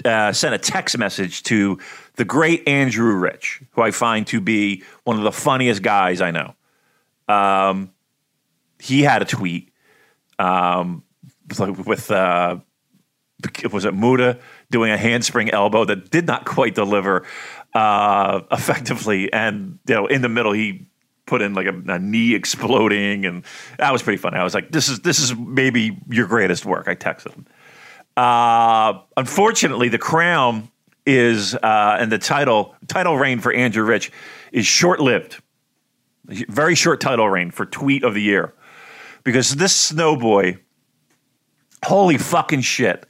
uh, 0.03 0.33
sent 0.33 0.53
a 0.53 0.57
text 0.57 0.97
message 0.97 1.43
to 1.43 1.79
the 2.15 2.25
great 2.25 2.67
Andrew 2.67 3.15
Rich, 3.15 3.61
who 3.71 3.81
I 3.81 3.91
find 3.91 4.25
to 4.27 4.41
be 4.41 4.83
one 5.03 5.17
of 5.17 5.23
the 5.23 5.31
funniest 5.31 5.81
guys 5.81 6.21
I 6.21 6.31
know. 6.31 6.55
Um, 7.27 7.91
he 8.79 9.03
had 9.03 9.21
a 9.21 9.25
tweet 9.25 9.71
um, 10.39 11.03
with 11.85 12.09
uh, 12.11 12.57
was 13.71 13.85
it 13.85 13.93
Muta 13.93 14.39
doing 14.69 14.91
a 14.91 14.97
handspring 14.97 15.51
elbow 15.51 15.85
that 15.85 16.09
did 16.09 16.25
not 16.25 16.45
quite 16.45 16.75
deliver 16.75 17.25
uh, 17.73 18.41
effectively, 18.51 19.31
and 19.31 19.79
you 19.87 19.95
know 19.95 20.07
in 20.07 20.21
the 20.21 20.29
middle 20.29 20.51
he 20.51 20.87
put 21.25 21.41
in 21.41 21.53
like 21.53 21.67
a, 21.67 21.81
a, 21.87 21.99
knee 21.99 22.35
exploding, 22.35 23.25
and 23.25 23.43
that 23.77 23.91
was 23.91 24.01
pretty 24.01 24.17
funny. 24.17 24.37
I 24.37 24.43
was 24.43 24.53
like, 24.53 24.71
"This 24.71 24.89
is 24.89 24.99
this 25.01 25.19
is 25.19 25.35
maybe 25.35 25.97
your 26.09 26.27
greatest 26.27 26.65
work." 26.65 26.87
I 26.87 26.95
texted 26.95 27.33
him. 27.33 27.45
Uh, 28.17 28.99
unfortunately, 29.17 29.89
the 29.89 29.97
crown 29.97 30.69
is 31.05 31.55
uh, 31.55 31.97
and 31.99 32.11
the 32.11 32.17
title 32.17 32.75
title 32.87 33.17
reign 33.17 33.39
for 33.39 33.53
Andrew 33.53 33.83
Rich 33.83 34.11
is 34.51 34.65
short 34.65 34.99
lived. 34.99 35.41
Very 36.25 36.75
short 36.75 37.01
title 37.01 37.29
reign 37.29 37.51
for 37.51 37.65
tweet 37.65 38.03
of 38.03 38.13
the 38.13 38.21
year 38.21 38.53
because 39.23 39.55
this 39.55 39.91
snowboy, 39.91 40.59
holy 41.83 42.17
fucking 42.17 42.61
shit! 42.61 43.05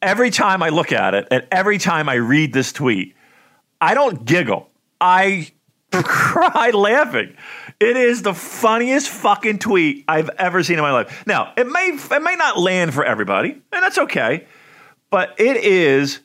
Every 0.00 0.30
time 0.30 0.62
I 0.62 0.70
look 0.70 0.92
at 0.92 1.14
it 1.14 1.28
and 1.30 1.46
every 1.52 1.78
time 1.78 2.08
I 2.08 2.14
read 2.14 2.52
this 2.52 2.72
tweet, 2.72 3.14
I 3.80 3.94
don't 3.94 4.24
giggle. 4.24 4.70
I 5.00 5.52
cried 6.04 6.74
laughing. 6.74 7.36
It 7.78 7.96
is 7.96 8.22
the 8.22 8.34
funniest 8.34 9.08
fucking 9.08 9.58
tweet 9.58 10.04
I've 10.08 10.30
ever 10.38 10.62
seen 10.62 10.78
in 10.78 10.82
my 10.82 10.92
life. 10.92 11.26
Now, 11.26 11.52
it 11.56 11.66
may 11.66 11.88
it 11.88 12.22
may 12.22 12.36
not 12.36 12.58
land 12.58 12.94
for 12.94 13.04
everybody, 13.04 13.50
and 13.50 13.82
that's 13.82 13.98
okay. 13.98 14.46
But 15.10 15.34
it 15.38 15.58
is 15.58 16.20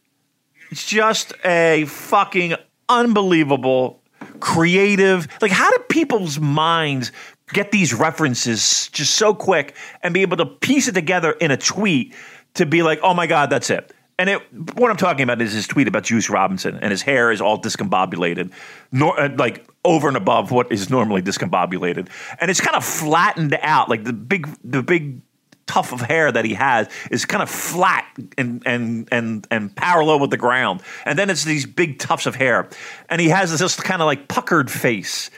just 0.72 1.34
a 1.44 1.86
fucking 1.86 2.56
unbelievable 2.90 4.02
creative 4.40 5.28
like 5.42 5.52
how 5.52 5.70
do 5.72 5.78
people's 5.90 6.40
minds 6.40 7.12
get 7.54 7.72
these 7.72 7.94
references 7.94 8.90
just 8.90 9.16
so 9.16 9.34
quick 9.34 9.76
and 10.04 10.14
be 10.14 10.22
able 10.22 10.38
to 10.38 10.46
piece 10.46 10.88
it 10.88 10.94
together 10.94 11.32
in 11.32 11.52
a 11.52 11.58
tweet 11.58 12.14
to 12.54 12.66
be 12.66 12.84
like 12.84 13.00
oh 13.04 13.14
my 13.14 13.28
god 13.28 13.50
that's 13.50 13.70
it 13.70 13.94
and 14.20 14.30
it, 14.30 14.42
what 14.76 14.90
I'm 14.90 14.98
talking 14.98 15.24
about 15.24 15.42
is 15.42 15.54
his 15.54 15.68
tweet 15.68 15.88
about 15.88 16.04
Juice 16.04 16.30
Robinson, 16.30 16.78
and 16.82 16.92
his 16.92 17.02
hair 17.02 17.32
is 17.32 17.40
all 17.40 17.62
discombobulated, 17.62 18.52
nor, 18.92 19.20
uh, 19.20 19.30
like 19.38 19.68
over 19.86 20.08
and 20.08 20.18
above 20.18 20.52
what 20.52 20.72
is 20.72 20.90
normally 20.90 21.22
discombobulated, 21.22 22.10
and 22.40 22.50
it's 22.50 22.62
kind 22.62 22.76
of 22.76 22.84
flattened 22.84 23.58
out, 23.62 23.90
like 23.90 24.04
the 24.04 24.14
big, 24.14 24.48
the 24.64 24.82
big 24.82 25.22
tuft 25.68 25.94
of 25.94 26.02
hair 26.02 26.32
that 26.32 26.46
he 26.46 26.54
has 26.56 26.90
is 27.12 27.26
kind 27.26 27.44
of 27.44 27.50
flat 27.50 28.06
and 28.38 28.64
and 28.66 29.08
and 29.12 29.46
and 29.52 29.76
parallel 29.76 30.20
with 30.20 30.32
the 30.32 30.38
ground, 30.38 30.82
and 31.06 31.20
then 31.20 31.30
it's 31.30 31.44
these 31.44 31.66
big 31.66 32.00
tufts 32.00 32.26
of 32.26 32.36
hair, 32.36 32.68
and 33.10 33.22
he 33.22 33.30
has 33.30 33.58
this 33.58 33.76
kind 33.76 34.02
of 34.02 34.08
like 34.08 34.28
puckered 34.28 34.72
face. 34.72 35.30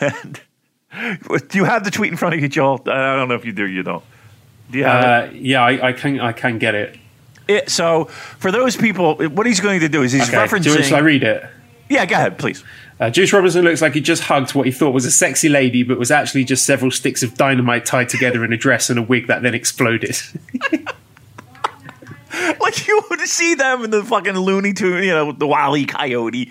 And 0.00 0.40
do 1.48 1.58
you 1.58 1.64
have 1.64 1.84
the 1.84 1.90
tweet 1.90 2.10
in 2.10 2.16
front 2.18 2.34
of 2.34 2.40
you, 2.40 2.48
Joel? 2.48 2.82
I 2.86 3.16
don't 3.16 3.28
know 3.28 3.34
if 3.34 3.44
you 3.44 3.52
do. 3.52 3.66
You 3.66 3.82
don't. 3.82 4.04
Do 4.70 4.78
you 4.78 4.84
Uh, 4.84 5.30
yeah, 5.32 5.62
I, 5.62 5.88
I 5.88 5.92
can 5.92 6.20
I 6.20 6.32
can 6.32 6.58
get 6.58 6.74
it. 6.74 6.98
It? 7.48 7.70
So 7.70 8.06
for 8.38 8.50
those 8.52 8.76
people, 8.76 9.16
what 9.16 9.46
he's 9.46 9.60
going 9.60 9.80
to 9.80 9.88
do 9.88 10.02
is 10.02 10.12
he's 10.12 10.28
Okay. 10.28 10.36
Referencing. 10.36 10.82
shall 10.84 10.96
I 10.96 11.00
read 11.00 11.22
it? 11.22 11.44
yeah, 11.88 12.06
go 12.06 12.14
ahead, 12.16 12.38
please. 12.38 12.64
Uh, 13.00 13.10
Juice 13.10 13.32
Robinson 13.32 13.64
looks 13.64 13.82
like 13.82 13.92
he 13.94 14.00
just 14.00 14.22
hugged 14.24 14.54
what 14.54 14.66
he 14.66 14.72
thought 14.72 14.92
was 14.92 15.04
a 15.04 15.10
sexy 15.10 15.48
lady, 15.48 15.82
but 15.82 15.98
was 15.98 16.10
actually 16.12 16.44
just 16.44 16.64
several 16.64 16.90
sticks 16.90 17.22
of 17.24 17.34
dynamite 17.34 17.84
tied 17.84 18.08
together 18.08 18.44
in 18.44 18.52
a 18.52 18.56
dress 18.56 18.88
and 18.88 18.98
a 18.98 19.02
wig 19.02 19.26
that 19.26 19.42
then 19.42 19.54
exploded. 19.54 20.16
Like 22.60 22.88
you 22.88 23.00
would 23.10 23.20
see 23.20 23.54
them 23.54 23.84
in 23.84 23.90
the 23.90 24.02
fucking 24.02 24.34
Looney 24.36 24.72
Tune, 24.72 25.04
you 25.04 25.10
know, 25.10 25.30
the 25.32 25.46
Wally 25.46 25.84
Coyote, 25.86 26.50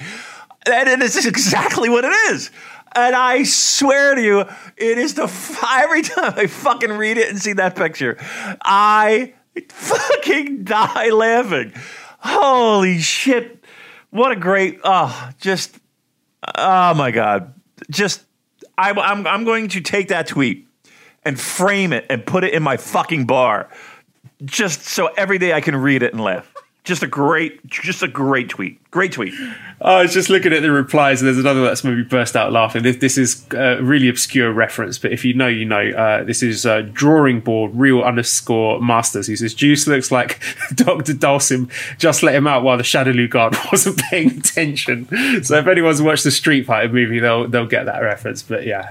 and 0.65 0.90
it 0.90 1.02
is 1.02 1.26
exactly 1.26 1.90
what 1.90 2.06
it 2.06 2.14
is. 2.32 2.52
And 2.95 3.14
I 3.15 3.44
swear 3.44 4.15
to 4.15 4.22
you, 4.22 4.41
it 4.78 4.98
is 4.98 5.15
the 5.15 5.24
f- 5.24 5.61
every 5.68 6.02
time 6.02 6.34
I 6.38 6.48
fucking 6.48 6.91
read 6.91 7.18
it 7.18 7.30
and 7.30 7.38
see 7.40 7.53
that 7.53 7.76
picture, 7.76 8.18
I 8.64 9.34
fucking 9.70 10.64
die 10.64 11.10
laughing. 11.10 11.74
Holy 12.20 13.00
shit! 13.00 13.64
What 14.10 14.32
a 14.32 14.36
great, 14.36 14.80
oh, 14.84 15.30
just, 15.40 15.78
oh 16.56 16.94
my 16.94 17.12
god, 17.12 17.54
just, 17.90 18.24
I, 18.78 18.92
I'm 18.92 19.26
I'm 19.26 19.44
going 19.44 19.70
to 19.70 19.82
take 19.82 20.10
that 20.10 20.28
tweet 20.28 20.68
and 21.26 21.40
frame 21.40 21.94
it 21.94 22.06
and 22.10 22.26
put 22.26 22.44
it 22.44 22.54
in 22.54 22.64
my 22.64 22.78
fucking 22.78 23.26
bar 23.26 23.70
just 24.46 24.84
so 24.84 25.08
every 25.08 25.38
day 25.38 25.54
I 25.54 25.62
can 25.62 25.76
read 25.76 26.04
it 26.04 26.14
and 26.14 26.22
laugh. 26.22 26.54
Just 26.84 27.02
a 27.02 27.08
great, 27.08 27.66
just 27.66 28.04
a 28.04 28.10
great 28.10 28.50
tweet. 28.50 28.92
Great 28.92 29.14
tweet. 29.14 29.34
I 29.84 30.01
was 30.01 30.14
just 30.14 30.30
looking 30.30 30.53
at 30.53 30.61
the 30.61 30.72
replies, 30.72 31.22
and 31.22 31.27
there's 31.27 31.38
another 31.38 31.61
that's 31.64 31.84
made 31.84 31.97
me 31.97 32.03
burst 32.03 32.35
out 32.35 32.51
laughing. 32.51 32.84
This, 32.84 32.97
this 32.97 33.18
is 33.18 33.45
a 33.51 33.81
really 33.81 34.07
obscure 34.07 34.51
reference, 34.51 34.97
but 34.97 35.11
if 35.11 35.26
you 35.26 35.34
know, 35.34 35.47
you 35.47 35.65
know. 35.65 35.91
Uh, 35.93 36.23
this 36.23 36.41
is 36.41 36.65
uh, 36.65 36.81
drawing 36.93 37.39
board 37.39 37.72
real 37.76 38.01
underscore 38.01 38.81
masters. 38.81 39.27
He 39.27 39.35
says 39.35 39.53
Juice 39.53 39.88
looks 39.88 40.11
like 40.11 40.41
Doctor 40.76 41.14
Dhalsim. 41.14 41.69
Just 41.97 42.23
let 42.23 42.35
him 42.35 42.47
out 42.47 42.64
while 42.64 42.77
the 42.77 42.84
Shadaloo 42.84 43.30
guard 43.30 43.55
wasn't 43.72 43.99
paying 43.99 44.39
attention. 44.39 45.07
So 45.43 45.57
if 45.57 45.68
anyone's 45.68 46.01
watched 46.01 46.23
the 46.23 46.31
Street 46.31 46.65
Fighter 46.65 46.91
movie, 46.91 47.19
they'll 47.19 47.47
they'll 47.47 47.68
get 47.68 47.85
that 47.85 47.99
reference. 47.99 48.41
But 48.41 48.65
yeah, 48.65 48.81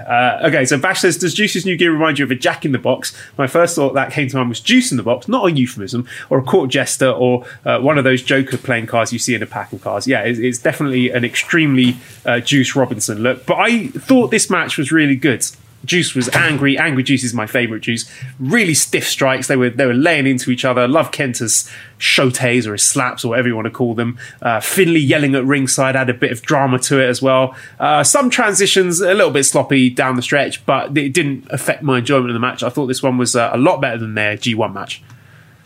uh, 0.41 0.47
okay. 0.47 0.65
So 0.65 0.77
Bash 0.77 1.01
says, 1.01 1.17
does 1.17 1.33
Juice's 1.33 1.65
new 1.65 1.75
gear 1.75 1.91
remind 1.91 2.19
you 2.19 2.25
of 2.25 2.31
a 2.31 2.35
Jack 2.35 2.65
in 2.65 2.71
the 2.71 2.79
Box? 2.79 3.15
My 3.37 3.47
first 3.47 3.75
thought 3.75 3.93
that 3.93 4.11
came 4.11 4.27
to 4.29 4.37
mind 4.37 4.49
was 4.49 4.59
Juice 4.59 4.91
in 4.91 4.97
the 4.97 5.03
Box, 5.03 5.27
not 5.27 5.47
a 5.47 5.51
euphemism 5.51 6.07
or 6.29 6.39
a 6.39 6.43
court 6.43 6.69
jester 6.69 7.09
or 7.09 7.45
uh, 7.65 7.79
one 7.79 7.97
of 7.97 8.03
those 8.03 8.21
Joker 8.21 8.57
playing 8.57 8.85
cards 8.85 9.11
you 9.11 9.19
see 9.19 9.35
in 9.35 9.43
a 9.43 9.47
pack 9.47 9.73
of 9.73 9.81
cards. 9.81 10.07
Yeah, 10.07 10.21
it's 10.21 10.59
definitely 10.59 10.82
an 10.85 11.23
extremely 11.25 11.97
uh, 12.25 12.39
Juice 12.39 12.75
Robinson 12.75 13.19
look. 13.19 13.45
But 13.45 13.55
I 13.55 13.87
thought 13.87 14.31
this 14.31 14.49
match 14.49 14.77
was 14.77 14.91
really 14.91 15.15
good. 15.15 15.45
Juice 15.85 16.15
was 16.15 16.29
angry. 16.29 16.77
Angry 16.77 17.03
Juice 17.03 17.23
is 17.23 17.33
my 17.33 17.45
favourite 17.45 17.81
Juice. 17.81 18.09
Really 18.39 18.73
stiff 18.73 19.07
strikes. 19.07 19.47
They 19.47 19.55
were 19.55 19.69
they 19.69 19.85
were 19.85 19.93
laying 19.93 20.27
into 20.27 20.51
each 20.51 20.63
other. 20.63 20.87
Love 20.87 21.11
Kenta's 21.11 21.69
shotes 21.97 22.65
or 22.65 22.73
his 22.73 22.83
slaps 22.83 23.25
or 23.25 23.29
whatever 23.29 23.47
you 23.49 23.55
want 23.55 23.65
to 23.65 23.71
call 23.71 23.93
them. 23.93 24.17
Uh, 24.41 24.59
Finlay 24.59 24.99
yelling 24.99 25.35
at 25.35 25.45
ringside 25.45 25.95
had 25.95 26.09
a 26.09 26.13
bit 26.13 26.31
of 26.31 26.41
drama 26.41 26.79
to 26.79 27.01
it 27.01 27.09
as 27.09 27.21
well. 27.21 27.55
Uh, 27.79 28.03
some 28.03 28.29
transitions 28.29 29.01
a 29.01 29.13
little 29.13 29.31
bit 29.31 29.43
sloppy 29.43 29.89
down 29.89 30.15
the 30.15 30.21
stretch, 30.21 30.65
but 30.65 30.97
it 30.97 31.13
didn't 31.13 31.47
affect 31.49 31.83
my 31.83 31.99
enjoyment 31.99 32.29
of 32.29 32.33
the 32.33 32.39
match. 32.39 32.63
I 32.63 32.69
thought 32.69 32.87
this 32.87 33.03
one 33.03 33.17
was 33.17 33.35
uh, 33.35 33.49
a 33.53 33.57
lot 33.57 33.81
better 33.81 33.97
than 33.97 34.15
their 34.15 34.37
G1 34.37 34.73
match. 34.73 35.03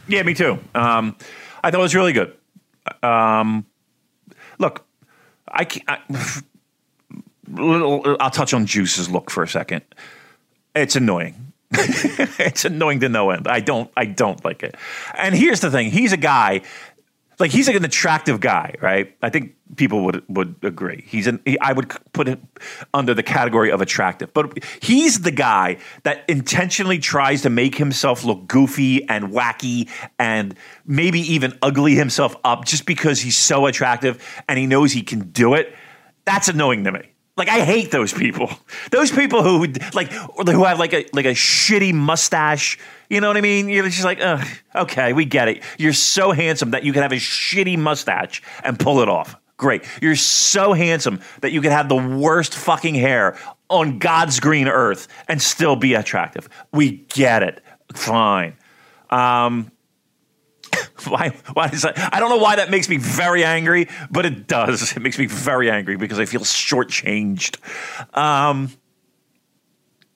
Yeah, 0.07 0.23
me 0.23 0.33
too. 0.33 0.59
Um, 0.73 1.15
I 1.63 1.69
thought 1.69 1.79
it 1.79 1.83
was 1.83 1.95
really 1.95 2.13
good. 2.13 2.33
Um, 3.03 3.65
look, 4.57 4.86
I, 5.49 5.65
can't, 5.65 5.89
I 5.89 6.41
little. 7.49 8.17
I'll 8.19 8.29
touch 8.29 8.53
on 8.53 8.65
Juice's 8.65 9.09
look 9.09 9.29
for 9.31 9.43
a 9.43 9.47
second. 9.47 9.83
It's 10.75 10.95
annoying. 10.95 11.53
it's 11.71 12.65
annoying 12.65 12.99
to 13.01 13.09
no 13.09 13.29
end. 13.31 13.47
I 13.47 13.59
don't. 13.59 13.91
I 13.97 14.05
don't 14.05 14.43
like 14.45 14.63
it. 14.63 14.75
And 15.15 15.35
here's 15.35 15.61
the 15.61 15.71
thing: 15.71 15.91
he's 15.91 16.13
a 16.13 16.17
guy. 16.17 16.61
Like 17.39 17.51
he's 17.51 17.67
like 17.67 17.75
an 17.75 17.85
attractive 17.85 18.39
guy, 18.39 18.73
right? 18.81 19.15
I 19.21 19.29
think 19.29 19.55
people 19.75 20.03
would 20.05 20.23
would 20.27 20.55
agree. 20.63 21.03
He's 21.07 21.27
an. 21.27 21.39
He, 21.45 21.59
I 21.59 21.71
would 21.71 21.89
put 22.13 22.27
it 22.27 22.39
under 22.93 23.13
the 23.13 23.21
category 23.21 23.71
of 23.71 23.79
attractive, 23.79 24.33
but 24.33 24.63
he's 24.81 25.21
the 25.21 25.31
guy 25.31 25.77
that 26.03 26.23
intentionally 26.27 26.97
tries 26.97 27.43
to 27.43 27.49
make 27.49 27.75
himself 27.75 28.23
look 28.23 28.47
goofy 28.47 29.07
and 29.07 29.25
wacky 29.25 29.87
and 30.17 30.55
maybe 30.85 31.19
even 31.19 31.57
ugly 31.61 31.93
himself 31.93 32.35
up 32.43 32.65
just 32.65 32.85
because 32.85 33.21
he's 33.21 33.37
so 33.37 33.67
attractive 33.67 34.23
and 34.49 34.57
he 34.57 34.65
knows 34.65 34.91
he 34.91 35.03
can 35.03 35.29
do 35.29 35.53
it. 35.53 35.75
That's 36.25 36.47
annoying 36.47 36.83
to 36.85 36.91
me. 36.91 37.11
Like 37.37 37.49
I 37.49 37.63
hate 37.63 37.91
those 37.91 38.11
people. 38.11 38.49
Those 38.91 39.11
people 39.11 39.43
who 39.43 39.67
like 39.93 40.11
who 40.11 40.63
have 40.63 40.79
like 40.79 40.93
a 40.93 41.05
like 41.13 41.25
a 41.25 41.33
shitty 41.33 41.93
mustache. 41.93 42.79
You 43.09 43.21
know 43.21 43.27
what 43.27 43.37
I 43.37 43.41
mean? 43.41 43.69
You're 43.69 43.85
just 43.85 44.03
like, 44.03 44.19
Ugh, 44.21 44.45
okay, 44.75 45.13
we 45.13 45.23
get 45.25 45.47
it. 45.47 45.63
You're 45.77 45.93
so 45.93 46.31
handsome 46.31 46.71
that 46.71 46.83
you 46.83 46.93
can 46.93 47.03
have 47.03 47.11
a 47.11 47.17
shitty 47.17 47.77
mustache 47.77 48.41
and 48.63 48.79
pull 48.79 49.01
it 49.01 49.07
off. 49.07 49.35
Great. 49.57 49.83
You're 50.01 50.15
so 50.15 50.73
handsome 50.73 51.19
that 51.41 51.51
you 51.51 51.61
can 51.61 51.71
have 51.71 51.89
the 51.89 51.95
worst 51.95 52.55
fucking 52.55 52.95
hair 52.95 53.37
on 53.69 53.99
God's 53.99 54.39
green 54.39 54.67
earth 54.67 55.07
and 55.27 55.41
still 55.41 55.75
be 55.75 55.93
attractive. 55.93 56.47
We 56.71 57.05
get 57.09 57.43
it. 57.43 57.63
Fine. 57.93 58.55
Um, 59.09 59.71
why 61.07 61.29
why 61.53 61.67
is 61.67 61.83
that? 61.83 61.97
I 62.13 62.19
don't 62.19 62.29
know 62.29 62.37
why 62.37 62.55
that 62.57 62.69
makes 62.69 62.89
me 62.89 62.97
very 62.97 63.43
angry, 63.43 63.87
but 64.09 64.25
it 64.25 64.47
does. 64.47 64.95
It 64.95 65.01
makes 65.01 65.17
me 65.19 65.27
very 65.27 65.69
angry 65.69 65.97
because 65.97 66.19
I 66.19 66.25
feel 66.25 66.41
shortchanged. 66.41 67.57
Um, 68.17 68.71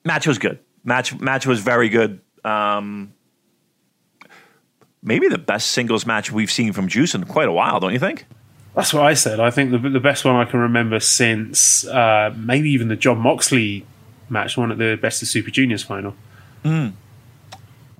match 0.04 0.28
was 0.28 0.38
good. 0.38 0.60
Match 0.84 1.20
match 1.20 1.46
was 1.46 1.60
very 1.60 1.90
good. 1.90 2.22
Um, 2.44 3.14
maybe 5.04 5.28
the 5.28 5.38
best 5.38 5.68
singles 5.72 6.06
match 6.06 6.32
we've 6.32 6.52
seen 6.52 6.74
from 6.74 6.88
Juice 6.88 7.14
in 7.14 7.24
quite 7.26 7.48
a 7.48 7.52
while, 7.52 7.80
don't 7.80 7.94
you 7.94 8.00
think? 8.00 8.26
That's 8.76 8.94
what 8.94 9.04
I 9.04 9.14
said. 9.14 9.40
I 9.40 9.52
think 9.52 9.72
the 9.72 9.78
the 9.78 10.00
best 10.00 10.24
one 10.26 10.36
I 10.36 10.46
can 10.46 10.60
remember 10.62 11.00
since 11.00 11.86
uh, 11.86 12.34
maybe 12.38 12.70
even 12.72 12.88
the 12.88 12.96
Jon 12.96 13.20
Moxley 13.20 13.86
match, 14.30 14.58
one 14.58 14.72
at 14.72 14.78
the 14.78 14.98
Best 15.02 15.22
of 15.22 15.28
Super 15.28 15.52
Juniors 15.52 15.84
final. 15.84 16.16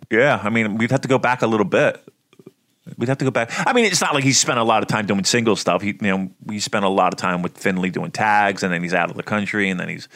Yeah, 0.10 0.40
I 0.44 0.50
mean, 0.50 0.78
we'd 0.78 0.92
have 0.92 1.02
to 1.02 1.08
go 1.08 1.18
back 1.18 1.42
a 1.42 1.48
little 1.48 1.66
bit. 1.66 2.02
We'd 2.98 3.10
have 3.10 3.20
to 3.20 3.26
go 3.26 3.32
back. 3.32 3.52
I 3.68 3.74
mean, 3.74 3.86
it's 3.86 4.02
not 4.02 4.16
like 4.16 4.24
he 4.24 4.34
spent 4.34 4.58
a 4.58 4.64
lot 4.64 4.82
of 4.82 4.90
time 4.90 5.06
doing 5.06 5.24
single 5.24 5.56
stuff. 5.56 5.84
He, 5.84 5.90
you 5.90 5.98
know, 6.02 6.32
we 6.46 6.60
spent 6.60 6.84
a 6.84 6.90
lot 6.90 7.14
of 7.14 7.20
time 7.20 7.44
with 7.44 7.56
Finlay 7.58 7.92
doing 7.92 8.10
tags, 8.10 8.64
and 8.64 8.74
then 8.74 8.82
he's 8.82 8.94
out 8.94 9.12
of 9.12 9.18
the 9.18 9.24
country, 9.24 9.70
and 9.70 9.80
then 9.80 9.88
he's. 9.88 10.08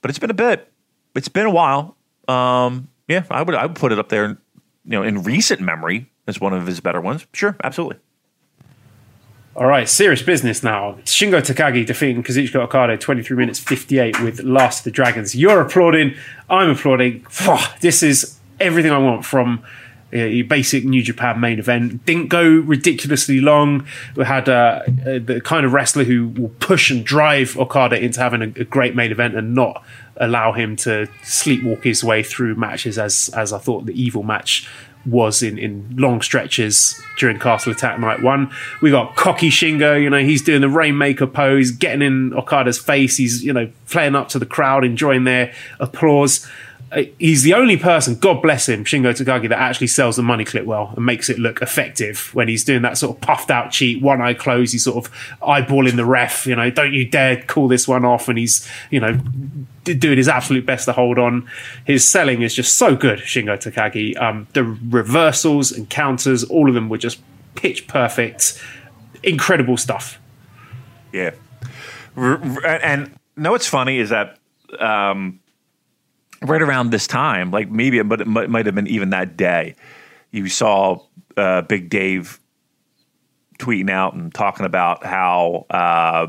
But 0.00 0.10
it's 0.10 0.18
been 0.18 0.30
a 0.30 0.34
bit. 0.34 0.70
It's 1.14 1.28
been 1.28 1.46
a 1.46 1.50
while. 1.50 1.96
Um, 2.26 2.88
yeah, 3.06 3.24
I 3.30 3.42
would. 3.42 3.54
I 3.54 3.66
would 3.66 3.76
put 3.76 3.92
it 3.92 3.98
up 3.98 4.08
there. 4.08 4.38
You 4.84 4.92
know, 4.92 5.02
in 5.02 5.22
recent 5.22 5.60
memory 5.60 6.10
as 6.26 6.40
one 6.40 6.52
of 6.52 6.66
his 6.66 6.80
better 6.80 7.00
ones. 7.00 7.26
Sure, 7.32 7.56
absolutely. 7.62 7.98
All 9.54 9.66
right, 9.66 9.88
serious 9.88 10.22
business 10.22 10.62
now. 10.62 10.98
Shingo 11.04 11.40
Takagi 11.40 11.84
defeating 11.84 12.22
Kazuchika 12.22 12.56
Okada 12.56 12.96
23 12.96 13.36
minutes 13.36 13.58
58 13.58 14.20
with 14.22 14.40
Last 14.44 14.80
of 14.80 14.84
the 14.84 14.90
Dragons. 14.92 15.34
You're 15.34 15.60
applauding. 15.60 16.14
I'm 16.48 16.70
applauding. 16.70 17.26
This 17.80 18.02
is 18.02 18.38
everything 18.60 18.92
I 18.92 18.98
want 18.98 19.24
from 19.24 19.64
uh, 20.12 20.18
your 20.18 20.46
basic 20.46 20.84
New 20.84 21.02
Japan 21.02 21.40
main 21.40 21.58
event. 21.58 22.04
Didn't 22.04 22.28
go 22.28 22.42
ridiculously 22.42 23.40
long. 23.40 23.86
We 24.16 24.24
had 24.24 24.48
uh, 24.48 24.82
uh, 24.86 25.18
the 25.18 25.40
kind 25.44 25.66
of 25.66 25.72
wrestler 25.72 26.04
who 26.04 26.28
will 26.28 26.50
push 26.60 26.90
and 26.90 27.04
drive 27.04 27.56
Okada 27.58 28.02
into 28.02 28.20
having 28.20 28.42
a, 28.42 28.60
a 28.60 28.64
great 28.64 28.94
main 28.94 29.12
event 29.12 29.36
and 29.36 29.54
not 29.54 29.84
allow 30.16 30.52
him 30.52 30.76
to 30.76 31.08
sleepwalk 31.22 31.84
his 31.84 32.02
way 32.02 32.22
through 32.22 32.56
matches 32.56 32.98
as 32.98 33.30
as 33.36 33.52
I 33.52 33.58
thought 33.58 33.86
the 33.86 34.00
evil 34.00 34.24
match 34.24 34.68
was 35.06 35.42
in, 35.42 35.58
in 35.58 35.94
long 35.96 36.20
stretches 36.20 37.00
during 37.18 37.38
Castle 37.38 37.72
Attack 37.72 37.98
Night 37.98 38.22
1. 38.22 38.50
We 38.82 38.90
got 38.90 39.16
Cocky 39.16 39.48
Shingo, 39.48 40.00
you 40.00 40.10
know, 40.10 40.18
he's 40.18 40.42
doing 40.42 40.60
the 40.60 40.68
Rainmaker 40.68 41.26
pose, 41.26 41.70
getting 41.70 42.02
in 42.02 42.34
Okada's 42.34 42.78
face. 42.78 43.16
He's, 43.16 43.42
you 43.42 43.52
know, 43.52 43.70
playing 43.88 44.14
up 44.14 44.28
to 44.30 44.38
the 44.38 44.46
crowd, 44.46 44.84
enjoying 44.84 45.24
their 45.24 45.52
applause. 45.80 46.46
Uh, 46.90 47.02
he's 47.18 47.42
the 47.42 47.52
only 47.52 47.76
person, 47.76 48.14
God 48.14 48.40
bless 48.40 48.66
him, 48.66 48.82
Shingo 48.84 49.12
Takagi, 49.12 49.48
that 49.50 49.58
actually 49.58 49.88
sells 49.88 50.16
the 50.16 50.22
money 50.22 50.44
clip 50.44 50.64
well 50.64 50.94
and 50.96 51.04
makes 51.04 51.28
it 51.28 51.38
look 51.38 51.60
effective 51.60 52.34
when 52.34 52.48
he's 52.48 52.64
doing 52.64 52.80
that 52.82 52.96
sort 52.96 53.14
of 53.14 53.20
puffed 53.20 53.50
out 53.50 53.70
cheat, 53.70 54.02
one 54.02 54.22
eye 54.22 54.32
closed, 54.32 54.72
he's 54.72 54.84
sort 54.84 55.04
of 55.04 55.12
eyeballing 55.42 55.96
the 55.96 56.06
ref, 56.06 56.46
you 56.46 56.56
know, 56.56 56.70
don't 56.70 56.94
you 56.94 57.04
dare 57.04 57.42
call 57.42 57.68
this 57.68 57.86
one 57.86 58.06
off. 58.06 58.28
And 58.28 58.38
he's, 58.38 58.66
you 58.90 59.00
know, 59.00 59.20
doing 59.84 60.16
his 60.16 60.28
absolute 60.28 60.64
best 60.64 60.86
to 60.86 60.92
hold 60.92 61.18
on. 61.18 61.48
His 61.84 62.08
selling 62.08 62.40
is 62.40 62.54
just 62.54 62.78
so 62.78 62.96
good, 62.96 63.18
Shingo 63.18 63.58
Takagi. 63.58 64.16
Um, 64.20 64.46
the 64.54 64.64
reversals 64.64 65.70
and 65.72 65.90
counters, 65.90 66.44
all 66.44 66.68
of 66.68 66.74
them 66.74 66.88
were 66.88 66.98
just 66.98 67.20
pitch 67.54 67.86
perfect. 67.86 68.62
Incredible 69.22 69.76
stuff. 69.76 70.18
Yeah. 71.12 71.32
And 72.16 73.14
no, 73.36 73.52
what's 73.52 73.66
funny 73.66 73.98
is 73.98 74.10
that 74.10 74.38
um, 74.80 75.40
right 76.42 76.62
around 76.62 76.90
this 76.90 77.06
time, 77.06 77.50
like 77.50 77.70
maybe, 77.70 78.00
but 78.02 78.20
it 78.20 78.26
might, 78.26 78.50
might 78.50 78.66
have 78.66 78.74
been 78.74 78.86
even 78.86 79.10
that 79.10 79.36
day, 79.36 79.74
you 80.30 80.48
saw 80.48 81.00
uh, 81.36 81.62
Big 81.62 81.88
Dave 81.90 82.40
tweeting 83.58 83.90
out 83.90 84.14
and 84.14 84.32
talking 84.32 84.66
about 84.66 85.04
how 85.04 85.66
uh, 85.70 86.26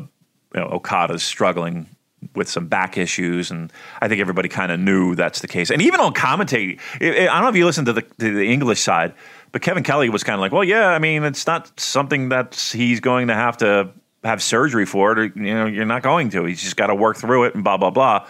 you 0.54 0.60
know, 0.60 0.68
Okada's 0.68 1.24
struggling 1.24 1.88
with 2.36 2.50
some 2.50 2.68
back 2.68 2.98
issues, 2.98 3.52
and 3.52 3.72
I 4.02 4.08
think 4.08 4.20
everybody 4.20 4.50
kind 4.50 4.72
of 4.72 4.80
knew 4.80 5.16
that's 5.16 5.40
the 5.40 5.48
case. 5.48 5.70
And 5.70 5.82
even 5.82 6.00
on 6.00 6.14
commentating, 6.14 6.80
I 7.02 7.26
don't 7.26 7.44
know 7.44 7.50
if 7.50 7.56
you 7.56 7.66
listen 7.66 7.86
to 7.86 7.94
the, 7.94 8.02
to 8.02 8.36
the 8.36 8.52
English 8.52 8.82
side, 8.82 9.14
but 9.52 9.62
Kevin 9.62 9.84
Kelly 9.84 10.10
was 10.10 10.24
kind 10.24 10.36
of 10.36 10.42
like, 10.42 10.52
"Well, 10.52 10.64
yeah, 10.64 10.88
I 10.88 11.00
mean, 11.00 11.24
it's 11.24 11.48
not 11.48 11.80
something 11.80 12.30
that 12.30 12.56
he's 12.56 13.00
going 13.00 13.28
to 13.28 13.36
have 13.36 13.58
to 13.58 13.92
have 14.24 14.44
surgery 14.44 14.86
for 14.86 15.14
it, 15.14 15.20
or 15.20 15.26
you 15.26 15.54
know, 15.54 15.66
you're 15.66 15.86
not 15.86 16.04
going 16.04 16.30
to. 16.32 16.44
He's 16.46 16.62
just 16.62 16.76
got 16.76 16.88
to 16.88 16.96
work 16.96 17.18
through 17.18 17.46
it, 17.46 17.56
and 17.56 17.64
blah 17.64 17.78
blah 17.78 17.92
blah." 17.92 18.28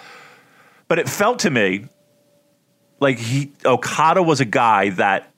But 0.90 1.00
it 1.00 1.08
felt 1.08 1.40
to 1.40 1.50
me 1.50 1.86
like 3.00 3.18
he 3.18 3.54
Okada 3.64 4.22
was 4.22 4.42
a 4.42 4.46
guy 4.46 4.90
that, 4.90 5.32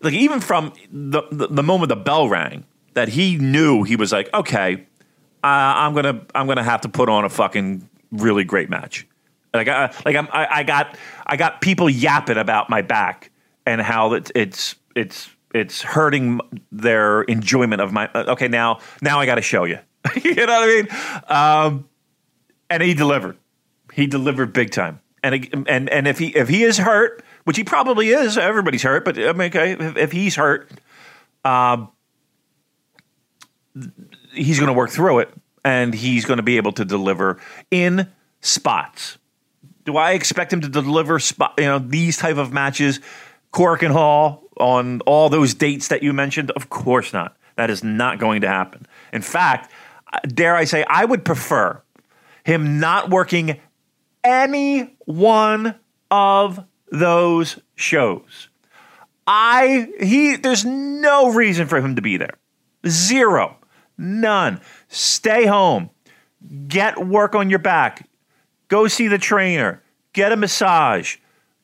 like, 0.00 0.14
even 0.14 0.40
from 0.40 0.72
the 0.90 1.22
the, 1.30 1.46
the 1.46 1.62
moment 1.62 1.90
the 1.90 1.96
bell 1.96 2.28
rang, 2.28 2.64
that 2.94 3.08
he 3.10 3.36
knew 3.36 3.84
he 3.84 3.94
was 3.94 4.10
like, 4.10 4.28
okay 4.34 4.86
uh, 5.44 5.74
I'm 5.76 5.94
gonna 5.94 6.22
I'm 6.34 6.46
gonna 6.46 6.62
have 6.62 6.80
to 6.80 6.88
put 6.88 7.10
on 7.10 7.26
a 7.26 7.28
fucking 7.28 7.86
really 8.10 8.44
great 8.44 8.70
match. 8.70 9.06
Like 9.52 9.68
I 9.68 9.92
like 10.06 10.16
I'm, 10.16 10.26
I, 10.32 10.46
I 10.50 10.62
got 10.62 10.96
I 11.26 11.36
got 11.36 11.60
people 11.60 11.90
yapping 11.90 12.38
about 12.38 12.70
my 12.70 12.80
back 12.80 13.30
and 13.66 13.82
how 13.82 14.14
it's 14.14 14.32
it's 14.34 14.74
it's 14.96 15.28
it's 15.52 15.82
hurting 15.82 16.40
their 16.72 17.22
enjoyment 17.22 17.82
of 17.82 17.92
my. 17.92 18.08
Okay, 18.14 18.48
now 18.48 18.80
now 19.02 19.20
I 19.20 19.26
got 19.26 19.34
to 19.34 19.42
show 19.42 19.64
you. 19.64 19.78
you 20.22 20.34
know 20.34 20.46
what 20.46 20.48
I 20.48 20.66
mean? 20.66 20.88
Um, 21.28 21.88
and 22.70 22.82
he 22.82 22.94
delivered. 22.94 23.36
He 23.94 24.06
delivered 24.06 24.52
big 24.52 24.70
time. 24.70 25.00
And 25.22 25.66
and 25.68 25.88
and 25.88 26.08
if 26.08 26.18
he 26.18 26.26
if 26.36 26.48
he 26.48 26.64
is 26.64 26.78
hurt, 26.78 27.24
which 27.44 27.56
he 27.56 27.64
probably 27.64 28.08
is, 28.08 28.36
everybody's 28.36 28.82
hurt. 28.82 29.04
But 29.04 29.18
I 29.18 29.32
mean, 29.32 29.48
okay, 29.48 29.72
if, 29.72 29.96
if 29.96 30.12
he's 30.12 30.36
hurt, 30.36 30.68
um, 31.44 31.90
he's 34.32 34.58
going 34.58 34.66
to 34.66 34.74
work 34.74 34.90
through 34.90 35.20
it 35.20 35.32
and 35.64 35.94
he's 35.94 36.24
going 36.24 36.36
to 36.38 36.42
be 36.42 36.56
able 36.56 36.72
to 36.72 36.84
deliver 36.84 37.40
in 37.70 38.08
spots. 38.40 39.16
Do 39.84 39.96
I 39.96 40.12
expect 40.12 40.52
him 40.52 40.60
to 40.62 40.68
deliver 40.68 41.18
spot, 41.18 41.54
you 41.58 41.64
know, 41.64 41.78
these 41.78 42.16
type 42.16 42.36
of 42.36 42.52
matches, 42.52 43.00
Korakuen 43.52 43.92
Hall 43.92 44.42
on 44.56 45.00
all 45.02 45.28
those 45.28 45.54
dates 45.54 45.88
that 45.88 46.02
you 46.02 46.12
mentioned? 46.12 46.50
Of 46.50 46.68
course 46.68 47.12
not. 47.12 47.36
That 47.56 47.70
is 47.70 47.84
not 47.84 48.18
going 48.18 48.40
to 48.40 48.48
happen. 48.48 48.86
In 49.12 49.22
fact, 49.22 49.70
dare 50.26 50.56
I 50.56 50.64
say, 50.64 50.84
I 50.88 51.04
would 51.04 51.24
prefer 51.24 51.80
him 52.44 52.80
not 52.80 53.10
working 53.10 53.60
any 54.24 54.96
one 55.04 55.74
of 56.10 56.64
those 56.90 57.60
shows. 57.74 58.48
I 59.26 59.88
he 60.00 60.36
there's 60.36 60.64
no 60.64 61.32
reason 61.32 61.66
for 61.66 61.80
him 61.80 61.96
to 61.96 62.02
be 62.02 62.16
there. 62.16 62.34
Zero. 62.86 63.56
None. 63.96 64.60
Stay 64.88 65.46
home. 65.46 65.90
Get 66.66 67.06
work 67.06 67.34
on 67.34 67.48
your 67.48 67.58
back. 67.58 68.08
Go 68.68 68.88
see 68.88 69.08
the 69.08 69.18
trainer. 69.18 69.82
Get 70.12 70.32
a 70.32 70.36
massage. 70.36 71.16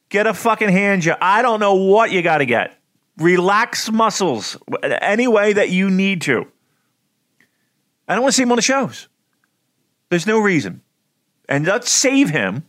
Get 0.08 0.26
a 0.26 0.34
fucking 0.34 0.70
hand 0.70 1.02
job. 1.02 1.18
I 1.20 1.42
don't 1.42 1.60
know 1.60 1.74
what 1.74 2.10
you 2.10 2.22
got 2.22 2.38
to 2.38 2.46
get. 2.46 2.76
Relax 3.18 3.90
muscles 3.90 4.56
any 4.82 5.28
way 5.28 5.52
that 5.52 5.70
you 5.70 5.90
need 5.90 6.22
to. 6.22 6.46
I 8.08 8.14
don't 8.14 8.22
want 8.22 8.32
to 8.32 8.36
see 8.36 8.42
him 8.42 8.52
on 8.52 8.56
the 8.56 8.62
shows. 8.62 9.08
There's 10.08 10.26
no 10.26 10.40
reason. 10.40 10.82
And 11.50 11.66
let's 11.66 11.90
save 11.90 12.30
him. 12.30 12.64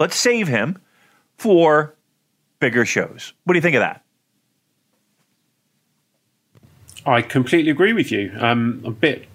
Let's 0.00 0.16
save 0.16 0.48
him 0.48 0.78
for 1.36 1.94
bigger 2.58 2.86
shows. 2.86 3.34
What 3.44 3.52
do 3.52 3.58
you 3.58 3.62
think 3.62 3.76
of 3.76 3.80
that? 3.80 4.02
I 7.06 7.20
completely 7.20 7.70
agree 7.70 7.92
with 7.92 8.10
you. 8.10 8.32
Um, 8.38 8.82
a 8.86 8.90
bit 8.90 9.26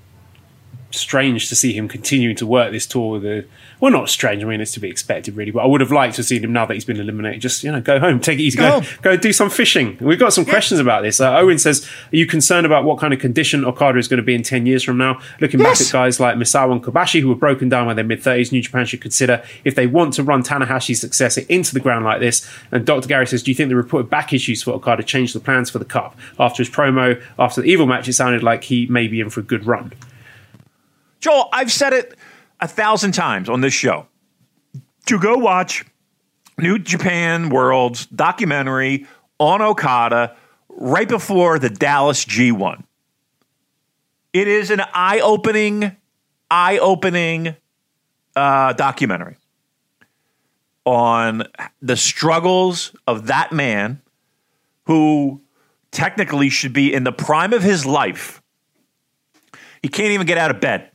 strange 0.91 1.49
to 1.49 1.55
see 1.55 1.73
him 1.73 1.87
continuing 1.87 2.35
to 2.35 2.47
work 2.47 2.71
this 2.71 2.87
tour 2.87 3.19
with 3.19 3.25
a 3.25 3.45
well 3.79 3.91
not 3.91 4.09
strange 4.09 4.43
i 4.43 4.47
mean 4.47 4.59
it's 4.59 4.71
to 4.71 4.79
be 4.79 4.89
expected 4.89 5.35
really 5.35 5.51
but 5.51 5.59
i 5.59 5.65
would 5.65 5.81
have 5.81 5.91
liked 5.91 6.15
to 6.15 6.23
see 6.23 6.39
him 6.39 6.51
now 6.51 6.65
that 6.65 6.73
he's 6.73 6.85
been 6.85 6.99
eliminated. 6.99 7.41
Just 7.41 7.63
you 7.63 7.71
know 7.71 7.79
go 7.79 7.99
home 7.99 8.19
take 8.19 8.39
it 8.39 8.41
easy 8.41 8.57
go, 8.57 8.81
go, 8.81 8.87
go 9.01 9.17
do 9.17 9.31
some 9.31 9.49
fishing. 9.49 9.97
We've 10.01 10.19
got 10.19 10.33
some 10.33 10.45
yeah. 10.45 10.51
questions 10.51 10.79
about 10.79 11.03
this. 11.03 11.19
Uh, 11.19 11.37
owen 11.37 11.59
says 11.59 11.87
are 12.11 12.15
you 12.15 12.25
concerned 12.25 12.65
about 12.65 12.85
what 12.85 12.99
kind 12.99 13.13
of 13.13 13.19
condition 13.19 13.63
okada 13.65 13.99
is 13.99 14.07
going 14.07 14.17
to 14.17 14.23
be 14.23 14.33
in 14.33 14.41
10 14.41 14.65
years 14.65 14.83
from 14.83 14.97
now? 14.97 15.19
Looking 15.39 15.59
yes. 15.59 15.79
back 15.79 15.87
at 15.87 15.91
guys 15.91 16.19
like 16.19 16.35
misawa 16.37 16.71
and 16.71 16.83
kobashi 16.83 17.21
who 17.21 17.29
were 17.29 17.35
broken 17.35 17.69
down 17.69 17.85
by 17.85 17.93
their 17.93 18.03
mid-30s 18.03 18.51
new 18.51 18.61
japan 18.61 18.85
should 18.85 19.01
consider 19.01 19.43
if 19.63 19.75
they 19.75 19.85
want 19.85 20.13
to 20.15 20.23
run 20.23 20.43
tanahashi's 20.43 20.99
successor 20.99 21.41
into 21.49 21.73
the 21.73 21.79
ground 21.79 22.05
like 22.05 22.19
this. 22.19 22.47
And 22.71 22.85
dr 22.85 23.07
gary 23.07 23.27
says 23.27 23.43
do 23.43 23.51
you 23.51 23.55
think 23.55 23.69
the 23.69 23.75
reported 23.75 24.09
back 24.09 24.33
issues 24.33 24.63
for 24.63 24.71
okada 24.71 25.03
changed 25.03 25.35
the 25.35 25.39
plans 25.39 25.69
for 25.69 25.79
the 25.79 25.85
cup? 25.85 26.17
After 26.39 26.63
his 26.63 26.69
promo 26.69 27.21
after 27.37 27.61
the 27.61 27.67
evil 27.67 27.85
match 27.85 28.07
it 28.07 28.13
sounded 28.13 28.41
like 28.41 28.63
he 28.63 28.87
may 28.87 29.07
be 29.07 29.19
in 29.19 29.29
for 29.29 29.41
a 29.41 29.43
good 29.43 29.65
run 29.65 29.93
Joel, 31.19 31.49
I've 31.51 31.71
said 31.71 31.93
it 31.93 32.17
a 32.59 32.67
thousand 32.67 33.13
times 33.13 33.49
on 33.49 33.61
this 33.61 33.73
show. 33.73 34.07
To 35.07 35.19
go 35.19 35.37
watch 35.37 35.85
New 36.57 36.79
Japan 36.79 37.49
World's 37.49 38.05
documentary 38.07 39.07
on 39.39 39.61
Okada 39.61 40.35
right 40.69 41.07
before 41.07 41.59
the 41.59 41.69
Dallas 41.69 42.25
G1. 42.25 42.83
It 44.33 44.47
is 44.47 44.69
an 44.69 44.81
eye 44.93 45.19
opening, 45.21 45.95
eye 46.51 46.77
opening 46.77 47.55
uh, 48.35 48.73
documentary 48.73 49.37
on 50.85 51.43
the 51.81 51.97
struggles 51.97 52.95
of 53.07 53.27
that 53.27 53.51
man 53.51 54.01
who 54.85 55.41
technically 55.91 56.49
should 56.49 56.73
be 56.73 56.93
in 56.93 57.03
the 57.03 57.11
prime 57.11 57.53
of 57.53 57.63
his 57.63 57.85
life. 57.85 58.41
He 59.81 59.87
can't 59.87 60.11
even 60.11 60.27
get 60.27 60.37
out 60.37 60.51
of 60.51 60.59
bed. 60.59 60.88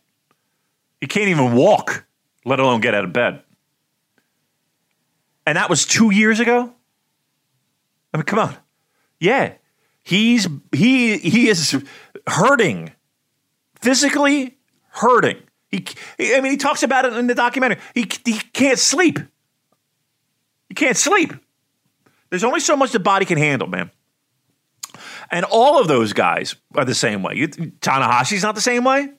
He 1.05 1.09
can't 1.09 1.29
even 1.29 1.53
walk, 1.53 2.07
let 2.47 2.61
alone 2.61 2.81
get 2.81 2.95
out 2.95 3.05
of 3.05 3.13
bed. 3.13 3.43
And 5.45 5.57
that 5.57 5.69
was 5.69 5.85
two 5.85 6.11
years 6.11 6.41
ago? 6.41 6.73
I 8.15 8.17
mean, 8.17 8.25
come 8.25 8.39
on. 8.39 8.57
Yeah. 9.21 9.53
He's 10.03 10.49
he 10.73 11.19
he 11.19 11.49
is 11.49 11.85
hurting. 12.27 12.91
Physically 13.83 14.57
hurting. 14.93 15.43
He, 15.71 15.85
I 16.19 16.41
mean, 16.41 16.53
he 16.53 16.57
talks 16.57 16.83
about 16.83 17.05
it 17.05 17.13
in 17.13 17.27
the 17.27 17.35
documentary. 17.35 17.83
He, 17.95 18.11
he 18.25 18.39
can't 18.55 18.79
sleep. 18.79 19.19
He 20.71 20.75
can't 20.75 20.97
sleep. 20.97 21.35
There's 22.31 22.45
only 22.45 22.61
so 22.61 22.77
much 22.77 22.93
the 22.93 22.99
body 22.99 23.27
can 23.27 23.37
handle, 23.37 23.69
man. 23.69 23.91
And 25.31 25.45
all 25.45 25.79
of 25.79 25.87
those 25.87 26.15
guys 26.15 26.57
are 26.75 26.87
the 26.87 26.95
same 26.95 27.23
way. 27.23 27.35
You, 27.35 27.49
Tanahashi's 27.49 28.43
not 28.43 28.55
the 28.55 28.63
same 28.63 28.85
way. 28.85 29.11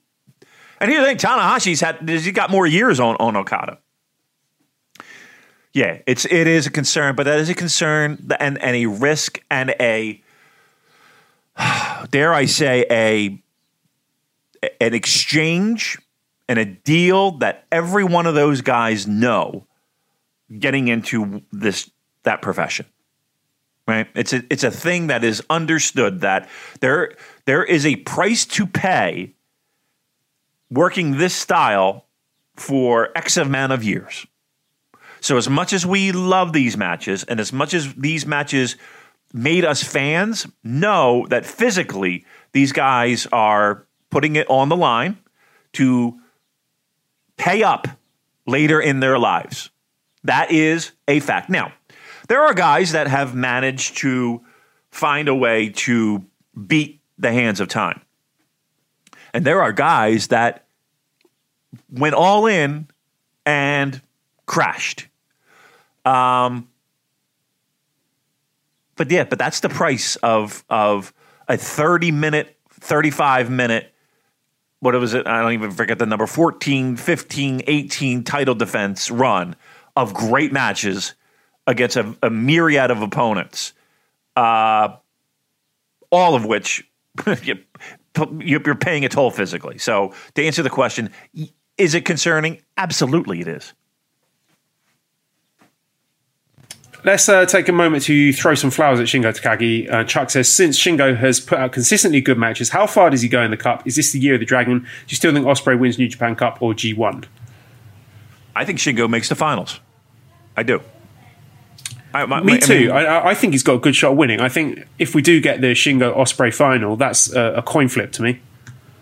And 0.80 0.92
here's 0.92 1.04
the 1.04 1.08
thing: 1.08 1.18
Tanahashi's 1.18 1.82
had 1.82 2.08
he's 2.08 2.32
got 2.32 2.50
more 2.50 2.68
years 2.68 3.00
on 3.00 3.16
on 3.18 3.36
Okada. 3.36 3.80
Yeah, 5.74 6.00
it's 6.08 6.26
it 6.26 6.48
is 6.48 6.68
a 6.68 6.72
concern, 6.72 7.16
but 7.16 7.24
that 7.24 7.40
is 7.40 7.50
a 7.50 7.54
concern 7.54 8.30
and 8.40 8.58
and 8.62 8.76
a 8.76 8.86
risk 8.86 9.42
and 9.52 9.76
a 9.80 10.24
dare 12.10 12.34
I 12.34 12.46
say 12.46 12.86
a 12.90 13.42
an 14.82 14.94
exchange 14.94 15.98
and 16.48 16.60
a 16.60 16.66
deal 16.66 17.32
that 17.40 17.66
every 17.72 18.04
one 18.04 18.26
of 18.26 18.36
those 18.36 18.62
guys 18.62 19.06
know 19.06 19.68
getting 20.60 20.88
into 20.88 21.44
this 21.52 21.90
that 22.24 22.42
profession. 22.42 22.86
Right? 23.88 24.08
It's 24.16 24.34
a 24.34 24.44
it's 24.50 24.64
a 24.64 24.72
thing 24.72 25.08
that 25.08 25.24
is 25.24 25.44
understood 25.50 26.22
that 26.22 26.50
there 26.80 27.14
there 27.46 27.64
is 27.64 27.86
a 27.86 27.98
price 27.98 28.46
to 28.46 28.66
pay 28.66 29.35
working 30.70 31.18
this 31.18 31.36
style 31.36 32.06
for 32.56 33.10
X 33.16 33.38
amount 33.38 33.74
of 33.74 33.84
years. 33.84 34.26
So, 35.22 35.38
as 35.38 35.50
much 35.50 35.74
as 35.74 35.86
we 35.86 36.12
love 36.12 36.54
these 36.54 36.78
matches, 36.78 37.24
and 37.24 37.40
as 37.40 37.52
much 37.52 37.74
as 37.74 37.94
these 37.96 38.26
matches 38.26 38.76
made 39.34 39.66
us 39.66 39.84
fans 39.84 40.48
know 40.64 41.26
that 41.30 41.46
physically 41.46 42.26
these 42.52 42.72
guys 42.72 43.28
are 43.32 43.86
putting 44.10 44.36
it 44.36 44.50
on 44.50 44.70
the 44.70 44.76
line 44.76 45.18
to 45.74 46.20
pay 47.38 47.64
up 47.64 47.88
later 48.48 48.80
in 48.80 49.00
their 49.00 49.20
lives. 49.20 49.70
That 50.24 50.52
is 50.52 50.92
a 51.08 51.20
fact. 51.20 51.50
Now, 51.50 51.74
there 52.28 52.42
are 52.42 52.54
guys 52.54 52.94
that 52.94 53.08
have 53.08 53.36
managed 53.36 53.98
to 53.98 54.42
find 54.90 55.28
a 55.28 55.36
way 55.36 55.70
to 55.70 56.26
beat 56.68 57.02
the 57.18 57.32
hands 57.32 57.60
of 57.60 57.68
time. 57.68 58.02
And 59.36 59.44
there 59.44 59.62
are 59.62 59.74
guys 59.74 60.30
that 60.30 60.64
went 61.92 62.16
all 62.16 62.48
in 62.48 62.88
and 63.46 64.02
crashed. 64.46 65.10
Um, 66.06 66.70
but 68.96 69.12
yeah, 69.12 69.26
but 69.26 69.38
that's 69.38 69.60
the 69.60 69.68
price 69.68 70.16
of 70.16 70.64
of 70.70 71.14
a 71.50 71.58
30 71.58 72.12
minute, 72.12 72.56
35 72.70 73.50
minute, 73.50 73.94
what 74.80 74.96
was 74.96 75.14
it? 75.14 75.28
I 75.28 75.42
don't 75.42 75.52
even 75.52 75.72
forget 75.72 76.00
the 76.00 76.06
number 76.06 76.28
14, 76.28 76.96
15, 76.96 77.64
18 77.68 78.24
title 78.24 78.56
defense 78.56 79.12
run 79.12 79.58
of 79.98 80.14
great 80.14 80.54
matches 80.54 81.14
against 81.68 81.98
a, 81.98 82.16
a 82.24 82.30
myriad 82.30 82.90
of 82.90 83.02
opponents, 83.02 83.74
uh, 84.38 84.96
all 86.10 86.36
of 86.36 86.46
which 86.46 86.90
you're 88.40 88.76
paying 88.76 89.06
a 89.06 89.10
toll 89.10 89.32
physically. 89.32 89.78
So, 89.78 90.14
to 90.36 90.44
answer 90.44 90.64
the 90.64 90.70
question, 90.70 91.12
is 91.78 91.94
it 91.94 92.06
concerning? 92.06 92.62
Absolutely, 92.78 93.42
it 93.42 93.48
is. 93.48 93.74
Let's 97.04 97.30
uh, 97.30 97.46
take 97.46 97.70
a 97.70 97.72
moment 97.72 98.04
to 98.06 98.34
throw 98.34 98.56
some 98.56 98.72
flowers 98.72 99.00
at 99.00 99.06
Shingo 99.06 99.32
Takagi. 99.32 99.92
Uh, 99.92 100.04
Chuck 100.06 100.32
says, 100.32 100.52
since 100.52 100.76
Shingo 100.76 101.16
has 101.16 101.40
put 101.40 101.60
out 101.60 101.72
consistently 101.72 102.20
good 102.20 102.40
matches, 102.40 102.70
how 102.70 102.88
far 102.88 103.12
does 103.12 103.22
he 103.22 103.30
go 103.30 103.44
in 103.44 103.52
the 103.52 103.58
Cup? 103.58 103.86
Is 103.86 103.96
this 103.96 104.12
the 104.12 104.20
year 104.20 104.34
of 104.34 104.40
the 104.40 104.46
Dragon? 104.46 104.80
Do 104.80 104.88
you 105.10 105.16
still 105.16 105.32
think 105.32 105.46
Osprey 105.46 105.76
wins 105.76 106.00
New 106.00 106.08
Japan 106.08 106.36
Cup 106.36 106.64
or 106.64 106.74
G1? 106.74 107.26
I 108.56 108.66
think 108.66 108.80
Shingo 108.80 109.08
makes 109.08 109.30
the 109.30 109.36
finals. 109.36 109.80
I 110.58 110.64
do. 110.64 110.82
I, 112.16 112.26
my, 112.26 112.42
Me 112.42 112.58
too. 112.60 112.74
I, 112.74 112.78
mean, 112.78 112.92
I, 112.92 113.28
I, 113.28 113.36
think 113.36 113.54
he's 113.54 113.64
got 113.64 113.74
a 113.74 113.80
good 113.80 113.94
shot 113.94 114.14
of 114.14 114.18
winning. 114.18 114.40
I 114.40 114.48
think 114.48 114.88
if 114.98 115.14
we 115.14 115.22
do 115.22 115.42
get 115.42 115.60
the 115.60 115.74
Shingo 115.74 116.16
Osprey 116.16 116.50
final, 116.50 116.96
that's 116.96 117.34
a, 117.34 117.56
a 117.56 117.62
coin 117.62 117.90
flip 117.90 118.14
to 118.14 118.22
me. 118.22 118.40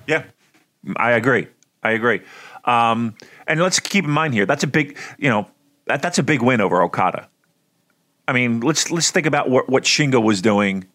Yeah, 0.07 0.23
I 0.95 1.11
agree. 1.11 1.47
I 1.83 1.91
agree. 1.91 2.21
Um, 2.65 3.15
and 3.45 3.61
let's 3.61 3.79
keep 3.79 4.05
in 4.05 4.09
mind 4.09 4.33
here 4.33 4.47
that's 4.47 4.63
a 4.63 4.67
big, 4.67 4.97
you 5.19 5.29
know, 5.29 5.47
that, 5.85 6.01
that's 6.01 6.17
a 6.17 6.23
big 6.23 6.41
win 6.41 6.59
over 6.59 6.81
Okada. 6.81 7.29
I 8.27 8.33
mean, 8.33 8.61
let's 8.61 8.89
let's 8.89 9.11
think 9.11 9.27
about 9.27 9.47
what, 9.47 9.69
what 9.69 9.83
Shingo 9.83 10.23
was 10.23 10.41
doing 10.41 10.85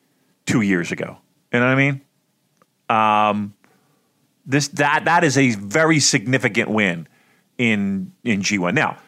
two 0.44 0.62
years 0.62 0.90
ago. 0.90 1.18
You 1.52 1.60
know 1.60 1.66
what 1.66 1.72
I 1.72 1.76
mean? 1.76 2.00
Um, 2.88 3.54
this 4.44 4.68
that 4.68 5.04
that 5.04 5.22
is 5.22 5.38
a 5.38 5.50
very 5.50 6.00
significant 6.00 6.68
win 6.68 7.06
in 7.58 8.12
in 8.24 8.40
G1. 8.40 8.74
Now, 8.74 8.98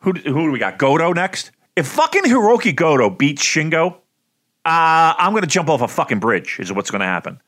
who 0.00 0.12
who 0.12 0.46
do 0.46 0.50
we 0.50 0.58
got? 0.58 0.76
Goto 0.76 1.14
next. 1.14 1.52
If 1.78 1.86
fucking 1.86 2.24
Hiroki 2.24 2.74
Goto 2.74 3.08
beats 3.08 3.40
Shingo, 3.40 3.92
uh, 3.92 5.14
I'm 5.16 5.30
going 5.30 5.42
to 5.42 5.48
jump 5.48 5.68
off 5.68 5.80
a 5.80 5.86
fucking 5.86 6.18
bridge. 6.18 6.56
Is 6.58 6.72
what's 6.72 6.90
going 6.90 7.02
to 7.02 7.06
happen. 7.06 7.40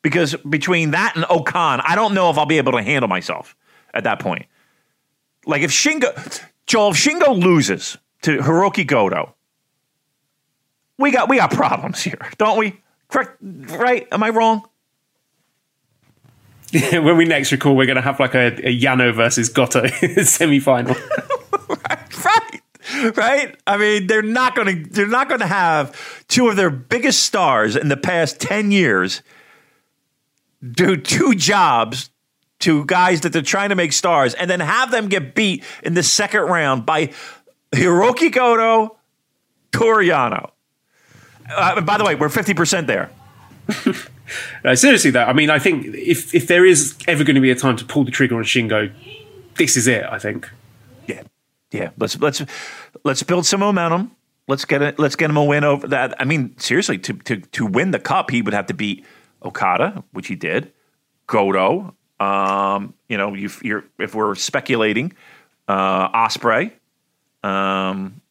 Because 0.00 0.34
between 0.36 0.92
that 0.92 1.16
and 1.16 1.26
O-Khan, 1.28 1.82
I 1.84 1.94
don't 1.94 2.14
know 2.14 2.30
if 2.30 2.38
I'll 2.38 2.46
be 2.46 2.56
able 2.56 2.72
to 2.72 2.82
handle 2.82 3.08
myself 3.08 3.54
at 3.92 4.04
that 4.04 4.20
point. 4.20 4.46
Like 5.44 5.60
if 5.60 5.70
Shingo, 5.70 6.42
Joel, 6.66 6.92
if 6.92 6.96
Shingo 6.96 7.38
loses 7.38 7.98
to 8.22 8.38
Hiroki 8.38 8.86
Goto, 8.86 9.34
we 10.96 11.10
got 11.10 11.28
we 11.28 11.36
got 11.36 11.50
problems 11.50 12.00
here, 12.00 12.26
don't 12.38 12.58
we? 12.58 12.80
Correct, 13.08 13.36
right? 13.42 14.08
Am 14.10 14.22
I 14.22 14.30
wrong? 14.30 14.66
when 16.72 17.18
we 17.18 17.26
next 17.26 17.52
record, 17.52 17.76
we're 17.76 17.84
going 17.84 17.96
to 17.96 18.02
have 18.02 18.18
like 18.18 18.34
a, 18.34 18.46
a 18.66 18.80
Yano 18.80 19.14
versus 19.14 19.50
Goto 19.50 19.86
semi 20.22 20.58
final. 20.58 20.94
right, 21.68 22.24
right. 22.24 22.57
I 23.66 23.76
mean, 23.78 24.06
they're 24.06 24.22
not 24.22 24.54
going 24.54 24.84
to 24.84 24.90
they're 24.90 25.06
not 25.06 25.28
going 25.28 25.40
to 25.40 25.46
have 25.46 26.24
two 26.28 26.48
of 26.48 26.56
their 26.56 26.70
biggest 26.70 27.22
stars 27.22 27.76
in 27.76 27.88
the 27.88 27.96
past 27.96 28.40
ten 28.40 28.70
years 28.70 29.22
do 30.72 30.96
two 30.96 31.34
jobs 31.34 32.10
to 32.60 32.84
guys 32.86 33.20
that 33.20 33.32
they're 33.32 33.42
trying 33.42 33.68
to 33.68 33.74
make 33.74 33.92
stars, 33.92 34.34
and 34.34 34.50
then 34.50 34.60
have 34.60 34.90
them 34.90 35.08
get 35.08 35.34
beat 35.34 35.62
in 35.82 35.94
the 35.94 36.02
second 36.02 36.42
round 36.42 36.84
by 36.84 37.12
Hiroki 37.72 38.32
Goto, 38.32 38.96
Toru 39.70 40.04
Yano. 40.04 40.50
Uh, 41.54 41.80
by 41.80 41.96
the 41.98 42.04
way, 42.04 42.14
we're 42.14 42.28
50% 42.28 42.86
there. 42.86 43.10
seriously, 44.76 45.10
though, 45.10 45.24
I 45.24 45.32
mean, 45.32 45.50
I 45.50 45.58
think 45.58 45.86
if, 45.94 46.34
if 46.34 46.46
there 46.46 46.66
is 46.66 46.96
ever 47.06 47.24
going 47.24 47.36
to 47.36 47.40
be 47.40 47.50
a 47.50 47.54
time 47.54 47.76
to 47.76 47.84
pull 47.84 48.04
the 48.04 48.10
trigger 48.10 48.36
on 48.36 48.42
Shingo, 48.42 48.92
this 49.56 49.76
is 49.76 49.86
it, 49.86 50.04
I 50.04 50.18
think. 50.18 50.48
Yeah. 51.70 51.90
Let's, 51.98 52.18
let's, 52.20 52.42
let's 53.04 53.22
build 53.22 53.46
some 53.46 53.60
momentum. 53.60 54.12
Let's 54.46 54.64
get 54.64 54.80
it. 54.80 54.98
Let's 54.98 55.14
get 55.14 55.28
him 55.28 55.36
a 55.36 55.44
win 55.44 55.62
over 55.62 55.86
that. 55.88 56.18
I 56.18 56.24
mean, 56.24 56.56
seriously, 56.56 56.96
to, 57.00 57.12
to, 57.12 57.36
to 57.36 57.66
win 57.66 57.90
the 57.90 57.98
cup, 57.98 58.30
he 58.30 58.40
would 58.40 58.54
have 58.54 58.64
to 58.68 58.74
beat 58.74 59.04
Okada, 59.44 60.02
which 60.12 60.26
he 60.28 60.36
did, 60.36 60.72
Goto. 61.26 61.94
Um, 62.18 62.94
you 63.10 63.18
know, 63.18 63.34
you, 63.34 63.50
are 63.76 63.84
if 63.98 64.14
we're 64.14 64.34
speculating, 64.34 65.12
uh, 65.68 66.08
Ospreay, 66.08 66.72
um, 67.44 68.22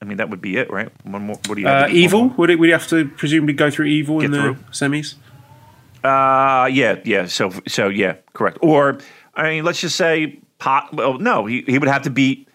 I 0.00 0.04
mean, 0.04 0.18
that 0.18 0.30
would 0.30 0.40
be 0.40 0.56
it, 0.56 0.70
right? 0.70 0.88
One 1.04 1.22
more. 1.22 1.36
What 1.46 1.56
do 1.56 1.62
you? 1.62 1.66
Uh, 1.66 1.88
evil? 1.90 2.28
Would 2.28 2.50
it? 2.50 2.58
Would 2.60 2.66
you 2.66 2.72
have 2.72 2.86
to 2.88 3.08
presumably 3.08 3.54
go 3.54 3.70
through 3.70 3.86
evil 3.86 4.20
Get 4.20 4.26
in 4.26 4.30
the 4.30 4.56
semis? 4.70 5.16
Uh, 6.04 6.66
yeah, 6.66 7.00
yeah. 7.04 7.26
So, 7.26 7.52
so 7.66 7.88
yeah, 7.88 8.18
correct. 8.34 8.58
Or, 8.62 8.98
I 9.34 9.50
mean, 9.50 9.64
let's 9.64 9.80
just 9.80 9.96
say. 9.96 10.38
Well, 10.92 11.18
no, 11.18 11.46
he 11.46 11.62
he 11.66 11.78
would 11.78 11.88
have 11.88 12.02
to 12.02 12.10
beat. 12.10 12.48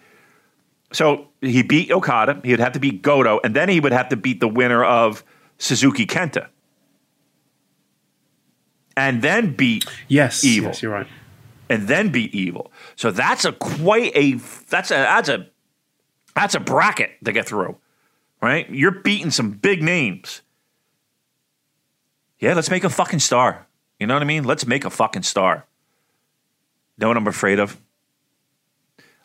So 0.92 1.28
he 1.40 1.62
beat 1.62 1.90
Okada. 1.90 2.40
He 2.42 2.50
would 2.50 2.60
have 2.60 2.72
to 2.72 2.80
beat 2.80 3.02
Goto, 3.02 3.40
and 3.44 3.54
then 3.54 3.68
he 3.68 3.80
would 3.80 3.92
have 3.92 4.08
to 4.08 4.16
beat 4.16 4.40
the 4.40 4.48
winner 4.48 4.84
of 4.84 5.24
Suzuki 5.58 6.06
Kenta, 6.06 6.48
and 8.96 9.22
then 9.22 9.54
beat 9.54 9.84
yes, 10.08 10.44
evil. 10.44 10.70
Yes, 10.70 10.82
you're 10.82 10.92
right. 10.92 11.06
And 11.68 11.86
then 11.86 12.10
beat 12.10 12.34
evil. 12.34 12.72
So 12.96 13.12
that's 13.12 13.44
a 13.44 13.52
quite 13.52 14.12
a 14.16 14.34
that's 14.68 14.90
a 14.90 14.94
that's 14.94 15.28
a 15.28 15.46
that's 16.34 16.54
a 16.54 16.60
bracket 16.60 17.24
to 17.24 17.32
get 17.32 17.46
through, 17.46 17.76
right? 18.42 18.68
You're 18.68 19.00
beating 19.02 19.30
some 19.30 19.52
big 19.52 19.82
names. 19.82 20.42
Yeah, 22.40 22.54
let's 22.54 22.70
make 22.70 22.84
a 22.84 22.90
fucking 22.90 23.20
star. 23.20 23.66
You 24.00 24.06
know 24.06 24.14
what 24.14 24.22
I 24.22 24.26
mean? 24.26 24.44
Let's 24.44 24.66
make 24.66 24.84
a 24.84 24.90
fucking 24.90 25.22
star. 25.22 25.66
Know 26.98 27.08
what 27.08 27.16
I'm 27.16 27.26
afraid 27.26 27.60
of? 27.60 27.80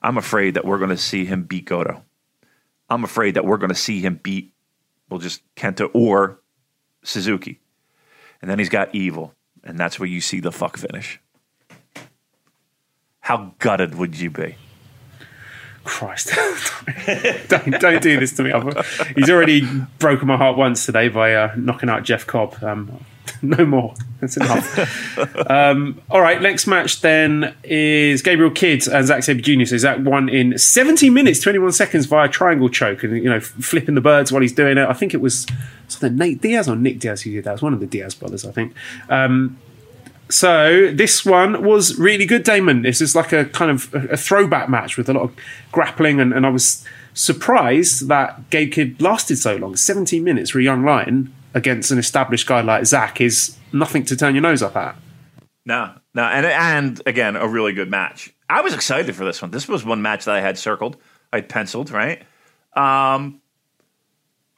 I'm 0.05 0.19
afraid 0.19 0.53
that 0.53 0.65
we're 0.65 0.77
going 0.77 0.91
to 0.91 0.97
see 0.97 1.25
him 1.25 1.43
beat 1.45 1.65
Goto. 1.65 2.03
I'm 2.91 3.03
afraid 3.03 3.33
that 3.33 3.43
we're 3.43 3.57
going 3.57 3.69
to 3.69 3.75
see 3.75 4.01
him 4.01 4.19
beat, 4.21 4.53
well, 5.09 5.19
just 5.19 5.41
Kenta 5.55 5.89
or 5.93 6.39
Suzuki. 7.03 7.59
And 8.39 8.51
then 8.51 8.59
he's 8.59 8.69
got 8.69 8.93
Evil. 8.93 9.33
And 9.63 9.79
that's 9.79 9.99
where 9.99 10.07
you 10.07 10.21
see 10.21 10.39
the 10.39 10.51
fuck 10.51 10.77
finish. 10.77 11.19
How 13.21 13.55
gutted 13.57 13.95
would 13.95 14.19
you 14.19 14.29
be? 14.29 14.57
Christ, 15.83 16.35
don't, 17.47 17.79
don't 17.79 18.01
do 18.01 18.19
this 18.19 18.33
to 18.33 18.43
me. 18.43 18.53
He's 19.15 19.31
already 19.31 19.67
broken 19.97 20.27
my 20.27 20.37
heart 20.37 20.55
once 20.55 20.85
today 20.85 21.07
by 21.07 21.33
uh, 21.33 21.53
knocking 21.57 21.89
out 21.89 22.03
Jeff 22.03 22.27
Cobb. 22.27 22.63
Um, 22.63 23.03
no 23.41 23.65
more. 23.65 23.93
That's 24.19 24.37
enough. 24.37 25.49
um, 25.49 26.01
all 26.09 26.21
right, 26.21 26.41
next 26.41 26.67
match 26.67 27.01
then 27.01 27.55
is 27.63 28.21
Gabriel 28.21 28.51
Kidd 28.51 28.87
and 28.87 29.05
Zack 29.05 29.23
Sabre 29.23 29.41
Jr. 29.41 29.65
So 29.65 29.77
Zack 29.77 29.99
won 29.99 30.29
in 30.29 30.57
17 30.57 31.13
minutes, 31.13 31.39
21 31.39 31.71
seconds 31.71 32.05
via 32.05 32.27
triangle 32.27 32.69
choke 32.69 33.03
and, 33.03 33.15
you 33.17 33.29
know, 33.29 33.39
flipping 33.39 33.95
the 33.95 34.01
birds 34.01 34.31
while 34.31 34.41
he's 34.41 34.53
doing 34.53 34.77
it. 34.77 34.87
I 34.87 34.93
think 34.93 35.13
it 35.13 35.21
was 35.21 35.45
something 35.87 36.15
Nate 36.15 36.41
Diaz 36.41 36.67
or 36.67 36.75
Nick 36.75 36.99
Diaz 36.99 37.21
who 37.21 37.31
did 37.31 37.43
that. 37.43 37.51
It 37.51 37.53
was 37.53 37.61
one 37.61 37.73
of 37.73 37.79
the 37.79 37.85
Diaz 37.85 38.15
brothers, 38.15 38.45
I 38.45 38.51
think. 38.51 38.73
Um, 39.09 39.57
so 40.29 40.91
this 40.91 41.23
one 41.23 41.63
was 41.63 41.99
really 41.99 42.25
good, 42.25 42.43
Damon. 42.43 42.81
This 42.81 42.99
is 43.01 43.15
like 43.15 43.31
a 43.31 43.45
kind 43.45 43.69
of 43.69 43.93
a, 43.93 44.17
throwback 44.17 44.69
match 44.69 44.97
with 44.97 45.07
a 45.07 45.13
lot 45.13 45.23
of 45.23 45.35
grappling, 45.71 46.19
and, 46.19 46.33
and 46.33 46.45
I 46.45 46.49
was 46.49 46.83
surprised 47.13 48.07
that 48.07 48.49
Gabe 48.49 48.71
Kidd 48.71 49.01
lasted 49.01 49.37
so 49.37 49.55
long. 49.55 49.75
17 49.75 50.23
minutes 50.23 50.51
for 50.51 50.59
a 50.59 50.63
young 50.63 50.83
lion 50.83 51.33
against 51.55 51.89
an 51.89 51.97
established 51.97 52.45
guy 52.45 52.61
like 52.61 52.85
Zack 52.85 53.21
is 53.21 53.57
nothing 53.73 54.03
to 54.05 54.15
turn 54.15 54.35
your 54.35 54.43
nose 54.43 54.61
up 54.61 54.75
at. 54.75 54.95
No, 55.65 55.95
no, 56.13 56.23
and 56.23 56.45
and 56.45 57.01
again, 57.07 57.35
a 57.35 57.47
really 57.47 57.73
good 57.73 57.89
match. 57.89 58.31
I 58.47 58.61
was 58.61 58.75
excited 58.75 59.15
for 59.15 59.25
this 59.25 59.41
one. 59.41 59.49
This 59.49 59.67
was 59.67 59.83
one 59.83 60.03
match 60.03 60.25
that 60.25 60.35
I 60.35 60.41
had 60.41 60.59
circled, 60.59 60.97
I 61.33 61.41
penciled, 61.41 61.89
right? 61.89 62.21
Um, 62.73 63.41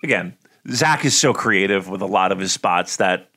again, 0.04 0.36
Zack 0.72 1.06
is 1.06 1.18
so 1.18 1.34
creative 1.34 1.88
with 1.88 2.02
a 2.02 2.06
lot 2.06 2.34
of 2.34 2.40
his 2.40 2.52
spots 2.52 2.98
that 2.98 3.30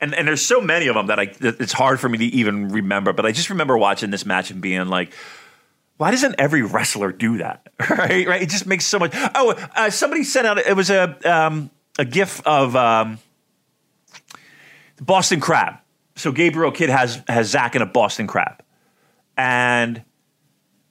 and 0.00 0.14
and 0.14 0.26
there's 0.26 0.44
so 0.44 0.60
many 0.60 0.86
of 0.86 0.94
them 0.94 1.08
that 1.08 1.18
I 1.18 1.34
it's 1.40 1.72
hard 1.72 2.00
for 2.00 2.08
me 2.08 2.18
to 2.18 2.24
even 2.24 2.68
remember. 2.68 3.12
But 3.12 3.26
I 3.26 3.32
just 3.32 3.50
remember 3.50 3.76
watching 3.76 4.10
this 4.10 4.24
match 4.24 4.50
and 4.50 4.62
being 4.62 4.88
like, 4.88 5.12
why 5.98 6.12
doesn't 6.12 6.36
every 6.38 6.62
wrestler 6.62 7.12
do 7.12 7.38
that? 7.38 7.66
Right, 7.90 8.26
right. 8.26 8.42
It 8.42 8.48
just 8.48 8.66
makes 8.66 8.86
so 8.86 8.98
much. 8.98 9.12
Oh, 9.34 9.54
uh, 9.74 9.90
somebody 9.90 10.24
sent 10.24 10.46
out. 10.46 10.58
It 10.58 10.76
was 10.76 10.90
a 10.90 11.16
um, 11.24 11.70
a 11.98 12.04
gif 12.04 12.40
of 12.46 12.74
um, 12.76 13.18
the 14.96 15.04
Boston 15.04 15.40
Crab. 15.40 15.74
So 16.16 16.32
Gabriel 16.32 16.72
Kidd 16.72 16.90
has 16.90 17.22
has 17.28 17.48
Zack 17.48 17.76
in 17.76 17.82
a 17.82 17.86
Boston 17.86 18.26
Crab, 18.26 18.62
and 19.36 20.02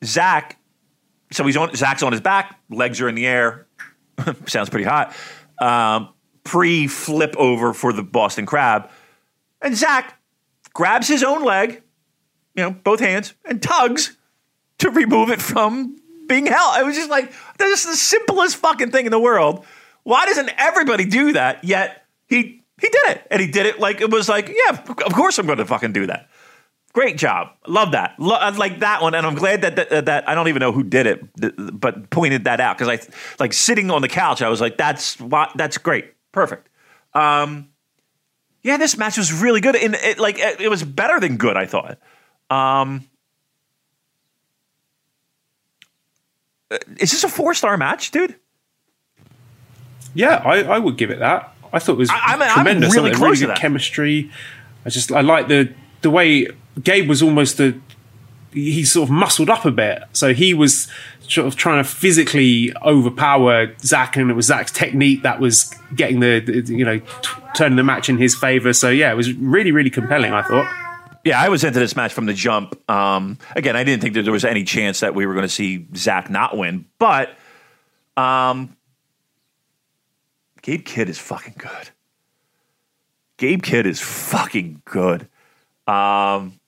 Zack. 0.04 0.60
So 1.32 1.46
he's 1.46 1.58
on. 1.58 1.76
Zack's 1.76 2.04
on 2.04 2.12
his 2.12 2.22
back. 2.22 2.60
Legs 2.70 3.02
are 3.02 3.10
in 3.10 3.16
the 3.16 3.28
air. 3.28 3.68
Sounds 4.46 4.70
pretty 4.70 4.86
hot. 4.86 5.16
Um, 5.60 6.10
Pre 6.44 6.88
flip 6.88 7.36
over 7.38 7.74
for 7.74 7.92
the 7.92 8.04
Boston 8.04 8.46
Crab, 8.46 8.90
and 9.62 9.76
Zack 9.76 10.18
grabs 10.74 11.08
his 11.08 11.24
own 11.24 11.44
leg, 11.44 11.82
you 12.56 12.64
know, 12.64 12.72
both 12.72 13.02
hands, 13.02 13.34
and 13.44 13.62
tugs 13.62 14.16
to 14.78 14.90
remove 14.90 15.30
it 15.30 15.42
from 15.42 15.98
being 16.28 16.46
held. 16.46 16.78
It 16.80 16.86
was 16.86 16.96
just 16.96 17.10
like 17.10 17.34
this 17.58 17.82
is 17.82 17.92
the 17.92 17.98
simplest 17.98 18.56
fucking 18.58 18.92
thing 18.92 19.06
in 19.06 19.12
the 19.12 19.20
world. 19.20 19.66
Why 20.08 20.26
doesn't 20.26 20.50
everybody 20.58 21.04
do 21.04 21.34
that? 21.34 21.66
Yet 21.66 22.06
he 22.28 22.64
he 22.80 22.88
did 22.88 23.10
it, 23.10 23.28
and 23.30 23.42
he 23.42 23.48
did 23.48 23.66
it 23.66 23.78
like 23.78 24.00
it 24.00 24.10
was 24.10 24.30
like, 24.30 24.48
yeah, 24.48 24.80
of 24.80 25.14
course 25.14 25.38
I'm 25.38 25.46
going 25.46 25.58
to 25.58 25.66
fucking 25.66 25.92
do 25.92 26.08
that. 26.08 26.30
Great 26.94 27.18
job, 27.18 27.50
love 27.68 27.92
that, 27.92 28.16
Lo- 28.18 28.40
like 28.52 28.80
that 28.80 29.02
one, 29.02 29.16
and 29.16 29.28
I'm 29.28 29.36
glad 29.36 29.64
that, 29.64 29.76
that 29.76 30.06
that 30.06 30.30
I 30.30 30.34
don't 30.34 30.48
even 30.48 30.62
know 30.62 30.72
who 30.72 30.84
did 30.84 31.08
it, 31.08 31.78
but 31.78 32.10
pointed 32.10 32.46
that 32.46 32.62
out 32.62 32.78
because 32.78 32.88
I 32.88 33.06
like 33.38 33.52
sitting 33.52 33.92
on 33.92 34.02
the 34.02 34.08
couch. 34.08 34.42
I 34.42 34.48
was 34.48 34.62
like, 34.62 34.78
that's 34.78 35.20
what 35.20 35.52
that's 35.56 35.78
great, 35.78 36.14
perfect. 36.32 36.70
Um, 37.14 37.68
yeah, 38.62 38.78
this 38.78 38.98
match 38.98 39.18
was 39.18 39.34
really 39.34 39.60
good, 39.60 39.76
and 39.76 39.94
it 39.94 40.20
like 40.20 40.40
it 40.40 40.70
was 40.70 40.84
better 40.84 41.20
than 41.20 41.36
good. 41.36 41.58
I 41.58 41.66
thought. 41.66 41.98
Um, 42.50 43.10
uh, 46.72 46.78
is 46.98 47.12
this 47.12 47.26
a 47.26 47.30
four 47.30 47.54
star 47.54 47.76
match, 47.76 48.12
dude? 48.12 48.38
Yeah, 50.14 50.42
I, 50.46 50.64
I 50.64 50.80
would 50.80 50.98
give 50.98 51.10
it 51.12 51.20
that. 51.20 51.54
I 51.74 51.80
thought 51.80 51.94
it 51.94 51.98
was 51.98 52.10
I, 52.10 52.20
I'm, 52.26 52.54
tremendous. 52.54 52.90
I'm 52.92 52.96
really 52.96 53.10
Like, 53.12 53.20
close 53.20 53.40
to 53.40 53.46
good 53.46 53.56
that. 53.56 53.60
chemistry. 53.60 54.32
I 54.86 54.90
just 54.90 55.12
I 55.12 55.22
like 55.22 55.48
the 55.48 55.74
the 56.02 56.10
way 56.10 56.48
Gabe 56.82 57.08
was 57.10 57.22
almost 57.22 57.58
the 57.58 57.80
he 58.54 58.86
sort 58.86 59.10
of 59.10 59.14
muscled 59.14 59.50
up 59.50 59.66
a 59.66 59.72
bit. 59.72 60.02
So 60.14 60.34
he 60.34 60.54
was 60.54 60.88
sort 61.28 61.46
of 61.48 61.56
trying 61.58 61.84
to 61.84 61.90
physically 61.90 62.74
overpower 62.84 63.76
Zack, 63.82 64.16
and 64.16 64.32
it 64.32 64.34
was 64.34 64.48
Zack's 64.48 64.72
technique 64.72 65.22
that 65.24 65.40
was 65.40 65.72
getting 65.96 66.22
the, 66.22 66.40
the 66.40 66.62
you 66.74 66.86
know 66.86 67.00
t- 67.00 67.30
turning 67.54 67.76
the 67.76 67.84
match 67.84 68.08
in 68.10 68.18
his 68.18 68.34
favor. 68.36 68.72
So 68.74 68.90
yeah, 68.90 69.12
it 69.12 69.16
was 69.16 69.34
really 69.34 69.72
really 69.72 69.90
compelling. 69.90 70.34
I 70.34 70.42
thought. 70.44 70.72
Yeah, 71.26 71.42
I 71.42 71.50
was 71.50 71.66
into 71.66 71.80
this 71.80 71.98
match 71.98 72.14
from 72.14 72.26
the 72.26 72.34
jump. 72.34 72.80
Um, 72.90 73.38
again, 73.54 73.76
I 73.76 73.84
didn't 73.84 74.02
think 74.02 74.14
that 74.14 74.22
there 74.22 74.32
was 74.32 74.46
any 74.46 74.64
chance 74.64 75.02
that 75.02 75.14
we 75.14 75.26
were 75.26 75.34
going 75.34 75.44
to 75.46 75.54
see 75.54 75.86
Zack 75.94 76.30
not 76.30 76.56
win, 76.58 76.86
but 77.00 77.32
um, 78.16 78.77
Gabe 80.68 80.84
Kidd 80.84 81.08
is 81.08 81.18
fucking 81.18 81.54
good. 81.58 81.92
Gabe 83.38 83.64
Kidd 83.64 83.86
is 83.86 84.02
fucking 84.02 84.82
good. 84.84 85.30
Um, 85.88 86.60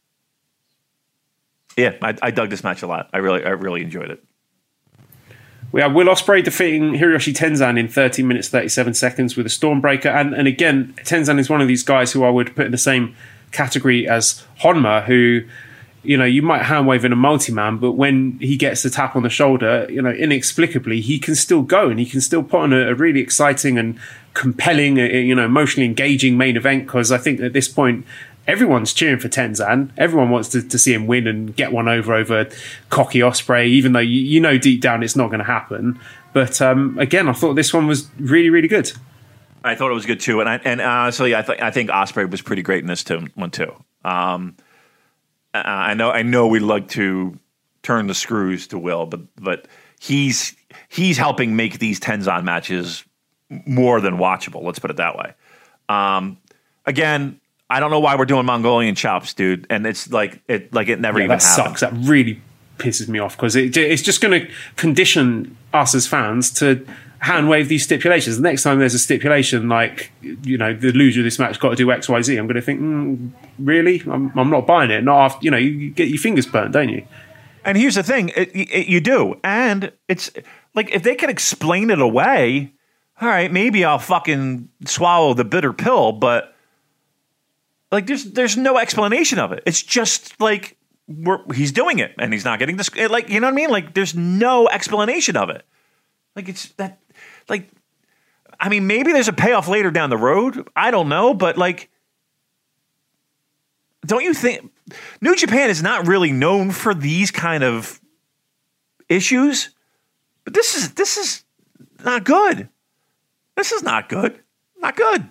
yeah, 1.76 1.98
I, 2.02 2.16
I 2.22 2.32
dug 2.32 2.50
this 2.50 2.64
match 2.64 2.82
a 2.82 2.88
lot. 2.88 3.10
I 3.12 3.18
really, 3.18 3.44
I 3.44 3.50
really 3.50 3.82
enjoyed 3.82 4.10
it. 4.10 4.24
We 5.74 5.82
have 5.82 5.94
Will 5.94 6.08
Ospreay 6.08 6.42
defeating 6.42 6.94
Hiroshi 6.94 7.34
Tenzan 7.34 7.78
in 7.78 7.90
13 7.90 8.26
minutes 8.26 8.48
37 8.48 8.94
seconds 8.94 9.36
with 9.36 9.46
a 9.46 9.50
Stormbreaker, 9.50 10.16
and 10.16 10.34
and 10.34 10.48
again, 10.48 10.96
Tenzan 11.00 11.38
is 11.38 11.50
one 11.50 11.60
of 11.60 11.68
these 11.68 11.84
guys 11.84 12.14
who 12.14 12.24
I 12.24 12.30
would 12.30 12.56
put 12.56 12.68
in 12.68 12.72
the 12.72 12.78
same 12.78 13.18
category 13.52 14.08
as 14.08 14.46
Honma, 14.62 15.04
who 15.04 15.42
you 16.04 16.18
know 16.18 16.26
you 16.26 16.42
might 16.42 16.64
hand 16.64 16.88
wave 16.88 17.06
in 17.06 17.12
a 17.12 17.16
multi 17.16 17.52
man, 17.52 17.78
but 17.78 17.94
when 17.94 18.38
he 18.40 18.58
gets 18.58 18.84
the 18.84 18.90
tap 18.90 19.16
on 19.16 19.24
the 19.24 19.30
shoulder, 19.30 19.88
you 19.90 20.02
know 20.02 20.12
inexplicably 20.12 21.02
he 21.02 21.20
can 21.20 21.36
still 21.36 21.62
go 21.62 21.90
and 21.90 22.00
he 22.00 22.06
can 22.06 22.22
still 22.22 22.44
put 22.44 22.62
on 22.62 22.74
a, 22.74 22.90
a 22.90 22.96
really 22.96 23.20
exciting 23.20 23.78
and 23.78 24.00
compelling, 24.34 25.00
uh, 25.00 25.04
you 25.04 25.36
know, 25.36 25.46
emotionally 25.46 25.86
engaging 25.86 26.38
main 26.38 26.58
event. 26.58 26.86
Because 26.86 27.12
I 27.12 27.18
think 27.18 27.40
at 27.42 27.54
this 27.54 27.68
point. 27.68 28.06
Everyone's 28.48 28.94
cheering 28.94 29.20
for 29.20 29.30
Tenzan. 29.30 29.92
Everyone 29.96 30.32
wants 30.32 30.50
to, 30.50 30.68
to 30.68 30.80
see 30.80 30.92
him 30.92 31.06
win 31.06 31.28
and 31.28 31.56
get 31.56 31.72
one 31.72 31.88
over 31.88 32.16
over 32.16 32.50
cocky 32.90 33.20
Ospreay, 33.20 33.68
even 33.68 33.92
though 33.94 34.00
you, 34.00 34.22
you 34.22 34.40
know 34.40 34.58
deep 34.58 34.82
down 34.82 35.04
it's 35.04 35.16
not 35.16 35.28
going 35.28 35.38
to 35.38 35.46
happen. 35.46 36.00
But 36.34 36.60
um, 36.60 36.98
again, 36.98 37.30
I 37.30 37.34
thought 37.34 37.54
this 37.54 37.74
one 37.76 37.86
was 37.86 38.10
really, 38.18 38.50
really 38.50 38.68
good. 38.68 38.92
I 39.64 39.76
thought 39.76 39.92
it 39.92 39.94
was 39.94 40.06
good 40.06 40.20
too, 40.20 40.40
and 40.40 40.50
I, 40.50 40.56
and 40.64 40.80
honestly, 40.82 41.36
I 41.36 41.42
think 41.42 41.62
I 41.62 41.72
think 41.72 41.90
Ospreay 41.90 42.30
was 42.30 42.42
pretty 42.42 42.62
great 42.62 42.80
in 42.80 42.88
this 42.88 43.04
too, 43.04 43.28
one 43.36 43.52
too. 43.52 43.72
Um, 44.06 44.56
I- 45.54 45.92
I 45.92 45.94
know 45.94 46.12
I 46.12 46.22
know 46.22 46.48
we 46.48 46.60
like 46.60 46.90
to 46.90 47.38
turn 47.84 48.08
the 48.08 48.14
screws 48.14 48.68
to 48.68 48.78
Will, 48.80 49.06
but 49.06 49.22
but 49.40 49.68
he's 50.00 50.56
he's 50.90 51.18
helping 51.18 51.56
make 51.56 51.80
these 51.80 52.00
Tenzan 52.00 52.44
matches 52.44 53.04
more 53.66 54.00
than 54.02 54.18
watchable. 54.18 54.62
Let's 54.64 54.80
put 54.80 54.92
it 54.92 54.98
that 54.98 55.18
way. 55.18 55.34
Um, 55.90 56.38
again, 56.86 57.40
I 57.70 57.80
don't 57.80 57.90
know 57.92 58.00
why 58.00 58.16
we're 58.16 58.26
doing 58.26 58.46
Mongolian 58.46 58.96
chops, 58.96 59.34
dude, 59.34 59.66
and 59.70 59.86
it's 59.88 60.12
like 60.12 60.42
it 60.48 60.72
like 60.74 60.88
it 60.88 61.00
never 61.00 61.20
Yeah, 61.20 61.26
even 61.26 61.38
that 61.40 61.44
happened. 61.44 61.78
sucks. 61.80 61.82
That 61.82 61.94
really 62.08 62.42
pisses 62.80 63.08
me 63.08 63.20
off 63.20 63.36
because 63.36 63.56
it, 63.56 63.76
it's 63.78 64.02
just 64.02 64.22
going 64.22 64.42
to 64.42 64.52
condition 64.76 65.56
us 65.74 65.94
as 65.94 66.08
fans 66.08 66.52
to 66.52 66.86
hand 67.20 67.50
wave 67.50 67.68
these 67.68 67.84
stipulations. 67.84 68.38
The 68.38 68.44
next 68.44 68.64
time 68.64 68.80
there's 68.80 68.94
a 68.94 69.00
stipulation 69.00 69.70
like, 69.70 70.12
you 70.22 70.58
know, 70.58 70.74
the 70.74 70.92
loser 70.92 71.20
of 71.20 71.26
this 71.26 71.38
match 71.38 71.60
got 71.60 71.70
to 71.70 71.76
do 71.76 71.92
X, 71.92 72.08
Y, 72.08 72.22
Z, 72.22 72.38
I'm 72.38 72.48
going 72.48 72.56
to 72.56 72.62
think, 72.62 72.80
mm, 72.80 73.32
really? 73.60 74.02
I'm, 74.10 74.32
I'm 74.38 74.50
not 74.50 74.66
buying 74.66 74.90
it. 74.92 75.04
Not 75.04 75.20
after, 75.20 75.44
you 75.44 75.52
know, 75.52 75.58
you, 75.58 75.92
get 75.92 76.08
your 76.08 76.18
fingers 76.18 76.46
burnt, 76.46 76.72
don't 76.72 76.90
you? 76.90 77.06
And 77.66 77.78
here's 77.78 77.96
the 77.96 78.04
thing, 78.04 78.30
it, 78.30 78.50
it, 78.56 78.88
you 78.88 79.02
do, 79.02 79.36
and 79.44 79.92
it's 80.08 80.32
like 80.76 80.92
if 80.92 81.04
they 81.04 81.16
can 81.16 81.30
explain 81.30 81.90
it 81.90 82.00
away, 82.00 82.74
all 83.22 83.28
right, 83.28 83.52
maybe 83.52 83.84
I'll 83.84 84.00
fucking 84.00 84.70
swallow 84.86 85.34
the 85.34 85.44
bitter 85.44 85.74
pill, 85.74 86.14
but 86.14 86.56
like 87.92 88.08
there's 88.08 88.32
there's 88.32 88.56
no 88.56 88.78
explanation 88.78 89.40
of 89.40 89.52
it. 89.52 89.64
It's 89.66 89.84
just 89.84 90.40
like 90.40 90.78
he's 91.54 91.72
doing 91.72 92.00
it 92.00 92.14
and 92.20 92.32
he's 92.32 92.46
not 92.46 92.60
getting 92.60 92.78
this. 92.78 92.90
Eh, 92.96 93.08
like 93.08 93.30
you 93.30 93.40
know 93.40 93.48
what 93.48 93.54
I 93.54 93.56
mean? 93.56 93.70
Like 93.70 93.94
there's 93.94 94.16
no 94.16 94.68
explanation 94.68 95.36
of 95.36 95.50
it. 95.50 95.66
Like 96.36 96.50
it's 96.50 96.70
that 96.74 97.00
like 97.48 97.70
I 98.60 98.70
mean 98.70 98.88
maybe 98.88 99.12
there's 99.12 99.28
a 99.28 99.34
payoff 99.34 99.68
later 99.68 99.92
down 99.92 100.10
the 100.10 100.18
road. 100.18 100.68
I 100.76 100.92
don't 100.92 101.10
know, 101.10 101.34
but 101.34 101.58
like 101.58 101.90
don't 104.06 104.24
you 104.24 104.34
think 104.34 104.72
New 105.22 105.36
Japan 105.36 105.70
is 105.70 105.84
not 105.84 106.08
really 106.08 106.32
known 106.32 106.72
for 106.72 106.94
these 106.94 107.32
kind 107.32 107.64
of 107.64 108.00
issues? 109.08 109.72
But 110.44 110.54
this 110.54 110.76
is 110.76 110.94
this 110.94 111.18
is 111.18 111.44
not 112.04 112.24
good. 112.24 112.70
This 113.56 113.72
is 113.72 113.84
not 113.84 114.10
good. 114.10 114.40
Not 114.78 114.96
good. 114.96 115.28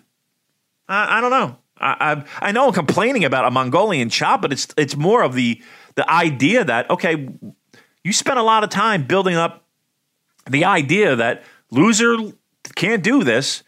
I, 0.89 1.19
I 1.19 1.21
don't 1.21 1.31
know. 1.31 1.57
I, 1.81 2.25
I 2.41 2.49
I 2.49 2.53
know 2.53 2.69
I'm 2.69 2.73
complaining 2.73 3.25
about 3.25 3.45
a 3.45 3.51
Mongolian 3.51 4.11
chop, 4.11 4.43
but 4.43 4.53
it's 4.53 4.69
it's 4.77 4.97
more 4.97 5.23
of 5.23 5.35
the 5.35 5.63
the 5.95 6.09
idea 6.11 6.65
that 6.65 6.91
okay, 6.91 7.29
you 8.05 8.13
spent 8.13 8.39
a 8.39 8.43
lot 8.43 8.65
of 8.65 8.71
time 8.71 9.05
building 9.07 9.37
up 9.37 9.65
the 10.49 10.65
idea 10.65 11.17
that 11.17 11.45
loser 11.71 12.17
can't 12.75 13.03
do 13.03 13.25
this, 13.25 13.63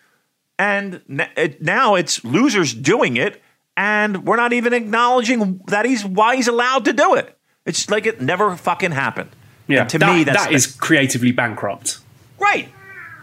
and 0.59 1.03
n- 1.09 1.29
it, 1.37 1.63
now 1.63 1.95
it's 1.95 2.25
losers 2.25 2.75
doing 2.75 3.17
it, 3.17 3.43
and 3.77 4.27
we're 4.27 4.37
not 4.37 4.53
even 4.53 4.73
acknowledging 4.73 5.61
that 5.67 5.85
he's 5.85 6.05
why 6.05 6.37
he's 6.37 6.49
allowed 6.49 6.85
to 6.87 6.93
do 6.93 7.15
it. 7.15 7.37
It's 7.67 7.91
like 7.91 8.07
it 8.07 8.21
never 8.21 8.57
fucking 8.57 8.93
happened. 8.93 9.31
Yeah, 9.69 9.83
And 9.83 9.91
to 9.91 9.99
that, 9.99 10.17
me, 10.17 10.25
that's 10.25 10.45
that 10.45 10.53
is 10.53 10.67
creatively 10.67 11.33
bankrupt. 11.33 11.99
Right. 12.39 12.69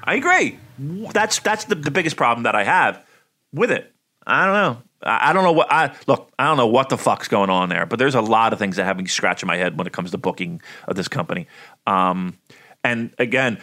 I 0.03 0.15
agree. 0.15 0.57
That's 0.79 1.39
that's 1.39 1.65
the, 1.65 1.75
the 1.75 1.91
biggest 1.91 2.15
problem 2.15 2.43
that 2.43 2.55
I 2.55 2.63
have 2.63 3.03
with 3.51 3.71
it. 3.71 3.93
I 4.27 4.45
don't 4.45 4.53
know. 4.53 4.83
I, 5.01 5.31
don't 5.31 5.43
know 5.43 5.53
what 5.53 5.71
I 5.71 5.95
look. 6.05 6.31
I 6.37 6.45
don't 6.45 6.57
know 6.57 6.67
what 6.67 6.89
the 6.89 6.97
fuck's 6.97 7.27
going 7.27 7.49
on 7.49 7.69
there. 7.69 7.85
But 7.85 7.97
there's 7.97 8.15
a 8.15 8.21
lot 8.21 8.51
of 8.51 8.59
things 8.59 8.75
that 8.75 8.83
have 8.83 8.97
me 8.97 9.05
scratching 9.05 9.47
my 9.47 9.55
head 9.55 9.77
when 9.77 9.87
it 9.87 9.93
comes 9.93 10.11
to 10.11 10.17
booking 10.17 10.61
of 10.87 10.95
this 10.95 11.07
company. 11.07 11.47
Um, 11.85 12.37
and 12.83 13.13
again, 13.17 13.59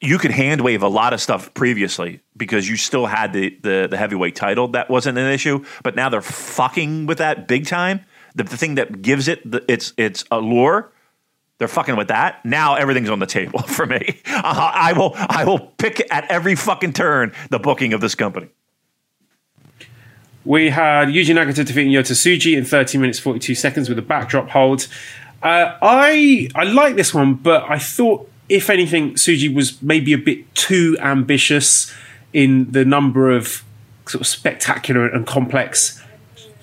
you 0.00 0.18
could 0.18 0.32
hand 0.32 0.62
wave 0.62 0.82
a 0.82 0.88
lot 0.88 1.12
of 1.12 1.20
stuff 1.20 1.54
previously 1.54 2.20
because 2.36 2.68
you 2.68 2.76
still 2.76 3.06
had 3.06 3.32
the, 3.32 3.56
the 3.62 3.86
the 3.90 3.96
heavyweight 3.96 4.34
title. 4.34 4.68
That 4.68 4.90
wasn't 4.90 5.16
an 5.16 5.30
issue. 5.30 5.64
But 5.82 5.94
now 5.94 6.08
they're 6.08 6.20
fucking 6.20 7.06
with 7.06 7.18
that 7.18 7.46
big 7.46 7.66
time. 7.66 8.00
The, 8.34 8.42
the 8.42 8.56
thing 8.56 8.74
that 8.74 9.00
gives 9.00 9.28
it 9.28 9.48
the, 9.48 9.64
its 9.70 9.92
its 9.96 10.24
allure 10.30 10.90
they're 11.58 11.68
fucking 11.68 11.96
with 11.96 12.08
that. 12.08 12.44
Now 12.44 12.74
everything's 12.74 13.10
on 13.10 13.20
the 13.20 13.26
table 13.26 13.60
for 13.66 13.86
me. 13.86 14.20
Uh, 14.26 14.42
I 14.74 14.92
will 14.92 15.12
I 15.14 15.44
will 15.44 15.60
pick 15.60 16.06
at 16.12 16.30
every 16.30 16.56
fucking 16.56 16.94
turn 16.94 17.32
the 17.50 17.58
booking 17.58 17.92
of 17.92 18.00
this 18.00 18.14
company. 18.14 18.48
We 20.44 20.70
had 20.70 21.08
Yuji 21.08 21.34
Nagata 21.34 21.64
defeating 21.64 21.92
Yota 21.92 22.12
Tsuji 22.12 22.56
in 22.56 22.64
30 22.64 22.98
minutes 22.98 23.18
42 23.18 23.54
seconds 23.54 23.88
with 23.88 23.98
a 23.98 24.02
backdrop 24.02 24.50
hold. 24.50 24.86
Uh, 25.42 25.76
I 25.80 26.48
I 26.54 26.64
like 26.64 26.96
this 26.96 27.14
one, 27.14 27.34
but 27.34 27.64
I 27.68 27.78
thought 27.78 28.30
if 28.48 28.68
anything, 28.68 29.14
Tsuji 29.14 29.54
was 29.54 29.80
maybe 29.82 30.12
a 30.12 30.18
bit 30.18 30.54
too 30.54 30.96
ambitious 31.00 31.92
in 32.32 32.70
the 32.72 32.84
number 32.84 33.30
of 33.30 33.64
sort 34.06 34.20
of 34.20 34.26
spectacular 34.26 35.06
and 35.06 35.26
complex 35.26 36.02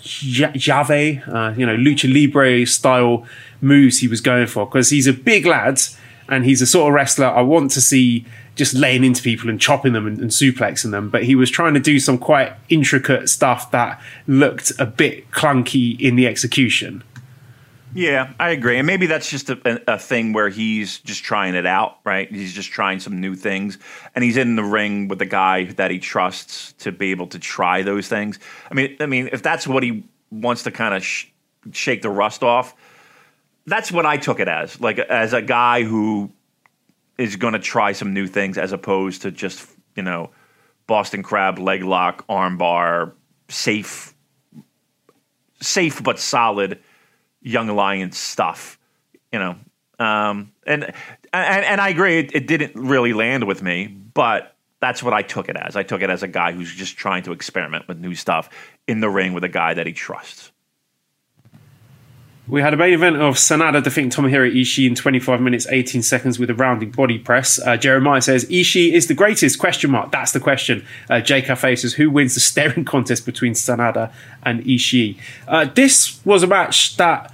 Jave, 0.02 1.28
uh, 1.28 1.54
you 1.58 1.66
know, 1.66 1.76
lucha 1.76 2.12
libre 2.12 2.66
style 2.66 3.26
moves 3.62 4.00
he 4.00 4.08
was 4.08 4.22
going 4.22 4.48
for 4.48 4.66
because 4.66 4.90
he's 4.90 5.08
a 5.08 5.14
big 5.14 5.46
lad 5.46 5.80
and 6.28 6.44
he's 6.46 6.62
a 6.62 6.68
sort 6.68 6.90
of 6.90 6.94
wrestler 6.94 7.28
I 7.28 7.42
want 7.42 7.72
to 7.72 7.82
see 7.82 8.26
just 8.62 8.76
laying 8.76 9.04
into 9.04 9.24
people 9.24 9.50
and 9.50 9.60
chopping 9.60 9.94
them 9.94 10.06
and, 10.06 10.20
and, 10.20 10.30
suplexing 10.30 10.92
them. 10.92 11.10
But 11.10 11.24
he 11.24 11.34
was 11.34 11.50
trying 11.50 11.74
to 11.74 11.80
do 11.80 12.00
some 12.00 12.20
quite 12.20 12.54
intricate 12.70 13.28
stuff 13.28 13.72
that 13.72 14.00
looked 14.28 14.72
a 14.78 14.86
bit 14.86 15.32
clunky 15.32 16.00
in 16.00 16.16
the 16.16 16.28
execution. 16.28 17.04
Yeah, 17.96 18.34
I 18.40 18.52
agree. 18.52 18.78
And 18.78 18.86
maybe 18.86 19.08
that's 19.08 19.28
just 19.28 19.50
a, 19.50 19.82
a, 19.92 19.98
thing 19.98 20.32
where 20.32 20.48
he's 20.48 21.00
just 21.00 21.24
trying 21.24 21.56
it 21.56 21.66
out, 21.66 21.98
right? 22.04 22.32
He's 22.32 22.54
just 22.54 22.70
trying 22.70 23.00
some 23.00 23.20
new 23.20 23.34
things. 23.34 23.80
And 24.14 24.24
he's 24.24 24.38
in 24.38 24.56
the 24.56 24.64
ring 24.64 25.08
with 25.08 25.18
the 25.18 25.26
guy 25.26 25.64
that 25.64 25.90
he 25.90 25.98
trusts 25.98 26.74
to 26.84 26.92
be 26.92 27.10
able 27.10 27.28
to 27.28 27.40
try 27.40 27.82
those 27.82 28.08
things. 28.08 28.38
I 28.70 28.76
mean, 28.76 28.96
I 29.00 29.08
mean, 29.08 29.30
if 29.34 29.42
that's 29.42 29.66
what 29.66 29.82
he 29.82 30.04
wants 30.30 30.62
to 30.64 30.72
kind 30.72 30.94
of 30.94 31.04
sh- 31.04 31.26
shake 31.72 32.04
the 32.04 32.12
rust 32.12 32.44
off, 32.44 32.76
that's 33.66 33.92
what 33.92 34.06
I 34.06 34.18
took 34.18 34.40
it 34.40 34.48
as. 34.48 34.80
Like 34.80 35.00
as 35.00 35.34
a 35.34 35.42
guy 35.42 35.82
who 35.82 36.32
is 37.22 37.36
going 37.36 37.54
to 37.54 37.60
try 37.60 37.92
some 37.92 38.14
new 38.14 38.28
things 38.28 38.58
as 38.58 38.72
opposed 38.72 39.22
to 39.24 39.32
just, 39.32 39.68
you 39.96 40.04
know, 40.04 40.32
Boston 40.88 41.24
crab, 41.24 41.60
leg 41.60 41.84
lock, 41.84 42.28
armbar, 42.28 43.14
safe 43.50 44.14
safe 45.62 46.04
but 46.04 46.20
solid 46.20 46.80
Young 47.44 47.68
lion 47.70 48.12
stuff, 48.12 48.78
you 49.32 49.40
know. 49.40 49.56
Um, 49.98 50.52
and, 50.68 50.84
and 51.34 51.66
and 51.66 51.82
I 51.82 51.90
agree, 51.90 52.20
it, 52.20 52.36
it 52.36 52.46
didn't 52.46 52.76
really 52.76 53.14
land 53.14 53.46
with 53.46 53.64
me, 53.64 53.88
but 53.88 54.56
that's 54.80 55.02
what 55.02 55.14
I 55.14 55.24
took 55.24 55.50
it 55.50 55.56
as. 55.56 55.76
I 55.76 55.82
took 55.82 56.04
it 56.04 56.12
as 56.12 56.22
a 56.22 56.28
guy 56.28 56.52
who's 56.52 56.72
just 56.72 56.98
trying 56.98 57.24
to 57.24 57.32
experiment 57.32 57.88
with 57.88 57.98
new 57.98 58.14
stuff 58.14 58.50
in 58.88 59.00
the 59.00 59.10
ring 59.10 59.34
with 59.34 59.44
a 59.44 59.50
guy 59.50 59.74
that 59.74 59.88
he 59.88 59.94
trusts. 59.94 60.52
We 62.48 62.62
had 62.62 62.74
a 62.74 62.78
main 62.78 62.94
event 62.94 63.18
of 63.18 63.36
Sanada 63.36 63.84
defeating 63.84 64.10
Tomohiro 64.10 64.52
Ishii 64.52 64.88
in 64.88 64.96
25 64.96 65.40
minutes 65.42 65.68
18 65.70 66.02
seconds 66.02 66.40
with 66.40 66.50
a 66.50 66.56
rounding 66.56 66.90
body 66.90 67.20
press. 67.20 67.60
Uh, 67.60 67.78
Jeremiah 67.78 68.22
says 68.22 68.46
Ishii 68.46 68.94
is 68.94 69.08
the 69.08 69.14
greatest? 69.14 69.60
Question 69.60 69.92
mark. 69.92 70.12
That's 70.12 70.32
the 70.32 70.40
question. 70.40 70.86
Uh, 71.10 71.22
J 71.22 71.44
Cafe 71.44 71.76
says 71.76 71.94
who 71.94 72.10
wins 72.10 72.34
the 72.34 72.40
staring 72.40 72.84
contest 72.94 73.26
between 73.26 73.54
Sanada 73.54 74.12
and 74.44 74.64
Ishii. 74.66 75.18
Uh, 75.48 75.66
this 75.66 76.20
was 76.26 76.42
a 76.42 76.48
match 76.48 76.98
that 76.98 77.32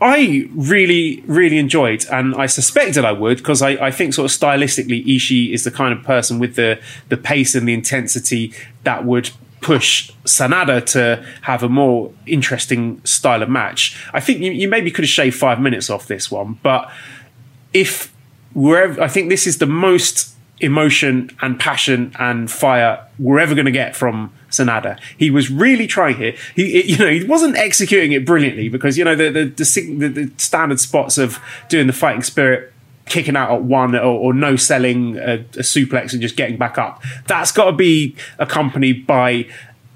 I 0.00 0.48
really, 0.54 1.22
really 1.26 1.58
enjoyed, 1.58 2.04
and 2.10 2.34
I 2.34 2.46
suspected 2.46 3.04
I 3.04 3.12
would 3.12 3.38
because 3.38 3.62
I, 3.62 3.70
I, 3.70 3.90
think 3.90 4.12
sort 4.12 4.30
of 4.30 4.38
stylistically, 4.38 5.06
Ishii 5.06 5.52
is 5.52 5.64
the 5.64 5.70
kind 5.70 5.96
of 5.96 6.04
person 6.04 6.38
with 6.38 6.56
the 6.56 6.78
the 7.08 7.16
pace 7.16 7.54
and 7.54 7.66
the 7.66 7.72
intensity 7.72 8.52
that 8.84 9.06
would 9.06 9.30
push 9.66 10.12
Sanada 10.24 10.84
to 10.86 11.26
have 11.42 11.64
a 11.64 11.68
more 11.68 12.12
interesting 12.24 13.04
style 13.04 13.42
of 13.42 13.48
match. 13.48 14.00
I 14.12 14.20
think 14.20 14.38
you, 14.38 14.52
you 14.52 14.68
maybe 14.68 14.92
could 14.92 15.02
have 15.02 15.10
shaved 15.10 15.34
five 15.34 15.60
minutes 15.60 15.90
off 15.90 16.06
this 16.06 16.30
one, 16.30 16.60
but 16.62 16.88
if 17.74 18.14
wherever 18.54 19.02
I 19.02 19.08
think 19.08 19.28
this 19.28 19.44
is 19.44 19.58
the 19.58 19.66
most 19.66 20.36
emotion 20.60 21.30
and 21.42 21.58
passion 21.58 22.14
and 22.20 22.48
fire 22.48 23.04
we're 23.18 23.40
ever 23.40 23.56
going 23.56 23.66
to 23.66 23.72
get 23.72 23.96
from 23.96 24.32
Sanada. 24.50 24.98
He 25.18 25.30
was 25.30 25.50
really 25.50 25.86
trying 25.86 26.16
here. 26.16 26.34
He, 26.54 26.78
it, 26.78 26.86
you 26.86 26.96
know, 26.96 27.10
he 27.10 27.24
wasn't 27.24 27.56
executing 27.56 28.12
it 28.12 28.24
brilliantly 28.24 28.68
because 28.68 28.96
you 28.96 29.04
know 29.04 29.16
the 29.16 29.30
the, 29.30 29.44
the, 29.44 30.08
the 30.08 30.32
standard 30.38 30.78
spots 30.78 31.18
of 31.18 31.40
doing 31.68 31.88
the 31.88 31.92
fighting 31.92 32.22
spirit 32.22 32.72
kicking 33.06 33.36
out 33.36 33.52
at 33.52 33.62
one 33.62 33.94
or, 33.94 34.02
or 34.02 34.34
no 34.34 34.56
selling 34.56 35.16
a, 35.16 35.34
a, 35.34 35.62
suplex 35.62 36.12
and 36.12 36.20
just 36.20 36.36
getting 36.36 36.56
back 36.56 36.76
up. 36.76 37.02
That's 37.26 37.52
got 37.52 37.66
to 37.66 37.72
be 37.72 38.16
accompanied 38.38 39.06
by 39.06 39.46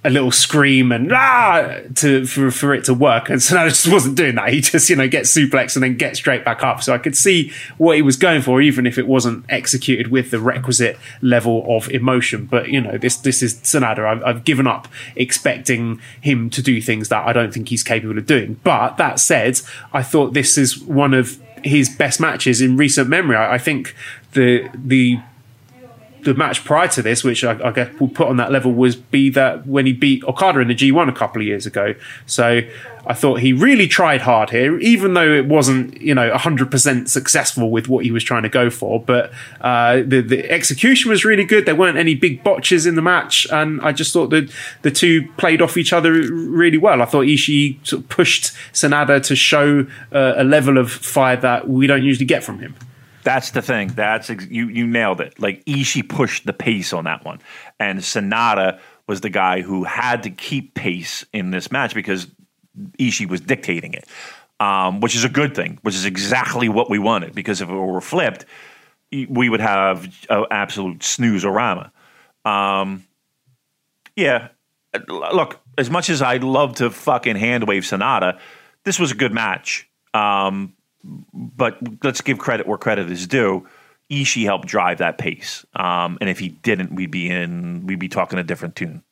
a 0.03 0.09
little 0.09 0.31
scream 0.31 0.93
and 0.93 1.13
ah 1.13 1.81
to 1.95 2.25
for, 2.25 2.51
for 2.51 2.73
it 2.73 2.85
to 2.85 2.95
work. 2.95 3.29
And 3.29 3.39
Sanada 3.39 3.69
just 3.69 3.89
wasn't 3.89 4.17
doing 4.17 4.37
that. 4.37 4.53
He 4.53 4.61
just 4.61 4.89
you 4.89 4.97
know 4.97 5.09
gets 5.09 5.37
suplex 5.37 5.77
and 5.77 5.83
then 5.83 5.97
gets 5.97 6.19
straight 6.19 6.45
back 6.45 6.63
up. 6.63 6.83
So 6.83 6.95
I 6.95 6.99
could 6.99 7.17
see 7.17 7.53
what 7.77 7.97
he 7.97 8.03
was 8.03 8.17
going 8.17 8.43
for, 8.43 8.63
even 8.63 8.87
if 8.87 8.97
it 8.97 9.07
wasn't 9.07 9.45
executed 9.49 10.09
with 10.09 10.31
the 10.31 10.41
requisite 10.41 10.99
level 11.21 11.65
of 11.77 11.91
emotion. 11.91 12.47
But 12.47 12.69
you 12.69 12.81
know 12.81 12.97
this 12.97 13.17
this 13.17 13.43
is 13.43 13.57
Sanada. 13.57 14.07
I've, 14.07 14.25
I've 14.25 14.45
given 14.45 14.67
up 14.67 14.89
expecting 15.17 16.01
him 16.21 16.49
to 16.51 16.63
do 16.63 16.81
things 16.81 17.11
that 17.11 17.27
I 17.27 17.33
don't 17.33 17.53
think 17.53 17.69
he's 17.69 17.83
capable 17.83 18.17
of 18.17 18.27
doing. 18.27 18.59
But 18.65 18.97
that 18.97 19.21
said, 19.21 19.61
I 19.93 20.03
thought 20.03 20.33
this 20.33 20.57
is 20.57 20.79
one 20.79 21.13
of 21.13 21.39
his 21.65 21.89
best 21.89 22.21
matches 22.21 22.61
in 22.61 22.77
recent 22.77 23.09
memory. 23.09 23.37
I, 23.37 23.55
I 23.55 23.59
think 23.59 23.95
the 24.33 24.69
the 24.75 25.21
the 26.25 26.35
match 26.35 26.65
prior 26.65 26.89
to 26.89 27.03
this, 27.03 27.25
which 27.25 27.45
I, 27.45 27.59
I 27.67 27.73
guess 27.73 27.91
we'll 27.99 28.11
put 28.11 28.29
on 28.29 28.37
that 28.37 28.53
level, 28.53 28.73
was 28.73 28.97
be 28.97 29.31
that 29.31 29.67
when 29.67 29.87
he 29.87 29.93
beat 29.93 30.25
Okada 30.25 30.61
in 30.61 30.69
the 30.69 30.75
G1 30.75 31.09
a 31.09 31.13
couple 31.13 31.41
of 31.41 31.47
years 31.47 31.67
ago. 31.67 31.95
So 32.27 32.63
I 33.07 33.15
thought 33.15 33.41
he 33.41 33.53
really 33.53 33.89
tried 33.89 34.21
hard 34.21 34.51
here, 34.51 34.79
even 34.79 35.15
though 35.15 35.33
it 35.33 35.47
wasn't, 35.47 36.01
you 36.01 36.15
know, 36.15 36.31
100% 36.31 37.09
successful 37.09 37.71
with 37.71 37.89
what 37.89 38.05
he 38.05 38.11
was 38.11 38.23
trying 38.23 38.43
to 38.43 38.49
go 38.49 38.71
for. 38.71 39.03
But 39.03 39.33
uh, 39.61 39.97
the, 39.97 40.21
the 40.21 40.51
execution 40.51 41.11
was 41.11 41.25
really 41.25 41.45
good. 41.45 41.67
There 41.67 41.75
weren't 41.75 41.99
any 41.99 42.15
big 42.15 42.45
botches 42.45 42.87
in 42.87 42.97
the 42.97 43.03
match. 43.03 43.47
And 43.51 43.81
I 43.81 43.93
just 43.93 44.13
thought 44.13 44.29
that 44.31 44.53
the 44.83 44.91
two 44.91 45.31
played 45.39 45.63
off 45.63 45.77
each 45.77 45.93
other 45.93 46.13
really 46.13 46.79
well. 46.79 47.03
I 47.03 47.07
thought 47.07 47.27
Ishii 47.27 47.87
sort 47.87 48.03
of 48.03 48.09
pushed 48.09 48.53
Sanada 48.73 49.23
to 49.25 49.37
show 49.37 49.87
uh, 50.13 50.35
a 50.37 50.45
level 50.45 50.79
of 50.79 50.93
fire 50.93 51.37
that 51.37 51.69
we 51.69 51.87
don't 51.87 52.03
usually 52.03 52.27
get 52.27 52.45
from 52.45 52.59
him. 52.59 52.75
That's 53.31 53.53
the 53.53 53.63
thing. 53.63 53.93
That's 53.95 54.29
ex- 54.29 54.49
you. 54.49 54.67
You 54.67 54.89
nailed 54.89 55.21
it. 55.21 55.39
Like 55.39 55.65
Ishii 55.65 56.09
pushed 56.09 56.47
the 56.47 56.53
pace 56.53 56.93
on 56.93 57.05
that 57.05 57.25
one, 57.25 57.39
and 57.79 58.01
Sanada 58.01 58.81
was 59.07 59.21
the 59.21 59.31
guy 59.31 59.61
who 59.61 59.85
had 59.85 60.25
to 60.25 60.31
keep 60.31 60.75
pace 60.75 61.25
in 61.33 61.53
this 61.53 61.71
match 61.71 61.95
because 61.95 62.27
Ishii 62.99 63.29
was 63.29 63.41
dictating 63.41 63.95
it, 63.95 64.09
um, 64.59 64.99
which 64.99 65.15
is 65.15 65.23
a 65.23 65.29
good 65.29 65.55
thing. 65.55 65.79
Which 65.83 65.95
is 65.95 66.07
exactly 66.07 66.69
what 66.69 66.91
we 66.91 66.99
wanted. 66.99 67.33
Because 67.33 67.61
if 67.61 67.69
it 67.69 67.73
were 67.73 68.01
flipped, 68.01 68.47
we 69.13 69.49
would 69.49 69.61
have 69.61 70.13
an 70.29 70.47
absolute 70.51 71.05
snooze-orama. 71.05 71.93
Um, 72.45 73.05
yeah, 74.17 74.49
look. 75.07 75.61
As 75.79 75.89
much 75.89 76.11
as 76.11 76.21
I 76.21 76.39
love 76.39 76.75
to 76.77 76.91
fucking 76.91 77.37
handwave 77.37 77.85
Sanada, 77.87 78.41
this 78.83 78.99
was 78.99 79.13
a 79.13 79.15
good 79.15 79.33
match. 79.33 79.89
Um, 80.15 80.75
but 81.03 81.79
let's 82.03 82.21
give 82.21 82.39
credit 82.39 82.67
where 82.67 82.79
credit 82.79 83.11
is 83.11 83.27
due. 83.27 83.67
Ishii 84.11 84.45
helped 84.45 84.67
drive 84.67 84.99
that 84.99 85.19
pace, 85.19 85.65
um, 85.77 86.19
and 86.21 86.29
if 86.29 86.39
he 86.39 86.49
didn't, 86.49 86.93
we'd 86.93 87.13
be 87.13 87.31
in 87.31 87.87
we'd 87.87 88.01
be 88.01 88.09
talking 88.09 88.39
a 88.39 88.43
different 88.43 88.75
tune. 88.75 89.05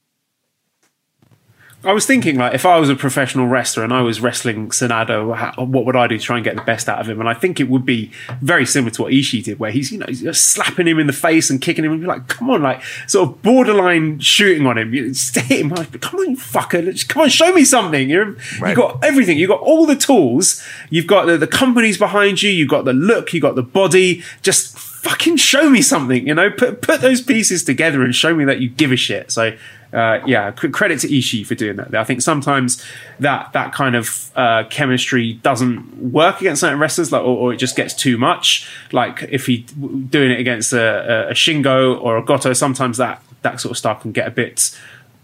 I 1.85 1.93
was 1.93 2.07
thinking, 2.07 2.37
like, 2.37 2.55
if 2.55 2.67
I 2.67 2.81
was 2.81 2.91
a 2.91 2.97
professional 2.97 3.47
wrestler 3.47 3.85
and 3.85 3.93
I 3.93 4.03
was 4.03 4.21
wrestling 4.21 4.71
Sanada, 4.71 5.57
what 5.57 5.85
would 5.85 5.95
I 5.95 6.09
do 6.09 6.19
to 6.19 6.25
try 6.25 6.37
and 6.37 6.45
get 6.45 6.57
the 6.57 6.63
best 6.63 6.89
out 6.89 6.99
of 6.99 7.09
him? 7.09 7.21
And 7.21 7.29
I 7.29 7.35
think 7.35 7.61
it 7.61 7.69
would 7.69 7.87
be 7.87 8.11
very 8.41 8.67
similar 8.67 8.91
to 8.93 9.03
what 9.03 9.13
Ishii 9.13 9.45
did, 9.45 9.61
where 9.61 9.71
he's, 9.71 9.93
you 9.93 9.99
know, 9.99 10.07
he's 10.09 10.41
slapping 10.41 10.89
him 10.89 10.99
in 10.99 11.07
the 11.07 11.13
face 11.13 11.51
and 11.51 11.61
kicking 11.61 11.85
him 11.85 11.93
and 11.93 12.01
be 12.01 12.07
like, 12.09 12.27
come 12.27 12.51
on, 12.51 12.63
like, 12.63 12.83
sort 13.07 13.29
of 13.29 13.43
borderline 13.43 14.19
shooting 14.19 14.67
on 14.67 14.77
him. 14.77 14.93
You 14.93 15.05
hit 15.05 15.37
him, 15.37 15.69
like, 15.69 16.01
come 16.01 16.19
on, 16.19 16.31
you 16.31 16.37
fucker, 16.37 17.09
come 17.09 17.23
on, 17.23 17.29
show 17.29 17.53
me 17.53 17.65
something. 17.65 18.11
you 18.11 18.37
have 18.61 18.77
got 18.77 19.05
everything. 19.05 19.39
You've 19.39 19.51
got 19.51 19.61
all 19.61 19.87
the 19.87 19.97
tools. 19.97 20.61
You've 20.91 21.07
got 21.07 21.27
the, 21.27 21.39
the 21.39 21.47
companies 21.47 21.97
behind 21.97 22.43
you. 22.43 22.51
You've 22.51 22.71
got 22.71 22.87
the 22.87 22.93
look. 22.93 23.33
You've 23.33 23.43
got 23.43 23.55
the 23.55 23.63
body. 23.63 24.25
Just 24.43 24.77
fucking 24.77 25.37
show 25.37 25.71
me 25.71 25.81
something, 25.81 26.27
you 26.27 26.35
know, 26.35 26.51
put, 26.51 26.83
put 26.83 27.01
those 27.01 27.23
pieces 27.23 27.63
together 27.63 28.03
and 28.03 28.15
show 28.17 28.35
me 28.35 28.45
that 28.45 28.61
you 28.61 28.69
give 28.69 28.91
a 28.91 28.97
shit. 28.97 29.31
So, 29.31 29.57
uh, 29.93 30.21
yeah, 30.27 30.51
credit 30.51 31.01
to 31.01 31.09
Ishii 31.09 31.47
for 31.47 31.55
doing 31.55 31.77
that. 31.77 31.95
I 31.95 32.05
think 32.05 32.21
sometimes 32.21 32.85
that 33.19 33.53
that 33.53 33.73
kind 33.73 33.97
of 33.97 34.31
uh, 34.37 34.65
chemistry 34.69 35.35
doesn't 35.35 36.13
work 36.13 36.41
against 36.41 36.61
certain 36.61 36.79
wrestlers, 36.79 37.11
like, 37.11 37.23
or, 37.23 37.37
or, 37.37 37.53
it 37.55 37.57
just 37.57 37.77
gets 37.77 37.95
too 37.95 38.19
much. 38.19 38.69
Like 38.93 39.23
if 39.31 39.47
he 39.47 39.59
doing 39.59 40.31
it 40.31 40.41
against 40.41 40.73
a, 40.73 41.31
a 41.31 41.33
Shingo 41.33 42.01
or 42.03 42.19
a 42.19 42.23
Goto, 42.23 42.53
sometimes 42.53 42.99
that 42.99 43.23
that 43.43 43.61
sort 43.61 43.71
of 43.71 43.79
stuff 43.79 44.03
can 44.03 44.13
get 44.13 44.27
a 44.27 44.31
bit 44.31 44.77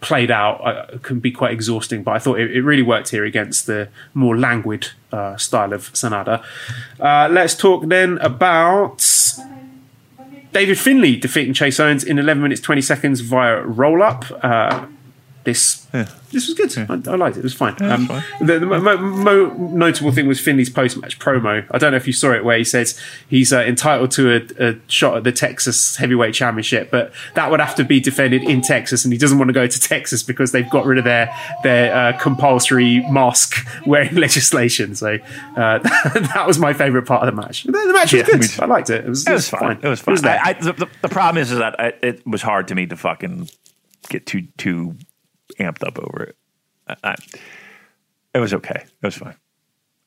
played 0.04 0.30
out 0.30 0.60
uh, 0.66 0.98
can 0.98 1.18
be 1.18 1.30
quite 1.30 1.52
exhausting. 1.52 2.02
But 2.02 2.12
I 2.12 2.18
thought 2.18 2.38
it, 2.38 2.54
it, 2.54 2.62
really 2.62 2.82
worked 2.82 3.08
here 3.08 3.24
against 3.24 3.66
the 3.66 3.88
more 4.12 4.36
languid 4.36 4.88
uh, 5.10 5.36
style 5.36 5.72
of 5.72 5.92
Sanada. 5.94 6.44
Uh, 7.00 7.28
let's 7.30 7.54
talk 7.54 7.88
then 7.88 8.18
about 8.18 9.00
David 10.54 10.78
Finlay 10.78 11.16
defeating 11.16 11.52
Chase 11.52 11.80
Owens 11.80 12.04
in 12.04 12.16
11 12.16 12.40
minutes 12.40 12.60
20 12.60 12.80
seconds 12.80 13.20
via 13.20 13.60
roll 13.62 14.02
up. 14.02 14.24
Uh, 14.40 14.86
this 15.44 15.86
yeah. 15.92 16.08
this 16.32 16.48
was 16.48 16.54
good. 16.54 16.74
Yeah. 16.74 16.86
I, 16.88 17.12
I, 17.12 17.16
liked 17.16 17.36
it. 17.36 17.40
It 17.40 17.44
was 17.44 17.54
fine. 17.54 17.76
Yeah, 17.78 17.94
um, 17.94 18.06
fine. 18.06 18.24
The, 18.40 18.58
the 18.58 18.66
mo- 18.66 18.96
mo- 18.96 19.54
notable 19.54 20.10
thing 20.10 20.26
was 20.26 20.40
Finlay's 20.40 20.70
post 20.70 20.96
match 20.96 21.18
promo. 21.18 21.66
I 21.70 21.78
don't 21.78 21.92
know 21.92 21.96
if 21.96 22.06
you 22.06 22.12
saw 22.12 22.32
it, 22.32 22.44
where 22.44 22.56
he 22.56 22.64
says 22.64 22.98
he's 23.28 23.52
uh, 23.52 23.60
entitled 23.60 24.10
to 24.12 24.36
a, 24.36 24.70
a, 24.70 24.80
shot 24.88 25.18
at 25.18 25.24
the 25.24 25.32
Texas 25.32 25.96
Heavyweight 25.96 26.34
Championship, 26.34 26.90
but 26.90 27.12
that 27.34 27.50
would 27.50 27.60
have 27.60 27.74
to 27.76 27.84
be 27.84 28.00
defended 28.00 28.42
in 28.42 28.62
Texas, 28.62 29.04
and 29.04 29.12
he 29.12 29.18
doesn't 29.18 29.38
want 29.38 29.50
to 29.50 29.52
go 29.52 29.66
to 29.66 29.80
Texas 29.80 30.22
because 30.22 30.52
they've 30.52 30.68
got 30.70 30.86
rid 30.86 30.98
of 30.98 31.04
their 31.04 31.34
their 31.62 31.94
uh, 31.94 32.18
compulsory 32.18 33.00
mask 33.10 33.66
wearing 33.86 34.14
legislation. 34.14 34.94
So 34.94 35.18
uh, 35.56 35.78
that 35.78 36.44
was 36.46 36.58
my 36.58 36.72
favorite 36.72 37.06
part 37.06 37.26
of 37.26 37.34
the 37.34 37.40
match. 37.40 37.64
The, 37.64 37.72
the 37.72 37.92
match 37.92 38.12
was 38.12 38.22
good. 38.22 38.34
I, 38.34 38.38
mean, 38.38 38.48
I, 38.60 38.64
liked 38.64 38.90
it. 38.90 39.04
It 39.04 39.08
was, 39.08 39.26
it 39.26 39.32
was, 39.32 39.48
it 39.48 39.54
was 39.54 39.60
fine. 39.60 39.78
It 39.82 39.88
was 39.88 40.00
fine. 40.00 40.12
It 40.12 40.22
was 40.22 40.24
I, 40.24 40.52
the, 40.54 40.88
the, 41.02 41.08
problem 41.08 41.40
is, 41.40 41.52
is 41.52 41.58
that 41.58 41.78
I, 41.78 41.92
it 42.02 42.26
was 42.26 42.40
hard 42.42 42.68
to 42.68 42.74
me 42.74 42.86
to 42.86 42.96
fucking 42.96 43.48
get 44.08 44.26
too 44.26 44.46
too 44.56 44.96
amped 45.58 45.86
up 45.86 45.98
over 45.98 46.24
it. 46.24 46.36
I, 47.02 47.14
it 48.34 48.38
was 48.38 48.54
okay. 48.54 48.84
It 48.84 49.06
was 49.06 49.16
fine. 49.16 49.36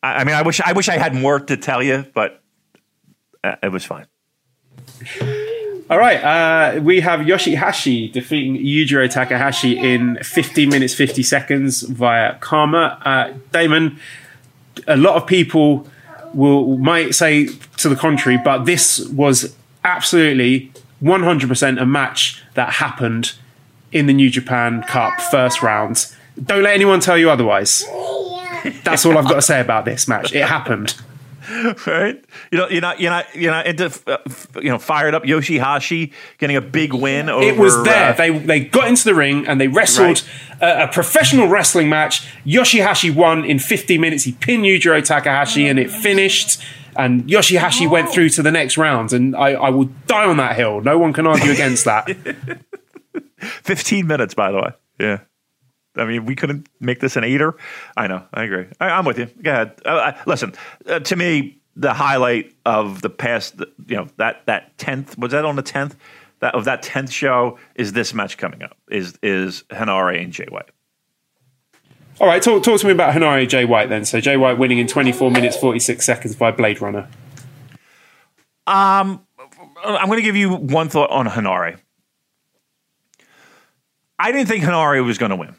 I, 0.03 0.17
I 0.17 0.23
mean, 0.23 0.35
I 0.35 0.41
wish 0.41 0.61
I 0.61 0.73
wish 0.73 0.89
I 0.89 0.97
had 0.97 1.15
more 1.15 1.39
to 1.39 1.57
tell 1.57 1.81
you, 1.81 2.05
but 2.13 2.41
uh, 3.43 3.55
it 3.63 3.71
was 3.71 3.83
fine. 3.83 4.07
All 5.89 5.97
right, 5.97 6.21
uh, 6.21 6.81
we 6.81 6.99
have 6.99 7.21
Yoshihashi 7.21 8.11
defeating 8.11 8.57
Yujiro 8.57 9.09
Takahashi 9.09 9.77
in 9.77 10.17
15 10.21 10.67
minutes 10.67 10.93
50 10.93 11.23
seconds 11.23 11.81
via 11.83 12.37
Karma. 12.39 13.01
Uh, 13.05 13.33
Damon, 13.53 13.97
a 14.85 14.97
lot 14.97 15.15
of 15.15 15.25
people 15.25 15.87
will 16.33 16.77
might 16.77 17.15
say 17.15 17.47
to 17.77 17.87
the 17.87 17.95
contrary, 17.95 18.37
but 18.43 18.65
this 18.65 18.99
was 19.07 19.55
absolutely 19.85 20.73
100% 21.01 21.81
a 21.81 21.85
match 21.85 22.43
that 22.55 22.73
happened 22.73 23.33
in 23.97 24.05
the 24.07 24.13
New 24.13 24.29
Japan 24.29 24.83
Cup 24.83 25.19
first 25.19 25.61
round. 25.61 26.13
Don't 26.41 26.63
let 26.63 26.73
anyone 26.73 26.99
tell 26.99 27.17
you 27.17 27.29
otherwise. 27.29 27.83
That's 28.83 29.05
all 29.05 29.17
I've 29.17 29.25
got 29.25 29.35
to 29.35 29.41
say 29.41 29.59
about 29.59 29.85
this 29.85 30.07
match. 30.07 30.33
It 30.33 30.45
happened. 30.45 30.95
right? 31.87 32.21
You 32.51 32.57
know, 32.57 32.67
you're 32.69 32.81
not, 32.81 32.99
you're 32.99 33.09
not, 33.11 33.35
you're 33.35 33.51
not 33.51 33.65
into, 33.67 33.85
uh, 34.05 34.17
you 34.61 34.69
know, 34.69 34.77
fired 34.77 35.15
up 35.15 35.23
Yoshihashi 35.23 36.11
getting 36.39 36.57
a 36.57 36.61
big 36.61 36.93
win. 36.93 37.29
Over, 37.29 37.43
It 37.45 37.57
was 37.57 37.81
there. 37.83 38.09
uh, 38.11 38.13
they 38.13 38.37
they 38.37 38.59
got 38.59 38.89
into 38.89 39.05
the 39.05 39.15
ring 39.15 39.47
and 39.47 39.59
they 39.61 39.69
wrestled 39.69 40.23
a, 40.61 40.83
a 40.83 40.87
professional 40.89 41.47
wrestling 41.47 41.87
match. 41.89 42.27
Yoshihashi 42.45 43.15
won 43.15 43.45
in 43.45 43.59
15 43.59 43.99
minutes. 44.01 44.25
He 44.25 44.33
pinned 44.33 44.65
Yujiro 44.65 45.01
Takahashi 45.03 45.67
and 45.67 45.79
it 45.79 45.89
finished. 45.89 46.61
And 46.97 47.23
Yoshihashi 47.29 47.89
went 47.89 48.09
through 48.09 48.29
to 48.29 48.41
the 48.43 48.51
next 48.51 48.77
round. 48.77 49.13
And 49.13 49.33
I, 49.35 49.51
I 49.53 49.69
will 49.69 49.85
die 50.07 50.25
on 50.25 50.37
that 50.37 50.55
hill. 50.57 50.81
No 50.81 50.97
one 50.99 51.13
can 51.13 51.25
argue 51.27 51.51
against 51.51 51.85
that. 51.85 52.07
15 53.39 54.07
minutes, 54.07 54.33
by 54.33 54.51
the 54.51 54.57
way. 54.57 54.71
Yeah. 54.99 55.19
I 55.95 56.05
mean, 56.05 56.25
we 56.25 56.35
couldn't 56.35 56.67
make 56.79 56.99
this 56.99 57.15
an 57.15 57.23
eighter. 57.23 57.55
I 57.95 58.07
know. 58.07 58.23
I 58.33 58.43
agree. 58.43 58.67
I, 58.79 58.89
I'm 58.89 59.05
with 59.05 59.17
you. 59.17 59.27
Go 59.41 59.51
ahead. 59.51 59.81
Uh, 59.85 59.89
uh, 59.89 60.21
listen, 60.27 60.53
uh, 60.85 60.99
to 60.99 61.15
me, 61.15 61.59
the 61.75 61.93
highlight 61.93 62.53
of 62.65 63.01
the 63.01 63.09
past, 63.09 63.55
you 63.87 63.95
know, 63.95 64.07
that 64.17 64.45
that 64.45 64.77
tenth 64.77 65.17
was 65.17 65.31
that 65.31 65.45
on 65.45 65.55
the 65.55 65.61
tenth 65.61 65.95
that 66.39 66.55
of 66.55 66.65
that 66.65 66.81
tenth 66.83 67.11
show 67.11 67.57
is 67.75 67.93
this 67.93 68.13
match 68.13 68.37
coming 68.37 68.63
up 68.63 68.77
is 68.89 69.17
is 69.23 69.63
Henare 69.69 70.21
and 70.21 70.31
Jay 70.31 70.47
White. 70.49 70.69
All 72.19 72.27
right, 72.27 72.41
talk, 72.41 72.63
talk 72.63 72.79
to 72.79 72.87
me 72.87 72.93
about 72.93 73.13
Henare 73.13 73.41
and 73.41 73.49
Jay 73.49 73.63
White 73.63 73.89
then. 73.89 74.03
So 74.03 74.19
Jay 74.19 74.37
White 74.37 74.57
winning 74.57 74.79
in 74.79 74.87
24 74.87 75.29
minutes 75.29 75.55
46 75.55 76.03
seconds 76.03 76.35
by 76.35 76.51
Blade 76.51 76.81
Runner. 76.81 77.07
Um, 78.65 79.23
I'm 79.83 80.07
going 80.07 80.17
to 80.17 80.23
give 80.23 80.35
you 80.35 80.55
one 80.55 80.89
thought 80.89 81.11
on 81.11 81.27
Henare. 81.27 81.77
I 84.19 84.31
didn't 84.31 84.47
think 84.47 84.63
Henare 84.63 85.03
was 85.05 85.17
going 85.17 85.29
to 85.29 85.35
win. 85.35 85.55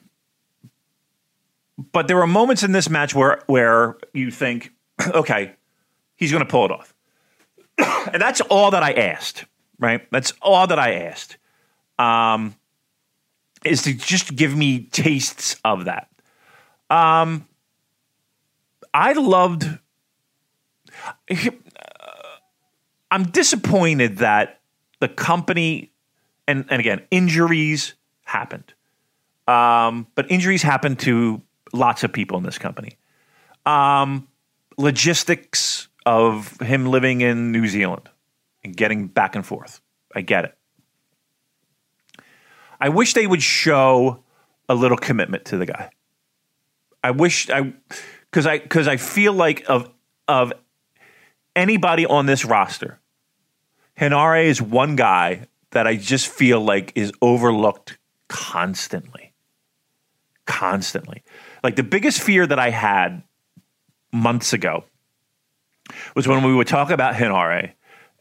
But 1.92 2.08
there 2.08 2.16
were 2.16 2.26
moments 2.26 2.62
in 2.62 2.72
this 2.72 2.90
match 2.90 3.14
where 3.14 3.42
where 3.46 3.96
you 4.12 4.30
think, 4.30 4.72
okay, 5.14 5.54
he's 6.16 6.32
going 6.32 6.44
to 6.44 6.50
pull 6.50 6.64
it 6.64 6.70
off. 6.72 6.92
and 8.12 8.20
that's 8.20 8.40
all 8.42 8.72
that 8.72 8.82
I 8.82 8.92
asked, 8.92 9.44
right? 9.78 10.06
That's 10.10 10.32
all 10.42 10.66
that 10.66 10.78
I 10.78 10.94
asked. 11.04 11.36
Um, 11.98 12.56
is 13.64 13.82
to 13.82 13.94
just 13.94 14.34
give 14.34 14.56
me 14.56 14.84
tastes 14.84 15.56
of 15.64 15.84
that. 15.86 16.08
Um, 16.90 17.46
I 18.92 19.12
loved. 19.12 19.68
I'm 23.10 23.24
disappointed 23.30 24.18
that 24.18 24.60
the 25.00 25.08
company, 25.08 25.92
and, 26.46 26.64
and 26.68 26.80
again, 26.80 27.02
injuries 27.10 27.94
happened. 28.28 28.74
Um, 29.46 30.06
but 30.14 30.30
injuries 30.30 30.62
happen 30.62 30.96
to 30.96 31.42
lots 31.72 32.04
of 32.04 32.12
people 32.12 32.38
in 32.38 32.44
this 32.44 32.58
company. 32.58 32.98
Um, 33.66 34.28
logistics 34.76 35.88
of 36.06 36.58
him 36.60 36.86
living 36.86 37.22
in 37.22 37.52
New 37.52 37.66
Zealand 37.66 38.08
and 38.62 38.76
getting 38.76 39.08
back 39.08 39.34
and 39.34 39.44
forth. 39.44 39.80
I 40.14 40.20
get 40.20 40.44
it. 40.44 40.54
I 42.80 42.90
wish 42.90 43.14
they 43.14 43.26
would 43.26 43.42
show 43.42 44.22
a 44.68 44.74
little 44.74 44.96
commitment 44.96 45.46
to 45.46 45.56
the 45.56 45.66
guy. 45.66 45.90
I 47.02 47.10
wish 47.10 47.50
I 47.50 47.72
because 48.30 48.46
I 48.46 48.58
because 48.58 48.86
I 48.86 48.96
feel 48.96 49.32
like 49.32 49.68
of 49.68 49.90
of 50.26 50.52
anybody 51.56 52.06
on 52.06 52.26
this 52.26 52.44
roster, 52.44 53.00
Henare 53.98 54.44
is 54.44 54.62
one 54.62 54.96
guy 54.96 55.48
that 55.70 55.86
I 55.86 55.96
just 55.96 56.28
feel 56.28 56.60
like 56.60 56.92
is 56.94 57.12
overlooked 57.20 57.97
constantly. 58.28 59.32
Constantly. 60.46 61.22
Like 61.62 61.76
the 61.76 61.82
biggest 61.82 62.20
fear 62.20 62.46
that 62.46 62.58
I 62.58 62.70
had 62.70 63.22
months 64.12 64.52
ago 64.52 64.84
was 66.14 66.28
when 66.28 66.42
we 66.42 66.54
would 66.54 66.66
talk 66.66 66.90
about 66.90 67.14
Henare 67.14 67.72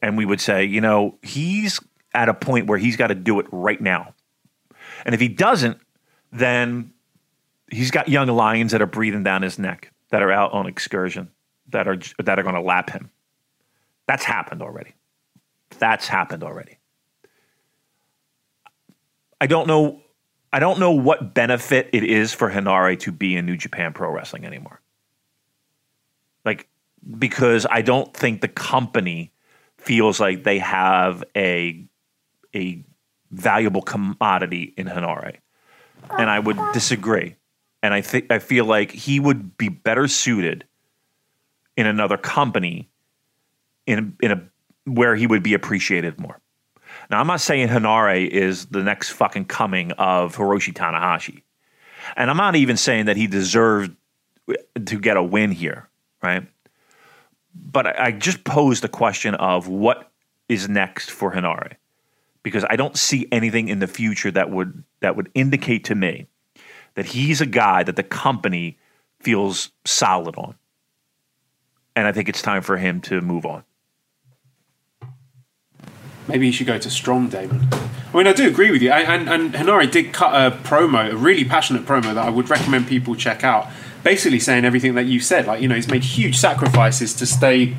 and 0.02 0.16
we 0.16 0.24
would 0.24 0.40
say, 0.40 0.64
you 0.64 0.80
know, 0.80 1.18
he's 1.22 1.80
at 2.14 2.28
a 2.28 2.34
point 2.34 2.66
where 2.66 2.78
he's 2.78 2.96
got 2.96 3.08
to 3.08 3.14
do 3.14 3.40
it 3.40 3.46
right 3.50 3.80
now. 3.80 4.14
And 5.04 5.14
if 5.14 5.20
he 5.20 5.28
doesn't, 5.28 5.78
then 6.32 6.92
he's 7.70 7.90
got 7.90 8.08
young 8.08 8.28
lions 8.28 8.72
that 8.72 8.82
are 8.82 8.86
breathing 8.86 9.22
down 9.22 9.42
his 9.42 9.58
neck 9.58 9.92
that 10.10 10.22
are 10.22 10.32
out 10.32 10.52
on 10.52 10.66
excursion 10.66 11.30
that 11.68 11.86
are 11.86 11.98
that 12.24 12.38
are 12.38 12.42
going 12.42 12.54
to 12.54 12.60
lap 12.60 12.90
him. 12.90 13.10
That's 14.06 14.24
happened 14.24 14.62
already. 14.62 14.94
That's 15.78 16.08
happened 16.08 16.42
already. 16.42 16.77
I 19.40 19.46
don't 19.46 19.66
know 19.66 20.02
I 20.52 20.60
don't 20.60 20.80
know 20.80 20.92
what 20.92 21.34
benefit 21.34 21.90
it 21.92 22.04
is 22.04 22.32
for 22.32 22.50
Henare 22.50 22.98
to 23.00 23.12
be 23.12 23.36
in 23.36 23.44
New 23.44 23.56
Japan 23.56 23.92
Pro 23.92 24.10
Wrestling 24.10 24.46
anymore. 24.46 24.80
Like 26.44 26.68
because 27.18 27.66
I 27.70 27.82
don't 27.82 28.14
think 28.14 28.40
the 28.40 28.48
company 28.48 29.32
feels 29.76 30.20
like 30.20 30.44
they 30.44 30.58
have 30.58 31.22
a 31.36 31.84
a 32.54 32.84
valuable 33.30 33.82
commodity 33.82 34.74
in 34.76 34.86
Henare. 34.86 35.36
And 36.18 36.30
I 36.30 36.38
would 36.38 36.58
disagree. 36.72 37.36
And 37.82 37.92
I 37.92 38.00
think 38.00 38.30
I 38.32 38.38
feel 38.38 38.64
like 38.64 38.90
he 38.90 39.20
would 39.20 39.56
be 39.58 39.68
better 39.68 40.08
suited 40.08 40.64
in 41.76 41.86
another 41.86 42.16
company 42.16 42.88
in 43.86 44.16
in 44.20 44.32
a 44.32 44.42
where 44.84 45.14
he 45.14 45.26
would 45.26 45.42
be 45.42 45.54
appreciated 45.54 46.18
more. 46.18 46.40
Now 47.10 47.20
I'm 47.20 47.26
not 47.26 47.40
saying 47.40 47.68
Henare 47.68 48.28
is 48.28 48.66
the 48.66 48.82
next 48.82 49.10
fucking 49.10 49.46
coming 49.46 49.92
of 49.92 50.36
Hiroshi 50.36 50.72
Tanahashi. 50.72 51.42
And 52.16 52.30
I'm 52.30 52.36
not 52.36 52.56
even 52.56 52.76
saying 52.76 53.06
that 53.06 53.16
he 53.16 53.26
deserved 53.26 53.96
to 54.86 54.98
get 54.98 55.16
a 55.16 55.22
win 55.22 55.50
here, 55.50 55.88
right? 56.22 56.46
But 57.54 57.98
I, 58.00 58.12
just 58.12 58.44
posed 58.44 58.82
the 58.82 58.88
question 58.88 59.34
of 59.34 59.68
what 59.68 60.10
is 60.48 60.68
next 60.68 61.10
for 61.10 61.32
Henare 61.32 61.74
because 62.42 62.64
I 62.68 62.76
don't 62.76 62.96
see 62.96 63.26
anything 63.32 63.68
in 63.68 63.80
the 63.80 63.86
future 63.86 64.30
that 64.30 64.50
would 64.50 64.84
that 65.00 65.16
would 65.16 65.30
indicate 65.34 65.84
to 65.84 65.94
me 65.94 66.26
that 66.94 67.06
he's 67.06 67.40
a 67.40 67.46
guy 67.46 67.82
that 67.82 67.96
the 67.96 68.02
company 68.02 68.78
feels 69.20 69.70
solid 69.84 70.36
on. 70.36 70.54
And 71.94 72.06
I 72.06 72.12
think 72.12 72.28
it's 72.28 72.42
time 72.42 72.62
for 72.62 72.76
him 72.76 73.00
to 73.02 73.20
move 73.20 73.44
on. 73.44 73.64
Maybe 76.28 76.46
you 76.46 76.52
should 76.52 76.66
go 76.66 76.78
to 76.78 76.90
Strong, 76.90 77.30
Damon. 77.30 77.66
I 78.12 78.16
mean, 78.16 78.26
I 78.26 78.32
do 78.32 78.46
agree 78.46 78.70
with 78.70 78.82
you. 78.82 78.90
And, 78.90 79.28
and, 79.28 79.54
and 79.54 79.54
Henare 79.54 79.90
did 79.90 80.12
cut 80.12 80.34
a 80.34 80.56
promo, 80.56 81.12
a 81.12 81.16
really 81.16 81.44
passionate 81.44 81.84
promo 81.84 82.14
that 82.14 82.18
I 82.18 82.30
would 82.30 82.50
recommend 82.50 82.86
people 82.86 83.14
check 83.14 83.44
out. 83.44 83.68
Basically 84.02 84.38
saying 84.38 84.64
everything 84.64 84.94
that 84.94 85.06
you 85.06 85.20
said. 85.20 85.46
Like, 85.46 85.60
you 85.60 85.68
know, 85.68 85.74
he's 85.74 85.88
made 85.88 86.04
huge 86.04 86.38
sacrifices 86.38 87.14
to 87.14 87.26
stay 87.26 87.76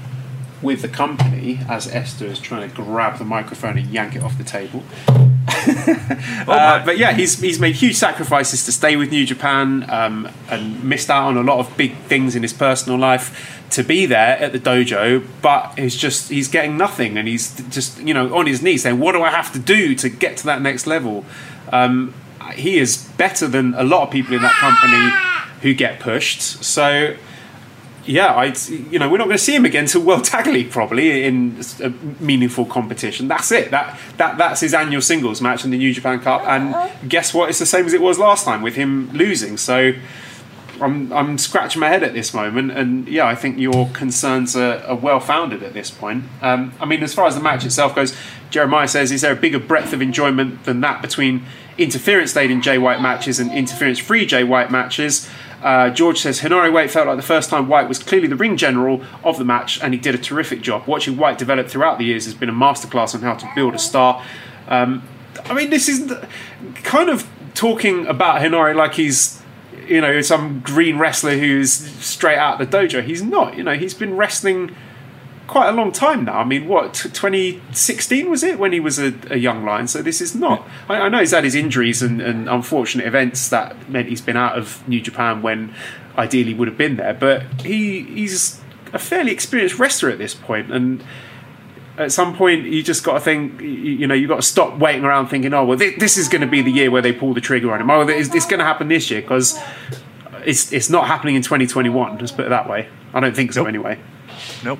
with 0.62 0.82
the 0.82 0.88
company 0.88 1.60
as 1.70 1.88
Esther 1.88 2.26
is 2.26 2.40
trying 2.40 2.70
to 2.70 2.76
grab 2.76 3.18
the 3.18 3.26
microphone 3.26 3.78
and 3.78 3.88
yank 3.88 4.16
it 4.16 4.24
off 4.24 4.38
the 4.38 4.44
table. 4.44 4.84
uh, 6.48 6.86
but 6.86 6.98
yeah, 6.98 7.14
he's 7.14 7.40
he's 7.40 7.60
made 7.60 7.76
huge 7.76 7.96
sacrifices 7.96 8.66
to 8.66 8.72
stay 8.72 8.96
with 8.96 9.10
New 9.10 9.26
Japan 9.26 9.90
um, 9.90 10.30
and 10.50 10.84
missed 10.84 11.10
out 11.10 11.28
on 11.28 11.38
a 11.38 11.44
lot 11.44 11.60
of 11.60 11.76
big 11.78 11.96
things 12.02 12.36
in 12.36 12.44
his 12.44 12.54
personal 12.54 13.00
life 13.00 13.59
to 13.72 13.84
be 13.84 14.06
there 14.06 14.38
at 14.38 14.52
the 14.52 14.60
dojo. 14.60 15.26
But 15.42 15.78
he's 15.78 15.96
just 15.96 16.30
he's 16.30 16.48
getting 16.48 16.78
nothing, 16.78 17.18
and 17.18 17.28
he's 17.28 17.56
just 17.70 18.00
you 18.00 18.14
know 18.14 18.36
on 18.36 18.46
his 18.46 18.62
knees 18.62 18.84
saying, 18.84 19.00
"What 19.00 19.14
do 19.14 19.22
I 19.22 19.30
have 19.30 19.52
to 19.54 19.60
do 19.60 19.96
to 19.96 20.10
get 20.10 20.38
to 20.38 20.46
that 20.46 20.62
next 20.62 20.88
level?" 20.88 21.26
Um, 21.72 22.14
he 22.54 22.80
is 22.80 23.10
better 23.18 23.48
than 23.48 23.74
a 23.76 23.84
lot 23.84 24.04
of 24.04 24.12
people 24.12 24.36
in 24.36 24.42
that 24.42 24.54
company 24.54 25.12
who 25.62 25.74
get 25.74 26.00
pushed. 26.00 26.42
So 26.42 27.16
yeah, 28.06 28.34
I 28.34 28.54
you 28.70 28.98
know 28.98 29.10
we're 29.10 29.18
not 29.18 29.26
going 29.26 29.38
to 29.38 29.44
see 29.44 29.56
him 29.56 29.66
again 29.66 29.86
till 29.86 30.02
World 30.02 30.24
Tag 30.24 30.48
League 30.48 30.72
probably 30.72 31.24
in 31.24 31.62
a 31.82 31.90
meaningful 32.22 32.66
competition. 32.66 33.28
That's 33.28 33.52
it. 33.52 33.72
That 33.72 34.00
that 34.18 34.38
that's 34.38 34.62
his 34.62 34.74
annual 34.74 35.02
singles 35.02 35.42
match 35.42 35.64
in 35.64 35.72
the 35.72 35.78
New 35.78 35.94
Japan 35.94 36.20
Cup. 36.20 36.42
And 36.48 36.76
guess 37.08 37.34
what? 37.34 37.50
It's 37.50 37.60
the 37.60 37.66
same 37.66 37.86
as 37.86 37.94
it 37.94 38.02
was 38.02 38.18
last 38.18 38.46
time 38.46 38.62
with 38.62 38.76
him 38.76 39.12
losing. 39.14 39.58
So 39.58 39.94
I'm 40.82 41.12
I'm 41.12 41.38
scratching 41.38 41.80
my 41.80 41.90
head 41.90 42.04
at 42.04 42.14
this 42.14 42.34
moment. 42.34 42.72
And 42.72 43.08
yeah, 43.08 43.28
I 43.28 43.36
think 43.36 43.58
your 43.58 43.90
concerns 43.90 44.56
are, 44.56 44.80
are 44.86 44.96
well 44.96 45.20
founded 45.20 45.64
at 45.64 45.74
this 45.74 45.92
point. 45.92 46.26
Um, 46.42 46.74
I 46.80 46.86
mean, 46.86 47.04
as 47.04 47.14
far 47.14 47.28
as 47.28 47.36
the 47.36 47.42
match 47.42 47.66
itself 47.66 47.96
goes, 47.96 48.16
Jeremiah 48.50 48.88
says, 48.88 49.12
is 49.12 49.22
there 49.22 49.34
a 49.34 49.36
bigger 49.36 49.60
breadth 49.60 49.94
of 49.94 50.02
enjoyment 50.02 50.64
than 50.66 50.82
that 50.82 51.02
between 51.02 51.46
interference 51.78 52.36
laden 52.36 52.62
Jay 52.62 52.78
White 52.78 53.02
matches 53.02 53.40
and 53.40 53.52
interference 53.52 54.00
free 54.00 54.26
Jay 54.26 54.44
White 54.44 54.72
matches? 54.72 55.30
Uh, 55.62 55.90
George 55.90 56.20
says 56.20 56.40
Henare 56.40 56.72
White 56.72 56.90
felt 56.90 57.08
like 57.08 57.18
the 57.18 57.22
first 57.22 57.50
time 57.50 57.68
White 57.68 57.90
was 57.90 58.00
clearly 58.00 58.28
the 58.28 58.36
ring 58.36 58.56
general 58.56 59.04
of 59.24 59.38
the 59.38 59.44
match, 59.44 59.82
and 59.82 59.94
he 59.94 60.00
did 60.00 60.16
a 60.16 60.18
terrific 60.18 60.62
job. 60.62 60.88
Watching 60.88 61.18
White 61.18 61.38
develop 61.38 61.68
throughout 61.68 61.98
the 61.98 62.06
years 62.06 62.26
has 62.26 62.34
been 62.34 62.50
a 62.50 62.54
masterclass 62.54 63.14
on 63.14 63.22
how 63.22 63.36
to 63.36 63.50
build 63.56 63.76
a 63.76 63.80
star. 63.80 64.24
Um, 64.68 65.04
I 65.46 65.54
mean, 65.54 65.70
this 65.70 65.90
is 65.90 66.14
kind 66.76 67.10
of 67.10 67.28
talking 67.56 68.08
about 68.08 68.42
Henare 68.42 68.74
like 68.74 68.94
he's 68.94 69.42
you 69.90 70.02
know 70.02 70.22
some 70.22 70.62
green 70.62 70.98
wrestler 70.98 71.38
who's 71.38 71.72
straight 71.74 72.38
out 72.38 72.62
of 72.62 72.70
the 72.70 72.78
dojo. 72.78 73.04
He's 73.04 73.24
not. 73.24 73.58
You 73.58 73.64
know, 73.64 73.76
he's 73.76 73.94
been 73.94 74.16
wrestling 74.16 74.76
quite 75.48 75.68
a 75.68 75.72
long 75.72 75.92
time 75.92 76.26
now. 76.26 76.40
I 76.40 76.44
mean, 76.46 76.68
what 76.68 76.94
2016 76.94 78.30
was 78.30 78.44
it 78.44 78.60
when 78.60 78.72
he 78.72 78.80
was 78.80 79.00
a, 79.00 79.14
a 79.32 79.38
young 79.38 79.66
lion? 79.66 79.88
So 79.88 80.02
this 80.02 80.22
is 80.22 80.36
not. 80.36 80.68
I, 80.88 81.02
I 81.02 81.10
know 81.10 81.20
he's 81.20 81.32
had 81.32 81.44
his 81.44 81.56
injuries 81.56 82.02
and, 82.02 82.22
and, 82.22 82.48
unfortunate 82.48 83.08
events 83.08 83.50
that 83.50 83.90
meant 83.90 84.08
he's 84.08 84.22
been 84.22 84.38
out 84.38 84.58
of 84.58 84.88
New 84.88 85.02
Japan 85.02 85.42
when 85.42 85.74
ideally 86.18 86.54
would 86.54 86.68
have 86.68 86.78
been 86.78 86.98
there. 86.98 87.16
But 87.16 87.44
he 87.62 88.04
he's 88.04 88.62
a 88.94 89.00
fairly 89.00 89.32
experienced 89.32 89.80
wrestler 89.80 90.10
at 90.10 90.20
this 90.20 90.36
point, 90.36 90.72
and 90.72 91.04
at 92.00 92.12
some 92.12 92.36
point 92.36 92.66
you 92.66 92.82
just 92.82 93.04
got 93.04 93.14
to 93.14 93.20
think. 93.20 93.62
You, 93.62 94.08
know, 94.08 94.16
you 94.16 94.28
got 94.28 94.38
to 94.38 94.42
stop 94.42 94.80
waiting 94.80 95.04
around 95.04 95.28
thinking, 95.28 95.54
oh 95.54 95.66
well, 95.66 95.78
this, 95.78 96.00
this 96.00 96.18
is 96.18 96.28
going 96.28 96.42
to 96.42 96.48
be 96.48 96.62
the 96.62 96.72
year 96.72 96.90
where 96.90 97.02
they 97.02 97.12
pull 97.14 97.34
the 97.36 97.42
trigger 97.42 97.72
on 97.72 97.82
him. 97.82 97.92
Oh, 97.92 98.08
it's, 98.08 98.34
it's 98.34 98.46
going 98.48 98.60
to 98.60 98.66
happen 98.66 98.88
this 98.88 99.12
year 99.12 99.22
because. 99.22 99.60
It's, 100.46 100.72
it's 100.72 100.90
not 100.90 101.06
happening 101.06 101.36
in 101.36 101.42
2021. 101.42 102.18
Let's 102.18 102.32
put 102.32 102.46
it 102.46 102.50
that 102.50 102.70
way. 102.70 102.88
I 103.14 103.20
don't 103.20 103.36
think 103.36 103.52
so, 103.52 103.64
Nope. 103.64 103.68
anyway. 103.68 104.00
Nope. 104.64 104.80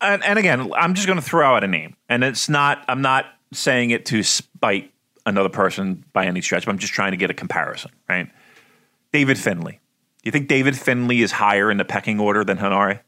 And, 0.00 0.22
and 0.22 0.38
again, 0.38 0.72
I'm 0.72 0.94
just 0.94 1.08
going 1.08 1.18
to 1.18 1.24
throw 1.24 1.56
out 1.56 1.64
a 1.64 1.66
name, 1.66 1.96
and 2.08 2.22
it's 2.22 2.48
not. 2.48 2.84
I'm 2.86 3.02
not 3.02 3.26
saying 3.52 3.90
it 3.90 4.06
to 4.06 4.22
spite 4.22 4.92
another 5.26 5.48
person 5.48 6.04
by 6.12 6.26
any 6.26 6.40
stretch. 6.40 6.64
But 6.64 6.70
I'm 6.70 6.78
just 6.78 6.92
trying 6.92 7.10
to 7.10 7.16
get 7.16 7.28
a 7.28 7.34
comparison, 7.34 7.90
right? 8.08 8.30
David 9.12 9.36
Finlay. 9.36 9.72
Do 9.72 10.28
you 10.28 10.32
think 10.32 10.46
David 10.46 10.78
Finlay 10.78 11.18
is 11.18 11.32
higher 11.32 11.72
in 11.72 11.76
the 11.76 11.84
pecking 11.84 12.20
order 12.20 12.44
than 12.44 12.58
Henare? 12.58 13.00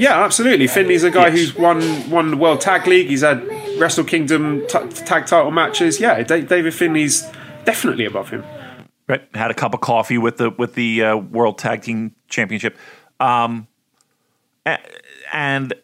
Yeah, 0.00 0.24
absolutely. 0.24 0.66
Finlay's 0.66 1.04
a 1.04 1.10
guy 1.10 1.28
Yes. 1.28 1.38
who's 1.38 1.54
won 1.56 2.10
won 2.10 2.30
the 2.30 2.36
World 2.36 2.60
Tag 2.60 2.86
League. 2.86 3.08
He's 3.08 3.20
had 3.22 3.46
Wrestle 3.78 4.04
Kingdom 4.04 4.62
t- 4.66 4.88
tag 5.04 5.26
title 5.26 5.50
matches. 5.50 6.00
Yeah, 6.00 6.22
Da- 6.22 6.40
David 6.42 6.72
Finlay's 6.74 7.30
definitely 7.64 8.06
above 8.06 8.30
him. 8.30 8.42
Right. 9.08 9.22
Had 9.34 9.50
a 9.50 9.54
cup 9.54 9.74
of 9.74 9.80
coffee 9.80 10.18
with 10.18 10.38
the 10.38 10.50
with 10.50 10.74
the 10.74 11.02
uh, 11.04 11.16
World 11.16 11.58
Tag 11.58 11.82
Team 11.82 12.14
Championship, 12.28 12.78
um, 13.18 13.66
and 15.32 15.74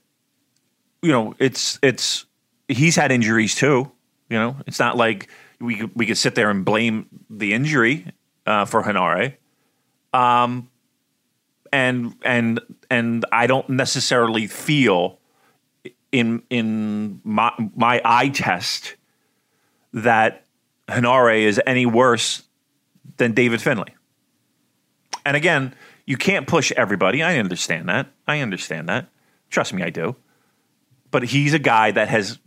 you 1.02 1.12
know 1.12 1.34
it's 1.38 1.78
it's 1.82 2.26
he's 2.68 2.96
had 2.96 3.12
injuries 3.12 3.54
too. 3.54 3.90
You 4.30 4.38
know, 4.38 4.56
it's 4.66 4.78
not 4.78 4.96
like 4.96 5.28
we 5.60 5.76
could- 5.76 5.90
we 5.94 6.06
could 6.06 6.18
sit 6.18 6.34
there 6.34 6.50
and 6.50 6.64
blame 6.64 7.06
the 7.30 7.52
injury 7.52 8.06
uh, 8.46 8.64
for 8.64 8.82
Henare. 8.82 9.34
Um, 10.12 10.68
and 11.72 12.14
and 12.22 12.60
and 12.90 13.24
I 13.32 13.46
don't 13.46 13.68
necessarily 13.70 14.46
feel 14.46 15.18
in 16.12 16.42
in 16.50 17.20
my 17.24 17.52
my 17.74 18.00
eye 18.04 18.28
test 18.28 18.96
that 19.92 20.44
Henare 20.88 21.42
is 21.42 21.60
any 21.66 21.86
worse 21.86 22.42
than 23.16 23.32
David 23.32 23.60
Finlay. 23.60 23.94
And 25.24 25.36
again, 25.36 25.74
you 26.04 26.16
can't 26.16 26.46
push 26.46 26.72
everybody. 26.72 27.22
I 27.22 27.38
understand 27.38 27.88
that. 27.88 28.08
I 28.26 28.40
understand 28.40 28.88
that. 28.88 29.08
Trust 29.50 29.72
me, 29.72 29.82
I 29.82 29.90
do. 29.90 30.16
But 31.10 31.24
he's 31.24 31.54
a 31.54 31.58
guy 31.58 31.90
that 31.90 32.08
has 32.08 32.38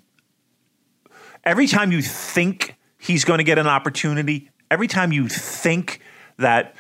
every 1.44 1.68
time 1.68 1.92
you 1.92 2.02
think 2.02 2.76
he's 2.98 3.26
going 3.26 3.40
to 3.40 3.44
get 3.44 3.58
an 3.58 3.68
opportunity, 3.68 4.50
every 4.70 4.88
time 4.88 5.12
you 5.12 5.28
think 5.28 6.02
that 6.38 6.76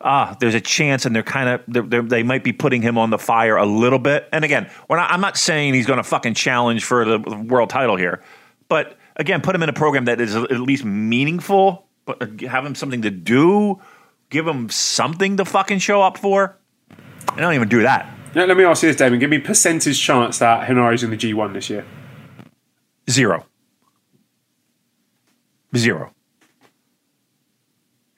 ah, 0.00 0.36
there's 0.40 0.54
a 0.54 0.60
chance, 0.60 1.06
and 1.06 1.14
they're 1.14 1.22
kind 1.22 1.48
of 1.48 1.62
they're, 1.68 1.82
they're, 1.82 2.02
they 2.02 2.22
might 2.22 2.44
be 2.44 2.52
putting 2.52 2.82
him 2.82 2.98
on 2.98 3.10
the 3.10 3.18
fire 3.18 3.56
a 3.56 3.66
little 3.66 3.98
bit. 3.98 4.28
And 4.32 4.44
again, 4.44 4.70
we're 4.88 4.96
not, 4.96 5.10
I'm 5.10 5.20
not 5.20 5.36
saying 5.36 5.74
he's 5.74 5.86
going 5.86 5.98
to 5.98 6.04
fucking 6.04 6.34
challenge 6.34 6.84
for 6.84 7.04
the 7.04 7.18
world 7.18 7.70
title 7.70 7.96
here, 7.96 8.22
but 8.68 8.98
again, 9.16 9.40
put 9.40 9.54
him 9.54 9.62
in 9.62 9.68
a 9.68 9.74
program 9.74 10.06
that 10.06 10.20
is 10.20 10.34
at 10.34 10.60
least 10.60 10.84
meaningful, 10.84 11.86
but 12.04 12.22
uh, 12.22 12.48
have 12.48 12.64
him 12.64 12.74
something 12.74 13.02
to 13.02 13.10
do, 13.10 13.80
give 14.30 14.46
him 14.46 14.68
something 14.68 15.36
to 15.36 15.44
fucking 15.44 15.78
show 15.78 16.02
up 16.02 16.18
for. 16.18 16.56
I 17.30 17.40
don't 17.40 17.54
even 17.54 17.68
do 17.68 17.82
that. 17.82 18.12
Now, 18.34 18.46
let 18.46 18.56
me 18.56 18.64
ask 18.64 18.82
you 18.82 18.88
this, 18.88 18.96
Damon. 18.96 19.20
Give 19.20 19.30
me 19.30 19.38
percentage 19.38 20.00
chance 20.00 20.38
that 20.38 20.68
Henare's 20.68 21.04
in 21.04 21.10
the 21.10 21.16
G1 21.16 21.52
this 21.52 21.70
year. 21.70 21.84
Zero. 23.08 23.46
Zero. 25.76 26.12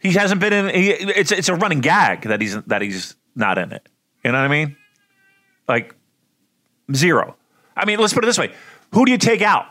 He 0.07 0.13
hasn't 0.13 0.41
been 0.41 0.53
in. 0.53 0.75
He, 0.75 0.91
it's 0.91 1.33
it's 1.33 1.49
a 1.49 1.55
running 1.55 1.81
gag 1.81 2.23
that 2.23 2.41
he's 2.41 2.61
that 2.65 2.81
he's 2.81 3.17
not 3.35 3.59
in 3.59 3.73
it. 3.73 3.89
You 4.25 4.31
know 4.33 4.39
what 4.39 4.45
I 4.45 4.49
mean? 4.49 4.77
Like 5.69 5.95
zero. 6.95 7.37
I 7.77 7.85
mean, 7.85 7.99
let's 7.99 8.13
put 8.15 8.23
it 8.23 8.27
this 8.27 8.39
way: 8.39 8.53
Who 8.93 9.05
do 9.05 9.11
you 9.11 9.19
take 9.19 9.43
out 9.43 9.67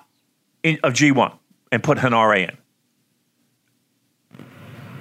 in, 0.62 0.78
of 0.84 0.94
G 0.94 1.12
one 1.12 1.32
and 1.72 1.82
put 1.82 1.98
Henare 1.99 2.49
in? 2.49 2.57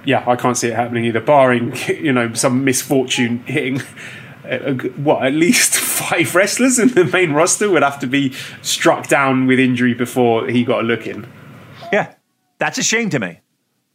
Yeah, 0.05 0.23
I 0.25 0.35
can't 0.35 0.55
see 0.55 0.67
it 0.69 0.75
happening 0.75 1.05
either, 1.05 1.19
barring 1.19 1.75
you 1.87 2.13
know 2.13 2.33
some 2.33 2.63
misfortune 2.63 3.39
hitting. 3.39 3.81
uh, 4.49 4.73
What 4.95 5.25
at 5.25 5.33
least 5.33 5.75
five 5.95 6.33
wrestlers 6.33 6.79
in 6.79 6.89
the 6.89 7.03
main 7.05 7.33
roster 7.33 7.69
would 7.69 7.83
have 7.83 7.99
to 7.99 8.07
be 8.07 8.31
struck 8.61 9.07
down 9.07 9.47
with 9.47 9.59
injury 9.59 9.93
before 9.93 10.47
he 10.47 10.63
got 10.63 10.79
a 10.79 10.83
look 10.83 11.07
in. 11.07 11.27
Yeah, 11.91 12.13
that's 12.57 12.77
a 12.77 12.83
shame 12.83 13.09
to 13.09 13.19
me 13.19 13.41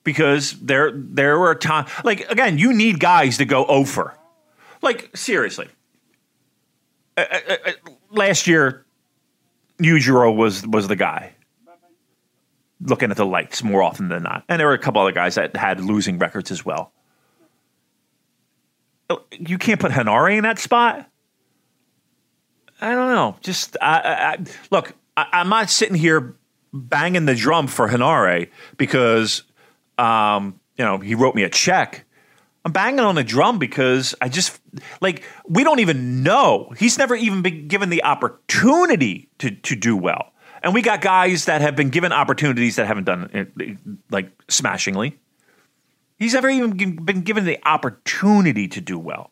because 0.04 0.58
there 0.60 0.92
there 0.94 1.38
were 1.38 1.54
times 1.54 1.90
like 2.04 2.28
again 2.30 2.58
you 2.58 2.72
need 2.72 3.00
guys 3.00 3.38
to 3.38 3.44
go 3.44 3.64
over. 3.66 4.16
Like 4.82 5.14
seriously, 5.16 5.68
Uh, 7.16 7.24
uh, 7.30 7.56
uh, 7.66 7.72
last 8.10 8.46
year, 8.46 8.86
Yujiro 9.78 10.34
was 10.34 10.66
was 10.66 10.88
the 10.88 10.96
guy 10.96 11.34
looking 12.80 13.10
at 13.10 13.16
the 13.18 13.26
lights 13.26 13.62
more 13.62 13.82
often 13.82 14.08
than 14.08 14.22
not, 14.22 14.44
and 14.48 14.58
there 14.58 14.66
were 14.66 14.72
a 14.74 14.78
couple 14.78 15.02
other 15.02 15.12
guys 15.12 15.34
that 15.34 15.54
had 15.54 15.80
losing 15.80 16.18
records 16.18 16.50
as 16.50 16.64
well. 16.64 16.92
You 19.32 19.58
can't 19.58 19.80
put 19.80 19.90
Henare 19.92 20.36
in 20.36 20.44
that 20.44 20.58
spot. 20.58 21.06
I 22.80 22.94
don't 22.94 23.12
know. 23.12 23.36
Just 23.42 23.76
I, 23.82 23.98
I, 23.98 24.32
I, 24.32 24.36
look. 24.70 24.94
I'm 25.16 25.50
not 25.50 25.68
sitting 25.68 25.96
here 25.96 26.36
banging 26.72 27.26
the 27.26 27.34
drum 27.34 27.66
for 27.66 27.88
Henare 27.88 28.48
because 28.78 29.42
um, 30.00 30.58
you 30.76 30.84
know 30.84 30.98
he 30.98 31.14
wrote 31.14 31.34
me 31.34 31.42
a 31.42 31.50
check. 31.50 32.04
I'm 32.64 32.72
banging 32.72 33.00
on 33.00 33.14
the 33.14 33.24
drum 33.24 33.58
because 33.58 34.14
I 34.20 34.28
just 34.28 34.60
like 35.00 35.24
we 35.46 35.64
don't 35.64 35.80
even 35.80 36.22
know. 36.22 36.72
He's 36.78 36.98
never 36.98 37.14
even 37.14 37.42
been 37.42 37.68
given 37.68 37.90
the 37.90 38.04
opportunity 38.04 39.28
to 39.38 39.50
to 39.50 39.76
do 39.76 39.96
well, 39.96 40.32
and 40.62 40.74
we 40.74 40.82
got 40.82 41.00
guys 41.00 41.46
that 41.46 41.60
have 41.60 41.76
been 41.76 41.90
given 41.90 42.12
opportunities 42.12 42.76
that 42.76 42.86
haven't 42.86 43.04
done 43.04 43.30
it 43.32 43.52
like 44.10 44.30
smashingly. 44.48 45.18
He's 46.18 46.34
never 46.34 46.50
even 46.50 47.02
been 47.02 47.22
given 47.22 47.44
the 47.46 47.58
opportunity 47.64 48.68
to 48.68 48.80
do 48.80 48.98
well. 48.98 49.30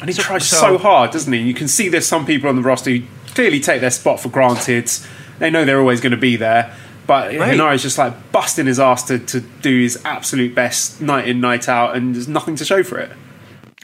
And 0.00 0.08
he 0.08 0.14
tries 0.14 0.48
so, 0.48 0.78
hard, 0.78 1.10
doesn't 1.10 1.32
he? 1.32 1.40
You 1.40 1.52
can 1.52 1.68
see 1.68 1.90
there's 1.90 2.06
some 2.06 2.24
people 2.24 2.48
on 2.48 2.56
the 2.56 2.62
roster 2.62 2.90
who 2.90 3.02
clearly 3.34 3.60
take 3.60 3.82
their 3.82 3.90
spot 3.90 4.18
for 4.18 4.30
granted. 4.30 4.90
They 5.38 5.50
know 5.50 5.66
they're 5.66 5.80
always 5.80 6.00
going 6.00 6.12
to 6.12 6.16
be 6.16 6.36
there. 6.36 6.74
But 7.06 7.36
Right. 7.36 7.56
Henare's 7.56 7.82
just 7.82 7.98
like 7.98 8.32
busting 8.32 8.66
his 8.66 8.80
ass 8.80 9.04
to, 9.04 9.18
to 9.18 9.40
do 9.40 9.80
his 9.80 10.00
absolute 10.04 10.54
best 10.54 11.00
night 11.00 11.28
in, 11.28 11.40
night 11.40 11.68
out, 11.68 11.96
and 11.96 12.14
there's 12.14 12.28
nothing 12.28 12.56
to 12.56 12.64
show 12.64 12.82
for 12.82 12.98
it. 12.98 13.10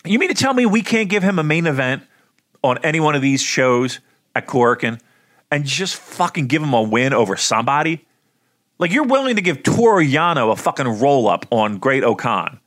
You 0.05 0.19
mean 0.19 0.29
to 0.29 0.35
tell 0.35 0.55
me 0.55 0.67
we 0.67 0.83
can't 0.83 1.09
give 1.09 1.23
him 1.23 1.39
a 1.39 1.45
main 1.45 1.67
event 1.67 2.03
on 2.65 2.79
any 2.79 2.99
one 2.99 3.15
of 3.15 3.23
these 3.23 3.41
shows 3.41 4.01
at 4.35 4.47
Korakuen 4.47 5.01
and 5.51 5.65
just 5.65 5.97
fucking 5.97 6.49
give 6.49 6.63
him 6.63 6.73
a 6.75 6.83
win 6.83 7.13
over 7.13 7.37
somebody? 7.37 8.05
Like 8.79 8.91
you're 8.91 9.05
willing 9.05 9.37
to 9.37 9.43
give 9.43 9.63
Toru 9.63 10.05
Yano 10.05 10.51
a 10.51 10.57
fucking 10.57 11.01
roll 11.01 11.29
up 11.29 11.47
on 11.51 11.79
Great 11.79 12.03
O-Khan, 12.03 12.59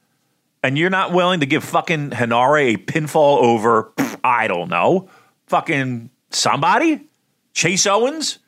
and 0.63 0.77
you're 0.77 0.89
not 0.89 1.11
willing 1.11 1.41
to 1.41 1.45
give 1.45 1.63
fucking 1.63 2.11
Henare 2.11 2.75
a 2.75 2.77
pinfall 2.77 3.39
over 3.39 3.91
pff, 3.97 4.17
I 4.23 4.47
don't 4.47 4.69
know, 4.69 5.09
fucking 5.47 6.09
somebody, 6.29 7.01
Chase 7.53 7.85
Owens. 7.85 8.39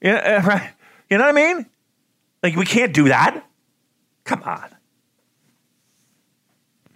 Yeah, 0.00 0.40
uh, 0.42 0.46
right. 0.46 0.72
You 1.10 1.18
know 1.18 1.24
what 1.24 1.36
I 1.36 1.54
mean? 1.54 1.66
Like 2.42 2.56
we 2.56 2.64
can't 2.64 2.92
do 2.92 3.08
that. 3.08 3.44
Come 4.24 4.42
on. 4.42 4.70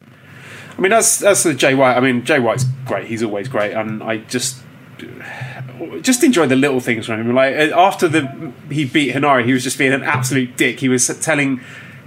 I 0.02 0.81
mean, 0.81 0.90
that's 0.90 1.18
that's 1.18 1.43
the 1.43 1.55
Jay 1.55 1.74
White. 1.74 1.97
I 1.97 2.01
mean, 2.01 2.24
Jay 2.24 2.39
White's 2.39 2.64
great. 2.86 3.06
He's 3.06 3.22
always 3.22 3.48
great, 3.48 3.72
and 3.72 4.02
I 4.02 4.18
just 4.18 4.62
just 6.01 6.24
enjoy 6.24 6.47
the 6.47 6.56
little 6.56 6.81
things 6.81 7.06
from 7.06 7.20
him. 7.20 7.35
Like 7.35 7.55
uh, 7.55 7.78
after 7.78 8.09
the 8.09 8.52
he 8.70 8.85
beat 8.85 9.14
Henare, 9.14 9.44
he 9.44 9.52
was 9.52 9.62
just 9.62 9.78
being 9.78 9.93
an 9.93 10.02
absolute 10.02 10.56
dick. 10.56 10.81
He 10.81 10.89
was 10.89 11.06
telling 11.20 11.60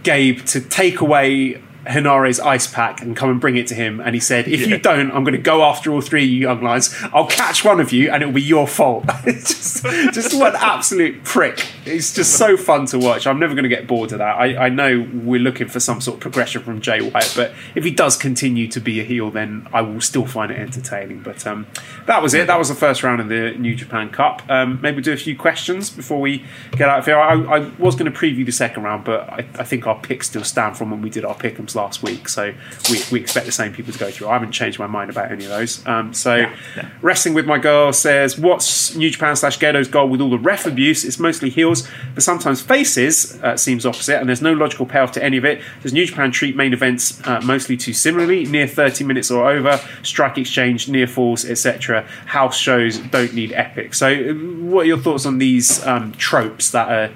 Gabe 0.04 0.44
to 0.46 0.62
take 0.62 1.02
away 1.02 1.62
Henare's 1.86 2.40
ice 2.40 2.68
pack 2.68 3.02
and 3.02 3.16
come 3.16 3.30
and 3.30 3.42
bring 3.42 3.58
it 3.58 3.68
to 3.68 3.76
him. 3.76 4.00
And 4.00 4.16
he 4.16 4.20
said, 4.20 4.48
if 4.48 4.68
you 4.68 4.78
don't, 4.78 5.12
I'm 5.12 5.24
going 5.24 5.36
to 5.36 5.42
go 5.42 5.64
after 5.64 5.92
all 5.92 6.02
three 6.02 6.24
of 6.24 6.30
you 6.30 6.40
young 6.40 6.62
lions. 6.62 6.96
I'll 7.14 7.28
catch 7.28 7.66
one 7.66 7.80
of 7.80 7.92
you 7.92 8.10
and 8.10 8.24
it'll 8.24 8.34
be 8.34 8.42
your 8.42 8.68
fault. 8.68 9.06
just, 9.26 9.84
just 9.84 10.38
what 10.38 10.56
absolute 10.56 11.24
prick. 11.24 11.68
It's 11.86 12.14
just 12.14 12.38
so 12.38 12.56
fun 12.56 12.86
to 12.88 13.00
watch. 13.00 13.28
I'm 13.28 13.40
never 13.40 13.54
going 13.54 13.64
to 13.64 13.70
get 13.70 13.88
bored 13.88 14.12
of 14.14 14.20
that. 14.20 14.36
I, 14.36 14.66
I 14.66 14.70
know 14.70 15.08
we're 15.14 15.42
looking 15.42 15.68
for 15.68 15.80
some 15.80 16.00
sort 16.00 16.16
of 16.16 16.22
progression 16.22 16.64
from 16.64 16.80
Jay 16.82 17.02
White, 17.02 17.34
but 17.36 17.54
if 17.76 17.84
he 17.84 17.92
does 17.92 18.16
continue 18.16 18.68
to 18.70 18.80
be 18.80 19.00
a 19.00 19.04
heel, 19.04 19.30
then 19.30 19.68
I 19.74 19.82
will 19.82 20.02
still 20.02 20.26
find 20.26 20.52
it 20.52 20.60
entertaining. 20.60 21.22
But 21.22 21.46
um, 21.46 21.68
that 22.06 22.22
was 22.22 22.34
it. 22.34 22.48
That 22.48 22.58
was 22.60 22.70
the 22.70 22.76
first 22.76 23.04
round 23.04 23.20
of 23.20 23.28
the 23.28 23.52
New 23.58 23.76
Japan 23.76 24.10
Cup. 24.10 24.42
Um, 24.50 24.80
maybe 24.82 25.02
do 25.02 25.12
a 25.12 25.18
few 25.18 25.38
questions 25.38 25.90
before 25.90 26.22
we 26.22 26.46
get 26.72 26.90
out 26.90 27.00
of 27.00 27.06
here. 27.06 27.20
I, 27.20 27.34
I 27.34 27.60
was 27.78 27.96
going 27.96 28.12
to 28.12 28.18
preview 28.18 28.46
the 28.46 28.52
second 28.52 28.84
round, 28.84 29.04
but 29.04 29.30
I, 29.30 29.46
I 29.60 29.64
think 29.64 29.86
our 29.86 30.00
picks 30.00 30.28
still 30.28 30.44
stand 30.44 30.78
from 30.78 30.92
when 30.92 31.02
we 31.02 31.10
did 31.10 31.26
our 31.26 31.36
last 31.76 32.04
week. 32.04 32.30
So 32.30 32.54
we, 32.90 33.00
we 33.12 33.20
expect 33.20 33.46
the 33.46 33.52
same 33.52 33.74
people 33.74 33.94
to 33.94 34.00
go 34.00 34.12
through. 34.12 34.30
I 34.30 34.34
haven't 34.34 34.52
changed 34.52 34.80
my 34.80 34.88
mind 34.88 35.10
about 35.10 35.32
any 35.32 35.44
of 35.46 35.50
those. 35.50 35.86
Um, 35.86 36.14
so 36.14 36.36
Yeah, 36.36 36.56
yeah. 36.76 36.90
Wrestling 37.02 37.34
with 37.34 37.46
My 37.46 37.58
Girl 37.58 37.94
says, 37.94 38.38
What's 38.38 38.96
New 38.96 39.10
Japan 39.10 39.36
slash 39.36 39.60
Gedo's 39.60 39.88
goal 39.88 40.10
with 40.10 40.22
all 40.22 40.30
the 40.30 40.38
ref 40.38 40.66
abuse? 40.66 41.04
It's 41.04 41.20
mostly 41.20 41.50
heels, 41.50 41.88
but 42.14 42.24
sometimes 42.24 42.62
faces 42.62 43.42
uh, 43.44 43.58
seems 43.58 43.86
opposite, 43.86 44.20
and 44.20 44.28
there's 44.28 44.42
no 44.42 44.54
logical 44.54 44.86
payoff 44.86 45.12
to 45.14 45.24
any 45.24 45.38
of 45.38 45.46
it. 45.46 45.62
Does 45.82 45.94
New 45.94 46.06
Japan 46.06 46.32
treat 46.32 46.56
main 46.56 46.74
events 46.74 47.26
uh, 47.28 47.42
mostly 47.42 47.78
too 47.78 47.94
similarly, 47.94 48.46
near 48.46 48.68
30 48.68 49.04
minutes 49.04 49.32
or 49.32 49.50
over, 49.50 49.80
strike 50.04 50.38
exchange, 50.38 50.88
near 50.88 51.08
falls, 51.08 51.46
etc.? 51.46 52.04
House 52.26 52.58
shows 52.58 52.98
don't 52.98 53.34
need 53.34 53.52
epic. 53.54 53.94
So, 53.94 54.08
uh, 54.08 54.34
what 54.34 54.82
are 54.82 54.88
your 54.88 55.00
thoughts 55.00 55.26
on 55.26 55.38
these 55.38 55.86
um, 55.86 56.12
tropes 56.14 56.72
that 56.72 56.90
are 56.90 57.14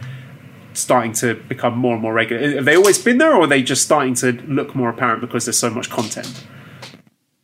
starting 0.77 1.13
to 1.13 1.35
become 1.35 1.77
more 1.77 1.93
and 1.93 2.01
more 2.01 2.13
regular? 2.13 2.55
Have 2.55 2.65
they 2.65 2.75
always 2.75 3.01
been 3.01 3.17
there, 3.17 3.33
or 3.33 3.43
are 3.43 3.47
they 3.47 3.63
just 3.63 3.83
starting 3.83 4.13
to 4.15 4.33
look 4.47 4.75
more 4.75 4.89
apparent 4.89 5.21
because 5.21 5.45
there's 5.45 5.59
so 5.59 5.69
much 5.69 5.89
content? 5.89 6.45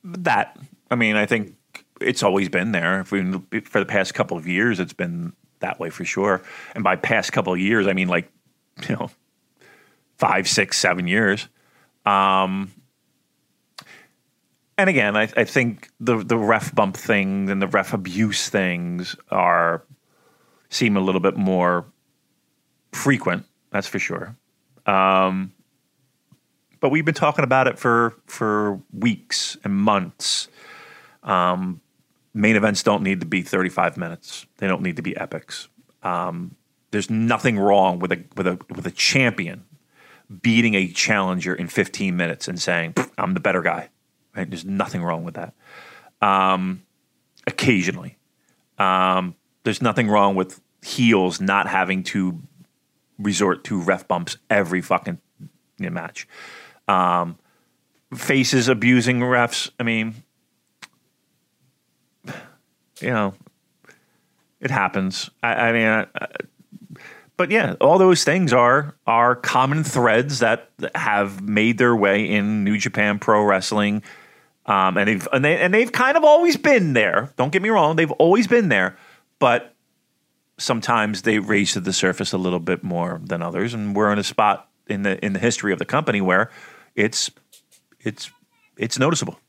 that. 0.03 0.57
I 0.91 0.95
mean, 0.95 1.15
I 1.15 1.25
think 1.25 1.55
it's 2.01 2.23
always 2.23 2.49
been 2.49 2.71
there. 2.71 3.05
We, 3.09 3.39
for 3.61 3.79
the 3.79 3.85
past 3.85 4.13
couple 4.13 4.37
of 4.37 4.47
years, 4.47 4.79
it's 4.79 4.93
been 4.93 5.33
that 5.59 5.79
way 5.79 5.89
for 5.89 6.05
sure. 6.05 6.43
And 6.75 6.83
by 6.83 6.95
past 6.95 7.31
couple 7.31 7.53
of 7.53 7.59
years, 7.59 7.87
I 7.87 7.93
mean 7.93 8.07
like 8.07 8.31
you 8.87 8.95
know 8.95 9.09
five, 10.17 10.47
six, 10.47 10.77
seven 10.77 11.07
years. 11.07 11.47
Um, 12.05 12.71
and 14.77 14.89
again, 14.89 15.15
I, 15.15 15.23
I 15.35 15.45
think 15.45 15.89
the 15.99 16.17
the 16.17 16.37
ref 16.37 16.75
bump 16.75 16.97
things 16.97 17.49
and 17.49 17.61
the 17.61 17.67
ref 17.67 17.93
abuse 17.93 18.49
things 18.49 19.15
are 19.29 19.83
seem 20.69 20.97
a 20.97 21.01
little 21.01 21.21
bit 21.21 21.37
more 21.37 21.85
frequent. 22.93 23.45
That's 23.71 23.87
for 23.87 23.99
sure. 23.99 24.35
Um, 24.85 25.51
but 26.79 26.89
we've 26.89 27.05
been 27.05 27.13
talking 27.13 27.43
about 27.43 27.67
it 27.67 27.79
for 27.79 28.15
for 28.25 28.79
weeks 28.91 29.57
and 29.63 29.73
months. 29.75 30.47
Um, 31.23 31.81
main 32.33 32.55
events 32.55 32.83
don't 32.83 33.03
need 33.03 33.21
to 33.21 33.25
be 33.25 33.41
35 33.41 33.97
minutes. 33.97 34.45
They 34.57 34.67
don't 34.67 34.81
need 34.81 34.97
to 34.97 35.01
be 35.01 35.15
epics. 35.15 35.69
Um, 36.03 36.55
there's 36.91 37.09
nothing 37.09 37.57
wrong 37.57 37.99
with 37.99 38.11
a 38.11 38.23
with 38.35 38.47
a 38.47 38.59
with 38.69 38.85
a 38.85 38.91
champion 38.91 39.63
beating 40.41 40.73
a 40.73 40.87
challenger 40.87 41.53
in 41.53 41.67
15 41.67 42.15
minutes 42.15 42.47
and 42.47 42.59
saying 42.59 42.95
I'm 43.17 43.33
the 43.33 43.39
better 43.39 43.61
guy. 43.61 43.89
Right? 44.35 44.49
There's 44.49 44.65
nothing 44.65 45.03
wrong 45.03 45.23
with 45.23 45.35
that. 45.35 45.53
Um, 46.21 46.83
occasionally, 47.45 48.17
um, 48.77 49.35
there's 49.63 49.81
nothing 49.81 50.07
wrong 50.09 50.35
with 50.35 50.59
heels 50.81 51.39
not 51.39 51.67
having 51.67 52.03
to 52.03 52.41
resort 53.19 53.63
to 53.65 53.79
ref 53.81 54.07
bumps 54.07 54.37
every 54.49 54.81
fucking 54.81 55.19
you 55.79 55.85
know, 55.85 55.91
match 55.91 56.27
um, 56.87 57.37
faces 58.13 58.67
abusing 58.67 59.19
refs. 59.19 59.69
I 59.79 59.83
mean, 59.83 60.15
you 63.01 63.09
know, 63.09 63.33
it 64.59 64.71
happens. 64.71 65.29
I, 65.41 65.53
I 65.53 65.71
mean, 65.73 65.87
I, 65.87 66.01
I- 66.15 66.27
but 67.35 67.49
yeah, 67.49 67.73
all 67.81 67.97
those 67.97 68.23
things 68.23 68.53
are 68.53 68.95
are 69.07 69.35
common 69.35 69.83
threads 69.83 70.39
that 70.39 70.69
have 70.93 71.41
made 71.41 71.79
their 71.79 71.95
way 71.95 72.29
in 72.29 72.63
New 72.63 72.77
Japan 72.77 73.17
Pro 73.17 73.43
Wrestling, 73.43 74.03
um, 74.67 74.97
and 74.97 75.07
they've 75.09 75.27
and, 75.33 75.43
they, 75.43 75.57
and 75.57 75.73
they've 75.73 75.91
kind 75.91 76.15
of 76.15 76.23
always 76.23 76.57
been 76.57 76.93
there. 76.93 77.33
Don't 77.35 77.51
get 77.51 77.63
me 77.63 77.69
wrong; 77.69 77.95
they've 77.95 78.11
always 78.11 78.45
been 78.45 78.69
there, 78.69 78.97
but 79.39 79.72
sometimes 80.57 81.23
they 81.23 81.39
raise 81.39 81.73
to 81.73 81.79
the 81.79 81.93
surface 81.93 82.33
a 82.33 82.37
little 82.37 82.59
bit 82.59 82.83
more 82.83 83.21
than 83.23 83.41
others, 83.41 83.73
and 83.73 83.95
we're 83.95 84.11
in 84.11 84.19
a 84.19 84.23
spot 84.23 84.69
in 84.87 85.03
the 85.03 85.23
in 85.23 85.33
the 85.33 85.39
history 85.39 85.73
of 85.73 85.79
the 85.79 85.85
company 85.85 86.21
where 86.21 86.51
it's 86.95 87.31
it's 87.99 88.31
it's 88.77 88.99
noticeable. 88.99 89.39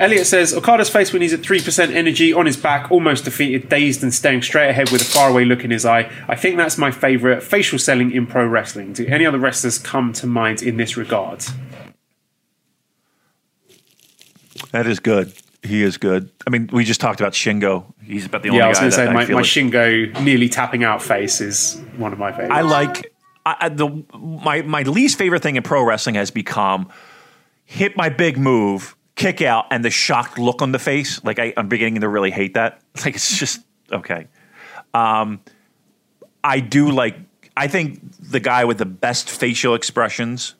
Elliot 0.00 0.26
says 0.26 0.54
Okada's 0.54 0.88
face 0.88 1.12
when 1.12 1.20
he's 1.20 1.34
at 1.34 1.40
3% 1.40 1.94
energy 1.94 2.32
on 2.32 2.46
his 2.46 2.56
back, 2.56 2.90
almost 2.90 3.26
defeated, 3.26 3.68
dazed, 3.68 4.02
and 4.02 4.14
staring 4.14 4.40
straight 4.40 4.70
ahead 4.70 4.90
with 4.90 5.02
a 5.02 5.04
faraway 5.04 5.44
look 5.44 5.62
in 5.62 5.70
his 5.70 5.84
eye. 5.84 6.10
I 6.26 6.36
think 6.36 6.56
that's 6.56 6.78
my 6.78 6.90
favourite 6.90 7.42
facial 7.42 7.78
selling 7.78 8.10
in 8.10 8.26
pro 8.26 8.46
wrestling. 8.46 8.94
Do 8.94 9.04
any 9.06 9.26
other 9.26 9.38
wrestlers 9.38 9.76
come 9.76 10.14
to 10.14 10.26
mind 10.26 10.62
in 10.62 10.78
this 10.78 10.96
regard? 10.96 11.44
That 14.70 14.86
is 14.86 15.00
good. 15.00 15.34
He 15.62 15.82
is 15.82 15.98
good. 15.98 16.30
I 16.46 16.50
mean, 16.50 16.70
we 16.72 16.84
just 16.84 17.00
talked 17.00 17.20
about 17.20 17.34
Shingo. 17.34 17.84
He's 18.02 18.24
about 18.26 18.42
the 18.42 18.48
only 18.48 18.60
Yeah, 18.60 18.66
I 18.66 18.68
was 18.68 18.78
going 18.78 18.90
to 18.90 18.96
say 18.96 19.06
my, 19.06 19.26
my 19.26 19.42
Shingo 19.42 20.20
nearly 20.22 20.48
tapping 20.48 20.84
out 20.84 21.02
face 21.02 21.40
is 21.40 21.80
one 21.96 22.12
of 22.12 22.18
my 22.18 22.32
favourites. 22.32 22.54
I 22.54 22.62
like 22.62 23.12
I, 23.44 23.68
the 23.68 24.04
my 24.18 24.62
my 24.62 24.82
least 24.82 25.18
favorite 25.18 25.42
thing 25.42 25.56
in 25.56 25.62
pro 25.62 25.82
wrestling 25.82 26.14
has 26.14 26.30
become 26.30 26.90
hit 27.64 27.96
my 27.96 28.08
big 28.08 28.36
move, 28.36 28.96
kick 29.16 29.42
out, 29.42 29.66
and 29.70 29.84
the 29.84 29.90
shocked 29.90 30.38
look 30.38 30.62
on 30.62 30.72
the 30.72 30.78
face. 30.78 31.22
Like 31.24 31.38
I, 31.38 31.52
I'm 31.56 31.68
beginning 31.68 32.00
to 32.00 32.08
really 32.08 32.30
hate 32.30 32.54
that. 32.54 32.80
Like 33.04 33.14
it's 33.14 33.38
just 33.38 33.60
okay. 33.92 34.28
Um, 34.92 35.40
I 36.42 36.60
do 36.60 36.90
like. 36.90 37.16
I 37.56 37.66
think 37.66 38.00
the 38.18 38.40
guy 38.40 38.64
with 38.64 38.78
the 38.78 38.86
best 38.86 39.28
facial 39.28 39.74
expressions 39.74 40.54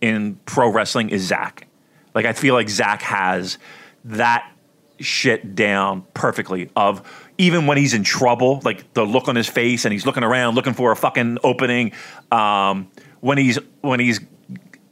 in 0.00 0.38
pro 0.46 0.68
wrestling 0.68 1.10
is 1.10 1.22
Zack. 1.22 1.66
Like 2.14 2.26
I 2.26 2.32
feel 2.32 2.54
like 2.54 2.68
Zack 2.68 3.02
has 3.02 3.58
that 4.06 4.50
shit 4.98 5.54
down 5.54 6.04
perfectly. 6.14 6.70
Of 6.76 7.02
even 7.38 7.66
when 7.66 7.78
he's 7.78 7.94
in 7.94 8.04
trouble, 8.04 8.60
like 8.64 8.92
the 8.94 9.04
look 9.04 9.28
on 9.28 9.36
his 9.36 9.48
face 9.48 9.84
and 9.84 9.92
he's 9.92 10.06
looking 10.06 10.22
around 10.22 10.54
looking 10.54 10.74
for 10.74 10.92
a 10.92 10.96
fucking 10.96 11.38
opening. 11.42 11.92
Um, 12.30 12.90
when 13.20 13.38
he's 13.38 13.58
when 13.80 14.00
he's 14.00 14.20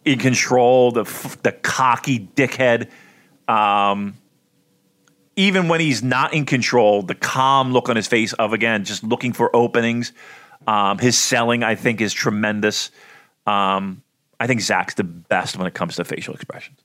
in 0.04 0.18
control, 0.18 0.92
the 0.92 1.04
the 1.42 1.52
cocky 1.52 2.20
dickhead. 2.20 2.88
Um, 3.48 4.14
even 5.36 5.68
when 5.68 5.80
he's 5.80 6.02
not 6.02 6.32
in 6.32 6.46
control, 6.46 7.02
the 7.02 7.14
calm 7.14 7.72
look 7.72 7.88
on 7.88 7.96
his 7.96 8.06
face 8.06 8.32
of 8.34 8.52
again 8.52 8.84
just 8.84 9.02
looking 9.02 9.32
for 9.32 9.54
openings. 9.54 10.12
Um, 10.66 10.98
his 10.98 11.18
selling, 11.18 11.62
I 11.62 11.74
think, 11.74 12.00
is 12.00 12.12
tremendous. 12.12 12.90
Um, 13.46 14.02
I 14.40 14.46
think 14.46 14.60
Zack's 14.60 14.94
the 14.94 15.04
best 15.04 15.56
when 15.56 15.66
it 15.66 15.74
comes 15.74 15.96
to 15.96 16.04
facial 16.04 16.34
expressions. 16.34 16.78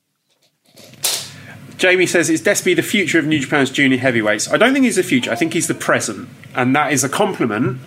Jamie 1.79 2.05
says, 2.05 2.29
"Is 2.29 2.41
Despy 2.41 2.75
the 2.75 2.83
future 2.83 3.17
of 3.17 3.25
New 3.25 3.39
Japan's 3.39 3.71
junior 3.71 3.97
heavyweights?" 3.97 4.51
I 4.51 4.57
don't 4.57 4.73
think 4.73 4.85
he's 4.85 4.97
the 4.97 5.03
future. 5.03 5.31
I 5.31 5.35
think 5.35 5.53
he's 5.53 5.67
the 5.67 5.73
present, 5.73 6.29
and 6.53 6.75
that 6.75 6.91
is 6.91 7.03
a 7.03 7.09
compliment. 7.09 7.79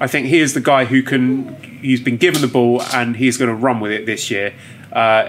I 0.00 0.06
think 0.06 0.28
he 0.28 0.38
is 0.38 0.54
the 0.54 0.60
guy 0.60 0.86
who 0.86 1.02
can. 1.02 1.54
He's 1.80 2.00
been 2.00 2.16
given 2.16 2.40
the 2.40 2.48
ball, 2.48 2.82
and 2.82 3.16
he's 3.16 3.36
going 3.36 3.50
to 3.50 3.54
run 3.54 3.80
with 3.80 3.92
it 3.92 4.06
this 4.06 4.30
year. 4.30 4.54
Uh, 4.92 5.28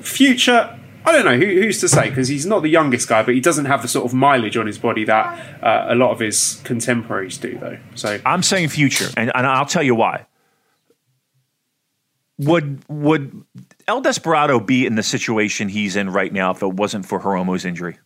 future, 0.00 0.78
I 1.04 1.12
don't 1.12 1.24
know 1.24 1.36
who, 1.36 1.46
who's 1.46 1.80
to 1.80 1.88
say 1.88 2.10
because 2.10 2.28
he's 2.28 2.44
not 2.44 2.62
the 2.62 2.68
youngest 2.68 3.08
guy, 3.08 3.22
but 3.22 3.34
he 3.34 3.40
doesn't 3.40 3.64
have 3.64 3.80
the 3.80 3.88
sort 3.88 4.04
of 4.04 4.12
mileage 4.12 4.58
on 4.58 4.66
his 4.66 4.78
body 4.78 5.04
that 5.04 5.62
uh, 5.62 5.86
a 5.88 5.94
lot 5.94 6.10
of 6.10 6.20
his 6.20 6.60
contemporaries 6.64 7.38
do, 7.38 7.58
though. 7.58 7.78
So 7.94 8.20
I'm 8.26 8.42
saying 8.42 8.68
future, 8.68 9.08
and, 9.16 9.32
and 9.34 9.46
I'll 9.46 9.66
tell 9.66 9.82
you 9.82 9.94
why. 9.94 10.26
Would 12.38 12.82
would 12.88 13.44
El 13.90 14.00
Desperado 14.02 14.60
be 14.60 14.86
in 14.86 14.94
the 14.94 15.02
situation 15.02 15.68
he's 15.68 15.96
in 15.96 16.10
right 16.10 16.32
now 16.32 16.52
if 16.52 16.62
it 16.62 16.74
wasn't 16.74 17.04
for 17.04 17.18
Hiromu's 17.18 17.64
injury? 17.64 17.98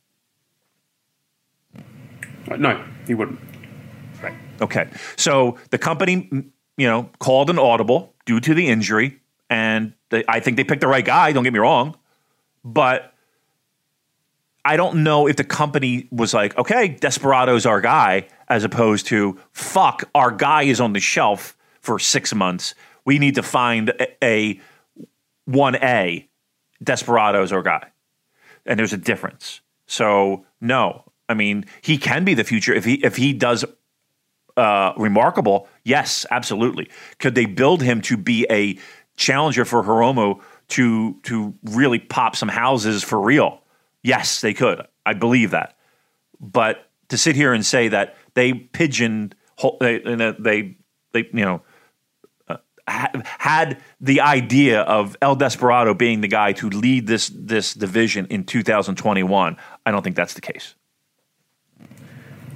Uh, 2.51 2.56
no, 2.56 2.82
he 3.06 3.12
wouldn't. 3.12 3.39
Right. 4.23 4.32
Okay. 4.62 4.89
So 5.16 5.59
the 5.69 5.77
company, 5.77 6.31
you 6.78 6.86
know, 6.86 7.11
called 7.19 7.51
an 7.51 7.59
audible 7.59 8.15
due 8.24 8.40
to 8.40 8.55
the 8.55 8.66
injury, 8.66 9.20
and 9.51 9.93
they, 10.09 10.24
I 10.27 10.40
think 10.40 10.56
they 10.56 10.65
picked 10.65 10.81
the 10.81 10.89
right 10.89 11.05
guy. 11.05 11.32
Don't 11.32 11.44
get 11.44 11.52
me 11.52 11.59
wrong, 11.59 11.98
but 12.65 13.12
I 14.65 14.78
don't 14.78 15.05
know 15.05 15.27
if 15.27 15.36
the 15.36 15.44
company 15.44 16.09
was 16.11 16.32
like, 16.32 16.56
okay, 16.56 16.97
Desperado's 16.98 17.66
our 17.66 17.82
guy, 17.82 18.28
as 18.48 18.65
opposed 18.65 19.05
to 19.09 19.39
fuck, 19.52 20.09
our 20.15 20.31
guy 20.31 20.62
is 20.62 20.81
on 20.81 20.94
the 20.94 21.01
shelf 21.01 21.59
for 21.82 21.98
six 21.98 22.35
months. 22.35 22.74
We 23.05 23.19
need 23.19 23.35
to 23.35 23.43
find 23.43 23.90
a, 23.90 24.24
a 24.24 24.61
1A, 25.49 26.29
Desperado's 26.83 27.53
our 27.53 27.62
guy. 27.62 27.89
And 28.66 28.79
there's 28.79 28.93
a 28.93 28.99
difference. 28.99 29.61
So, 29.87 30.47
no. 30.61 31.05
I 31.29 31.35
mean, 31.35 31.65
he 31.83 31.99
can 31.99 32.25
be 32.25 32.35
the 32.35 32.45
future 32.45 32.75
if 32.75 32.85
he 32.85 32.95
if 32.95 33.16
he 33.16 33.33
does 33.33 33.65
uh, 34.57 34.93
remarkable. 34.97 35.69
Yes, 35.85 36.27
absolutely. 36.31 36.91
Could 37.19 37.35
they 37.35 37.47
build 37.47 37.83
him 37.83 38.01
to 38.03 38.16
be 38.16 38.47
a 38.51 38.79
challenger 39.16 39.65
for 39.65 39.83
Hiromu 39.83 40.41
to 40.69 41.15
to 41.23 41.55
really 41.65 41.99
pop 41.99 42.37
some 42.37 42.49
houses 42.49 43.03
for 43.03 43.21
real? 43.21 43.62
Yes, 44.03 44.41
they 44.41 44.55
could. 44.55 44.87
I 45.07 45.15
believe 45.15 45.51
that. 45.53 45.77
But 46.41 46.89
to 47.09 47.19
sit 47.19 47.37
here 47.37 47.53
and 47.53 47.65
say 47.65 47.89
that 47.89 48.16
they 48.35 48.53
pigeon 48.53 49.33
they 49.81 49.99
they 50.39 50.77
they 51.12 51.29
you 51.33 51.45
know 51.45 51.62
had 52.86 53.78
the 54.01 54.20
idea 54.20 54.82
of 54.82 55.16
El 55.23 55.36
Desperado 55.36 55.94
being 55.94 56.20
the 56.20 56.28
guy 56.28 56.52
to 56.52 56.69
lead 56.69 57.06
this 57.06 57.31
this 57.35 57.74
division 57.74 58.27
in 58.27 58.44
2021, 58.44 59.56
I 59.86 59.90
don't 59.90 60.02
think 60.02 60.16
that's 60.16 60.35
the 60.35 60.40
case. 60.40 60.74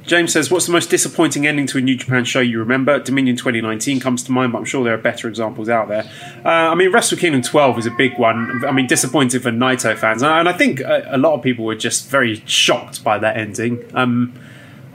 James 0.04 0.32
says, 0.32 0.50
"What's 0.50 0.64
the 0.64 0.72
most 0.72 0.88
disappointing 0.88 1.46
ending 1.46 1.66
to 1.66 1.78
a 1.78 1.80
New 1.82 1.96
Japan 1.96 2.24
show 2.24 2.40
you 2.40 2.58
remember?" 2.58 2.98
Dominion 2.98 3.36
2019 3.36 4.00
comes 4.00 4.22
to 4.24 4.32
mind, 4.32 4.52
but 4.52 4.58
I'm 4.58 4.64
sure 4.64 4.82
there 4.82 4.94
are 4.94 4.98
better 4.98 5.28
examples 5.28 5.68
out 5.68 5.88
there. 5.88 6.10
Uh, 6.44 6.48
I 6.48 6.74
mean, 6.74 6.90
Wrestle 6.90 7.18
Kingdom 7.18 7.42
12 7.42 7.78
is 7.78 7.86
a 7.86 7.90
big 7.90 8.18
one. 8.18 8.62
I 8.66 8.72
mean, 8.72 8.86
disappointing 8.86 9.40
for 9.40 9.50
Naito 9.50 9.96
fans, 9.96 10.22
and 10.22 10.48
I 10.48 10.52
think 10.52 10.80
a 10.80 11.18
lot 11.18 11.34
of 11.34 11.42
people 11.42 11.64
were 11.66 11.74
just 11.74 12.08
very 12.08 12.42
shocked 12.46 13.04
by 13.04 13.18
that 13.18 13.36
ending. 13.36 13.84
Um, 13.94 14.32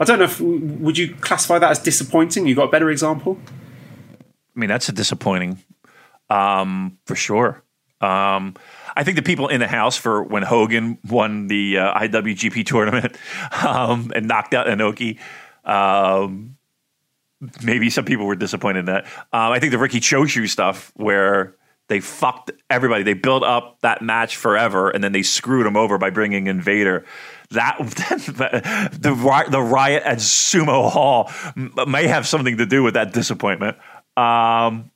I 0.00 0.04
don't 0.04 0.18
know 0.18 0.24
if 0.24 0.40
would 0.40 0.98
you 0.98 1.14
classify 1.14 1.58
that 1.60 1.70
as 1.70 1.78
disappointing? 1.78 2.46
You 2.46 2.56
got 2.56 2.64
a 2.64 2.70
better 2.70 2.90
example? 2.90 3.38
I 4.56 4.60
mean, 4.60 4.68
that's 4.68 4.88
a 4.88 4.92
disappointing 4.92 5.62
um, 6.30 6.98
for 7.06 7.16
sure. 7.16 7.62
Um, 8.00 8.54
I 8.96 9.02
think 9.02 9.16
the 9.16 9.22
people 9.22 9.48
in 9.48 9.60
the 9.60 9.66
house 9.66 9.96
for 9.96 10.22
when 10.22 10.42
Hogan 10.42 10.98
won 11.08 11.46
the 11.46 11.78
uh, 11.78 11.98
IWGP 12.00 12.66
tournament 12.66 13.16
um, 13.64 14.12
and 14.14 14.28
knocked 14.28 14.54
out 14.54 14.66
Inoki, 14.66 15.18
Um, 15.64 16.56
maybe 17.62 17.90
some 17.90 18.04
people 18.04 18.26
were 18.26 18.36
disappointed 18.36 18.80
in 18.80 18.84
that. 18.86 19.04
Um, 19.32 19.52
I 19.52 19.58
think 19.58 19.72
the 19.72 19.78
Riki 19.78 20.00
Choshu 20.00 20.48
stuff 20.48 20.92
where 20.94 21.56
they 21.88 22.00
fucked 22.00 22.50
everybody. 22.70 23.02
They 23.02 23.14
built 23.14 23.42
up 23.42 23.80
that 23.80 24.00
match 24.00 24.36
forever 24.36 24.90
and 24.90 25.04
then 25.04 25.12
they 25.12 25.22
screwed 25.22 25.66
him 25.66 25.76
over 25.76 25.98
by 25.98 26.10
bringing 26.10 26.46
Invader. 26.46 27.04
That 27.50 27.76
the 28.98 29.46
the 29.50 29.60
riot 29.60 30.02
at 30.04 30.18
Sumo 30.18 30.90
Hall 30.90 31.30
may 31.86 32.06
have 32.06 32.26
something 32.26 32.56
to 32.56 32.66
do 32.66 32.82
with 32.82 32.94
that 32.94 33.12
disappointment. 33.12 33.76
Um, 34.16 34.90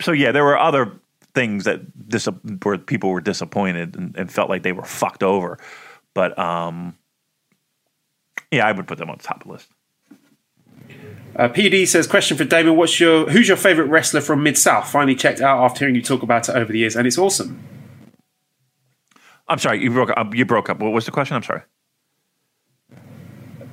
so 0.00 0.12
yeah, 0.12 0.32
there 0.32 0.44
were 0.44 0.58
other 0.58 0.92
things 1.34 1.64
that 1.64 2.08
dis- 2.08 2.28
where 2.62 2.78
people 2.78 3.10
were 3.10 3.20
disappointed 3.20 3.96
and, 3.96 4.16
and, 4.16 4.30
felt 4.30 4.48
like 4.48 4.62
they 4.62 4.72
were 4.72 4.84
fucked 4.84 5.24
over. 5.24 5.58
But 6.14 6.38
um, 6.38 6.96
yeah, 8.52 8.66
I 8.66 8.72
would 8.72 8.86
put 8.86 8.98
them 8.98 9.10
on 9.10 9.18
the 9.18 9.24
top 9.24 9.42
of 9.42 9.46
the 9.48 9.52
list. 9.52 9.68
Uh, 11.36 11.48
PD 11.48 11.86
says, 11.88 12.06
question 12.06 12.36
for 12.36 12.44
Damon: 12.44 12.76
What's 12.76 13.00
your 13.00 13.28
who's 13.28 13.48
your 13.48 13.56
favorite 13.56 13.86
wrestler 13.86 14.20
from 14.20 14.42
Mid 14.44 14.56
South? 14.56 14.88
Finally 14.88 15.16
checked 15.16 15.40
out 15.40 15.64
after 15.64 15.80
hearing 15.80 15.96
you 15.96 16.02
talk 16.02 16.22
about 16.22 16.48
it 16.48 16.54
over 16.54 16.72
the 16.72 16.78
years, 16.78 16.94
and 16.94 17.06
it's 17.06 17.18
awesome. 17.18 17.60
I'm 19.48 19.58
sorry, 19.58 19.82
you 19.82 19.90
broke 19.90 20.10
up. 20.16 20.34
You 20.34 20.44
broke 20.44 20.70
up. 20.70 20.78
What 20.78 20.92
was 20.92 21.06
the 21.06 21.10
question? 21.10 21.34
I'm 21.36 21.42
sorry. 21.42 21.62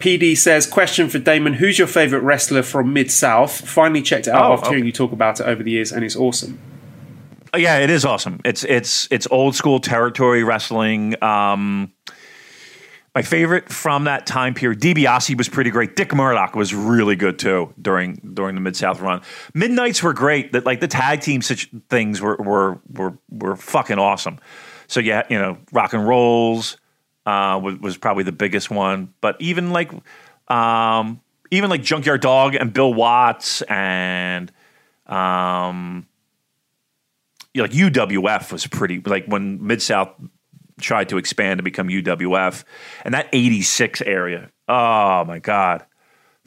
PD 0.02 0.38
says, 0.38 0.68
question 0.68 1.10
for 1.10 1.20
Damon: 1.20 1.54
Who's 1.54 1.78
your 1.78 1.88
favorite 1.88 2.22
wrestler 2.22 2.64
from 2.64 2.94
Mid 2.94 3.12
South? 3.12 3.68
Finally 3.68 4.02
checked 4.02 4.28
it 4.28 4.32
out 4.32 4.50
oh, 4.50 4.54
after 4.54 4.66
okay. 4.66 4.76
hearing 4.76 4.86
you 4.86 4.92
talk 4.92 5.12
about 5.12 5.40
it 5.40 5.44
over 5.44 5.64
the 5.64 5.72
years, 5.72 5.92
and 5.92 6.04
it's 6.04 6.16
awesome. 6.16 6.60
Oh, 7.54 7.58
yeah, 7.58 7.80
it 7.80 7.90
is 7.90 8.06
awesome. 8.06 8.40
It's 8.46 8.64
it's 8.64 9.08
it's 9.12 9.28
old 9.30 9.56
school 9.56 9.80
territory 9.80 10.44
wrestling. 10.44 11.22
Um, 11.24 11.92
my 13.14 13.22
favorite 13.22 13.70
from 13.70 14.06
that 14.06 14.26
time 14.26 14.54
period, 14.54 14.80
DiBiase 14.80 15.38
was 15.38 15.50
pretty 15.50 15.70
great. 15.70 15.98
Dick 15.98 16.14
Murdoch 16.16 16.56
was 16.56 16.74
really 16.74 17.18
good 17.18 17.38
too 17.40 17.74
during 17.82 18.16
during 18.34 18.56
the 18.56 18.62
Mid 18.62 18.78
South 18.78 19.02
run. 19.02 19.22
Midnights 19.54 20.02
were 20.02 20.14
great. 20.14 20.54
That 20.54 20.66
like 20.66 20.80
the 20.80 20.88
tag 20.88 21.20
team 21.20 21.42
such 21.42 21.70
things 21.90 22.22
were 22.22 22.38
were 22.38 22.80
were 22.90 23.18
were 23.30 23.56
fucking 23.58 24.00
awesome. 24.00 24.40
So 24.88 25.00
yeah, 25.02 25.24
you 25.30 25.38
know, 25.38 25.58
rock 25.74 25.94
and 25.94 26.08
rolls 26.08 26.78
uh, 27.26 27.60
was, 27.62 27.78
was 27.80 27.98
probably 27.98 28.24
the 28.24 28.32
biggest 28.32 28.70
one. 28.70 29.14
But 29.22 29.38
even 29.40 29.72
like 29.72 29.92
um, 30.48 31.22
even 31.52 31.70
like 31.70 31.84
Junkyard 31.84 32.22
Dog 32.22 32.56
and 32.56 32.74
Bill 32.74 32.94
Watts 32.94 33.62
and 33.64 34.52
um, 35.06 36.08
like 37.56 37.72
UWF 37.72 38.52
was 38.52 38.68
pretty 38.68 39.02
like 39.06 39.26
when 39.26 39.66
Mid 39.66 39.82
South 39.82 40.10
tried 40.80 41.10
to 41.10 41.18
expand 41.18 41.60
to 41.60 41.64
become 41.64 41.88
UWF, 41.88 42.64
and 43.06 43.14
that 43.14 43.28
'86 43.34 44.02
area. 44.02 44.50
Oh 44.68 45.26
my 45.26 45.40
God, 45.40 45.86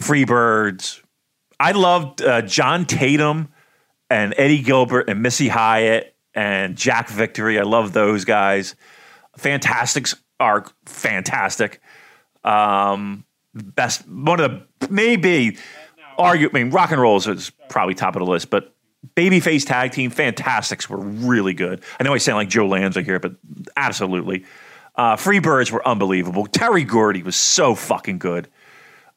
Freebirds. 0.01 1.01
I 1.61 1.71
loved 1.71 2.21
uh, 2.21 2.43
John 2.43 2.85
Tatum 2.85 3.49
and 4.11 4.35
Eddie 4.37 4.63
Gilbert 4.63 5.09
and 5.09 5.23
Missy 5.23 5.49
Hyatt 5.49 6.15
and 6.35 6.77
Jack 6.77 7.09
Victory. 7.09 7.61
I 7.61 7.63
love 7.63 7.93
those 7.93 8.25
guys. 8.25 8.75
Fantastics 9.37 10.17
are 10.45 10.67
fantastic. 10.85 11.81
Um, 12.45 13.25
best 13.55 14.07
one 14.07 14.41
of 14.41 14.51
the 14.51 14.89
maybe 14.91 15.57
argue. 16.19 16.49
I 16.49 16.53
mean, 16.53 16.71
rock 16.71 16.93
and 16.93 17.01
rolls 17.01 17.27
is 17.27 17.51
probably 17.69 17.95
top 17.95 18.15
of 18.17 18.21
the 18.21 18.31
list, 18.31 18.51
but 18.51 18.75
babyface 19.17 19.67
tag 19.67 19.93
team, 19.93 20.11
Fantastics 20.11 20.89
were 20.89 20.99
really 20.99 21.55
good. 21.55 21.83
I 21.99 22.05
know 22.05 22.13
I 22.13 22.19
sound 22.19 22.37
like 22.37 22.49
Joe 22.49 22.67
Lanza 22.67 23.03
here, 23.03 23.19
but 23.19 23.33
absolutely. 23.77 24.45
Uh, 24.97 25.17
Freebirds 25.17 25.71
were 25.71 25.87
unbelievable. 25.87 26.47
Terry 26.47 26.85
Gordy 26.85 27.23
was 27.23 27.37
so 27.37 27.75
fucking 27.75 28.19
good. 28.19 28.49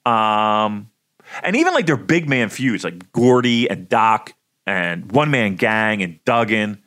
Um, 0.05 0.89
and 1.43 1.55
even 1.55 1.73
like 1.73 1.85
their 1.85 1.97
big 1.97 2.29
man 2.29 2.49
feuds, 2.49 2.83
like 2.83 3.11
Gordy 3.11 3.69
and 3.69 3.89
Doc 3.89 4.33
and 4.65 5.11
One 5.11 5.29
Man 5.29 5.55
Gang 5.55 6.01
and 6.01 6.23
Duggan, 6.23 6.81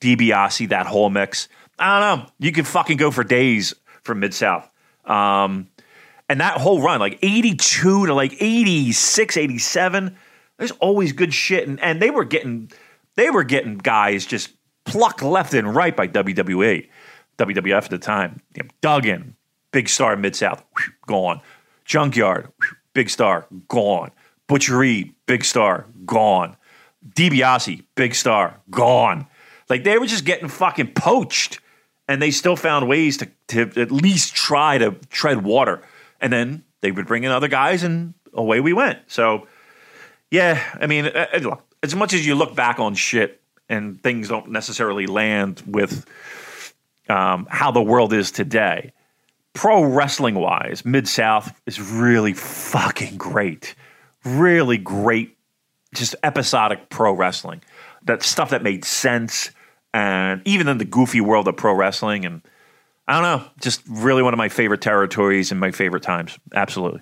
DiBiase, 0.00 0.68
that 0.68 0.86
whole 0.86 1.08
mix. 1.08 1.48
I 1.78 2.00
don't 2.00 2.18
know. 2.18 2.30
You 2.38 2.52
could 2.52 2.66
fucking 2.66 2.98
go 2.98 3.10
for 3.10 3.24
days 3.24 3.74
from 4.06 4.20
Mid 4.20 4.32
South. 4.32 4.70
Um, 5.04 5.68
and 6.28 6.40
that 6.40 6.58
whole 6.58 6.80
run, 6.82 6.98
like 7.00 7.18
82 7.22 8.06
to 8.06 8.14
like 8.14 8.34
86, 8.40 9.36
87, 9.36 10.16
there's 10.58 10.70
always 10.72 11.12
good 11.12 11.34
shit, 11.34 11.68
and, 11.68 11.78
and 11.80 12.00
they 12.00 12.10
were 12.10 12.24
getting 12.24 12.70
they 13.14 13.30
were 13.30 13.44
getting 13.44 13.78
guys 13.78 14.26
just 14.26 14.50
plucked 14.84 15.22
left 15.22 15.54
and 15.54 15.74
right 15.74 15.96
by 15.96 16.06
WWE, 16.06 16.88
WWF 17.38 17.84
at 17.84 17.90
the 17.90 17.98
time. 17.98 18.40
Duggan, 18.80 19.36
big 19.72 19.88
star 19.88 20.16
Mid 20.16 20.36
South, 20.36 20.64
gone. 21.06 21.40
Junkyard, 21.84 22.50
big 22.94 23.10
star, 23.10 23.46
gone. 23.68 24.10
Butch 24.48 24.68
Reed, 24.68 25.14
big 25.26 25.44
star, 25.44 25.86
gone. 26.04 26.56
DiBiase, 27.14 27.84
big 27.94 28.14
star, 28.14 28.60
gone. 28.70 29.26
Like 29.68 29.84
they 29.84 29.98
were 29.98 30.06
just 30.06 30.24
getting 30.24 30.48
fucking 30.48 30.92
poached, 30.92 31.60
and 32.08 32.22
they 32.22 32.30
still 32.30 32.56
found 32.56 32.88
ways 32.88 33.16
to, 33.18 33.28
to 33.48 33.70
at 33.80 33.90
least 33.90 34.34
try 34.34 34.78
to 34.78 34.92
tread 35.10 35.44
water. 35.44 35.82
And 36.20 36.32
then 36.32 36.64
they 36.80 36.90
would 36.90 37.06
bring 37.06 37.24
in 37.24 37.30
other 37.30 37.48
guys, 37.48 37.82
and 37.82 38.14
away 38.32 38.60
we 38.60 38.72
went. 38.72 38.98
So 39.08 39.46
yeah, 40.30 40.62
I 40.80 40.86
mean, 40.86 41.06
uh, 41.06 41.26
uh, 41.32 41.56
as 41.82 41.94
much 41.94 42.12
as 42.12 42.26
you 42.26 42.34
look 42.34 42.54
back 42.54 42.78
on 42.78 42.94
shit 42.94 43.40
and 43.68 44.00
things 44.00 44.28
don't 44.28 44.50
necessarily 44.50 45.06
land 45.06 45.62
with 45.66 46.04
um, 47.08 47.46
how 47.50 47.70
the 47.70 47.82
world 47.82 48.12
is 48.12 48.30
today, 48.30 48.92
pro 49.52 49.84
wrestling 49.84 50.34
wise, 50.34 50.84
Mid 50.84 51.08
South 51.08 51.58
is 51.66 51.80
really 51.80 52.32
fucking 52.34 53.16
great. 53.16 53.74
Really 54.24 54.78
great, 54.78 55.36
just 55.94 56.16
episodic 56.22 56.90
pro 56.90 57.12
wrestling. 57.12 57.62
That 58.02 58.22
stuff 58.22 58.50
that 58.50 58.62
made 58.62 58.84
sense, 58.84 59.50
and 59.96 60.42
even 60.44 60.68
in 60.68 60.76
the 60.76 60.84
goofy 60.84 61.22
world 61.22 61.48
of 61.48 61.56
pro 61.56 61.72
wrestling, 61.72 62.26
and 62.26 62.42
I 63.08 63.14
don't 63.14 63.22
know, 63.22 63.50
just 63.62 63.80
really 63.88 64.22
one 64.22 64.34
of 64.34 64.38
my 64.38 64.50
favorite 64.50 64.82
territories 64.82 65.50
and 65.50 65.58
my 65.58 65.70
favorite 65.70 66.02
times. 66.02 66.38
Absolutely. 66.54 67.00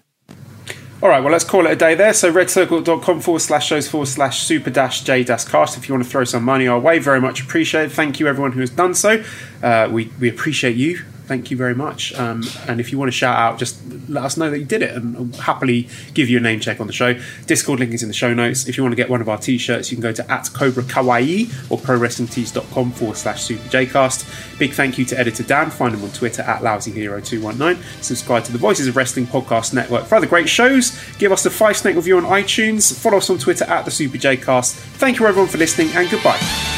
All 1.03 1.09
right, 1.09 1.21
well, 1.21 1.33
let's 1.33 1.45
call 1.45 1.67
it 1.67 1.73
a 1.73 1.77
day 1.77 1.97
there. 1.97 2.15
So, 2.15 2.33
redcircle.com 2.33 3.21
forward 3.21 3.41
slash 3.41 3.67
shows 3.67 3.89
forward 3.89 4.07
slash 4.07 4.45
super 4.45 4.71
dash 4.71 5.03
j 5.03 5.25
dash 5.25 5.45
cast 5.45 5.77
if 5.77 5.89
you 5.89 5.95
want 5.95 6.05
to 6.05 6.11
throw 6.11 6.23
some 6.23 6.45
money 6.45 6.69
our 6.69 6.79
way. 6.79 7.01
Very 7.01 7.21
much 7.21 7.43
appreciated. 7.43 7.91
Thank 7.91 8.21
you, 8.21 8.29
everyone 8.29 8.53
who 8.53 8.61
has 8.61 8.71
done 8.71 8.95
so. 8.95 9.25
Uh, 9.61 9.89
we, 9.91 10.13
we 10.21 10.29
appreciate 10.29 10.77
you 10.77 11.05
thank 11.27 11.51
you 11.51 11.57
very 11.57 11.75
much. 11.75 12.15
Um, 12.15 12.43
and 12.69 12.81
if 12.81 12.93
you 12.93 12.99
want 12.99 13.09
to 13.09 13.17
shout 13.17 13.37
out, 13.37 13.59
just 13.59 13.79
let 14.09 14.25
us 14.25 14.37
know 14.37 14.51
that 14.51 14.59
you 14.59 14.65
did 14.65 14.83
it 14.83 14.95
and 14.95 15.17
we'll 15.17 15.41
happily 15.41 15.89
give 16.13 16.29
you 16.29 16.39
a 16.39 16.41
name 16.41 16.61
check 16.61 16.81
on 16.81 16.87
the 16.87 16.93
show. 16.93 17.19
Discord 17.47 17.81
link 17.81 17.93
is 17.93 18.03
in 18.03 18.09
the 18.09 18.15
show 18.15 18.35
notes. 18.35 18.69
If 18.69 18.77
you 18.77 18.83
want 18.83 18.93
to 18.93 18.97
get 18.97 19.09
one 19.09 19.21
of 19.21 19.29
our 19.29 19.39
t 19.39 19.59
shirts, 19.59 19.91
you 19.91 19.97
can 19.97 20.03
go 20.03 20.13
to 20.13 20.31
at 20.31 20.51
Cobra 20.53 20.83
Kawaii 20.83 21.49
or 21.71 21.79
prowrestlingtees.com 21.79 22.93
forward 22.93 23.17
slash 23.17 23.43
Super 23.43 23.69
Jcast. 23.69 24.59
Big 24.59 24.73
thank 24.73 24.99
you 24.99 25.05
to 25.07 25.19
editor 25.19 25.43
Dan. 25.43 25.71
Find 25.71 25.95
him 25.95 26.03
on 26.03 26.11
Twitter 26.11 26.43
at 26.43 26.61
LousyHero219. 26.61 28.03
Subscribe 28.03 28.45
to 28.45 28.53
the 28.53 28.59
Voices 28.59 28.87
of 28.87 28.97
Wrestling 28.97 29.27
Podcast 29.27 29.75
Network 29.75 30.05
for 30.05 30.17
other 30.17 30.27
great 30.27 30.49
shows. 30.49 30.99
Give 31.19 31.33
us 31.33 31.47
a 31.47 31.51
five 31.51 31.77
snake 31.77 31.97
review 31.97 32.17
on 32.17 32.25
iTunes. 32.25 32.97
Follow 32.99 33.19
us 33.19 33.31
on 33.31 33.39
Twitter 33.39 33.65
at 33.65 33.85
the 33.85 33.91
Super 33.91 34.19
Jcast. 34.19 34.75
Thank 34.75 35.19
you 35.19 35.27
everyone 35.27 35.49
for 35.49 35.59
listening 35.59 35.89
and 35.95 36.11
goodbye. 36.11 36.74